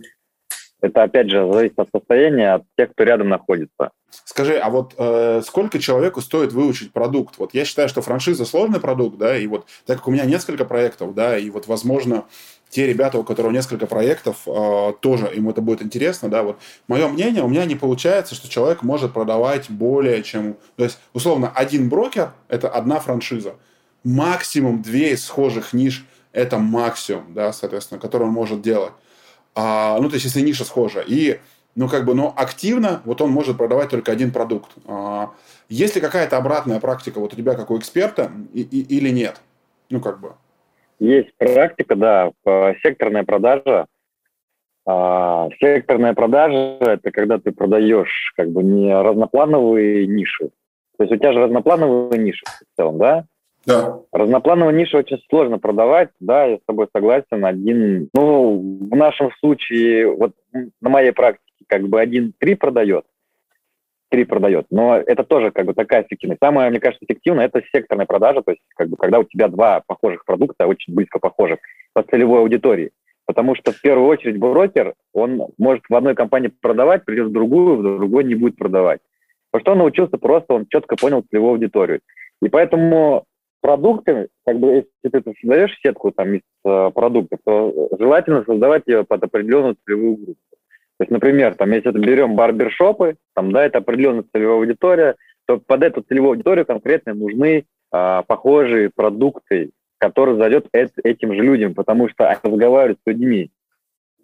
Это, 0.85 1.03
опять 1.03 1.31
же, 1.31 1.51
зависит 1.51 1.79
от 1.79 1.89
состояния, 1.95 2.55
от 2.55 2.65
тех, 2.77 2.91
кто 2.93 3.05
рядом 3.05 3.31
находится. 3.31 3.91
Скажи, 4.25 4.59
а 4.59 4.69
вот 4.69 4.95
э, 4.99 5.41
сколько 5.45 5.79
человеку 5.79 6.21
стоит 6.21 6.53
выучить 6.53 6.93
продукт? 6.93 7.39
Вот 7.39 7.55
я 7.55 7.65
считаю, 7.65 7.89
что 7.89 8.03
франшиза 8.03 8.45
сложный 8.45 8.81
продукт, 8.81 9.17
да, 9.17 9.37
и 9.37 9.47
вот 9.47 9.67
так 9.87 9.99
как 9.99 10.09
у 10.09 10.11
меня 10.11 10.27
несколько 10.27 10.67
проектов, 10.67 11.15
да, 11.15 11.39
и 11.39 11.49
вот, 11.49 11.67
возможно, 11.67 12.25
те 12.69 12.87
ребята, 12.87 13.19
у 13.19 13.25
которых 13.25 13.53
несколько 13.53 13.87
проектов, 13.87 14.43
э, 14.47 14.93
тоже 15.01 15.33
им 15.35 15.49
это 15.49 15.63
будет 15.63 15.83
интересно, 15.83 16.29
да, 16.29 16.43
вот 16.43 16.59
мое 16.87 17.09
мнение, 17.09 17.43
у 17.43 17.49
меня 17.49 17.65
не 17.65 17.77
получается, 17.77 18.35
что 18.35 18.49
человек 18.49 18.83
может 18.83 19.15
продавать 19.15 19.71
более 19.71 20.23
чем, 20.23 20.57
то 20.77 20.85
есть, 20.85 20.99
условно, 21.13 21.51
один 21.55 21.89
брокер– 21.89 22.33
это 22.49 22.69
одна 22.69 23.01
франшиза, 23.01 23.55
максимум 24.05 24.83
две 24.83 25.13
из 25.13 25.25
схожих 25.25 25.73
ниш– 25.73 26.05
это 26.33 26.59
максимум, 26.59 27.33
да, 27.33 27.53
соответственно, 27.53 28.01
который 28.01 28.25
он 28.25 28.35
может 28.35 28.61
делать. 28.61 28.93
А, 29.55 29.99
ну, 30.01 30.09
то 30.09 30.15
есть, 30.15 30.25
если 30.25 30.41
ниша 30.41 30.65
схожа. 30.65 31.01
И, 31.07 31.39
ну, 31.75 31.89
как 31.89 32.05
бы, 32.05 32.15
но 32.15 32.33
активно 32.37 33.03
вот 33.05 33.21
он 33.21 33.31
может 33.31 33.57
продавать 33.57 33.91
только 33.91 34.13
один 34.13 34.33
продукт. 34.33 34.71
А, 34.87 35.31
есть 35.69 35.95
ли 35.95 36.01
какая-то 36.01 36.37
обратная 36.37 36.81
практика 36.81 37.21
вот 37.21 37.33
у 37.33 37.37
тебя, 37.37 37.55
как 37.55 37.71
у 37.71 37.79
эксперта, 37.79 38.31
и, 38.53 38.63
и, 38.63 38.97
или 38.99 39.11
нет? 39.11 39.41
Ну, 39.91 40.01
как 40.01 40.21
бы. 40.21 40.35
Есть 40.99 41.35
практика, 41.37 41.97
да, 41.97 42.31
секторная 42.83 43.25
продажа. 43.25 43.87
А, 44.87 45.49
секторная 45.61 46.15
продажа– 46.15 46.77
это 46.81 47.11
когда 47.11 47.39
ты 47.39 47.53
продаешь 47.53 48.33
как 48.37 48.51
бы 48.51 48.63
не 48.63 48.95
разноплановые 48.95 50.07
ниши. 50.07 50.51
То 50.97 51.05
есть 51.05 51.13
у 51.13 51.17
тебя 51.17 51.33
же 51.33 51.41
разноплановые 51.41 52.19
ниши 52.23 52.45
в 52.45 52.77
целом, 52.77 52.99
да? 52.99 53.25
Да. 53.67 54.01
Разноплановую 54.13 54.77
нишу 54.77 54.99
очень 54.99 55.19
сложно 55.29 55.59
продавать, 55.59 56.11
да, 56.21 56.45
я 56.45 56.57
с 56.57 56.65
тобой 56.67 56.89
согласен. 56.95 57.45
Один, 57.45 58.09
ну, 58.15 58.79
в 58.91 58.97
нашем 58.97 59.31
случае, 59.41 60.07
вот 60.11 60.33
на 60.81 60.91
моей 60.91 61.13
практике, 61.13 61.65
как 61.67 61.89
бы 61.89 62.01
один-три 62.01 62.55
продает, 62.55 63.05
три 64.11 64.25
продает, 64.25 64.67
но 64.71 64.97
это 64.97 65.25
тоже 65.25 65.51
как 65.51 65.67
бы 65.67 65.75
такая 65.75 66.03
эффективность. 66.03 66.41
Самое, 66.43 66.71
мне 66.71 66.81
кажется, 66.81 67.05
эффективное– 67.05 67.47
это 67.47 67.63
секторная 67.73 68.07
продажа, 68.07 68.43
то 68.43 68.53
есть 68.53 68.63
как 68.77 68.89
бы 68.89 68.97
когда 68.97 69.19
у 69.19 69.25
тебя 69.25 69.49
два 69.49 69.83
похожих 69.87 70.25
продукта, 70.25 70.67
очень 70.67 70.95
близко 70.95 71.19
похожих 71.19 71.59
по 71.93 72.03
целевой 72.03 72.41
аудитории. 72.41 72.91
Потому 73.27 73.55
что 73.55 73.73
в 73.73 73.81
первую 73.81 74.07
очередь 74.09 74.39
брокер, 74.39 74.95
он 75.15 75.49
может 75.57 75.85
в 75.89 75.95
одной 75.95 76.15
компании 76.15 76.53
продавать, 76.61 77.07
придет 77.07 77.29
в 77.29 77.33
другую, 77.33 77.77
в 77.77 77.83
другой 77.83 78.25
не 78.25 78.35
будет 78.35 78.57
продавать. 78.57 79.01
Потому 79.51 79.63
что 79.63 79.73
он 79.73 79.79
научился 79.79 80.19
просто, 80.19 80.53
он 80.53 80.67
четко 80.69 80.97
понял 80.97 81.25
целевую 81.31 81.53
аудиторию. 81.53 82.01
И 82.43 82.49
поэтому 82.49 83.25
продукты, 83.65 84.29
как 84.45 84.59
бы 84.59 84.85
если 85.03 85.21
ты 85.21 85.23
создаешь 85.41 85.75
сетку 85.83 86.13
там 86.13 86.35
из 86.35 86.43
э, 86.67 86.91
продуктов, 86.95 87.39
то 87.47 87.89
желательно 87.99 88.45
создавать 88.45 88.83
ее 88.85 89.05
под 89.05 89.25
определенную 89.25 89.79
целевую 89.87 90.17
группу. 90.17 90.41
То 90.99 91.05
есть, 91.05 91.11
например, 91.11 91.55
там, 91.55 91.71
если 91.71 91.91
берем 91.93 92.37
барбершопы, 92.37 93.17
там, 93.35 93.53
да, 93.53 93.65
это 93.65 93.79
определенная 93.79 94.27
целевая 94.35 94.59
аудитория, 94.59 95.17
то 95.47 95.57
под 95.57 95.83
эту 95.83 96.03
целевую 96.03 96.33
аудиторию 96.33 96.67
конкретно 96.67 97.15
нужны 97.15 97.65
а, 97.91 98.23
похожие 98.25 98.91
продукты, 98.95 99.71
которые 99.97 100.37
зайдет 100.37 100.69
этим 101.03 101.33
же 101.33 101.41
людям, 101.41 101.73
потому 101.75 102.11
что 102.11 102.29
они 102.29 102.41
разговаривают 102.43 102.99
с 103.03 103.09
людьми, 103.11 103.51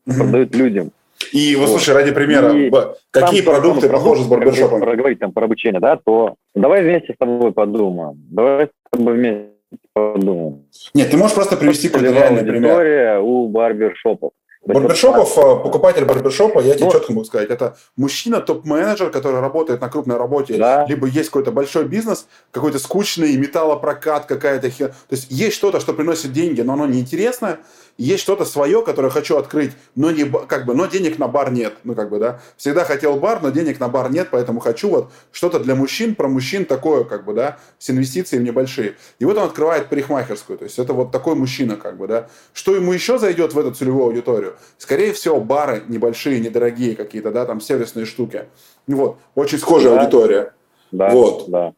продают 0.04 0.54
людям. 0.54 0.90
И 1.32 1.56
вот, 1.56 1.68
слушай, 1.68 1.94
ради 1.94 2.12
примера, 2.12 2.52
и 2.52 2.70
какие 3.10 3.42
продукты 3.42 3.88
похожи 3.88 4.24
с 4.24 4.26
барбершопом? 4.26 4.80
Проговорить 4.80 5.18
там 5.18 5.32
про 5.32 5.44
обучение, 5.44 5.80
да, 5.80 5.96
то 5.96 6.34
давай 6.54 6.82
вместе 6.82 7.14
с 7.14 7.16
тобой 7.16 7.52
подумаем. 7.52 8.14
Давай 8.30 8.66
с 8.66 8.70
тобой 8.90 9.14
вместе 9.14 9.50
подумаем. 9.92 10.64
Нет, 10.94 11.10
ты 11.10 11.16
можешь 11.16 11.34
просто 11.34 11.56
привести 11.56 11.88
какой-то 11.88 12.12
реальный 12.12 12.44
пример. 12.44 13.20
у 13.22 13.48
барбершопов. 13.48 14.32
Барбершопов, 14.62 15.38
э, 15.38 15.56
покупатель 15.62 16.04
барбершопа, 16.04 16.60
я 16.60 16.74
тебе 16.74 16.84
ну, 16.84 16.92
четко 16.92 17.12
могу 17.12 17.24
сказать, 17.24 17.48
это 17.48 17.76
мужчина, 17.96 18.42
топ-менеджер, 18.42 19.10
который 19.10 19.40
работает 19.40 19.80
на 19.80 19.88
крупной 19.88 20.18
работе, 20.18 20.58
да. 20.58 20.84
либо 20.86 21.06
есть 21.06 21.30
какой-то 21.30 21.50
большой 21.50 21.86
бизнес, 21.86 22.26
какой-то 22.50 22.78
скучный 22.78 23.34
металлопрокат, 23.38 24.26
какая-то 24.26 24.68
хер... 24.68 24.88
То 24.88 25.16
есть 25.16 25.30
есть 25.30 25.56
что-то, 25.56 25.80
что 25.80 25.94
приносит 25.94 26.32
деньги, 26.32 26.60
но 26.60 26.74
оно 26.74 26.86
неинтересное, 26.86 27.60
есть 28.00 28.22
что-то 28.22 28.46
свое, 28.46 28.82
которое 28.82 29.10
хочу 29.10 29.36
открыть, 29.36 29.72
но, 29.94 30.10
не, 30.10 30.24
как 30.24 30.64
бы, 30.64 30.74
но 30.74 30.86
денег 30.86 31.18
на 31.18 31.28
бар 31.28 31.52
нет. 31.52 31.74
Ну, 31.84 31.94
как 31.94 32.08
бы, 32.08 32.18
да. 32.18 32.40
Всегда 32.56 32.84
хотел 32.84 33.16
бар, 33.16 33.42
но 33.42 33.50
денег 33.50 33.78
на 33.78 33.88
бар 33.88 34.10
нет, 34.10 34.28
поэтому 34.30 34.58
хочу 34.58 34.88
вот 34.88 35.12
что-то 35.32 35.60
для 35.60 35.74
мужчин, 35.74 36.14
про 36.14 36.26
мужчин 36.26 36.64
такое, 36.64 37.04
как 37.04 37.26
бы, 37.26 37.34
да, 37.34 37.58
с 37.78 37.90
инвестициями 37.90 38.44
небольшие. 38.44 38.94
И 39.18 39.26
вот 39.26 39.36
он 39.36 39.44
открывает 39.44 39.88
парикмахерскую. 39.88 40.58
То 40.58 40.64
есть 40.64 40.78
это 40.78 40.94
вот 40.94 41.12
такой 41.12 41.34
мужчина, 41.34 41.76
как 41.76 41.98
бы, 41.98 42.06
да. 42.06 42.28
Что 42.54 42.74
ему 42.74 42.92
еще 42.92 43.18
зайдет 43.18 43.52
в 43.52 43.58
эту 43.58 43.72
целевую 43.72 44.06
аудиторию? 44.06 44.56
Скорее 44.78 45.12
всего, 45.12 45.38
бары 45.38 45.82
небольшие, 45.88 46.40
недорогие 46.40 46.96
какие-то, 46.96 47.30
да, 47.30 47.44
там 47.44 47.60
сервисные 47.60 48.06
штуки. 48.06 48.46
Вот. 48.86 49.18
Очень 49.34 49.58
схожая 49.58 49.94
да. 49.94 50.00
аудитория. 50.00 50.54
Да, 50.90 51.10
вот. 51.10 51.50
да. 51.50 51.74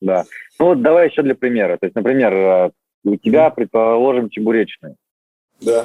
Да. 0.00 0.24
Ну 0.60 0.66
вот 0.66 0.82
давай 0.82 1.08
еще 1.08 1.22
для 1.22 1.34
примера. 1.34 1.78
То 1.78 1.86
есть, 1.86 1.96
например, 1.96 2.34
э, 2.34 2.70
у 3.04 3.16
тебя, 3.16 3.50
предположим, 3.50 4.28
чебуречный. 4.28 4.96
Да. 5.60 5.84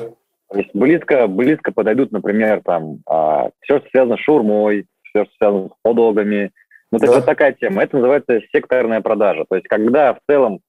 То 0.50 0.60
есть 0.60 0.70
близко, 0.74 1.28
близко 1.28 1.72
подойдут, 1.72 2.12
например, 2.12 2.62
там, 2.64 3.00
а, 3.08 3.50
все, 3.62 3.80
что 3.80 3.90
связано 3.90 4.18
с 4.18 4.20
шурмой, 4.20 4.86
все, 5.04 5.26
что 5.26 5.34
связано 5.38 5.70
с 5.70 5.72
подогами. 5.82 6.52
Ну, 6.92 7.00
да. 7.00 7.06
это 7.06 7.16
вот 7.16 7.26
такая 7.26 7.54
тема. 7.54 7.84
Это 7.84 7.96
называется 7.96 8.40
секторная 8.54 9.02
продажа. 9.02 9.46
То 9.50 9.56
есть, 9.56 9.68
когда 9.68 10.14
в 10.14 10.20
целом 10.30 10.60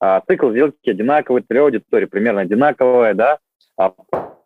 а, 0.00 0.22
цикл 0.28 0.50
сделки 0.50 0.90
одинаковый, 0.90 1.42
целевая 1.42 1.66
аудитория 1.66 2.06
примерно 2.06 2.42
одинаковая, 2.42 3.14
да, 3.14 3.38
а 3.76 3.92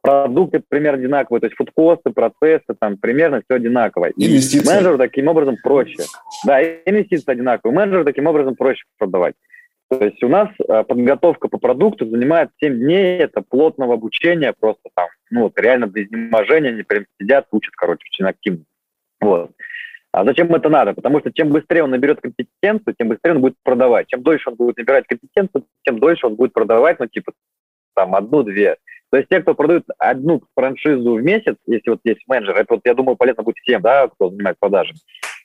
продукты 0.00 0.62
примерно 0.66 1.00
одинаковые, 1.00 1.40
то 1.40 1.46
есть 1.46 1.56
фудкосты, 1.56 2.10
процессы, 2.10 2.74
там 2.78 2.96
примерно 2.96 3.42
все 3.44 3.56
одинаковое. 3.56 4.12
Инвестиции. 4.16 4.66
Менеджеру 4.66 4.98
таким 4.98 5.28
образом 5.28 5.56
проще. 5.62 6.04
Да, 6.44 6.62
инвестиции 6.62 7.32
одинаковые. 7.32 7.74
Менеджеру 7.74 8.04
таким 8.04 8.26
образом 8.26 8.54
проще 8.54 8.84
продавать. 8.98 9.34
То 9.88 10.04
есть 10.04 10.22
у 10.22 10.28
нас 10.28 10.48
э, 10.58 10.82
подготовка 10.82 11.48
по 11.48 11.58
продукту 11.58 12.08
занимает 12.08 12.50
7 12.60 12.76
дней, 12.76 13.18
это 13.18 13.40
плотного 13.40 13.94
обучения, 13.94 14.52
просто 14.58 14.82
там, 14.94 15.08
ну, 15.30 15.42
вот 15.42 15.58
реально 15.60 15.86
без 15.86 16.06
изнеможения, 16.06 16.70
они 16.70 16.82
прям 16.82 17.04
сидят, 17.20 17.46
учат, 17.52 17.74
короче, 17.76 18.04
очень 18.10 18.24
активно. 18.24 18.64
Вот. 19.20 19.52
А 20.10 20.24
зачем 20.24 20.52
это 20.54 20.68
надо? 20.68 20.94
Потому 20.94 21.20
что 21.20 21.30
чем 21.32 21.50
быстрее 21.50 21.84
он 21.84 21.90
наберет 21.90 22.20
компетенцию, 22.20 22.94
тем 22.98 23.08
быстрее 23.08 23.32
он 23.32 23.42
будет 23.42 23.56
продавать. 23.62 24.08
Чем 24.08 24.22
дольше 24.22 24.50
он 24.50 24.56
будет 24.56 24.78
набирать 24.78 25.06
компетенцию, 25.06 25.64
тем 25.84 26.00
дольше 26.00 26.26
он 26.26 26.34
будет 26.34 26.52
продавать, 26.52 26.98
ну, 26.98 27.06
типа, 27.06 27.32
там, 27.94 28.14
одну-две. 28.14 28.78
То 29.10 29.18
есть 29.18 29.28
те, 29.28 29.40
кто 29.40 29.54
продают 29.54 29.84
одну 29.98 30.42
франшизу 30.56 31.14
в 31.14 31.22
месяц, 31.22 31.56
если 31.66 31.90
вот 31.90 32.00
есть 32.04 32.22
менеджер, 32.26 32.56
это 32.56 32.74
вот, 32.74 32.80
я 32.84 32.94
думаю, 32.94 33.16
полезно 33.16 33.44
будет 33.44 33.58
всем, 33.58 33.82
да, 33.82 34.08
кто 34.08 34.30
занимается 34.30 34.58
продажами. 34.58 34.98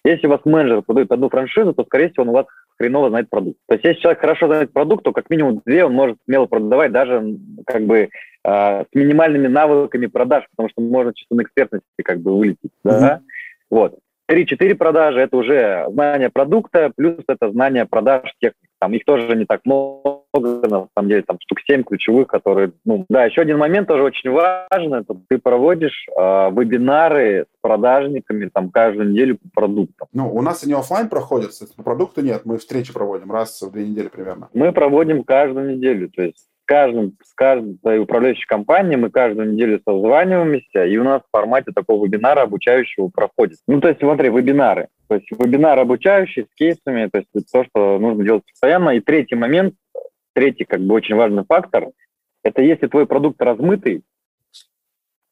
Если 0.03 0.26
у 0.26 0.31
вас 0.31 0.41
менеджер 0.45 0.81
продает 0.81 1.11
одну 1.11 1.30
франшизу, 1.30 1.73
то, 1.73 1.84
скорее 1.84 2.09
всего, 2.09 2.23
он 2.23 2.30
у 2.30 2.34
вас 2.34 2.47
хреново 2.77 3.10
знает 3.10 3.30
продукт. 3.30 3.57
То 3.68 3.76
есть 3.76 3.85
если 3.85 4.02
человек 4.02 4.22
хорошо 4.22 4.48
знает 4.48 4.73
продукт, 4.73 5.03
то 5.03 5.11
как 5.11 5.30
минимум 5.30 5.61
две 5.65 5.85
он 5.85 5.93
может 5.93 6.18
смело 6.26 6.45
продавать 6.45 6.91
даже 6.91 7.38
как 7.65 7.84
бы 7.84 7.98
э, 7.99 8.10
с 8.43 8.88
минимальными 8.93 9.48
навыками 9.48 10.07
продаж, 10.07 10.45
потому 10.52 10.69
что 10.69 10.81
можно 10.81 11.14
чисто 11.14 11.35
на 11.35 11.41
экспертности 11.43 11.85
как 12.03 12.19
бы 12.19 12.38
вылететь. 12.38 12.72
Mm-hmm. 12.85 12.99
Да? 12.99 13.22
Вот. 13.69 13.99
3-4 14.32 14.76
продажи– 14.76 15.20
это 15.22 15.36
уже 15.36 15.86
знание 15.91 16.30
продукта, 16.30 16.91
плюс 16.95 17.18
это 17.28 17.52
знание 17.52 17.86
продаж 17.86 18.34
техник. 18.40 18.70
Там 18.80 18.94
их 18.94 19.03
тоже 19.06 19.36
не 19.36 19.45
так 19.45 19.62
много, 19.66 20.24
на 20.34 20.88
самом 20.95 21.10
деле, 21.10 21.22
там 21.22 21.38
штук 21.41 21.60
7 21.68 21.84
ключевых, 21.84 22.28
которые, 22.28 22.72
ну, 22.86 23.06
да, 23.10 23.26
еще 23.26 23.41
один 23.41 23.58
момент 23.58 23.88
тоже 23.88 24.03
очень 24.03 24.32
важный, 24.32 25.02
это 25.02 25.16
ты 25.28 25.38
проводишь 25.38 26.08
э, 26.08 26.22
вебинары 26.52 27.45
с 27.53 27.62
продажниками 27.62 28.49
там 28.52 28.72
каждую 28.72 29.12
неделю 29.12 29.38
по 29.38 29.62
продуктам. 29.62 30.08
Ну, 30.14 30.34
у 30.34 30.41
нас 30.41 30.64
они 30.64 30.74
офлайн 30.74 31.10
проходят, 31.10 31.52
по 31.76 31.84
продукту 31.84 32.22
нет, 32.22 32.41
мы 32.45 32.58
встречи 32.58 32.94
проводим 32.94 33.32
раз 33.32 33.62
в 33.62 33.72
две 33.72 33.86
недели 33.86 34.08
примерно. 34.08 34.49
Мы 34.53 34.72
проводим 34.72 35.24
каждую 35.24 35.76
неделю, 35.76 36.10
то 36.10 36.24
есть 36.24 36.48
каждым, 36.72 37.18
с 37.22 37.34
каждой 37.34 37.99
управляющей 37.99 38.45
компанией 38.48 38.95
мы 38.95 39.10
каждую 39.10 39.52
неделю 39.52 39.81
созваниваемся, 39.85 40.85
и 40.85 40.95
у 40.95 41.03
нас 41.03 41.22
в 41.22 41.38
формате 41.38 41.73
такого 41.76 42.06
вебинара 42.06 42.43
обучающего 42.43 43.10
проходит. 43.10 43.57
Ну, 43.68 43.81
то 43.81 43.89
есть, 43.89 43.99
смотри, 43.99 44.30
вебинары. 44.30 44.88
То 45.10 45.15
есть 45.15 45.30
вебинар 45.31 45.77
обучающий 45.77 46.43
с 46.45 46.56
кейсами, 46.56 47.10
то 47.11 47.18
есть 47.18 47.52
то, 47.52 47.65
что 47.65 47.99
нужно 47.99 48.23
делать 48.23 48.43
постоянно. 48.49 48.91
И 48.91 49.02
третий 49.02 49.35
момент, 49.35 49.73
третий 50.34 50.64
как 50.64 50.80
бы 50.80 50.95
очень 50.95 51.15
важный 51.15 51.43
фактор, 51.43 51.89
это 52.41 52.61
если 52.61 52.88
твой 52.88 53.06
продукт 53.06 53.41
размытый, 53.41 54.03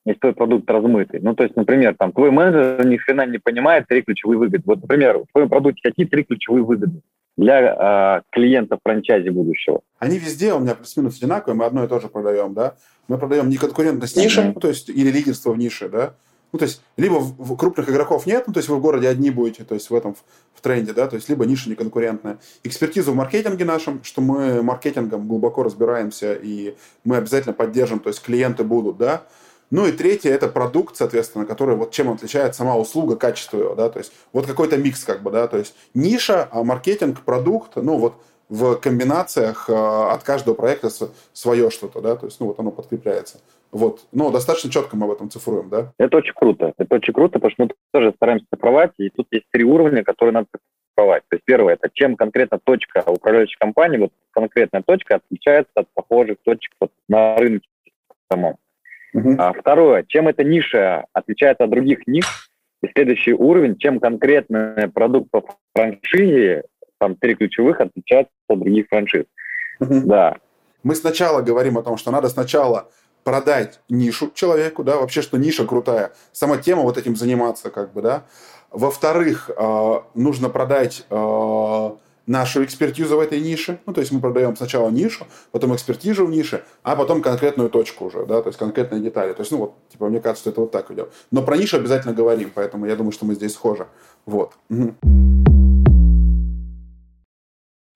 если 0.06 0.20
твой 0.20 0.34
продукт 0.34 0.70
размытый. 0.70 1.22
Ну, 1.22 1.36
то 1.36 1.44
есть, 1.44 1.56
например, 1.56 1.96
там 1.98 2.12
твой 2.12 2.32
менеджер 2.32 2.86
ни 2.86 2.98
хрена 2.98 3.26
не 3.26 3.38
понимает 3.38 3.88
три 3.88 4.02
ключевые 4.02 4.40
выгоды. 4.40 4.64
Вот, 4.66 4.82
например, 4.82 5.20
в 5.20 5.32
твоем 5.32 5.48
продукте 5.48 5.90
какие 5.90 6.06
три 6.06 6.26
ключевые 6.26 6.66
выгоды? 6.66 7.00
Для 7.38 8.18
э, 8.18 8.22
клиента 8.32 8.78
франчайзи 8.84 9.30
будущего? 9.30 9.82
Они 9.98 10.18
везде 10.18 10.54
у 10.54 10.60
меня 10.60 10.76
плюс-минус 10.76 11.18
одинаковые, 11.18 11.58
мы 11.58 11.66
одно 11.66 11.84
и 11.84 11.88
то 11.88 12.00
же 12.00 12.08
продаем, 12.08 12.54
да. 12.54 12.76
Мы 13.08 13.18
продаем 13.18 13.50
не 13.50 13.58
конкурентность 13.58 14.18
ниши, 14.18 14.42
mm-hmm. 14.42 14.60
то 14.60 14.68
есть 14.68 14.90
или 14.90 15.12
лидерство 15.12 15.52
в 15.52 15.58
нише, 15.58 15.90
да. 15.90 16.14
Ну, 16.52 16.58
то 16.58 16.66
есть, 16.66 16.82
либо 16.98 17.16
в, 17.16 17.54
в 17.54 17.56
крупных 17.58 17.90
игроков 17.90 18.26
нет, 18.26 18.46
ну, 18.48 18.54
то 18.54 18.60
есть 18.60 18.70
вы 18.70 18.78
в 18.78 18.82
городе 18.82 19.08
одни 19.08 19.30
будете, 19.30 19.64
то 19.64 19.76
есть 19.76 19.90
в 19.90 19.96
этом 19.96 20.16
в, 20.16 20.24
в 20.56 20.62
тренде, 20.62 20.94
да, 20.94 21.08
то 21.08 21.16
есть 21.16 21.30
либо 21.30 21.46
ниша 21.46 21.70
неконкурентная. 21.70 22.40
Экспертизу 22.64 23.12
в 23.12 23.16
маркетинге 23.16 23.66
нашем, 23.66 24.04
что 24.04 24.22
мы 24.22 24.64
маркетингом 24.64 25.28
глубоко 25.28 25.62
разбираемся, 25.62 26.34
и 26.34 26.76
мы 27.04 27.18
обязательно 27.18 27.54
поддержим, 27.54 28.00
то 28.00 28.10
есть 28.10 28.24
клиенты 28.24 28.64
будут, 28.64 28.98
да. 28.98 29.24
Ну 29.72 29.86
и 29.86 29.92
третье– 29.92 30.32
это 30.34 30.48
продукт, 30.48 30.96
соответственно, 30.96 31.46
который 31.46 31.76
вот 31.76 31.92
чем 31.92 32.12
отличает 32.12 32.56
сама 32.56 32.76
услуга, 32.76 33.16
качество 33.16 33.58
его, 33.58 33.76
да, 33.76 33.90
то 33.90 34.00
есть 34.00 34.12
вот 34.34 34.48
какой-то 34.48 34.78
микс 34.78 35.04
как 35.04 35.22
бы, 35.22 35.32
да, 35.32 35.48
то 35.48 35.58
есть 35.58 35.76
ниша, 35.94 36.48
а 36.52 36.64
маркетинг, 36.64 37.22
продукт, 37.22 37.76
ну 37.76 37.98
вот 37.98 38.16
в 38.50 38.76
комбинациях 38.78 39.70
э, 39.70 39.74
от 39.74 40.24
каждого 40.24 40.56
проекта 40.56 40.90
свое 41.34 41.70
что-то, 41.70 42.02
да, 42.02 42.16
то 42.16 42.26
есть, 42.26 42.40
ну 42.40 42.48
вот 42.48 42.60
оно 42.60 42.72
подкрепляется. 42.72 43.40
Вот, 43.72 44.02
но 44.12 44.32
достаточно 44.32 44.72
четко 44.72 44.98
мы 44.98 45.06
об 45.06 45.12
этом 45.12 45.30
цифруем, 45.30 45.70
да? 45.70 45.94
Это 46.00 46.18
очень 46.18 46.34
круто, 46.34 46.74
это 46.76 46.96
очень 46.96 47.14
круто, 47.14 47.34
потому 47.34 47.52
что 47.52 47.64
мы 47.64 47.70
тоже 47.94 48.12
стараемся 48.16 48.48
цифровать, 48.52 48.92
и 48.98 49.12
тут 49.12 49.28
есть 49.30 49.46
три 49.52 49.64
уровня, 49.64 50.04
которые 50.04 50.34
надо 50.34 50.48
цифровать. 50.96 51.22
То 51.30 51.36
есть 51.36 51.46
первое, 51.46 51.76
это 51.76 51.90
чем 51.94 52.16
конкретно 52.16 52.60
точка 52.64 53.04
управляющей 53.06 53.58
компании, 53.60 54.00
вот 54.00 54.12
конкретная 54.32 54.82
точка 54.82 55.18
отличается 55.18 55.72
от 55.76 55.88
похожих 55.94 56.38
точек 56.44 56.72
вот, 56.82 56.92
на 57.08 57.38
рынке 57.38 57.68
самом. 58.32 58.58
Uh-huh. 59.16 59.36
А, 59.38 59.54
второе, 59.54 60.06
чем 60.08 60.28
эта 60.28 60.44
ниша 60.44 61.06
отличается 61.14 61.64
от 61.64 61.70
других 61.70 62.06
ниш, 62.08 62.50
и 62.82 62.88
следующий 62.94 63.34
уровень, 63.34 63.78
чем 63.78 64.00
конкретный 64.00 64.88
продукт 64.90 65.32
по 65.32 65.44
франшизе, 65.76 66.64
там 67.00 67.16
три 67.16 67.36
ключевых, 67.36 67.82
отличается 67.82 68.32
от 68.48 68.60
других 68.60 68.88
франшиз. 68.90 69.26
Uh-huh. 69.82 70.02
Да. 70.06 70.38
Мы 70.84 70.96
сначала 70.96 71.42
говорим 71.42 71.78
о 71.78 71.84
том, 71.84 71.98
что 71.98 72.12
надо 72.12 72.30
сначала 72.30 72.90
продать 73.24 73.82
нишу 73.90 74.32
человеку, 74.34 74.84
да, 74.84 74.98
вообще, 74.98 75.22
что 75.22 75.38
ниша 75.38 75.66
крутая, 75.66 76.14
сама 76.32 76.58
тема 76.58 76.84
вот 76.84 76.98
этим 76.98 77.16
заниматься, 77.16 77.70
как 77.70 77.94
бы, 77.94 78.02
да. 78.02 78.24
Во-вторых, 78.72 79.50
э, 79.56 80.00
нужно 80.14 80.50
продать 80.50 81.06
э, 81.10 81.90
нашу 82.30 82.64
экспертизу 82.64 83.18
в 83.18 83.20
этой 83.20 83.42
нише. 83.42 83.80
Ну, 83.86 83.94
то 83.94 84.02
есть 84.02 84.12
мы 84.12 84.22
продаем 84.22 84.56
сначала 84.56 84.90
нишу, 84.90 85.26
потом 85.52 85.76
экспертизу 85.76 86.26
в 86.26 86.30
нише, 86.30 86.64
а 86.84 86.96
потом 86.96 87.22
конкретную 87.22 87.70
точку 87.70 88.06
уже, 88.06 88.26
да, 88.26 88.42
то 88.42 88.50
есть 88.50 88.60
конкретные 88.60 89.02
детали. 89.02 89.34
То 89.34 89.42
есть, 89.42 89.52
ну, 89.52 89.58
вот, 89.58 89.74
типа, 89.90 90.08
мне 90.08 90.22
кажется, 90.22 90.44
что 90.44 90.50
это 90.52 90.62
вот 90.62 90.72
так 90.72 90.92
идет. 90.92 91.12
Но 91.32 91.42
про 91.42 91.58
нишу 91.58 91.78
обязательно 91.78 92.14
говорим, 92.14 92.52
поэтому 92.54 92.86
я 92.86 92.96
думаю, 92.96 93.12
что 93.12 93.26
мы 93.26 93.34
здесь 93.34 93.54
схожи. 93.54 93.88
Вот. 94.26 94.54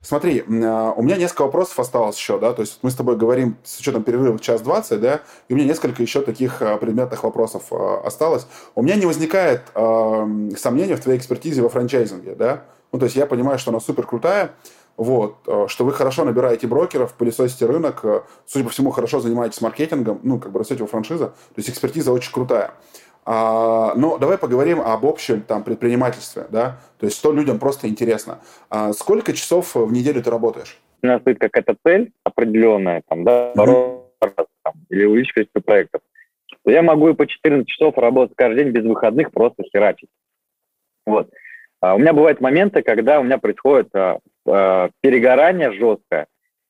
Смотри, 0.01 0.43
а, 0.47 0.91
у 0.91 1.03
меня 1.03 1.15
несколько 1.15 1.43
вопросов 1.43 1.79
осталось 1.79 2.17
еще, 2.17 2.37
да, 2.39 2.53
то 2.53 2.61
есть 2.61 2.79
мы 2.81 2.89
с 2.89 2.95
тобой 2.95 3.15
говорим 3.15 3.55
с 3.63 3.79
учетом 3.79 4.03
перерыва 4.03 4.37
час 4.39 4.61
двадцать, 4.61 4.99
да, 4.99 5.21
и 5.47 5.53
у 5.53 5.55
меня 5.55 5.67
несколько 5.67 6.01
еще 6.01 6.21
таких 6.21 6.61
а, 6.61 6.77
предметных 6.77 7.23
вопросов 7.23 7.65
а, 7.71 8.01
осталось. 8.03 8.47
У 8.75 8.81
меня 8.81 8.95
не 8.95 9.05
возникает 9.05 9.61
э, 9.75 10.49
сомнения 10.57 10.97
в 10.97 10.99
твоей 10.99 11.19
экспертизе 11.19 11.61
во 11.61 11.69
франчайзинге, 11.69 12.35
да, 12.35 12.65
ну, 12.93 12.99
то 12.99 13.05
есть 13.05 13.15
я 13.15 13.25
понимаю, 13.25 13.57
что 13.57 13.71
она 13.71 13.79
супер 13.79 14.05
крутая, 14.05 14.51
вот, 14.97 15.37
э, 15.47 15.65
что 15.67 15.83
вы 15.83 15.93
хорошо 15.93 16.23
набираете 16.23 16.67
брокеров, 16.67 17.15
пылесосите 17.15 17.65
рынок, 17.65 18.05
э, 18.05 18.21
судя 18.45 18.65
по 18.65 18.69
всему, 18.69 18.91
хорошо 18.91 19.19
занимаетесь 19.19 19.61
маркетингом, 19.61 20.19
ну, 20.21 20.39
как 20.39 20.51
бы 20.51 20.59
растете 20.59 20.83
во 20.83 20.87
франшиза, 20.87 21.29
то 21.29 21.57
есть 21.57 21.69
экспертиза 21.69 22.13
очень 22.13 22.31
крутая. 22.31 22.75
А, 23.25 23.93
но 23.95 24.17
давай 24.19 24.37
поговорим 24.37 24.79
об 24.79 25.05
общем 25.05 25.41
там 25.41 25.63
предпринимательстве, 25.63 26.45
да, 26.51 26.79
то 26.99 27.07
есть 27.07 27.17
что 27.17 27.31
людям 27.31 27.57
просто 27.57 27.87
интересно. 27.87 28.39
А 28.69 28.93
сколько 28.93 29.33
часов 29.33 29.73
в 29.75 29.91
неделю 29.91 30.21
ты 30.21 30.29
работаешь? 30.29 30.77
У 31.01 31.07
нас 31.07 31.21
стоит 31.21 31.39
какая-то 31.39 31.75
цель 31.83 32.11
определенная, 32.23 33.01
там, 33.07 33.23
да, 33.23 33.53
mm-hmm. 33.53 34.05
там, 34.63 34.73
или 34.89 35.05
увеличить 35.05 35.33
количество 35.33 35.61
проектов. 35.61 36.01
Я 36.65 36.81
могу 36.83 37.09
и 37.09 37.13
по 37.13 37.25
14 37.25 37.67
часов 37.67 37.97
работать 37.97 38.35
каждый 38.35 38.65
день 38.65 38.73
без 38.73 38.85
выходных, 38.85 39.31
просто 39.31 39.63
херачить. 39.63 40.09
Вот. 41.05 41.29
А 41.83 41.95
у 41.95 41.97
меня 41.97 42.13
бывают 42.13 42.39
моменты, 42.39 42.81
когда 42.81 43.19
у 43.19 43.23
меня 43.23 43.37
происходит 43.37 43.93
а, 43.93 44.19
а, 44.47 44.89
перегорание 45.01 45.73
жесткое. 45.73 46.27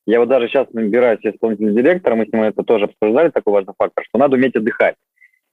Я 0.07 0.19
вот 0.19 0.27
даже 0.27 0.47
сейчас 0.47 0.73
набираюсь 0.73 1.19
исполнительным 1.21 1.75
директором, 1.75 2.17
мы 2.17 2.25
с 2.25 2.33
ним 2.33 2.41
это 2.41 2.63
тоже 2.63 2.85
обсуждали, 2.85 3.29
такой 3.29 3.53
важный 3.53 3.75
фактор, 3.77 4.03
что 4.05 4.17
надо 4.17 4.37
уметь 4.37 4.55
отдыхать. 4.55 4.95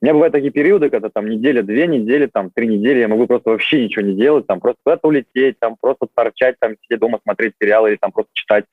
У 0.01 0.07
меня 0.07 0.15
бывают 0.15 0.33
такие 0.33 0.51
периоды, 0.51 0.89
когда 0.89 1.11
там 1.11 1.29
неделя, 1.29 1.63
две 1.63 1.87
недели, 1.87 2.25
там 2.25 2.51
три 2.51 2.69
недели, 2.69 3.01
я 3.01 3.09
могу 3.09 3.27
просто 3.27 3.51
вообще 3.51 3.85
ничего 3.85 4.01
не 4.03 4.15
делать, 4.15 4.47
там 4.47 4.61
просто 4.61 4.81
куда-то 4.83 5.09
улететь, 5.09 5.59
там 5.59 5.77
просто 5.79 6.07
торчать, 6.15 6.57
там 6.59 6.77
сидеть 6.83 6.99
дома, 6.99 7.21
смотреть 7.23 7.53
сериалы 7.61 7.91
или 7.91 7.97
там 7.97 8.13
просто 8.13 8.31
читать. 8.33 8.65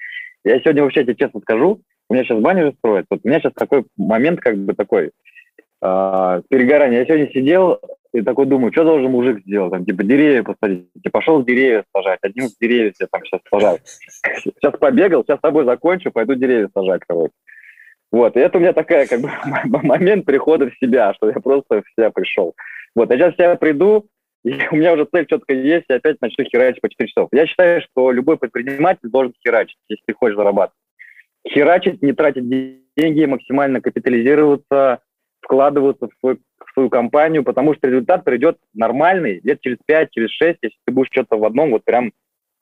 Я 0.46 0.58
сегодня 0.62 0.84
вообще 0.84 1.04
тебе 1.04 1.16
честно 1.16 1.42
скажу, 1.42 1.82
у 2.10 2.14
меня 2.14 2.24
сейчас 2.24 2.40
баня 2.40 2.68
же 2.68 2.74
строят. 2.78 3.08
Вот 3.10 3.20
у 3.26 3.28
меня 3.28 3.42
сейчас 3.42 3.52
такой 3.52 3.84
момент, 3.98 4.40
как 4.40 4.58
бы 4.58 4.74
такой, 4.74 5.12
э, 5.82 6.42
перегорание. 6.48 7.00
Я 7.00 7.06
сегодня 7.06 7.30
сидел, 7.34 7.82
и 8.18 8.22
такой 8.24 8.48
думаю, 8.48 8.72
что 8.72 8.84
должен 8.84 9.12
мужик 9.12 9.40
сделать? 9.46 9.72
Там, 9.72 9.86
типа, 9.86 10.04
деревья 10.04 10.44
посадить. 10.44 10.92
Типа, 10.94 11.20
пошел 11.20 11.44
деревья 11.44 11.84
сажать. 11.96 12.20
Один 12.24 12.46
из 12.46 12.58
деревьев 12.58 12.94
я 13.00 13.08
там 13.12 13.24
сейчас 13.24 13.42
сажаю. 13.50 13.80
Сейчас 14.44 14.74
побегал, 14.80 15.24
сейчас 15.24 15.38
с 15.38 15.42
тобой 15.42 15.66
закончу, 15.66 16.12
пойду 16.12 16.36
деревья 16.36 16.70
сажать, 16.74 17.02
короче. 17.08 17.34
Вот, 18.12 18.38
и 18.38 18.40
это 18.40 18.58
у 18.58 18.62
меня 18.62 18.74
такая, 18.74 19.06
как 19.06 19.20
бы, 19.22 19.30
момент 19.84 20.26
прихода 20.26 20.70
в 20.70 20.78
себя, 20.78 21.14
что 21.14 21.28
я 21.28 21.34
просто 21.34 21.82
в 21.82 21.90
себя 21.96 22.10
пришел. 22.10 22.56
Вот, 22.96 23.12
я 23.12 23.18
сейчас 23.18 23.34
в 23.34 23.38
себя 23.38 23.56
приду, 23.56 24.08
и 24.44 24.54
у 24.72 24.76
меня 24.76 24.94
уже 24.94 25.06
цель 25.06 25.26
четко 25.26 25.54
есть, 25.54 25.86
и 25.90 25.94
опять 25.94 26.22
начну 26.22 26.46
херачить 26.46 26.82
по 26.82 26.90
4 26.90 27.08
часов. 27.08 27.30
Я 27.32 27.46
считаю, 27.46 27.82
что 27.82 28.12
любой 28.12 28.38
предприниматель 28.38 29.10
должен 29.10 29.34
херачить, 29.46 29.78
если 29.90 30.04
ты 30.08 30.14
хочешь 30.14 30.38
зарабатывать. 30.38 30.80
Херачить, 31.48 32.02
не 32.02 32.14
тратить 32.14 32.50
деньги, 32.50 33.26
максимально 33.26 33.82
капитализироваться, 33.82 35.02
вкладываться 35.48 36.08
в, 36.08 36.20
свой, 36.20 36.40
в 36.60 36.74
свою 36.74 36.90
компанию, 36.90 37.44
потому 37.44 37.74
что 37.74 37.88
результат 37.88 38.26
придет 38.26 38.58
нормальный 38.74 39.40
лет 39.44 39.62
через 39.62 39.78
5, 39.86 40.12
через 40.12 40.30
6, 40.32 40.60
если 40.62 40.78
ты 40.86 40.94
будешь 40.94 41.10
что-то 41.10 41.38
в 41.38 41.46
одном 41.46 41.72
вот 41.72 41.86
прям 41.86 42.12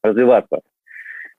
развиваться. 0.04 0.62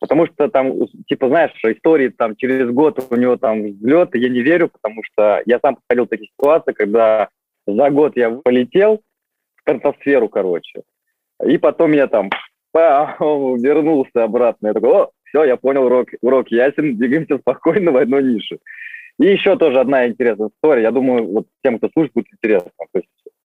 Потому 0.00 0.26
что 0.26 0.48
там, 0.48 0.72
типа, 1.06 1.28
знаешь, 1.28 1.52
истории 1.62 2.08
там 2.08 2.34
через 2.34 2.68
год 2.70 2.98
у 3.08 3.16
него 3.16 3.36
там 3.36 3.62
взлет, 3.62 4.14
я 4.14 4.28
не 4.28 4.40
верю, 4.40 4.68
потому 4.68 5.02
что 5.04 5.40
я 5.46 5.60
сам 5.60 5.76
проходил 5.76 6.06
такие 6.06 6.30
ситуации, 6.36 6.72
когда 6.72 7.28
за 7.66 7.90
год 7.90 8.16
я 8.16 8.30
полетел 8.30 9.00
в 9.56 9.60
стратосферу, 9.60 10.28
короче, 10.28 10.82
и 11.44 11.58
потом 11.58 11.92
я 11.92 12.08
там 12.08 12.28
вернулся 12.74 14.24
обратно. 14.24 14.66
Я 14.66 14.74
такой, 14.74 14.90
о, 14.90 15.10
все, 15.24 15.44
я 15.44 15.56
понял, 15.56 15.84
урок, 15.84 16.08
урок 16.20 16.48
ясен, 16.48 16.96
двигаемся 16.96 17.38
спокойно 17.38 17.92
в 17.92 17.96
одной 17.96 18.22
нише. 18.22 18.58
И 19.18 19.26
еще 19.26 19.56
тоже 19.56 19.80
одна 19.80 20.06
интересная 20.06 20.48
история. 20.48 20.82
Я 20.82 20.90
думаю, 20.90 21.26
вот 21.26 21.46
тем, 21.64 21.78
кто 21.78 21.88
слушает, 21.88 22.12
будет 22.14 22.32
интересно. 22.32 22.70
То 22.92 22.98
есть 22.98 23.08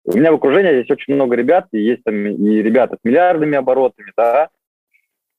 У 0.04 0.16
меня 0.16 0.32
в 0.32 0.36
окружении 0.36 0.74
есть 0.74 0.90
очень 0.90 1.14
много 1.14 1.36
ребят, 1.36 1.68
и 1.72 1.80
есть 1.80 2.02
там 2.04 2.26
и 2.26 2.62
ребята 2.62 2.96
с 2.96 3.04
миллиардными 3.04 3.56
оборотами, 3.56 4.12
да, 4.16 4.48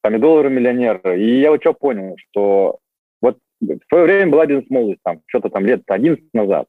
помидоры 0.01 0.49
миллионеры. 0.49 1.19
И 1.19 1.39
я 1.39 1.51
вот 1.51 1.61
что 1.61 1.73
понял, 1.73 2.15
что 2.17 2.79
вот 3.21 3.37
в 3.59 3.79
свое 3.89 4.05
время 4.05 4.31
была 4.31 4.45
бизнес-молодость, 4.45 5.01
там, 5.03 5.21
что-то 5.27 5.49
там 5.49 5.65
лет 5.65 5.81
11 5.87 6.23
назад. 6.33 6.67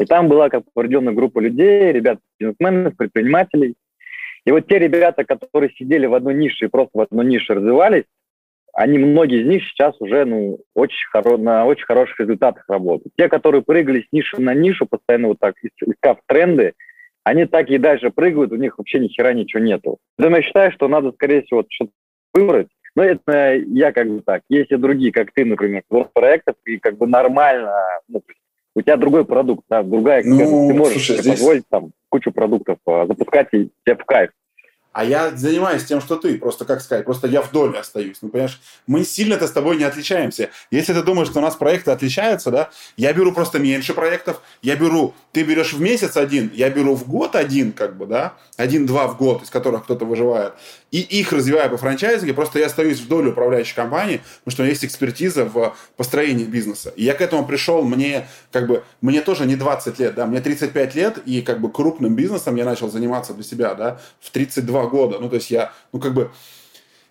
И 0.00 0.04
там 0.04 0.28
была 0.28 0.48
как 0.48 0.64
определенная 0.74 1.14
группа 1.14 1.40
людей, 1.40 1.92
ребят, 1.92 2.18
бизнесменов, 2.38 2.96
предпринимателей. 2.96 3.74
И 4.44 4.50
вот 4.50 4.66
те 4.66 4.78
ребята, 4.78 5.24
которые 5.24 5.70
сидели 5.72 6.06
в 6.06 6.14
одной 6.14 6.34
нише 6.34 6.66
и 6.66 6.68
просто 6.68 6.90
в 6.94 7.00
одной 7.00 7.26
нише 7.26 7.54
развивались, 7.54 8.04
они, 8.72 8.98
многие 8.98 9.42
из 9.42 9.46
них 9.46 9.64
сейчас 9.64 9.94
уже 10.00 10.24
ну, 10.24 10.60
очень 10.74 11.06
хоро, 11.10 11.36
на 11.36 11.66
очень 11.66 11.84
хороших 11.84 12.20
результатах 12.20 12.64
работают. 12.68 13.12
Те, 13.16 13.28
которые 13.28 13.62
прыгали 13.62 14.02
с 14.02 14.12
ниши 14.12 14.40
на 14.40 14.54
нишу, 14.54 14.86
постоянно 14.86 15.28
вот 15.28 15.38
так 15.40 15.54
искав 15.62 16.18
тренды, 16.26 16.74
они 17.24 17.44
так 17.44 17.68
и 17.70 17.78
дальше 17.78 18.10
прыгают, 18.10 18.52
у 18.52 18.56
них 18.56 18.78
вообще 18.78 19.00
ни 19.00 19.08
хера 19.08 19.32
ничего 19.32 19.62
нету. 19.62 19.98
Поэтому 20.16 20.36
я 20.36 20.42
считаю, 20.42 20.72
что 20.72 20.88
надо, 20.88 21.12
скорее 21.12 21.42
всего, 21.42 21.64
что-то 21.68 21.92
выбрать. 22.32 22.68
Но 22.94 23.04
это 23.04 23.54
я 23.56 23.92
как 23.92 24.08
бы 24.08 24.22
так. 24.22 24.42
Есть 24.48 24.70
и 24.70 24.76
другие, 24.76 25.12
как 25.12 25.32
ты, 25.32 25.44
например, 25.44 25.82
проектов, 26.12 26.56
и 26.64 26.78
как 26.78 26.96
бы 26.96 27.06
нормально, 27.06 27.72
ну, 28.08 28.22
у 28.74 28.82
тебя 28.82 28.96
другой 28.96 29.24
продукт, 29.24 29.64
да, 29.68 29.82
другая, 29.82 30.22
ну, 30.24 30.68
ты 30.68 30.74
можешь 30.74 31.06
слушай, 31.06 31.20
здесь... 31.20 31.34
позволить 31.34 31.64
там 31.68 31.90
кучу 32.08 32.32
продуктов 32.32 32.78
а, 32.86 33.06
запускать 33.06 33.48
и 33.52 33.70
тебе 33.84 33.96
в 33.96 34.04
кайф. 34.04 34.30
А 34.98 35.04
я 35.04 35.30
занимаюсь 35.30 35.84
тем, 35.84 36.00
что 36.00 36.16
ты. 36.16 36.38
Просто, 36.38 36.64
как 36.64 36.80
сказать, 36.80 37.04
просто 37.04 37.28
я 37.28 37.40
в 37.40 37.52
доме 37.52 37.78
остаюсь. 37.78 38.16
Ну, 38.20 38.30
понимаешь, 38.30 38.60
мы 38.88 39.04
сильно-то 39.04 39.46
с 39.46 39.52
тобой 39.52 39.76
не 39.76 39.84
отличаемся. 39.84 40.50
Если 40.72 40.92
ты 40.92 41.04
думаешь, 41.04 41.28
что 41.28 41.38
у 41.38 41.42
нас 41.42 41.54
проекты 41.54 41.92
отличаются, 41.92 42.50
да, 42.50 42.70
я 42.96 43.12
беру 43.12 43.30
просто 43.30 43.60
меньше 43.60 43.94
проектов. 43.94 44.42
Я 44.60 44.74
беру, 44.74 45.14
ты 45.30 45.44
берешь 45.44 45.72
в 45.72 45.80
месяц 45.80 46.16
один, 46.16 46.50
я 46.52 46.68
беру 46.68 46.96
в 46.96 47.08
год 47.08 47.36
один, 47.36 47.70
как 47.70 47.96
бы, 47.96 48.06
да, 48.06 48.34
один-два 48.56 49.06
в 49.06 49.16
год, 49.16 49.44
из 49.44 49.50
которых 49.50 49.84
кто-то 49.84 50.04
выживает. 50.04 50.54
И 50.90 51.00
их 51.00 51.32
развиваю 51.32 51.70
по 51.70 51.76
франчайзинге. 51.76 52.32
Просто 52.32 52.58
я 52.58 52.66
остаюсь 52.66 53.00
в 53.00 53.08
доле 53.08 53.30
управляющей 53.30 53.74
компании, 53.74 54.22
потому 54.44 54.52
что 54.52 54.62
у 54.62 54.64
меня 54.64 54.72
есть 54.72 54.84
экспертиза 54.84 55.44
в 55.44 55.76
построении 55.96 56.44
бизнеса. 56.44 56.92
И 56.96 57.04
я 57.04 57.14
к 57.14 57.20
этому 57.20 57.46
пришел, 57.46 57.82
мне, 57.82 58.26
как 58.52 58.66
бы, 58.66 58.82
мне 59.00 59.20
тоже 59.20 59.44
не 59.44 59.56
20 59.56 59.98
лет, 59.98 60.14
да, 60.14 60.26
мне 60.26 60.40
35 60.40 60.94
лет, 60.94 61.18
и, 61.26 61.42
как 61.42 61.60
бы, 61.60 61.70
крупным 61.70 62.16
бизнесом 62.16 62.56
я 62.56 62.64
начал 62.64 62.90
заниматься 62.90 63.34
для 63.34 63.44
себя, 63.44 63.74
да, 63.74 64.00
в 64.20 64.30
32 64.30 64.86
года. 64.86 65.18
Ну, 65.18 65.28
то 65.28 65.36
есть 65.36 65.50
я, 65.50 65.72
ну, 65.92 66.00
как 66.00 66.14
бы, 66.14 66.30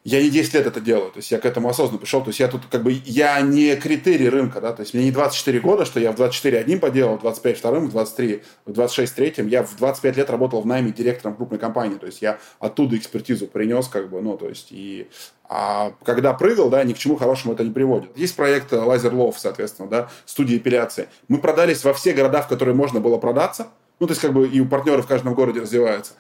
я 0.08 0.24
не 0.24 0.30
10 0.30 0.54
лет 0.54 0.66
это 0.66 0.80
делаю, 0.80 1.12
то 1.12 1.18
есть 1.18 1.32
я 1.32 1.38
к 1.38 1.46
этому 1.46 1.68
осознанно 1.68 2.00
пришел, 2.00 2.22
то 2.22 2.30
есть 2.30 2.40
я 2.40 2.48
тут 2.48 2.62
как 2.72 2.82
бы, 2.82 2.96
я 3.04 3.42
не 3.42 3.76
критерий 3.76 4.30
рынка, 4.30 4.62
да, 4.62 4.72
то 4.72 4.80
есть 4.80 4.94
мне 4.94 5.04
не 5.04 5.12
24 5.12 5.60
года, 5.60 5.84
что 5.84 6.00
я 6.00 6.14
в 6.14 6.16
24 6.16 6.60
одним 6.60 6.80
поделал, 6.80 7.18
в 7.18 7.22
25 7.22 7.58
вторым, 7.58 7.88
в 7.88 7.92
23, 7.92 8.42
в 8.66 8.72
26 8.72 9.16
третьим, 9.16 9.48
я 9.48 9.64
в 9.64 9.76
25 9.76 10.16
лет 10.16 10.30
работал 10.30 10.62
в 10.62 10.66
найме 10.66 10.94
директором 10.94 11.36
крупной 11.36 11.60
компании, 11.60 11.98
то 11.98 12.06
есть 12.06 12.22
я 12.22 12.40
оттуда 12.60 12.96
экспертизу 12.96 13.48
принес, 13.48 13.90
как 13.90 14.10
бы, 14.10 14.22
ну, 14.22 14.38
то 14.38 14.48
есть 14.48 14.68
и 14.72 15.10
а 15.50 15.92
когда 16.06 16.32
прыгал, 16.32 16.70
да, 16.70 16.86
ни 16.86 16.94
к 16.94 16.98
чему 16.98 17.18
хорошему 17.18 17.54
это 17.54 17.66
не 17.66 17.72
приводит. 17.72 18.18
Есть 18.18 18.38
проект 18.38 18.72
Laser 18.72 19.12
Love, 19.12 19.36
соответственно, 19.38 19.90
да, 19.90 20.10
студия 20.26 20.58
эпиляции. 20.58 21.10
Мы 21.28 21.40
продались 21.40 21.84
во 21.84 21.94
все 21.94 22.14
города, 22.14 22.42
в 22.42 22.48
которые 22.48 22.76
можно 22.76 23.02
было 23.02 23.18
продаться, 23.18 23.68
ну, 24.00 24.08
то 24.08 24.12
есть 24.12 24.22
как 24.22 24.32
бы 24.32 24.48
и 24.48 24.62
у 24.62 24.68
партнеров 24.68 25.04
в 25.04 25.08
каждом 25.10 25.34
городе 25.34 25.60
развиваются 25.60 26.14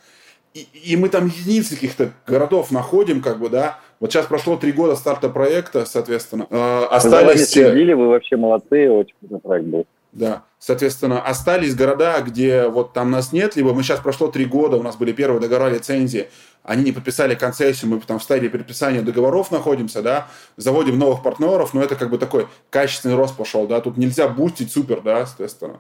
и, 0.58 0.94
и 0.94 0.96
мы 0.96 1.10
там 1.10 1.28
единицы 1.28 1.76
каких-то 1.76 2.12
городов 2.26 2.72
находим, 2.72 3.22
как 3.22 3.40
бы, 3.40 3.50
да. 3.50 3.80
Вот 4.00 4.12
сейчас 4.12 4.26
прошло 4.26 4.58
три 4.58 4.72
года 4.72 4.96
старта 4.96 5.30
проекта, 5.30 5.86
соответственно. 5.86 6.48
Э, 6.50 6.88
остались... 6.90 7.40
Вы 7.40 7.46
следили, 7.46 7.94
вы 7.94 8.08
вообще 8.08 8.38
молодцы, 8.38 8.90
очень 8.90 9.16
крутой 9.20 9.40
проект 9.40 9.68
был. 9.68 9.86
Да, 10.14 10.44
соответственно, 10.58 11.22
остались 11.22 11.76
города, 11.76 12.20
где 12.22 12.68
вот 12.68 12.94
там 12.94 13.12
нас 13.12 13.34
нет, 13.34 13.56
либо 13.56 13.74
мы 13.74 13.84
сейчас 13.84 14.00
прошло 14.00 14.30
три 14.30 14.46
года, 14.46 14.78
у 14.78 14.82
нас 14.82 14.96
были 14.96 15.12
первые 15.12 15.40
договора 15.40 15.70
лицензии, 15.70 16.28
они 16.64 16.86
не 16.86 16.92
подписали 16.92 17.36
концессию, 17.36 17.92
мы 17.92 18.00
там 18.00 18.18
в 18.18 18.24
стадии 18.24 18.48
подписания 18.48 19.02
договоров 19.02 19.52
находимся, 19.52 20.02
да, 20.02 20.28
заводим 20.56 20.98
новых 20.98 21.22
партнеров, 21.22 21.76
но 21.76 21.84
это 21.84 21.96
как 21.96 22.10
бы 22.10 22.18
такой 22.18 22.48
качественный 22.72 23.16
рост 23.16 23.36
пошел, 23.38 23.68
да, 23.68 23.80
тут 23.80 23.98
нельзя 23.98 24.28
бустить 24.28 24.72
супер, 24.72 25.02
да, 25.02 25.26
соответственно. 25.26 25.78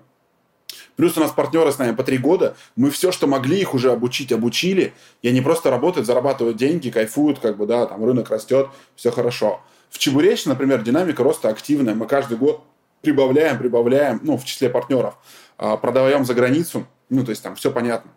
Плюс 0.98 1.15
у 1.15 1.22
нас 1.22 1.32
партнеры 1.32 1.72
с 1.72 1.78
нами 1.78 1.95
по 1.95 2.03
три 2.03 2.18
года. 2.18 2.57
Мы 2.76 2.90
все, 2.90 3.11
что 3.11 3.28
могли 3.28 3.60
их 3.60 3.74
уже 3.74 3.91
обучить, 3.91 4.32
обучили. 4.32 4.94
И 5.22 5.30
они 5.30 5.41
просто 5.41 5.69
работают, 5.69 6.07
зарабатывают 6.07 6.57
деньги, 6.57 6.90
кайфуют, 6.90 7.40
как 7.40 7.56
бы, 7.56 7.68
да, 7.68 7.86
там 7.86 8.03
рынок 8.03 8.30
растет, 8.30 8.68
все 8.95 9.11
хорошо. 9.11 9.61
В 9.90 9.99
Чебуречном, 9.99 10.56
например, 10.56 10.82
динамика 10.82 11.24
роста 11.24 11.49
активная. 11.49 11.94
Мы 11.94 12.07
каждый 12.07 12.38
год 12.38 12.64
прибавляем, 13.02 13.60
прибавляем, 13.60 14.19
ну, 14.24 14.38
в 14.38 14.44
числе 14.44 14.69
партнеров. 14.69 15.18
А, 15.57 15.78
продаем 15.78 16.26
за 16.26 16.34
границу, 16.34 16.88
ну, 17.10 17.24
то 17.24 17.30
есть 17.30 17.44
там 17.44 17.56
все 17.56 17.72
понятно. 17.72 18.11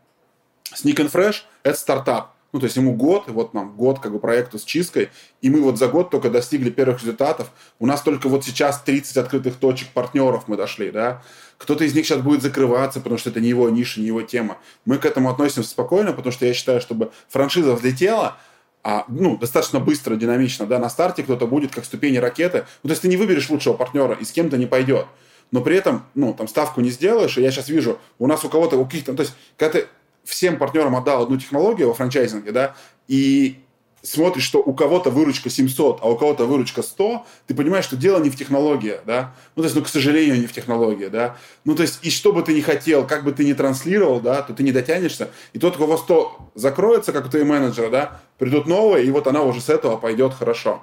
Sneak 0.74 0.96
and 0.96 1.12
Fresh– 1.12 1.42
это 1.62 1.78
стартап. 1.78 2.34
Ну, 2.52 2.58
то 2.58 2.64
есть 2.64 2.76
ему 2.76 2.94
год, 2.94 3.24
вот 3.28 3.54
нам 3.54 3.76
год 3.76 4.00
как 4.00 4.12
бы 4.12 4.18
проекту 4.18 4.58
с 4.58 4.64
чисткой, 4.64 5.10
и 5.40 5.50
мы 5.50 5.60
вот 5.60 5.78
за 5.78 5.88
год 5.88 6.10
только 6.10 6.30
достигли 6.30 6.70
первых 6.70 7.00
результатов. 7.00 7.50
У 7.78 7.86
нас 7.86 8.02
только 8.02 8.28
вот 8.28 8.44
сейчас 8.44 8.82
30 8.82 9.16
открытых 9.18 9.56
точек 9.56 9.88
партнеров 9.88 10.44
мы 10.48 10.56
дошли, 10.56 10.90
да. 10.90 11.22
Кто-то 11.58 11.84
из 11.84 11.94
них 11.94 12.06
сейчас 12.06 12.20
будет 12.20 12.42
закрываться, 12.42 13.00
потому 13.00 13.18
что 13.18 13.30
это 13.30 13.40
не 13.40 13.48
его 13.48 13.68
ниша, 13.68 14.00
не 14.00 14.06
его 14.06 14.22
тема. 14.22 14.58
Мы 14.84 14.98
к 14.98 15.04
этому 15.04 15.30
относимся 15.30 15.70
спокойно, 15.70 16.12
потому 16.12 16.32
что 16.32 16.46
я 16.46 16.54
считаю, 16.54 16.80
чтобы 16.80 17.12
франшиза 17.28 17.74
взлетела, 17.74 18.36
а, 18.82 19.04
ну, 19.08 19.36
достаточно 19.36 19.78
быстро, 19.78 20.16
динамично, 20.16 20.66
да, 20.66 20.78
на 20.78 20.88
старте 20.88 21.22
кто-то 21.22 21.46
будет 21.46 21.72
как 21.72 21.84
ступени 21.84 22.16
ракеты. 22.16 22.64
Ну, 22.82 22.88
то 22.88 22.92
есть 22.92 23.02
ты 23.02 23.08
не 23.08 23.16
выберешь 23.16 23.50
лучшего 23.50 23.74
партнера, 23.74 24.14
и 24.14 24.24
с 24.24 24.32
кем-то 24.32 24.56
не 24.56 24.66
пойдет. 24.66 25.06
Но 25.50 25.60
при 25.60 25.76
этом, 25.76 26.06
ну, 26.14 26.32
там 26.32 26.48
ставку 26.48 26.80
не 26.80 26.90
сделаешь, 26.90 27.36
и 27.36 27.42
я 27.42 27.50
сейчас 27.50 27.68
вижу, 27.68 27.98
у 28.18 28.26
нас 28.26 28.44
у 28.44 28.48
кого-то, 28.48 28.76
у 28.76 28.84
каких-то, 28.84 29.14
то 29.14 29.22
есть, 29.22 29.34
когда 29.56 29.80
ты 29.80 29.86
всем 30.30 30.56
партнерам 30.56 30.96
отдал 30.96 31.22
одну 31.22 31.36
технологию 31.36 31.88
во 31.88 31.94
франчайзинге, 31.94 32.52
да, 32.52 32.74
и 33.08 33.60
смотришь, 34.02 34.44
что 34.44 34.60
у 34.60 34.72
кого-то 34.72 35.10
выручка 35.10 35.50
700, 35.50 36.00
а 36.02 36.08
у 36.08 36.16
кого-то 36.16 36.46
выручка 36.46 36.82
100, 36.82 37.26
ты 37.46 37.54
понимаешь, 37.54 37.84
что 37.84 37.96
дело 37.96 38.18
не 38.18 38.30
в 38.30 38.36
технологии, 38.36 38.96
да, 39.04 39.34
ну, 39.56 39.62
то 39.62 39.66
есть, 39.66 39.76
ну, 39.76 39.82
к 39.82 39.88
сожалению, 39.88 40.40
не 40.40 40.46
в 40.46 40.52
технологии, 40.52 41.06
да, 41.06 41.36
ну, 41.64 41.74
то 41.74 41.82
есть, 41.82 41.98
и 42.02 42.10
что 42.10 42.32
бы 42.32 42.42
ты 42.42 42.54
ни 42.54 42.60
хотел, 42.60 43.06
как 43.06 43.24
бы 43.24 43.32
ты 43.32 43.44
ни 43.44 43.52
транслировал, 43.52 44.20
да, 44.20 44.42
то 44.42 44.54
ты 44.54 44.62
не 44.62 44.72
дотянешься, 44.72 45.30
и 45.52 45.58
тот, 45.58 45.76
у 45.76 45.78
кого 45.78 45.96
100 45.96 46.52
закроется, 46.54 47.12
как 47.12 47.26
у 47.26 47.28
твоего 47.28 47.48
менеджера, 47.48 47.90
да, 47.90 48.20
придут 48.38 48.66
новые, 48.66 49.06
и 49.06 49.10
вот 49.10 49.26
она 49.26 49.42
уже 49.42 49.60
с 49.60 49.68
этого 49.68 49.96
пойдет 49.96 50.34
хорошо. 50.34 50.82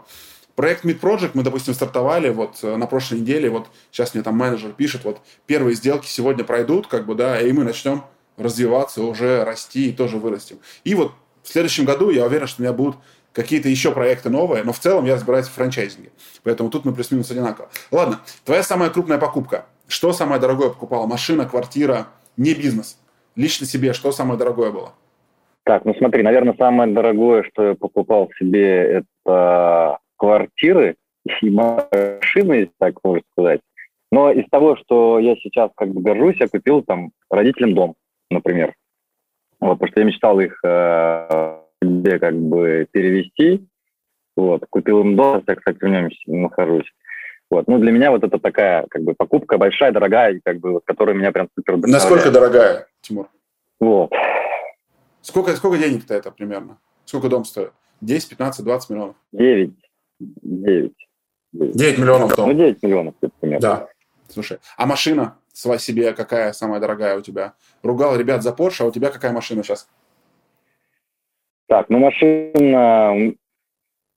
Проект 0.56 0.86
Mid 0.86 1.00
Project 1.00 1.32
мы, 1.36 1.44
допустим, 1.44 1.76
стартовали 1.76 2.30
вот 2.30 2.58
э, 2.64 2.78
на 2.78 2.88
прошлой 2.88 3.20
неделе, 3.20 3.48
вот 3.48 3.68
сейчас 3.92 4.16
мне 4.16 4.24
там 4.24 4.36
менеджер 4.36 4.72
пишет, 4.72 5.04
вот 5.04 5.20
первые 5.46 5.76
сделки 5.76 6.08
сегодня 6.08 6.44
пройдут, 6.44 6.88
как 6.88 7.06
бы, 7.06 7.14
да, 7.14 7.40
и 7.40 7.52
мы 7.52 7.64
начнем 7.64 8.04
развиваться, 8.38 9.04
уже 9.04 9.44
расти 9.44 9.90
и 9.90 9.94
тоже 9.94 10.18
вырастем. 10.18 10.58
И 10.84 10.96
вот 10.96 11.12
в 11.44 11.50
следующем 11.50 11.86
году 11.86 12.10
я 12.10 12.26
уверен, 12.26 12.48
что 12.48 12.62
у 12.62 12.66
меня 12.66 12.74
будут 12.74 12.98
какие-то 13.34 13.70
еще 13.70 13.92
проекты 13.92 14.30
новые, 14.30 14.64
но 14.64 14.74
в 14.74 14.80
целом 14.80 15.06
я 15.06 15.16
разбираюсь 15.16 15.48
в 15.48 15.54
франчайзинге. 15.54 16.10
Поэтому 16.44 16.70
тут 16.70 16.86
мы 16.86 16.94
плюс-минус 16.94 17.30
одинаково. 17.30 17.70
Ладно, 17.92 18.20
твоя 18.46 18.64
самая 18.64 18.90
крупная 18.90 19.18
покупка. 19.18 19.66
Что 19.88 20.12
самое 20.12 20.42
дорогое 20.42 20.70
покупала? 20.70 21.08
Машина, 21.08 21.46
квартира, 21.46 22.08
не 22.36 22.54
бизнес. 22.54 23.00
Лично 23.36 23.66
себе, 23.66 23.94
что 23.94 24.12
самое 24.12 24.40
дорогое 24.40 24.72
было? 24.72 24.94
Так, 25.64 25.86
ну 25.86 25.94
смотри, 25.96 26.24
наверное, 26.24 26.56
самое 26.58 26.92
дорогое, 26.94 27.44
что 27.44 27.70
я 27.70 27.76
покупал 27.76 28.30
себе, 28.40 29.02
это 29.26 30.00
квартиры 30.18 30.96
и 31.42 31.50
машины, 31.50 32.72
так 32.80 32.96
можно 33.04 33.24
сказать. 33.34 33.62
Но 34.12 34.32
из 34.32 34.46
того, 34.50 34.78
что 34.78 35.20
я 35.20 35.36
сейчас 35.36 35.70
как 35.76 35.90
бы 35.90 36.02
горжусь, 36.02 36.38
я 36.40 36.48
купил 36.48 36.82
там 36.82 37.12
родителям 37.30 37.76
дом, 37.76 37.96
например. 38.30 38.74
Вот, 39.60 39.76
потому 39.80 39.92
что 39.92 40.00
я 40.02 40.06
мечтал 40.06 40.40
их 40.40 40.60
э, 40.64 41.60
себе 41.84 42.20
как 42.20 42.36
бы 42.36 42.88
перевести. 42.92 43.68
Вот, 44.36 44.64
купил 44.70 45.02
им 45.02 45.16
дом, 45.16 45.44
я, 45.48 45.56
кстати, 45.56 45.78
в 45.80 45.88
нем 45.88 46.10
нахожусь. 46.28 46.86
Вот, 47.50 47.68
ну, 47.68 47.80
для 47.80 47.92
меня 47.92 48.12
вот 48.12 48.24
это 48.24 48.38
такая, 48.40 48.86
как 48.90 49.04
бы, 49.04 49.14
покупка 49.16 49.58
большая, 49.58 49.92
дорогая, 49.92 50.40
как 50.44 50.60
бы, 50.60 50.74
вот, 50.74 50.84
которая 50.86 51.16
меня 51.16 51.32
прям 51.32 51.48
супер 51.56 51.78
Насколько 51.78 52.30
дорогая, 52.30 52.88
Тимур? 53.02 53.30
Вот. 53.80 54.12
Сколько, 55.22 55.56
сколько 55.56 55.78
денег-то 55.78 56.14
это 56.14 56.30
примерно? 56.32 56.78
Сколько 57.06 57.30
дом 57.30 57.46
стоит? 57.46 57.72
10, 58.02 58.30
15, 58.30 58.64
20 58.64 58.90
миллионов? 58.90 59.16
9. 59.32 59.74
9. 60.20 60.94
9 61.54 61.98
миллионов 61.98 62.36
дом. 62.36 62.50
Ну, 62.50 62.54
9 62.54 62.84
миллионов, 62.84 63.16
примерно. 63.40 63.62
Да. 63.62 63.88
Слушай, 64.30 64.60
а 64.76 64.86
машина 64.86 65.38
себе 65.80 66.14
какая 66.14 66.54
самая 66.54 66.80
дорогая 66.80 67.18
у 67.18 67.22
тебя? 67.22 67.54
Ругал 67.84 68.18
ребят 68.18 68.44
за 68.44 68.52
Porsche, 68.52 68.84
а 68.84 68.86
у 68.86 68.92
тебя 68.92 69.10
какая 69.10 69.32
машина 69.32 69.64
сейчас? 69.64 69.90
Так, 71.68 71.90
ну 71.90 72.00
машина... 72.00 73.34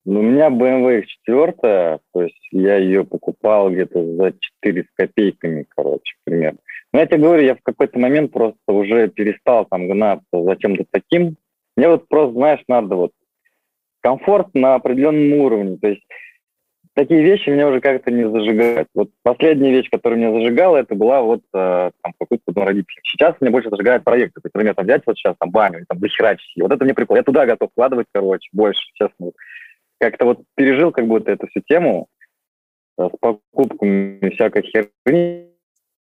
У 0.06 0.12
меня 0.12 0.48
BMW 0.48 1.04
X4, 1.28 2.00
то 2.12 2.22
есть 2.22 2.48
я 2.52 2.76
ее 2.76 3.04
покупал 3.04 3.70
где-то 3.70 4.02
за 4.16 4.32
4 4.62 4.82
с 4.82 4.86
копейками, 4.94 5.66
короче, 5.68 6.14
примерно. 6.24 6.58
Но 6.92 7.00
я 7.00 7.06
тебе 7.06 7.18
говорю, 7.18 7.42
я 7.42 7.54
в 7.54 7.62
какой-то 7.62 7.98
момент 7.98 8.32
просто 8.32 8.58
уже 8.66 9.08
перестал 9.08 9.66
там 9.66 9.88
гнаться 9.88 10.24
за 10.32 10.56
чем-то 10.56 10.84
таким. 10.90 11.36
Мне 11.76 11.88
вот 11.88 12.08
просто, 12.08 12.32
знаешь, 12.32 12.64
надо 12.66 12.96
вот 12.96 13.12
комфорт 14.00 14.54
на 14.54 14.74
определенном 14.76 15.38
уровне. 15.38 15.76
То 15.76 15.88
есть 15.88 16.02
такие 16.94 17.22
вещи 17.22 17.48
меня 17.48 17.68
уже 17.68 17.80
как-то 17.80 18.10
не 18.10 18.28
зажигают. 18.28 18.88
Вот 18.94 19.10
последняя 19.22 19.70
вещь, 19.70 19.88
которая 19.90 20.18
меня 20.18 20.32
зажигала, 20.32 20.76
это 20.76 20.94
была 20.94 21.22
вот 21.22 21.40
э, 21.54 21.90
там 22.02 22.12
какой-то 22.18 22.42
дома 22.48 22.66
родителей. 22.66 23.00
Сейчас 23.04 23.34
мне 23.40 23.50
больше 23.50 23.70
зажигают 23.70 24.04
проекты. 24.04 24.40
То 24.40 24.46
есть, 24.46 24.54
например, 24.54 24.74
там 24.74 24.86
взять 24.86 25.02
вот 25.06 25.16
сейчас 25.16 25.36
там 25.38 25.50
баню, 25.50 25.84
там 25.88 25.98
дохерачить. 25.98 26.52
Вот 26.60 26.72
это 26.72 26.84
мне 26.84 26.94
прикол. 26.94 27.16
Я 27.16 27.22
туда 27.22 27.46
готов 27.46 27.70
вкладывать, 27.70 28.06
короче, 28.12 28.48
больше, 28.52 28.82
честно. 28.94 29.32
Как-то 29.98 30.24
вот 30.24 30.40
пережил 30.56 30.92
как 30.92 31.06
будто 31.06 31.30
эту 31.30 31.46
всю 31.48 31.60
тему 31.60 32.08
э, 32.98 33.08
с 33.08 33.18
покупками 33.18 34.30
всякой 34.30 34.62
херни. 34.62 35.48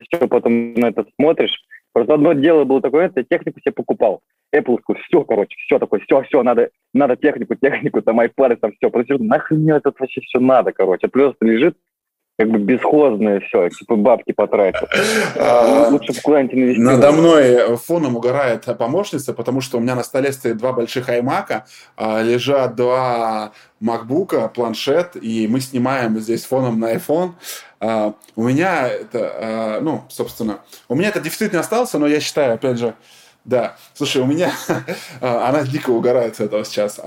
Все, 0.01 0.27
потом 0.29 0.75
на 0.75 0.87
это 0.87 1.05
смотришь. 1.17 1.63
Просто 1.93 2.15
одно 2.15 2.33
дело 2.35 2.65
было 2.65 2.81
такое, 2.81 3.11
я 3.15 3.23
технику 3.25 3.61
себе 3.61 3.73
покупал. 3.73 4.23
Apple, 4.55 4.79
все, 5.05 5.25
короче, 5.25 5.57
все 5.59 5.79
такое, 5.79 6.01
все, 6.01 6.23
все, 6.23 6.43
надо, 6.43 6.71
надо 6.93 7.17
технику, 7.17 7.55
технику, 7.55 8.03
там, 8.03 8.21
iPad, 8.21 8.57
там, 8.57 8.73
все. 8.73 8.91
Что 8.91 9.19
нахрен 9.19 9.63
мне 9.63 9.73
это 9.75 9.93
вообще 9.97 10.21
все 10.23 10.41
надо, 10.41 10.73
короче. 10.73 11.09
Просто 11.09 11.45
лежит, 11.45 11.77
как 12.41 12.49
бы 12.49 12.59
бесхозное 12.59 13.41
все, 13.41 13.69
типа 13.69 13.97
бабки 13.97 14.33
потратил. 14.33 14.87
А, 15.37 15.89
Лучше 15.91 16.19
куда-нибудь 16.23 16.55
инвестировать. 16.55 17.01
Надо 17.01 17.13
мной 17.13 17.77
фоном 17.77 18.17
угорает 18.17 18.65
помощница, 18.79 19.35
потому 19.35 19.61
что 19.61 19.77
у 19.77 19.81
меня 19.81 19.95
на 19.95 20.03
столе 20.03 20.33
стоит 20.33 20.57
два 20.57 20.73
больших 20.73 21.11
iMac, 21.11 21.63
а, 21.97 22.23
лежат 22.23 22.77
два 22.77 23.53
MacBook, 23.83 24.53
планшет, 24.55 25.17
и 25.21 25.47
мы 25.49 25.61
снимаем 25.61 26.19
здесь 26.19 26.47
фоном 26.47 26.81
на 26.81 26.95
iPhone. 26.95 27.33
А, 27.79 28.15
у 28.37 28.45
меня 28.45 28.89
это, 28.89 29.79
ну, 29.83 30.05
собственно, 30.09 30.61
у 30.89 30.95
меня 30.95 31.09
это 31.09 31.21
дефицит 31.21 31.53
не 31.53 31.59
остался, 31.59 31.99
но 31.99 32.07
я 32.07 32.21
считаю, 32.21 32.55
опять 32.55 32.79
же, 32.79 32.95
да. 33.45 33.77
Слушай, 33.93 34.23
у 34.23 34.27
меня 34.27 34.51
она 35.21 35.63
дико 35.63 35.91
угорает 35.91 36.37
с 36.37 36.41
этого 36.41 36.65
сейчас 36.65 36.99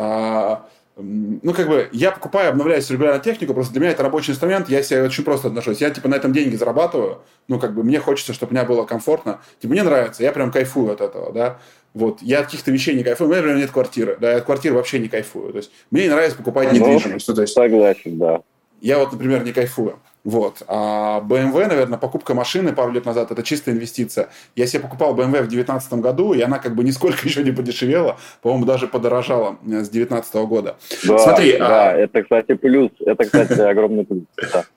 ну, 0.95 1.53
как 1.53 1.67
бы, 1.67 1.89
я 1.91 2.11
покупаю, 2.11 2.49
обновляю 2.49 2.83
регулярно 2.87 3.19
технику, 3.19 3.53
просто 3.53 3.73
для 3.73 3.81
меня 3.81 3.91
это 3.91 4.03
рабочий 4.03 4.31
инструмент, 4.31 4.69
я 4.69 4.83
себе 4.83 5.03
очень 5.03 5.23
просто 5.23 5.47
отношусь. 5.47 5.81
Я, 5.81 5.89
типа, 5.89 6.07
на 6.07 6.15
этом 6.15 6.33
деньги 6.33 6.55
зарабатываю, 6.55 7.19
ну, 7.47 7.59
как 7.59 7.73
бы, 7.73 7.83
мне 7.83 7.99
хочется, 7.99 8.33
чтобы 8.33 8.53
мне 8.53 8.63
было 8.63 8.85
комфортно. 8.85 9.41
Типа, 9.59 9.73
мне 9.73 9.83
нравится, 9.83 10.21
я 10.21 10.31
прям 10.31 10.51
кайфую 10.51 10.91
от 10.91 11.01
этого, 11.01 11.33
да. 11.33 11.59
Вот, 11.95 12.21
я 12.21 12.39
от 12.39 12.45
каких-то 12.45 12.71
вещей 12.71 12.95
не 12.95 13.03
кайфую, 13.03 13.27
у 13.27 13.31
меня, 13.31 13.41
например, 13.41 13.61
нет 13.61 13.71
квартиры, 13.71 14.17
да, 14.19 14.31
я 14.31 14.37
от 14.37 14.45
квартиры 14.45 14.75
вообще 14.75 14.99
не 14.99 15.09
кайфую. 15.09 15.51
То 15.51 15.57
есть, 15.57 15.71
мне 15.89 16.03
не 16.03 16.09
нравится 16.09 16.37
покупать 16.37 16.71
ну, 16.71 16.77
недвижимость. 16.77 17.27
Ну, 17.27 17.33
то 17.33 17.41
есть, 17.41 17.53
согласен, 17.53 18.17
да. 18.19 18.41
Я 18.79 18.99
вот, 18.99 19.11
например, 19.11 19.43
не 19.43 19.51
кайфую. 19.51 19.99
Вот. 20.23 20.61
А 20.67 21.19
BMW, 21.21 21.67
наверное, 21.67 21.97
покупка 21.97 22.33
машины 22.33 22.73
пару 22.73 22.91
лет 22.91 23.05
назад, 23.05 23.31
это 23.31 23.43
чистая 23.43 23.75
инвестиция. 23.75 24.29
Я 24.55 24.67
себе 24.67 24.83
покупал 24.83 25.13
BMW 25.13 25.41
в 25.41 25.49
2019 25.49 25.93
году, 25.93 26.33
и 26.33 26.41
она 26.41 26.59
как 26.59 26.75
бы 26.75 26.83
нисколько 26.83 27.19
еще 27.27 27.43
не 27.43 27.51
подешевела, 27.51 28.17
по-моему, 28.41 28.65
даже 28.65 28.87
подорожала 28.87 29.57
э, 29.65 29.83
с 29.83 29.89
2019 29.89 30.35
года. 30.35 30.77
Да, 31.05 31.17
Смотри, 31.17 31.57
да, 31.57 31.91
а... 31.91 31.93
это, 31.93 32.23
кстати, 32.23 32.53
плюс. 32.53 32.91
Это, 33.05 33.25
кстати, 33.25 33.53
огромный 33.59 34.05
плюс. 34.05 34.23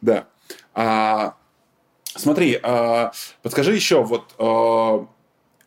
Да. 0.00 0.24
А, 0.74 1.34
смотри, 2.16 2.58
а, 2.62 3.12
подскажи 3.42 3.72
еще, 3.72 4.02
вот 4.02 4.34
а, 4.38 5.06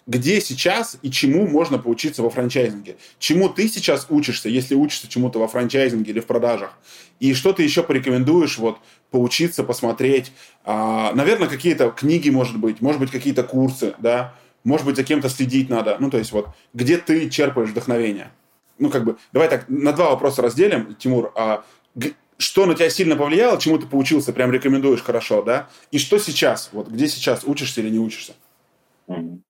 где 0.09 0.41
сейчас 0.41 0.97
и 1.03 1.11
чему 1.11 1.47
можно 1.47 1.77
поучиться 1.77 2.23
во 2.23 2.31
франчайзинге. 2.31 2.97
Чему 3.19 3.47
ты 3.47 3.67
сейчас 3.67 4.07
учишься, 4.09 4.49
если 4.49 4.73
учишься 4.73 5.07
чему-то 5.07 5.37
во 5.37 5.47
франчайзинге 5.47 6.11
или 6.11 6.19
в 6.19 6.25
продажах. 6.25 6.73
И 7.19 7.35
что 7.35 7.53
ты 7.53 7.61
еще 7.61 7.83
порекомендуешь 7.83 8.57
вот 8.57 8.79
поучиться, 9.11 9.63
посмотреть. 9.63 10.31
А, 10.65 11.13
наверное, 11.13 11.47
какие-то 11.47 11.91
книги, 11.91 12.31
может 12.31 12.57
быть, 12.57 12.81
может 12.81 12.99
быть, 12.99 13.11
какие-то 13.11 13.43
курсы, 13.43 13.93
да, 13.99 14.33
может 14.63 14.87
быть, 14.87 14.95
за 14.95 15.03
кем-то 15.03 15.29
следить 15.29 15.69
надо. 15.69 15.97
Ну, 15.99 16.09
то 16.09 16.17
есть 16.17 16.31
вот, 16.31 16.49
где 16.73 16.97
ты 16.97 17.29
черпаешь 17.29 17.69
вдохновение? 17.69 18.31
Ну, 18.79 18.89
как 18.89 19.03
бы, 19.03 19.17
давай 19.31 19.47
так, 19.47 19.69
на 19.69 19.93
два 19.93 20.09
вопроса 20.09 20.41
разделим, 20.41 20.95
Тимур. 20.95 21.31
А, 21.35 21.63
что 22.39 22.65
на 22.65 22.73
тебя 22.73 22.89
сильно 22.89 23.15
повлияло, 23.15 23.59
чему 23.59 23.77
ты 23.77 23.85
поучился, 23.85 24.33
прям 24.33 24.51
рекомендуешь 24.51 25.03
хорошо, 25.03 25.43
да? 25.43 25.69
И 25.91 25.99
что 25.99 26.17
сейчас, 26.17 26.69
вот 26.71 26.87
где 26.87 27.07
сейчас 27.07 27.43
учишься 27.43 27.81
или 27.81 27.89
не 27.89 27.99
учишься? 27.99 28.33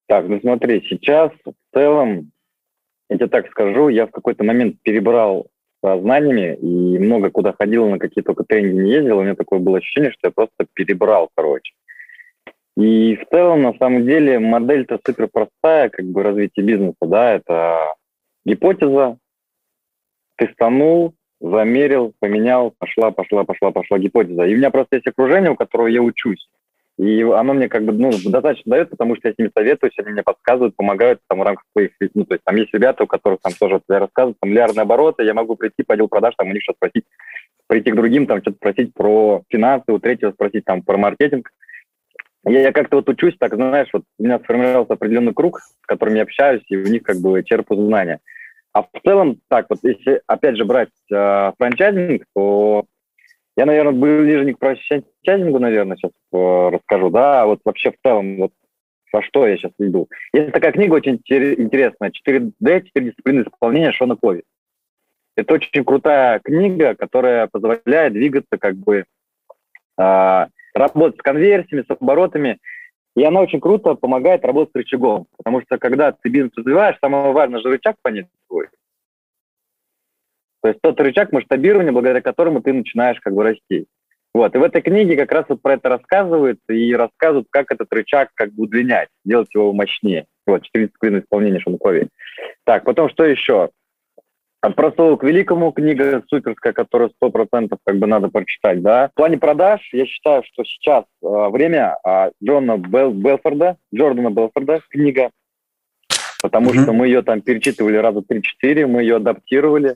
Так, 0.10 0.27
ну 0.27 0.40
смотри, 0.40 0.84
сейчас 0.90 1.31
в 1.45 1.53
целом, 1.72 2.31
я 3.11 3.18
тебе 3.18 3.27
так 3.27 3.48
скажу, 3.52 3.90
я 3.90 4.07
в 4.07 4.11
какой-то 4.11 4.44
момент 4.44 4.77
перебрал 4.81 5.49
знаниями 5.84 6.56
и 6.56 6.98
много 6.98 7.30
куда 7.30 7.53
ходил, 7.53 7.88
на 7.88 7.99
какие 7.99 8.23
только 8.23 8.44
тренинги 8.44 8.81
не 8.81 8.91
ездил, 8.94 9.19
у 9.19 9.22
меня 9.22 9.36
такое 9.36 9.60
было 9.60 9.77
ощущение, 9.77 10.11
что 10.11 10.30
я 10.30 10.31
просто 10.31 10.65
перебрал, 10.73 11.30
короче. 11.36 11.73
И 12.76 13.18
в 13.18 13.30
целом, 13.30 13.61
на 13.61 13.73
самом 13.76 14.03
деле, 14.07 14.40
модель-то 14.40 14.99
супер 15.06 15.30
простая, 15.31 15.90
как 15.90 16.06
бы 16.06 16.23
развитие 16.23 16.65
бизнеса, 16.65 16.98
да, 17.06 17.34
это 17.34 17.94
гипотеза, 18.45 19.19
тестанул, 20.40 21.14
замерил, 21.40 22.14
поменял, 22.19 22.73
пошла, 22.80 23.11
пошла, 23.11 23.44
пошла, 23.44 23.69
пошла 23.69 23.99
гипотеза. 23.99 24.45
И 24.45 24.56
у 24.56 24.57
меня 24.57 24.72
просто 24.72 24.95
есть 24.95 25.07
окружение, 25.07 25.52
у 25.52 25.56
которого 25.56 25.86
я 25.86 26.02
учусь. 26.02 26.49
И 26.99 27.21
оно 27.21 27.53
мне 27.53 27.69
как 27.69 27.85
бы 27.85 27.93
ну, 27.93 28.11
достаточно 28.11 28.71
дает, 28.71 28.89
потому 28.89 29.15
что 29.15 29.30
я 29.30 29.34
с 29.34 29.38
ними 29.38 29.49
советуюсь, 29.55 29.93
они 29.97 30.11
мне 30.11 30.21
подсказывают, 30.21 30.76
помогают 30.76 31.21
там 31.30 31.39
в 31.39 31.43
рамках 31.43 31.63
своих... 31.71 31.91
Ну, 32.13 32.26
то 32.26 32.34
есть 32.34 32.43
там 32.43 32.57
есть 32.57 32.73
ребята, 32.73 33.05
у 33.05 33.07
которых 33.07 33.39
там 33.41 33.53
тоже 33.53 33.80
я 33.88 33.99
рассказываю, 33.99 34.35
там 34.38 34.49
миллиардные 34.49 34.81
обороты, 34.81 35.23
я 35.23 35.34
могу 35.34 35.55
прийти 35.55 35.84
по 35.84 35.93
отдел 35.93 36.09
продаж, 36.09 36.34
там 36.38 36.49
у 36.49 36.51
них 36.51 36.61
что-то 36.61 36.76
спросить, 36.80 37.05
прийти 37.67 37.91
к 37.91 37.95
другим, 37.95 38.27
там 38.27 38.41
что-то 38.41 38.57
спросить 38.57 38.93
про 38.93 39.43
финансы, 39.47 39.93
у 39.93 39.99
третьего 39.99 40.31
спросить 40.31 40.65
там 40.65 40.81
про 40.81 40.97
маркетинг. 40.97 41.49
Я, 42.45 42.63
я 42.63 42.73
как-то 42.73 42.97
вот 42.97 43.07
учусь, 43.07 43.38
так, 43.39 43.55
знаешь, 43.55 43.88
вот 43.93 44.03
у 44.17 44.23
меня 44.23 44.38
сформировался 44.39 44.91
определенный 44.91 45.34
круг, 45.34 45.61
с 45.61 45.85
которым 45.85 46.15
я 46.15 46.23
общаюсь, 46.23 46.63
и 46.67 46.76
у 46.76 46.84
них 46.84 47.03
как 47.03 47.21
бы 47.21 47.41
черпаю 47.45 47.85
знания. 47.85 48.19
А 48.73 48.81
в 48.81 48.89
целом, 49.05 49.39
так 49.47 49.67
вот, 49.69 49.80
если 49.84 50.21
опять 50.27 50.57
же 50.57 50.65
брать 50.65 50.89
э, 51.09 51.51
франчайзинг, 51.57 52.26
то 52.35 52.84
я, 53.60 53.65
наверное, 53.65 53.91
ближе 53.91 54.53
к 54.53 54.60
франчайзингу, 54.60 55.60
наверное, 55.60 55.98
сейчас 55.98 56.11
э, 56.31 56.69
расскажу, 56.72 57.10
да, 57.10 57.41
а 57.41 57.45
вот 57.45 57.60
вообще 57.65 57.91
в 57.91 57.95
целом, 58.02 58.38
вот 58.38 58.53
во 59.11 59.22
что 59.22 59.45
я 59.45 59.57
сейчас 59.57 59.73
иду. 59.80 60.07
Есть 60.31 60.53
такая 60.53 60.72
книга 60.72 60.94
очень 60.94 61.15
интересная, 61.26 62.11
4D, 62.11 62.53
4 62.86 63.06
дисциплины 63.06 63.41
исполнения 63.41 63.91
Шона 63.91 64.15
Кови. 64.15 64.44
Это 65.36 65.56
очень 65.56 65.84
крутая 65.84 66.40
книга, 66.40 66.95
которая 66.95 67.48
позволяет 67.48 68.14
двигаться, 68.14 68.57
как 68.57 68.76
бы, 68.77 69.03
э, 69.98 70.45
работать 70.73 71.19
с 71.19 71.22
конверсиями, 71.22 71.84
с 71.86 71.91
оборотами, 71.91 72.60
и 73.18 73.23
она 73.26 73.41
очень 73.41 73.60
круто 73.60 73.95
помогает 73.95 74.45
работать 74.45 74.72
с 74.72 74.77
рычагом, 74.77 75.27
потому 75.36 75.61
что 75.64 75.77
когда 75.77 76.14
ты 76.14 76.30
бизнес 76.30 76.53
развиваешь, 76.56 76.95
самое 77.02 77.34
важное 77.34 77.60
же 77.60 77.68
рычаг 77.68 77.98
понять 78.02 78.27
свой. 78.48 78.68
То 80.61 80.69
есть 80.69 80.80
тот 80.81 80.99
рычаг 80.99 81.31
масштабирования, 81.31 81.91
благодаря 81.91 82.22
которому 82.22 82.61
ты 82.61 82.73
начинаешь 82.73 83.19
как 83.22 83.34
бы 83.34 83.44
расти. 83.44 83.88
Вот. 84.34 84.56
И 84.56 84.57
в 84.57 84.64
этой 84.64 84.81
книге 84.81 85.15
как 85.15 85.31
раз 85.31 85.45
вот 85.49 85.61
про 85.61 85.73
это 85.73 85.90
рассказывают 85.90 86.60
и 86.69 86.94
рассказывают, 86.94 87.48
как 87.49 87.72
этот 87.72 87.91
рычаг 87.91 88.30
как 88.36 88.53
бы 88.53 88.64
удлинять, 88.64 89.10
сделать 89.26 89.53
его 89.53 89.73
мощнее. 89.73 90.26
Вот, 90.45 90.64
14 90.64 90.90
дисциплины 90.90 91.19
исполнения 91.19 91.60
Шумкови. 91.60 92.10
Так, 92.65 92.84
потом 92.84 93.10
что 93.10 93.23
еще? 93.23 93.69
От 94.61 94.76
простого 94.76 95.15
к 95.15 95.23
великому 95.23 95.72
книга 95.72 96.22
суперская, 96.27 96.73
которую 96.73 97.11
сто 97.11 97.30
процентов 97.30 97.80
как 97.86 97.98
бы 97.98 98.07
надо 98.07 98.27
прочитать, 98.27 98.81
да. 98.81 99.07
В 99.10 99.14
плане 99.14 99.38
продаж 99.38 99.88
я 99.94 100.06
считаю, 100.06 100.44
что 100.44 100.65
сейчас 100.65 101.06
э, 101.23 101.27
время 101.49 101.95
э, 102.06 102.31
Джона 102.44 102.77
Бел, 102.77 103.11
Белфорда, 103.11 103.77
Джордана 103.95 104.31
Белфорда 104.31 104.81
книга, 104.90 105.31
потому 106.41 106.72
mm-hmm. 106.72 106.84
что 106.84 106.91
мы 106.91 107.07
ее 107.07 107.22
там 107.22 107.41
перечитывали 107.41 107.95
раза 107.95 108.19
3-4, 108.19 108.86
мы 108.86 109.02
ее 109.02 109.15
адаптировали, 109.15 109.95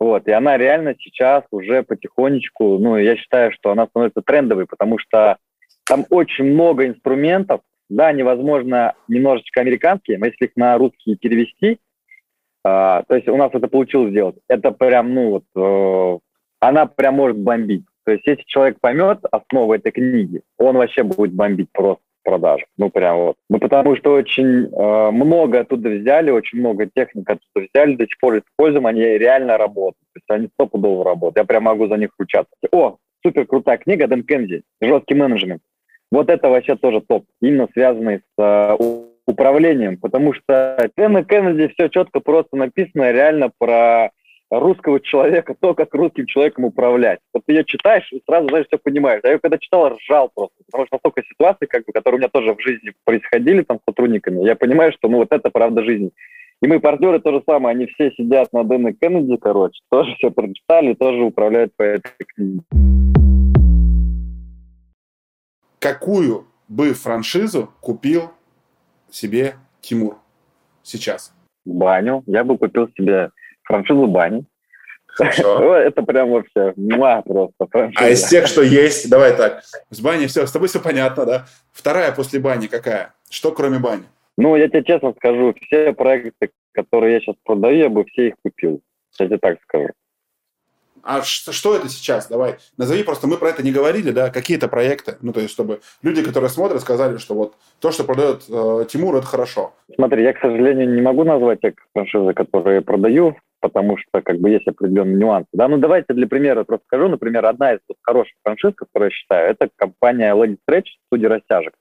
вот, 0.00 0.26
и 0.26 0.32
она 0.32 0.56
реально 0.56 0.94
сейчас 0.98 1.44
уже 1.50 1.82
потихонечку, 1.82 2.78
ну, 2.78 2.96
я 2.96 3.16
считаю, 3.16 3.52
что 3.52 3.70
она 3.70 3.86
становится 3.86 4.22
трендовой, 4.22 4.66
потому 4.66 4.98
что 4.98 5.36
там 5.84 6.06
очень 6.08 6.44
много 6.44 6.86
инструментов, 6.86 7.60
да, 7.90 8.10
невозможно 8.10 8.94
немножечко 9.08 9.60
американские, 9.60 10.16
но 10.16 10.26
если 10.26 10.46
их 10.46 10.52
на 10.56 10.78
русский 10.78 11.16
перевести, 11.16 11.78
а, 12.64 13.02
то 13.08 13.14
есть 13.14 13.28
у 13.28 13.36
нас 13.36 13.50
это 13.52 13.68
получилось 13.68 14.10
сделать, 14.10 14.36
это 14.48 14.70
прям, 14.70 15.12
ну, 15.14 15.30
вот, 15.30 15.44
э, 15.54 16.18
она 16.60 16.86
прям 16.86 17.16
может 17.16 17.38
бомбить. 17.38 17.84
То 18.04 18.12
есть 18.12 18.26
если 18.26 18.42
человек 18.46 18.78
поймет 18.80 19.18
основу 19.30 19.74
этой 19.74 19.92
книги, 19.92 20.40
он 20.58 20.76
вообще 20.76 21.02
будет 21.02 21.34
бомбить 21.34 21.70
просто 21.72 22.02
продажах. 22.30 22.68
Ну, 22.78 22.90
прям 22.90 23.16
вот. 23.16 23.36
Ну, 23.48 23.58
потому 23.58 23.96
что 23.96 24.12
очень 24.12 24.66
э, 24.66 25.10
много 25.10 25.60
оттуда 25.60 25.90
взяли, 25.90 26.30
очень 26.30 26.60
много 26.60 26.86
техник 26.86 27.28
оттуда 27.28 27.66
взяли, 27.66 27.96
до 27.96 28.04
сих 28.04 28.18
пор 28.20 28.38
используем, 28.38 28.86
они 28.86 29.02
реально 29.02 29.58
работают. 29.58 30.06
То 30.12 30.18
есть 30.18 30.30
они 30.30 30.48
стопудово 30.54 31.04
работают. 31.04 31.38
Я 31.38 31.44
прям 31.44 31.64
могу 31.64 31.88
за 31.88 31.96
них 31.96 32.10
ручаться. 32.18 32.52
О, 32.70 32.96
супер 33.24 33.46
крутая 33.46 33.78
книга 33.78 34.06
Дэн 34.06 34.22
Кензи 34.22 34.62
«Жесткий 34.80 35.14
менеджмент». 35.14 35.62
Вот 36.12 36.30
это 36.30 36.48
вообще 36.48 36.76
тоже 36.76 37.00
топ, 37.00 37.24
именно 37.40 37.68
связанный 37.72 38.18
с 38.18 38.42
э, 38.42 38.76
управлением, 39.26 39.96
потому 39.96 40.32
что 40.32 40.76
Дэн 40.96 41.24
Кеннеди 41.24 41.68
все 41.68 41.88
четко 41.88 42.20
просто 42.20 42.56
написано 42.56 43.10
реально 43.10 43.50
про 43.58 44.10
русского 44.50 45.00
человека, 45.00 45.54
то, 45.58 45.74
как 45.74 45.94
русским 45.94 46.26
человеком 46.26 46.64
управлять. 46.64 47.20
Вот 47.32 47.44
ты 47.46 47.52
ее 47.52 47.64
читаешь 47.64 48.10
и 48.12 48.22
сразу, 48.26 48.48
знаешь, 48.48 48.66
все 48.66 48.78
понимаешь. 48.78 49.20
Я 49.22 49.32
ее 49.32 49.38
когда 49.38 49.58
читал, 49.58 49.90
ржал 49.90 50.30
просто, 50.34 50.56
потому 50.66 50.86
что 50.86 50.98
столько 50.98 51.22
ситуаций, 51.22 51.68
как 51.68 51.84
бы, 51.84 51.92
которые 51.92 52.18
у 52.18 52.20
меня 52.20 52.28
тоже 52.28 52.54
в 52.54 52.60
жизни 52.60 52.92
происходили 53.04 53.62
там 53.62 53.78
с 53.78 53.84
сотрудниками, 53.88 54.44
я 54.44 54.56
понимаю, 54.56 54.92
что 54.92 55.08
ну 55.08 55.18
вот 55.18 55.32
это 55.32 55.50
правда 55.50 55.84
жизни. 55.84 56.10
И 56.62 56.66
мы 56.66 56.80
партнеры 56.80 57.20
то 57.20 57.32
же 57.32 57.42
самое, 57.46 57.74
они 57.74 57.86
все 57.86 58.10
сидят 58.10 58.52
на 58.52 58.64
Дэна 58.64 58.92
Кеннеди, 58.92 59.36
короче, 59.36 59.80
тоже 59.88 60.14
все 60.16 60.30
прочитали, 60.30 60.94
тоже 60.94 61.22
управляют 61.22 61.72
по 61.76 61.82
этой 61.84 62.10
книге. 62.18 62.60
Какую 65.78 66.46
бы 66.68 66.92
франшизу 66.92 67.70
купил 67.80 68.32
себе 69.10 69.54
Тимур 69.80 70.18
сейчас? 70.82 71.34
Баню. 71.64 72.22
Я 72.26 72.44
бы 72.44 72.58
купил 72.58 72.88
себе 72.96 73.30
франшизу 73.70 74.06
бани. 74.06 74.44
Хорошо. 75.06 75.74
Это 75.76 76.02
прям 76.02 76.30
вообще 76.30 76.72
муа 76.76 77.22
просто. 77.22 77.66
Франшиза. 77.70 78.04
А 78.04 78.08
из 78.08 78.24
тех, 78.28 78.46
что 78.46 78.62
есть, 78.62 79.08
давай 79.08 79.36
так. 79.36 79.62
С 79.90 80.00
бани 80.00 80.26
все, 80.26 80.46
с 80.46 80.52
тобой 80.52 80.68
все 80.68 80.80
понятно, 80.80 81.24
да? 81.24 81.46
Вторая 81.72 82.12
после 82.12 82.40
бани 82.40 82.66
какая? 82.66 83.14
Что 83.30 83.52
кроме 83.52 83.78
бани? 83.78 84.02
Ну, 84.36 84.56
я 84.56 84.68
тебе 84.68 84.84
честно 84.84 85.12
скажу, 85.16 85.54
все 85.60 85.92
проекты, 85.92 86.50
которые 86.72 87.14
я 87.14 87.20
сейчас 87.20 87.36
продаю, 87.44 87.76
я 87.76 87.88
бы 87.88 88.04
все 88.04 88.28
их 88.28 88.34
купил. 88.42 88.80
Я 89.18 89.26
тебе 89.26 89.38
так 89.38 89.58
скажу. 89.62 89.90
А 91.02 91.22
что, 91.22 91.74
это 91.74 91.88
сейчас? 91.88 92.28
Давай, 92.28 92.56
назови 92.76 93.02
просто, 93.02 93.26
мы 93.26 93.36
про 93.36 93.50
это 93.50 93.62
не 93.62 93.72
говорили, 93.72 94.10
да, 94.10 94.30
какие-то 94.30 94.68
проекты, 94.68 95.16
ну, 95.22 95.32
то 95.32 95.40
есть, 95.40 95.52
чтобы 95.52 95.80
люди, 96.02 96.22
которые 96.22 96.50
смотрят, 96.50 96.80
сказали, 96.80 97.18
что 97.18 97.34
вот 97.34 97.54
то, 97.80 97.90
что 97.90 98.04
продает 98.04 98.42
э, 98.48 98.84
Тимур, 98.88 99.16
это 99.16 99.26
хорошо. 99.26 99.72
Смотри, 99.94 100.22
я, 100.22 100.32
к 100.32 100.40
сожалению, 100.40 100.92
не 100.94 101.00
могу 101.00 101.24
назвать 101.24 101.60
те 101.60 101.74
франшизы, 101.94 102.32
которые 102.34 102.80
продаю, 102.82 103.36
потому 103.60 103.96
что, 103.96 104.22
как 104.22 104.38
бы, 104.38 104.50
есть 104.50 104.66
определенные 104.66 105.16
нюансы, 105.16 105.48
да, 105.52 105.68
ну, 105.68 105.78
давайте 105.78 106.12
для 106.12 106.26
примера 106.26 106.64
просто 106.64 106.84
скажу, 106.86 107.08
например, 107.08 107.46
одна 107.46 107.74
из 107.74 107.80
вот, 107.88 107.96
хороших 108.02 108.34
франшиз, 108.42 108.74
которую 108.74 109.10
я 109.10 109.14
считаю, 109.14 109.50
это 109.50 109.68
компания 109.76 110.34
Lady 110.34 110.56
Stretch, 110.68 110.86
студия 111.06 111.28
растяжек. 111.28 111.74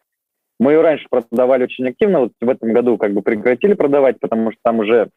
Мы 0.60 0.74
ее 0.74 0.82
раньше 0.82 1.08
продавали 1.10 1.64
очень 1.64 1.88
активно, 1.88 2.22
вот 2.22 2.34
в 2.40 2.50
этом 2.50 2.74
году 2.74 2.98
как 2.98 3.14
бы 3.14 3.22
прекратили 3.22 3.74
продавать, 3.74 4.20
потому 4.20 4.52
что 4.52 4.60
там 4.64 4.80
уже 4.80 5.10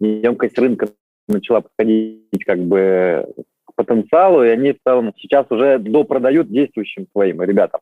емкость 0.00 0.58
рынка 0.58 0.88
начала 1.28 1.60
подходить 1.60 2.44
как 2.44 2.60
бы 2.60 3.26
к 3.66 3.74
потенциалу, 3.74 4.44
и 4.44 4.48
они 4.48 4.72
в 4.72 4.78
целом 4.84 5.12
сейчас 5.16 5.46
уже 5.50 5.78
допродают 5.78 6.48
действующим 6.48 7.06
своим 7.12 7.42
ребятам. 7.42 7.80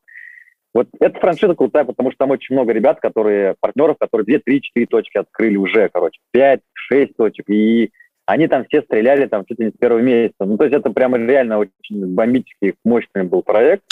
Вот 0.73 0.89
эта 0.99 1.19
франшиза 1.19 1.55
крутая, 1.55 1.85
потому 1.85 2.11
что 2.11 2.17
там 2.17 2.31
очень 2.31 2.53
много 2.53 2.73
ребят, 2.73 2.99
которые, 2.99 3.55
партнеров, 3.61 3.95
которые 3.97 4.25
2, 4.25 4.39
3, 4.45 4.61
4 4.61 4.85
точки 4.87 5.17
открыли 5.17 5.55
уже, 5.55 5.89
короче, 5.89 6.19
5, 6.31 6.59
6 6.73 7.15
точек, 7.15 7.49
и 7.49 7.91
они 8.25 8.47
там 8.47 8.65
все 8.65 8.81
стреляли 8.81 9.27
там 9.27 9.45
чуть 9.45 9.59
ли 9.59 9.65
не 9.65 9.71
с 9.71 9.77
первого 9.77 9.99
месяца. 9.99 10.45
Ну, 10.45 10.57
то 10.57 10.65
есть 10.65 10.75
это 10.75 10.89
прямо 10.89 11.17
реально 11.17 11.59
очень 11.59 12.13
бомбический, 12.13 12.75
мощный 12.83 13.23
был 13.23 13.43
проект. 13.43 13.83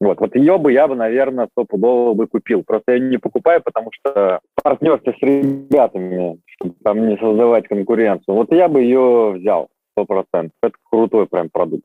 Вот, 0.00 0.18
вот 0.18 0.34
ее 0.34 0.58
бы 0.58 0.72
я 0.72 0.88
бы, 0.88 0.96
наверное, 0.96 1.48
стопудово 1.52 2.14
бы 2.14 2.26
купил. 2.26 2.64
Просто 2.64 2.92
я 2.92 2.98
не 2.98 3.18
покупаю, 3.18 3.62
потому 3.62 3.90
что 3.92 4.40
партнерство 4.60 5.12
с 5.12 5.22
ребятами, 5.22 6.40
чтобы 6.46 6.74
там 6.82 7.08
не 7.08 7.16
создавать 7.16 7.68
конкуренцию. 7.68 8.34
Вот 8.34 8.52
я 8.52 8.68
бы 8.68 8.82
ее 8.82 9.34
взял, 9.36 9.68
сто 9.92 10.04
процентов. 10.04 10.56
Это 10.62 10.74
крутой 10.90 11.26
прям 11.26 11.48
продукт. 11.48 11.84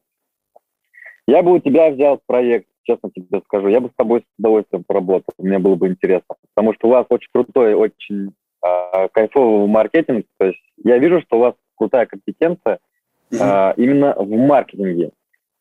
Я 1.28 1.44
бы 1.44 1.54
у 1.54 1.60
тебя 1.60 1.92
взял 1.92 2.20
проект, 2.26 2.68
честно 2.84 3.10
тебе 3.12 3.42
скажу. 3.46 3.68
Я 3.68 3.80
бы 3.80 3.90
с 3.90 3.96
тобой 3.96 4.22
с 4.22 4.40
удовольствием 4.40 4.84
поработал. 4.84 5.34
Мне 5.38 5.60
было 5.60 5.76
бы 5.76 5.88
интересно. 5.88 6.36
Потому 6.54 6.74
что 6.74 6.88
у 6.88 6.92
вас 6.92 7.06
очень 7.10 7.30
крутой, 7.32 7.76
очень 7.76 8.34
э, 8.66 9.08
кайфовый 9.10 9.68
маркетинг. 9.68 10.26
То 10.38 10.48
есть 10.48 10.62
я 10.84 10.98
вижу, 10.98 11.22
что 11.22 11.38
у 11.38 11.40
вас 11.40 11.54
крутая 11.76 12.06
компетенция 12.06 12.80
э, 13.32 13.74
именно 13.78 14.16
в 14.18 14.30
маркетинге. 14.30 15.12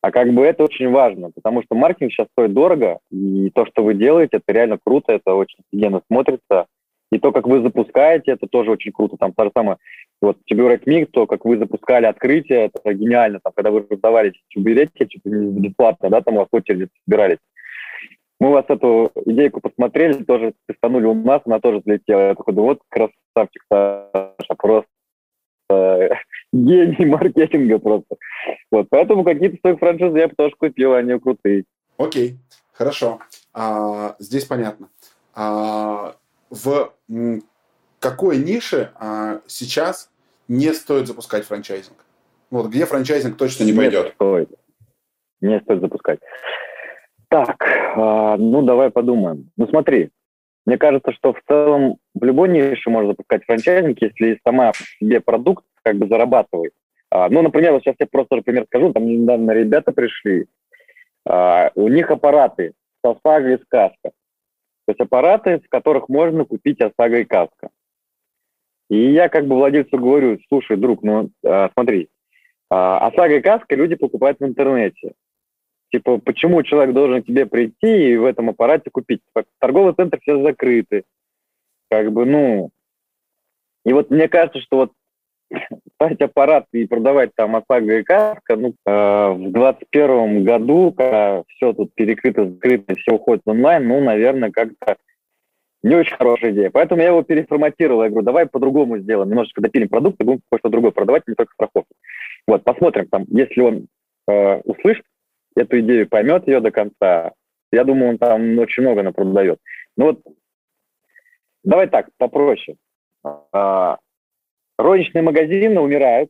А 0.01 0.11
как 0.11 0.33
бы 0.33 0.43
это 0.45 0.65
очень 0.65 0.89
важно, 0.89 1.31
потому 1.31 1.63
что 1.63 1.75
маркетинг 1.75 2.11
сейчас 2.11 2.27
стоит 2.33 2.53
дорого, 2.53 2.99
и 3.09 3.49
то, 3.51 3.65
что 3.65 3.83
вы 3.83 3.93
делаете, 3.93 4.37
это 4.37 4.51
реально 4.51 4.77
круто, 4.83 5.13
это 5.13 5.33
очень 5.33 5.59
офигенно 5.65 6.01
смотрится. 6.07 6.65
И 7.13 7.19
то, 7.19 7.31
как 7.31 7.47
вы 7.47 7.61
запускаете, 7.61 8.31
это 8.31 8.47
тоже 8.47 8.71
очень 8.71 8.91
круто. 8.91 9.17
Там 9.17 9.33
то 9.33 9.45
же 9.45 9.51
самое, 9.55 9.77
вот 10.19 10.39
Чебурек 10.45 10.87
Миг, 10.87 11.11
то, 11.11 11.25
как 11.25 11.45
вы 11.45 11.57
запускали 11.57 12.05
открытие, 12.05 12.71
это 12.73 12.93
гениально. 12.93 13.39
Там, 13.41 13.53
когда 13.55 13.71
вы 13.71 13.85
раздавали 13.89 14.33
чебуреки, 14.49 15.05
чуть 15.05 15.23
не 15.23 15.59
бесплатно, 15.59 16.09
да, 16.09 16.21
там 16.21 16.35
у 16.35 16.39
вас 16.39 16.47
очереди 16.51 16.89
собирались. 17.05 17.37
Мы 18.39 18.49
у 18.49 18.51
вас 18.51 18.65
эту 18.67 19.11
идейку 19.25 19.61
посмотрели, 19.61 20.23
тоже 20.23 20.53
тестанули 20.67 21.05
у 21.05 21.13
нас, 21.13 21.41
она 21.45 21.59
тоже 21.59 21.79
взлетела. 21.79 22.29
Я 22.29 22.35
такой, 22.35 22.53
вот 22.55 22.79
красавчик 22.89 23.63
Саша, 23.71 24.55
просто 24.57 24.89
гений 26.53 27.05
маркетинга 27.05 27.79
просто. 27.79 28.15
Вот, 28.71 28.87
поэтому 28.89 29.23
какие-то 29.23 29.57
свои 29.61 29.75
франшизы 29.75 30.17
я 30.17 30.27
бы 30.27 30.35
тоже 30.35 30.55
купил, 30.57 30.93
они 30.93 31.19
крутые. 31.19 31.65
Окей, 31.97 32.39
хорошо. 32.71 33.19
А, 33.53 34.15
здесь 34.19 34.45
понятно. 34.45 34.89
А, 35.35 36.15
в 36.49 36.93
какой 37.99 38.37
нише 38.37 38.91
а, 38.95 39.41
сейчас 39.47 40.11
не 40.47 40.73
стоит 40.73 41.07
запускать 41.07 41.45
франчайзинг? 41.45 41.97
Вот 42.51 42.67
где 42.67 42.85
франчайзинг 42.85 43.37
точно 43.37 43.63
не 43.63 43.73
пойдет? 43.73 44.05
Не 44.05 44.11
стоит. 44.11 44.49
Не 45.41 45.59
стоит 45.61 45.81
запускать. 45.81 46.19
Так, 47.29 47.63
а, 47.95 48.37
ну 48.37 48.61
давай 48.61 48.91
подумаем. 48.91 49.49
Ну 49.57 49.67
смотри, 49.67 50.11
мне 50.65 50.77
кажется, 50.77 51.11
что 51.11 51.33
в 51.33 51.41
целом 51.47 51.97
в 52.13 52.23
любой 52.23 52.49
нише 52.49 52.89
можно 52.89 53.11
запускать 53.11 53.43
франчайзинг, 53.45 54.01
если 54.01 54.39
сама 54.45 54.71
себе 54.99 55.19
продукт 55.19 55.65
как 55.83 55.97
бы 55.97 56.07
зарабатывает. 56.07 56.73
А, 57.09 57.29
ну, 57.29 57.41
например, 57.41 57.73
вот 57.73 57.83
сейчас 57.83 57.95
я 57.99 58.07
просто 58.07 58.41
пример 58.41 58.65
скажу, 58.65 58.93
там 58.93 59.05
недавно 59.05 59.51
ребята 59.51 59.91
пришли, 59.91 60.47
а, 61.27 61.71
у 61.75 61.87
них 61.87 62.09
аппараты 62.09 62.73
с 63.03 63.07
ОСАГО 63.07 63.53
и 63.53 63.57
с 63.57 63.65
КАСКО. 63.67 64.11
То 64.85 64.89
есть 64.89 64.99
аппараты, 64.99 65.59
в 65.59 65.69
которых 65.69 66.09
можно 66.09 66.45
купить 66.45 66.81
ОСАГО 66.81 67.19
и 67.19 67.25
КАСКО. 67.25 67.69
И 68.89 69.11
я 69.11 69.29
как 69.29 69.47
бы 69.47 69.55
владельцу 69.55 69.97
говорю, 69.97 70.39
слушай, 70.49 70.77
друг, 70.77 71.03
ну 71.03 71.29
а, 71.45 71.69
смотри, 71.73 72.09
а, 72.69 73.07
ОСАГО 73.07 73.35
и 73.35 73.41
КАСКО 73.41 73.75
люди 73.75 73.95
покупают 73.95 74.39
в 74.39 74.45
интернете. 74.45 75.13
Типа, 75.93 76.17
почему 76.17 76.63
человек 76.63 76.95
должен 76.95 77.21
к 77.21 77.27
тебе 77.27 77.45
прийти 77.45 78.13
и 78.13 78.17
в 78.17 78.25
этом 78.25 78.49
аппарате 78.49 78.89
купить? 78.91 79.21
Торговый 79.59 79.93
центр 79.93 80.19
все 80.21 80.41
закрыты. 80.41 81.03
Как 81.89 82.11
бы, 82.11 82.25
ну... 82.25 82.71
И 83.85 83.93
вот 83.93 84.09
мне 84.09 84.27
кажется, 84.27 84.59
что 84.59 84.77
вот 84.77 84.91
ставить 85.95 86.21
аппарат 86.21 86.65
и 86.71 86.87
продавать 86.87 87.29
там 87.35 87.55
ОСАГО 87.55 87.99
и 87.99 88.03
КАСКО, 88.03 88.55
ну, 88.55 88.69
э, 88.69 89.29
в 89.33 89.51
2021 89.51 90.43
году, 90.43 90.93
когда 90.93 91.43
все 91.47 91.73
тут 91.73 91.93
перекрыто, 91.93 92.49
закрыто, 92.49 92.95
все 92.95 93.11
уходит 93.13 93.43
онлайн, 93.45 93.87
ну, 93.87 94.01
наверное, 94.01 94.49
как-то 94.49 94.95
не 95.83 95.93
очень 95.95 96.15
хорошая 96.15 96.53
идея. 96.53 96.71
Поэтому 96.71 97.01
я 97.01 97.09
его 97.09 97.21
переформатировал. 97.21 98.03
Я 98.03 98.09
говорю, 98.09 98.25
давай 98.25 98.47
по-другому 98.47 98.97
сделаем. 98.97 99.29
Немножечко 99.29 99.61
допилим 99.61 99.89
продукт 99.89 100.17
будем 100.17 100.41
кое-что 100.49 100.69
другое 100.69 100.91
продавать, 100.91 101.27
не 101.27 101.35
только 101.35 101.53
страховку. 101.53 101.93
Вот, 102.47 102.63
посмотрим, 102.63 103.07
там, 103.09 103.25
если 103.29 103.61
он 103.61 103.87
э, 104.27 104.55
услышит 104.61 105.03
эту 105.55 105.79
идею, 105.79 106.07
поймет 106.07 106.47
ее 106.47 106.59
до 106.59 106.71
конца, 106.71 107.33
я 107.71 107.83
думаю, 107.83 108.11
он 108.11 108.17
там 108.17 108.59
очень 108.59 108.83
много 108.83 109.01
напродает. 109.03 109.59
Ну 109.97 110.05
вот, 110.05 110.21
давай 111.63 111.87
так, 111.87 112.09
попроще. 112.17 112.77
А, 113.23 113.97
розничные 114.77 115.23
магазины 115.23 115.79
умирают 115.79 116.29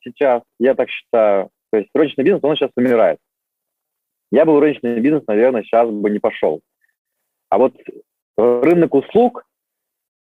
сейчас, 0.00 0.42
я 0.58 0.74
так 0.74 0.88
считаю. 0.88 1.50
То 1.70 1.78
есть 1.78 1.90
розничный 1.94 2.24
бизнес, 2.24 2.44
он 2.44 2.56
сейчас 2.56 2.70
умирает. 2.76 3.18
Я 4.30 4.44
бы 4.44 4.54
в 4.54 4.60
розничный 4.60 5.00
бизнес, 5.00 5.24
наверное, 5.26 5.62
сейчас 5.62 5.88
бы 5.90 6.10
не 6.10 6.18
пошел. 6.18 6.60
А 7.48 7.58
вот 7.58 7.74
рынок 8.36 8.94
услуг, 8.94 9.44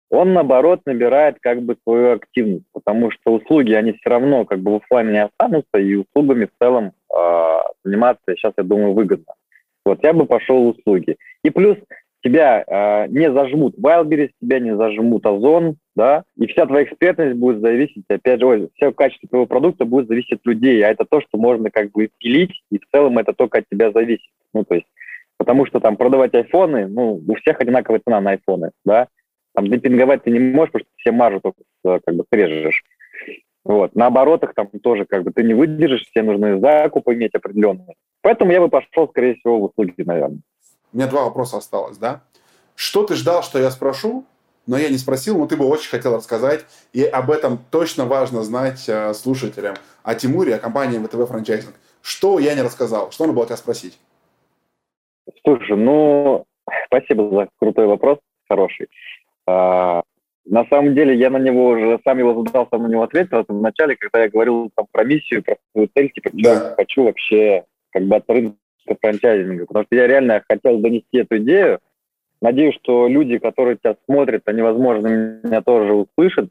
он, 0.09 0.33
наоборот, 0.33 0.81
набирает 0.85 1.37
как 1.41 1.61
бы 1.61 1.75
свою 1.83 2.13
активность, 2.13 2.65
потому 2.73 3.11
что 3.11 3.33
услуги, 3.33 3.73
они 3.73 3.93
все 3.93 4.09
равно 4.09 4.45
как 4.45 4.59
бы 4.59 4.71
в 4.71 4.75
офлайне 4.75 5.11
не 5.11 5.23
останутся, 5.25 5.79
и 5.79 5.95
услугами 5.95 6.45
в 6.45 6.63
целом 6.63 6.93
э, 7.13 7.59
заниматься 7.83 8.23
сейчас, 8.29 8.53
я 8.57 8.63
думаю, 8.63 8.93
выгодно. 8.93 9.33
Вот 9.85 10.03
я 10.03 10.13
бы 10.13 10.25
пошел 10.25 10.67
услуги. 10.67 11.17
И 11.43 11.49
плюс 11.49 11.77
тебя 12.23 12.63
э, 12.65 13.07
не 13.09 13.31
зажмут 13.31 13.75
Wildberries, 13.77 14.31
тебя 14.41 14.59
не 14.59 14.75
зажмут 14.75 15.25
Озон, 15.25 15.77
да, 15.95 16.23
и 16.37 16.47
вся 16.47 16.65
твоя 16.65 16.85
экспертность 16.85 17.37
будет 17.37 17.61
зависеть, 17.61 18.03
опять 18.09 18.39
же, 18.39 18.45
ой, 18.45 18.69
все 18.75 18.91
качество 18.91 19.29
твоего 19.29 19.45
продукта 19.45 19.85
будет 19.85 20.07
зависеть 20.07 20.33
от 20.33 20.45
людей, 20.45 20.83
а 20.83 20.89
это 20.89 21.05
то, 21.09 21.21
что 21.21 21.37
можно 21.37 21.69
как 21.69 21.91
бы 21.91 22.09
пилить, 22.17 22.61
и 22.71 22.79
в 22.79 22.83
целом 22.93 23.17
это 23.17 23.33
только 23.33 23.59
от 23.59 23.65
тебя 23.71 23.91
зависит. 23.91 24.29
Ну, 24.53 24.63
то 24.63 24.75
есть, 24.75 24.87
потому 25.37 25.65
что 25.65 25.79
там 25.79 25.97
продавать 25.97 26.33
айфоны, 26.33 26.87
ну, 26.87 27.21
у 27.27 27.35
всех 27.35 27.59
одинаковая 27.59 28.01
цена 28.05 28.21
на 28.21 28.31
айфоны, 28.31 28.71
да, 28.85 29.07
там 29.57 29.69
демпинговать 29.69 30.23
ты 30.23 30.29
не 30.29 30.37
можешь, 30.37 30.71
потому 30.71 30.85
что 30.85 30.91
все 30.97 31.11
маржу 31.11 31.41
только 31.41 31.99
как 32.05 32.15
бы 32.15 32.25
срежешь. 32.31 32.83
Вот. 33.63 33.95
На 33.95 34.05
оборотах 34.05 34.53
там 34.53 34.67
тоже 34.67 35.05
как 35.05 35.23
бы 35.23 35.31
ты 35.31 35.41
не 35.41 35.55
выдержишь, 35.55 36.05
все 36.11 36.21
нужны 36.21 36.59
закупы 36.59 37.15
иметь 37.15 37.33
определенные. 37.33 37.95
Поэтому 38.21 38.51
я 38.51 38.61
бы 38.61 38.69
пошел, 38.69 39.09
скорее 39.09 39.33
всего, 39.33 39.57
в 39.57 39.63
услуги, 39.63 39.95
наверное. 39.97 40.41
У 40.93 40.97
меня 40.97 41.07
два 41.07 41.23
вопроса 41.23 41.57
осталось, 41.57 41.97
да? 41.97 42.21
Что 42.75 43.03
ты 43.03 43.15
ждал, 43.15 43.41
что 43.41 43.57
я 43.57 43.71
спрошу, 43.71 44.25
но 44.67 44.77
я 44.77 44.89
не 44.89 44.99
спросил, 44.99 45.39
но 45.39 45.47
ты 45.47 45.57
бы 45.57 45.65
очень 45.65 45.89
хотел 45.89 46.15
рассказать, 46.15 46.63
и 46.93 47.03
об 47.03 47.31
этом 47.31 47.57
точно 47.71 48.05
важно 48.05 48.43
знать 48.43 48.87
э, 48.87 49.11
слушателям, 49.15 49.73
о 50.03 50.13
Тимуре, 50.13 50.53
о 50.53 50.59
компании 50.59 50.99
ВТВ 50.99 51.27
франчайзинг. 51.27 51.73
Что 52.03 52.37
я 52.37 52.53
не 52.53 52.61
рассказал? 52.61 53.09
Что 53.09 53.23
надо 53.23 53.35
было 53.35 53.47
тебя 53.47 53.57
спросить? 53.57 53.97
Слушай, 55.43 55.77
ну, 55.77 56.45
спасибо 56.85 57.27
за 57.31 57.49
крутой 57.57 57.87
вопрос, 57.87 58.19
хороший. 58.47 58.87
А, 59.47 60.03
на 60.45 60.65
самом 60.65 60.93
деле 60.93 61.15
я 61.15 61.29
на 61.29 61.37
него 61.37 61.69
уже 61.69 61.99
сам 62.03 62.19
его 62.19 62.43
задал, 62.43 62.67
сам 62.69 62.83
на 62.83 62.87
него 62.87 63.03
ответил. 63.03 63.43
В 63.47 63.61
начале, 63.61 63.95
когда 63.95 64.23
я 64.23 64.29
говорил 64.29 64.69
там, 64.75 64.85
про 64.91 65.03
миссию, 65.03 65.43
про 65.43 65.57
свою 65.71 65.89
цель, 65.95 66.11
типа, 66.11 66.29
да. 66.33 66.73
хочу 66.75 67.03
вообще 67.03 67.63
как 67.91 68.03
бы 68.03 68.15
от 68.15 68.29
рынка 68.29 68.57
франчайзинга. 69.01 69.65
Потому 69.65 69.85
что 69.85 69.95
я 69.95 70.07
реально 70.07 70.43
хотел 70.47 70.79
донести 70.79 71.17
эту 71.17 71.37
идею 71.37 71.79
надеюсь, 72.41 72.75
что 72.75 73.07
люди, 73.07 73.37
которые 73.37 73.77
тебя 73.77 73.95
смотрят, 74.05 74.43
они, 74.45 74.61
возможно, 74.61 75.07
меня 75.43 75.61
тоже 75.61 75.93
услышат, 75.93 76.49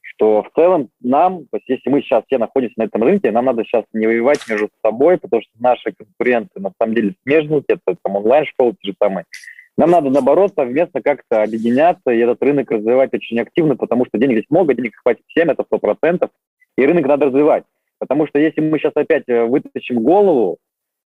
что 0.00 0.42
в 0.42 0.50
целом 0.54 0.90
нам, 1.00 1.46
то 1.46 1.58
есть 1.58 1.68
если 1.68 1.90
мы 1.90 2.02
сейчас 2.02 2.24
все 2.26 2.38
находимся 2.38 2.74
на 2.78 2.84
этом 2.84 3.02
рынке, 3.02 3.30
нам 3.30 3.44
надо 3.44 3.64
сейчас 3.64 3.84
не 3.92 4.06
воевать 4.06 4.40
между 4.48 4.68
собой, 4.84 5.18
потому 5.18 5.42
что 5.42 5.52
наши 5.60 5.92
конкуренты 5.92 6.60
на 6.60 6.72
самом 6.80 6.94
деле 6.94 7.14
смежники, 7.22 7.66
это 7.68 7.96
там 8.02 8.16
онлайн-школы 8.16 8.74
те 8.80 8.90
же 8.90 8.96
самые. 9.00 9.26
Нам 9.78 9.92
надо, 9.92 10.10
наоборот, 10.10 10.52
совместно 10.56 11.00
как-то 11.00 11.44
объединяться 11.44 12.10
и 12.10 12.18
этот 12.18 12.42
рынок 12.42 12.68
развивать 12.68 13.14
очень 13.14 13.38
активно, 13.38 13.76
потому 13.76 14.06
что 14.06 14.18
денег 14.18 14.38
здесь 14.38 14.50
много, 14.50 14.74
денег 14.74 14.96
хватит 14.96 15.22
всем, 15.28 15.50
это 15.50 15.62
сто 15.62 15.78
процентов, 15.78 16.30
и 16.76 16.84
рынок 16.84 17.06
надо 17.06 17.26
развивать. 17.26 17.62
Потому 18.00 18.26
что 18.26 18.40
если 18.40 18.60
мы 18.60 18.78
сейчас 18.78 18.92
опять 18.96 19.28
э, 19.28 19.44
вытащим 19.44 20.02
голову, 20.02 20.58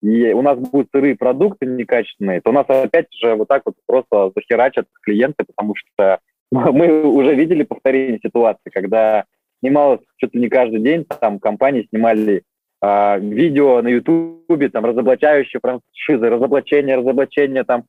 и 0.02 0.32
у 0.32 0.42
нас 0.42 0.58
будут 0.58 0.88
сырые 0.92 1.14
продукты 1.14 1.66
некачественные, 1.66 2.40
то 2.40 2.50
у 2.50 2.52
нас 2.52 2.66
опять 2.68 3.06
же 3.12 3.36
вот 3.36 3.46
так 3.46 3.62
вот 3.64 3.76
просто 3.86 4.32
захерачат 4.34 4.86
клиенты, 5.02 5.44
потому 5.44 5.74
что 5.76 6.18
мы 6.50 7.04
уже 7.04 7.36
видели 7.36 7.62
повторение 7.62 8.18
ситуации, 8.20 8.70
когда 8.72 9.26
снималось 9.60 10.00
чуть 10.16 10.34
ли 10.34 10.40
не 10.40 10.48
каждый 10.48 10.80
день, 10.80 11.04
там 11.04 11.38
компании 11.38 11.86
снимали 11.88 12.42
а, 12.80 13.18
видео 13.18 13.80
на 13.80 13.88
Ютубе, 13.88 14.68
там, 14.70 14.84
разоблачающие 14.84 15.60
франшизы, 15.60 16.28
разоблачение, 16.28 16.96
разоблачение, 16.96 17.62
там, 17.62 17.84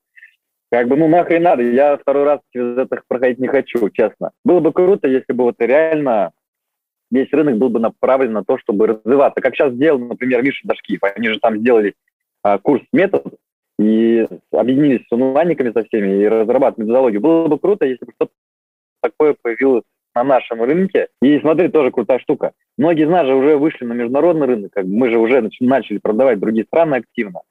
как 0.70 0.88
бы, 0.88 0.98
ну, 0.98 1.08
нахрен 1.08 1.44
надо, 1.44 1.64
я 1.64 1.98
второй 1.98 2.24
раз 2.24 2.42
через 2.52 2.78
это 2.78 3.02
проходить 3.08 3.40
не 3.40 3.48
хочу, 3.48 3.90
честно. 3.90 4.32
Было 4.44 4.60
бы 4.60 4.74
круто, 4.74 5.08
если 5.08 5.34
бы 5.34 5.46
вот 5.46 5.56
реально 5.60 6.32
весь 7.10 7.32
рынок 7.32 7.58
был 7.58 7.70
бы 7.70 7.80
направлен 7.80 8.34
на 8.34 8.44
то, 8.44 8.58
чтобы 8.58 8.88
развиваться. 8.88 9.42
Как 9.42 9.56
сейчас 9.56 9.74
сделал, 9.74 10.00
например, 10.00 10.44
Миша 10.44 10.68
Дашкиев. 10.68 11.00
Они 11.04 11.30
же 11.30 11.40
там 11.40 11.60
сделали 11.60 11.94
а, 12.44 12.58
курс 12.58 12.84
метод 12.92 13.24
и 13.80 14.28
объединились 14.52 15.06
с 15.08 15.12
онлайниками 15.12 15.72
со 15.72 15.84
всеми 15.86 16.22
и 16.22 16.28
разрабатывают 16.28 16.80
методологию. 16.80 17.22
Было 17.22 17.48
бы 17.48 17.60
круто, 17.60 17.86
если 17.86 18.06
бы 18.06 18.12
что-то 18.16 18.34
такое 19.02 19.36
появилось 19.42 19.84
на 20.16 20.24
нашем 20.24 20.64
рынке. 20.64 21.08
И 21.22 21.40
смотри, 21.40 21.70
тоже 21.70 21.92
крутая 21.92 22.20
штука. 22.20 22.54
Многие 22.78 23.06
из 23.06 23.10
нас 23.10 23.26
же 23.28 23.36
уже 23.36 23.58
вышли 23.58 23.86
на 23.86 23.94
международный 23.94 24.48
рынок, 24.48 24.74
как 24.74 24.86
мы 24.86 25.10
же 25.10 25.18
уже 25.18 25.48
начали 25.60 26.00
продавать 26.00 26.40
другие 26.40 26.66
страны 26.66 26.96
активно. 26.96 27.42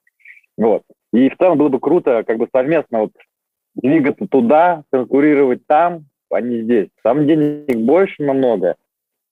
Вот. 0.56 0.82
И 1.12 1.28
в 1.28 1.36
целом 1.36 1.58
было 1.58 1.68
бы 1.68 1.80
круто 1.80 2.24
как 2.24 2.38
бы 2.38 2.48
совместно 2.54 3.00
вот 3.00 3.12
двигаться 3.74 4.26
туда, 4.26 4.84
конкурировать 4.90 5.66
там, 5.66 6.06
а 6.30 6.40
не 6.40 6.62
здесь. 6.62 6.88
Там 7.02 7.26
денег 7.26 7.76
больше 7.76 8.22
намного. 8.22 8.76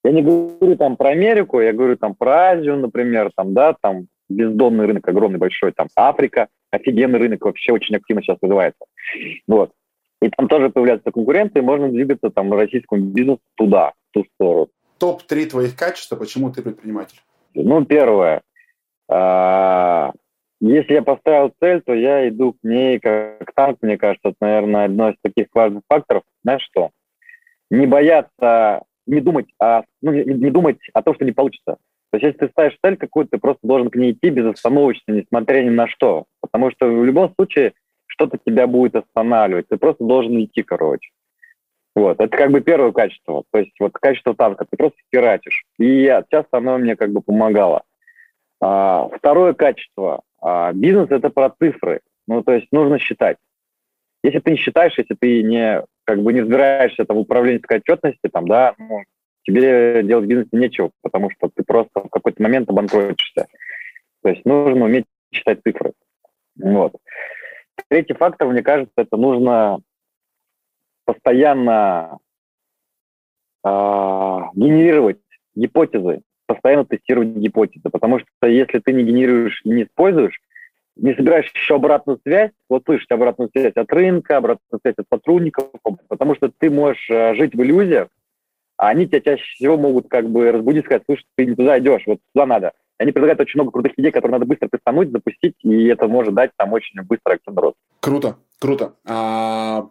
Я 0.05 0.13
не 0.13 0.23
говорю 0.23 0.77
там 0.77 0.97
про 0.97 1.11
Америку, 1.11 1.61
я 1.61 1.73
говорю 1.73 1.97
там 1.97 2.15
про 2.15 2.51
Азию, 2.51 2.77
например, 2.77 3.31
там, 3.35 3.55
да, 3.55 3.75
там 3.81 4.07
бездонный 4.29 4.87
рынок 4.87 5.09
огромный, 5.09 5.39
большой, 5.39 5.73
там 5.73 5.89
Африка, 5.97 6.49
офигенный 6.71 7.19
рынок, 7.19 7.45
вообще 7.45 7.73
очень 7.73 7.97
активно 7.97 8.23
сейчас 8.23 8.39
развивается. 8.41 8.85
Вот. 9.47 9.73
И 10.21 10.29
там 10.29 10.49
тоже 10.49 10.71
появляются 10.71 11.11
конкуренты, 11.11 11.59
и 11.59 11.63
можно 11.63 11.89
двигаться 11.89 12.31
там 12.31 12.53
российскому 12.53 13.03
бизнесу 13.03 13.41
туда, 13.57 13.93
в 14.11 14.15
ту 14.15 14.25
сторону. 14.35 14.69
Топ-3 14.99 15.47
твоих 15.47 15.77
качества, 15.77 16.17
почему 16.17 16.51
ты 16.51 16.63
предприниматель? 16.63 17.21
Ну, 17.55 17.85
первое. 17.85 18.43
Если 20.61 20.95
я 20.95 21.03
поставил 21.03 21.53
цель, 21.61 21.83
то 21.83 21.93
я 21.95 22.29
иду 22.29 22.53
к 22.53 22.59
ней 22.63 22.99
как 22.99 23.53
танк, 23.55 23.79
мне 23.83 23.99
кажется, 23.99 24.29
это, 24.29 24.37
наверное, 24.41 24.85
одно 24.87 25.11
из 25.11 25.17
таких 25.23 25.49
важных 25.53 25.83
факторов. 25.89 26.23
Знаешь 26.43 26.63
что? 26.63 26.91
Не 27.71 27.87
бояться, 27.87 28.83
не 29.07 29.21
думать 29.21 29.47
о, 29.59 29.83
ну, 30.01 30.13
не, 30.13 30.51
думать 30.51 30.79
о 30.93 31.03
том, 31.03 31.15
что 31.15 31.25
не 31.25 31.33
получится. 31.33 31.77
То 32.11 32.19
есть, 32.19 32.25
если 32.25 32.39
ты 32.39 32.49
ставишь 32.49 32.79
цель 32.83 32.97
какую-то, 32.97 33.33
ты 33.33 33.39
просто 33.39 33.67
должен 33.67 33.91
к 33.91 33.97
ней 33.97 34.13
идти 34.13 34.31
безостановочно, 34.31 35.13
несмотря 35.13 35.63
ни 35.63 35.71
на 35.71 35.89
что. 35.89 36.27
Потому 36.41 36.71
что 36.71 36.87
в 36.87 37.05
любом 37.05 37.35
случае 37.35 37.73
что-то 38.07 38.39
тебя 38.39 38.67
будет 38.67 38.95
останавливать. 38.95 39.67
Ты 39.69 39.77
просто 39.77 40.05
должен 40.05 40.43
идти, 40.43 40.63
короче. 40.63 41.11
Вот, 41.97 42.21
это 42.21 42.37
как 42.37 42.51
бы 42.51 42.61
первое 42.61 42.93
качество. 42.93 43.45
То 43.51 43.59
есть 43.59 43.73
вот 43.79 43.93
качество 43.93 44.35
танка, 44.35 44.67
ты 44.69 44.77
просто 44.77 44.99
херачишь. 45.13 45.65
И 45.79 46.07
часто 46.31 46.59
оно 46.59 46.79
мне 46.79 46.97
как 46.97 47.13
бы 47.13 47.21
помогало. 47.21 47.83
А, 48.61 49.09
второе 49.17 49.55
качество. 49.55 50.23
А, 50.45 50.75
бизнес– 50.75 51.09
это 51.11 51.31
про 51.31 51.55
цифры. 51.59 52.03
Ну, 52.27 52.43
то 52.43 52.53
есть 52.53 52.69
нужно 52.71 52.99
считать. 52.99 53.39
Если 54.23 54.41
ты 54.41 54.51
не 54.53 54.57
считаешь, 54.59 54.97
если 54.99 55.15
ты 55.15 55.43
не 55.43 55.83
как 56.05 56.23
бы 56.23 56.35
не 56.35 56.43
разбираешься 56.43 57.07
там, 57.07 57.17
в 57.17 57.21
управленческой 57.21 57.79
отчетности, 57.79 58.29
там, 58.31 58.47
да, 58.47 58.75
ну, 58.77 59.05
тебе 59.43 60.03
делать 60.03 60.27
в 60.27 60.29
бизнесе 60.29 60.51
нечего, 60.53 60.91
потому 61.03 61.31
что 61.31 61.51
ты 61.55 61.63
просто 61.65 62.01
в 62.01 62.11
какой-то 62.11 62.43
момент 62.43 62.69
обанкротишься. 62.69 63.47
То 64.23 64.29
есть 64.29 64.45
нужно 64.45 64.85
уметь 64.85 65.07
считать 65.33 65.61
цифры. 65.63 65.93
Вот. 66.57 66.95
Третий 67.89 68.15
фактор, 68.15 68.49
мне 68.49 68.63
кажется, 68.63 68.93
это 68.97 69.17
нужно 69.17 69.79
постоянно 71.07 72.19
э, 73.65 73.69
генерировать 73.69 75.21
гипотезы, 75.55 76.21
постоянно 76.47 76.85
тестировать 76.85 77.29
гипотезы, 77.29 77.89
потому 77.91 78.19
что 78.19 78.47
если 78.47 78.79
ты 78.79 78.93
не 78.93 79.05
генерируешь 79.05 79.61
и 79.65 79.71
не 79.71 79.83
используешь, 79.85 80.41
не 80.97 81.15
собираешь 81.15 81.51
еще 81.55 81.77
обратную 81.77 82.21
связь, 82.23 82.53
вот 82.69 82.85
слышать 82.85 83.11
обратную 83.11 83.51
связь 83.51 83.75
от 83.75 83.93
рынка, 83.93 84.37
обратную 84.37 84.81
связь 84.83 84.95
от 84.97 85.07
сотрудников, 85.13 85.69
потому 86.09 86.35
что 86.37 86.51
ты 86.57 86.71
можешь 86.71 87.09
э, 87.11 87.35
жить 87.35 87.55
в 87.55 87.63
иллюзиях, 87.63 88.09
а 88.77 88.89
они 88.89 89.07
тебя 89.07 89.21
чаще 89.21 89.45
всего 89.55 89.77
могут 89.77 90.09
как 90.09 90.29
бы 90.29 90.51
разбудить, 90.53 90.85
сказать, 90.85 91.03
слушай, 91.07 91.25
ты 91.37 91.47
не 91.47 91.55
туда 91.55 91.79
идешь, 91.79 92.03
вот 92.07 92.19
туда 92.33 92.47
надо. 92.47 92.73
И 92.99 93.03
они 93.03 93.13
предлагают 93.13 93.41
очень 93.41 93.59
много 93.59 93.73
крутых 93.73 93.93
идей, 93.99 94.13
которые 94.13 94.33
надо 94.33 94.47
быстро 94.47 94.69
тестануть, 94.73 95.11
запустить, 95.11 95.57
и 95.63 95.87
это 95.87 96.07
может 96.07 96.35
дать 96.35 96.53
там 96.57 96.73
очень 96.73 97.01
быстро 97.03 97.35
активный 97.35 97.63
рост. 97.63 97.77
Круто, 98.01 98.37
круто. 98.61 98.95
А, 99.05 99.89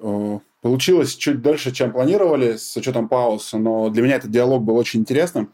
о, 0.00 0.40
получилось 0.60 1.14
чуть 1.14 1.40
дольше, 1.40 1.72
чем 1.72 1.92
планировали, 1.92 2.56
с 2.56 2.76
учетом 2.76 3.08
пауз, 3.08 3.52
но 3.52 3.88
для 3.90 4.02
меня 4.02 4.16
этот 4.16 4.30
диалог 4.30 4.62
был 4.62 4.76
очень 4.76 5.00
интересным. 5.00 5.52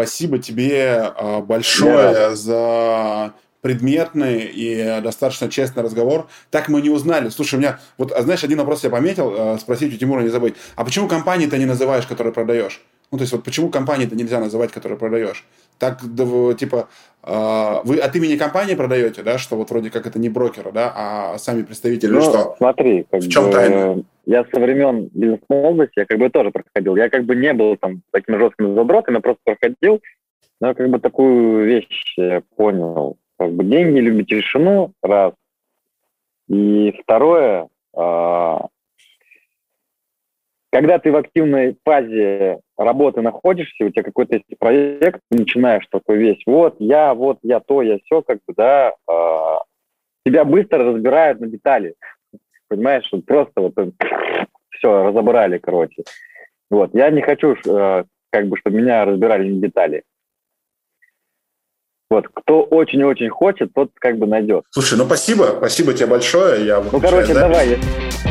Спасибо 0.00 0.38
тебе 0.38 1.12
а, 1.14 1.42
большое 1.42 2.34
за 2.34 3.34
предметный 3.60 4.50
и 4.50 4.98
достаточно 5.02 5.50
честный 5.50 5.82
разговор. 5.82 6.26
Так 6.50 6.70
мы 6.70 6.80
не 6.80 6.88
узнали. 6.88 7.28
Слушай, 7.28 7.56
у 7.56 7.58
меня, 7.58 7.78
вот, 7.98 8.10
а 8.12 8.22
знаешь, 8.22 8.42
один 8.42 8.56
вопрос 8.60 8.82
я 8.82 8.88
пометил, 8.88 9.34
э, 9.36 9.58
спросить 9.58 9.92
у 9.92 9.98
Тимура, 9.98 10.22
не 10.22 10.30
забыть. 10.30 10.54
А 10.76 10.86
почему 10.86 11.06
компании 11.06 11.46
ты 11.48 11.58
не 11.58 11.66
называешь, 11.66 12.06
которые 12.06 12.32
продаешь? 12.32 12.82
Ну, 13.10 13.18
то 13.18 13.22
есть, 13.22 13.32
вот 13.34 13.44
почему 13.44 13.68
компании-то 13.68 14.16
нельзя 14.16 14.40
называть, 14.40 14.72
которые 14.72 14.98
продаешь? 14.98 15.44
Так, 15.78 16.00
типа, 16.00 16.88
вы 17.84 17.98
от 17.98 18.16
имени 18.16 18.36
компании 18.36 18.74
продаете, 18.74 19.22
да, 19.22 19.36
что 19.36 19.56
вот 19.56 19.68
вроде 19.68 19.90
как 19.90 20.06
это 20.06 20.18
не 20.18 20.30
брокера, 20.30 20.72
да, 20.72 20.92
а 20.94 21.38
сами 21.38 21.62
представители, 21.62 22.12
ну, 22.12 22.22
что? 22.22 22.54
смотри, 22.56 23.06
как 23.10 23.20
в 23.20 23.28
чем 23.28 23.46
бы, 23.46 23.52
тайна? 23.52 24.02
Я 24.26 24.44
со 24.44 24.60
времен 24.60 25.10
бизнес-молодости, 25.12 26.00
я 26.00 26.06
как 26.06 26.18
бы 26.18 26.30
тоже 26.30 26.50
проходил. 26.50 26.96
Я 26.96 27.08
как 27.08 27.24
бы 27.24 27.34
не 27.34 27.52
был 27.52 27.76
там 27.76 28.02
таким 28.10 28.38
жестким 28.38 28.74
задротом, 28.74 29.14
я 29.14 29.20
просто 29.20 29.40
проходил, 29.44 30.00
но 30.60 30.74
как 30.74 30.88
бы 30.88 30.98
такую 30.98 31.64
вещь 31.64 32.16
понял 32.56 33.16
как 33.40 33.52
бы 33.52 33.64
деньги 33.64 34.00
любят 34.00 34.26
тишину, 34.26 34.92
раз. 35.02 35.32
И 36.48 36.92
второе, 37.02 37.68
а, 37.96 38.66
когда 40.70 40.98
ты 40.98 41.10
в 41.10 41.16
активной 41.16 41.78
фазе 41.82 42.60
работы 42.76 43.22
находишься, 43.22 43.86
у 43.86 43.88
тебя 43.88 44.02
какой-то 44.02 44.34
есть 44.34 44.58
проект, 44.58 45.22
начинаешь 45.30 45.86
такой 45.90 46.18
весь, 46.18 46.42
вот 46.44 46.76
я, 46.80 47.14
вот 47.14 47.38
я 47.42 47.60
то, 47.60 47.80
я 47.80 47.98
все, 48.04 48.20
как 48.20 48.40
бы, 48.46 48.52
да, 48.54 48.92
а, 49.08 49.60
тебя 50.26 50.44
быстро 50.44 50.84
разбирают 50.84 51.40
на 51.40 51.46
детали, 51.46 51.94
понимаешь, 52.70 53.06
вот 53.12 53.26
просто 53.26 53.60
вот 53.60 53.74
все, 54.70 55.02
разобрали, 55.04 55.58
короче. 55.58 56.04
Вот, 56.70 56.94
я 56.94 57.10
не 57.10 57.20
хочу, 57.20 57.56
э, 57.66 58.04
как 58.30 58.46
бы, 58.46 58.56
чтобы 58.56 58.78
меня 58.78 59.04
разбирали 59.04 59.50
на 59.50 59.60
детали. 59.60 60.04
Вот, 62.08 62.28
кто 62.32 62.62
очень-очень 62.62 63.28
хочет, 63.28 63.72
тот 63.74 63.90
как 63.94 64.18
бы 64.18 64.26
найдет. 64.26 64.64
Слушай, 64.70 64.98
ну 64.98 65.04
спасибо, 65.04 65.54
спасибо 65.58 65.94
тебе 65.94 66.06
большое. 66.06 66.66
Я 66.66 66.80
ну, 66.80 67.00
короче, 67.00 67.34
запись. 67.34 67.40
давай. 67.40 68.29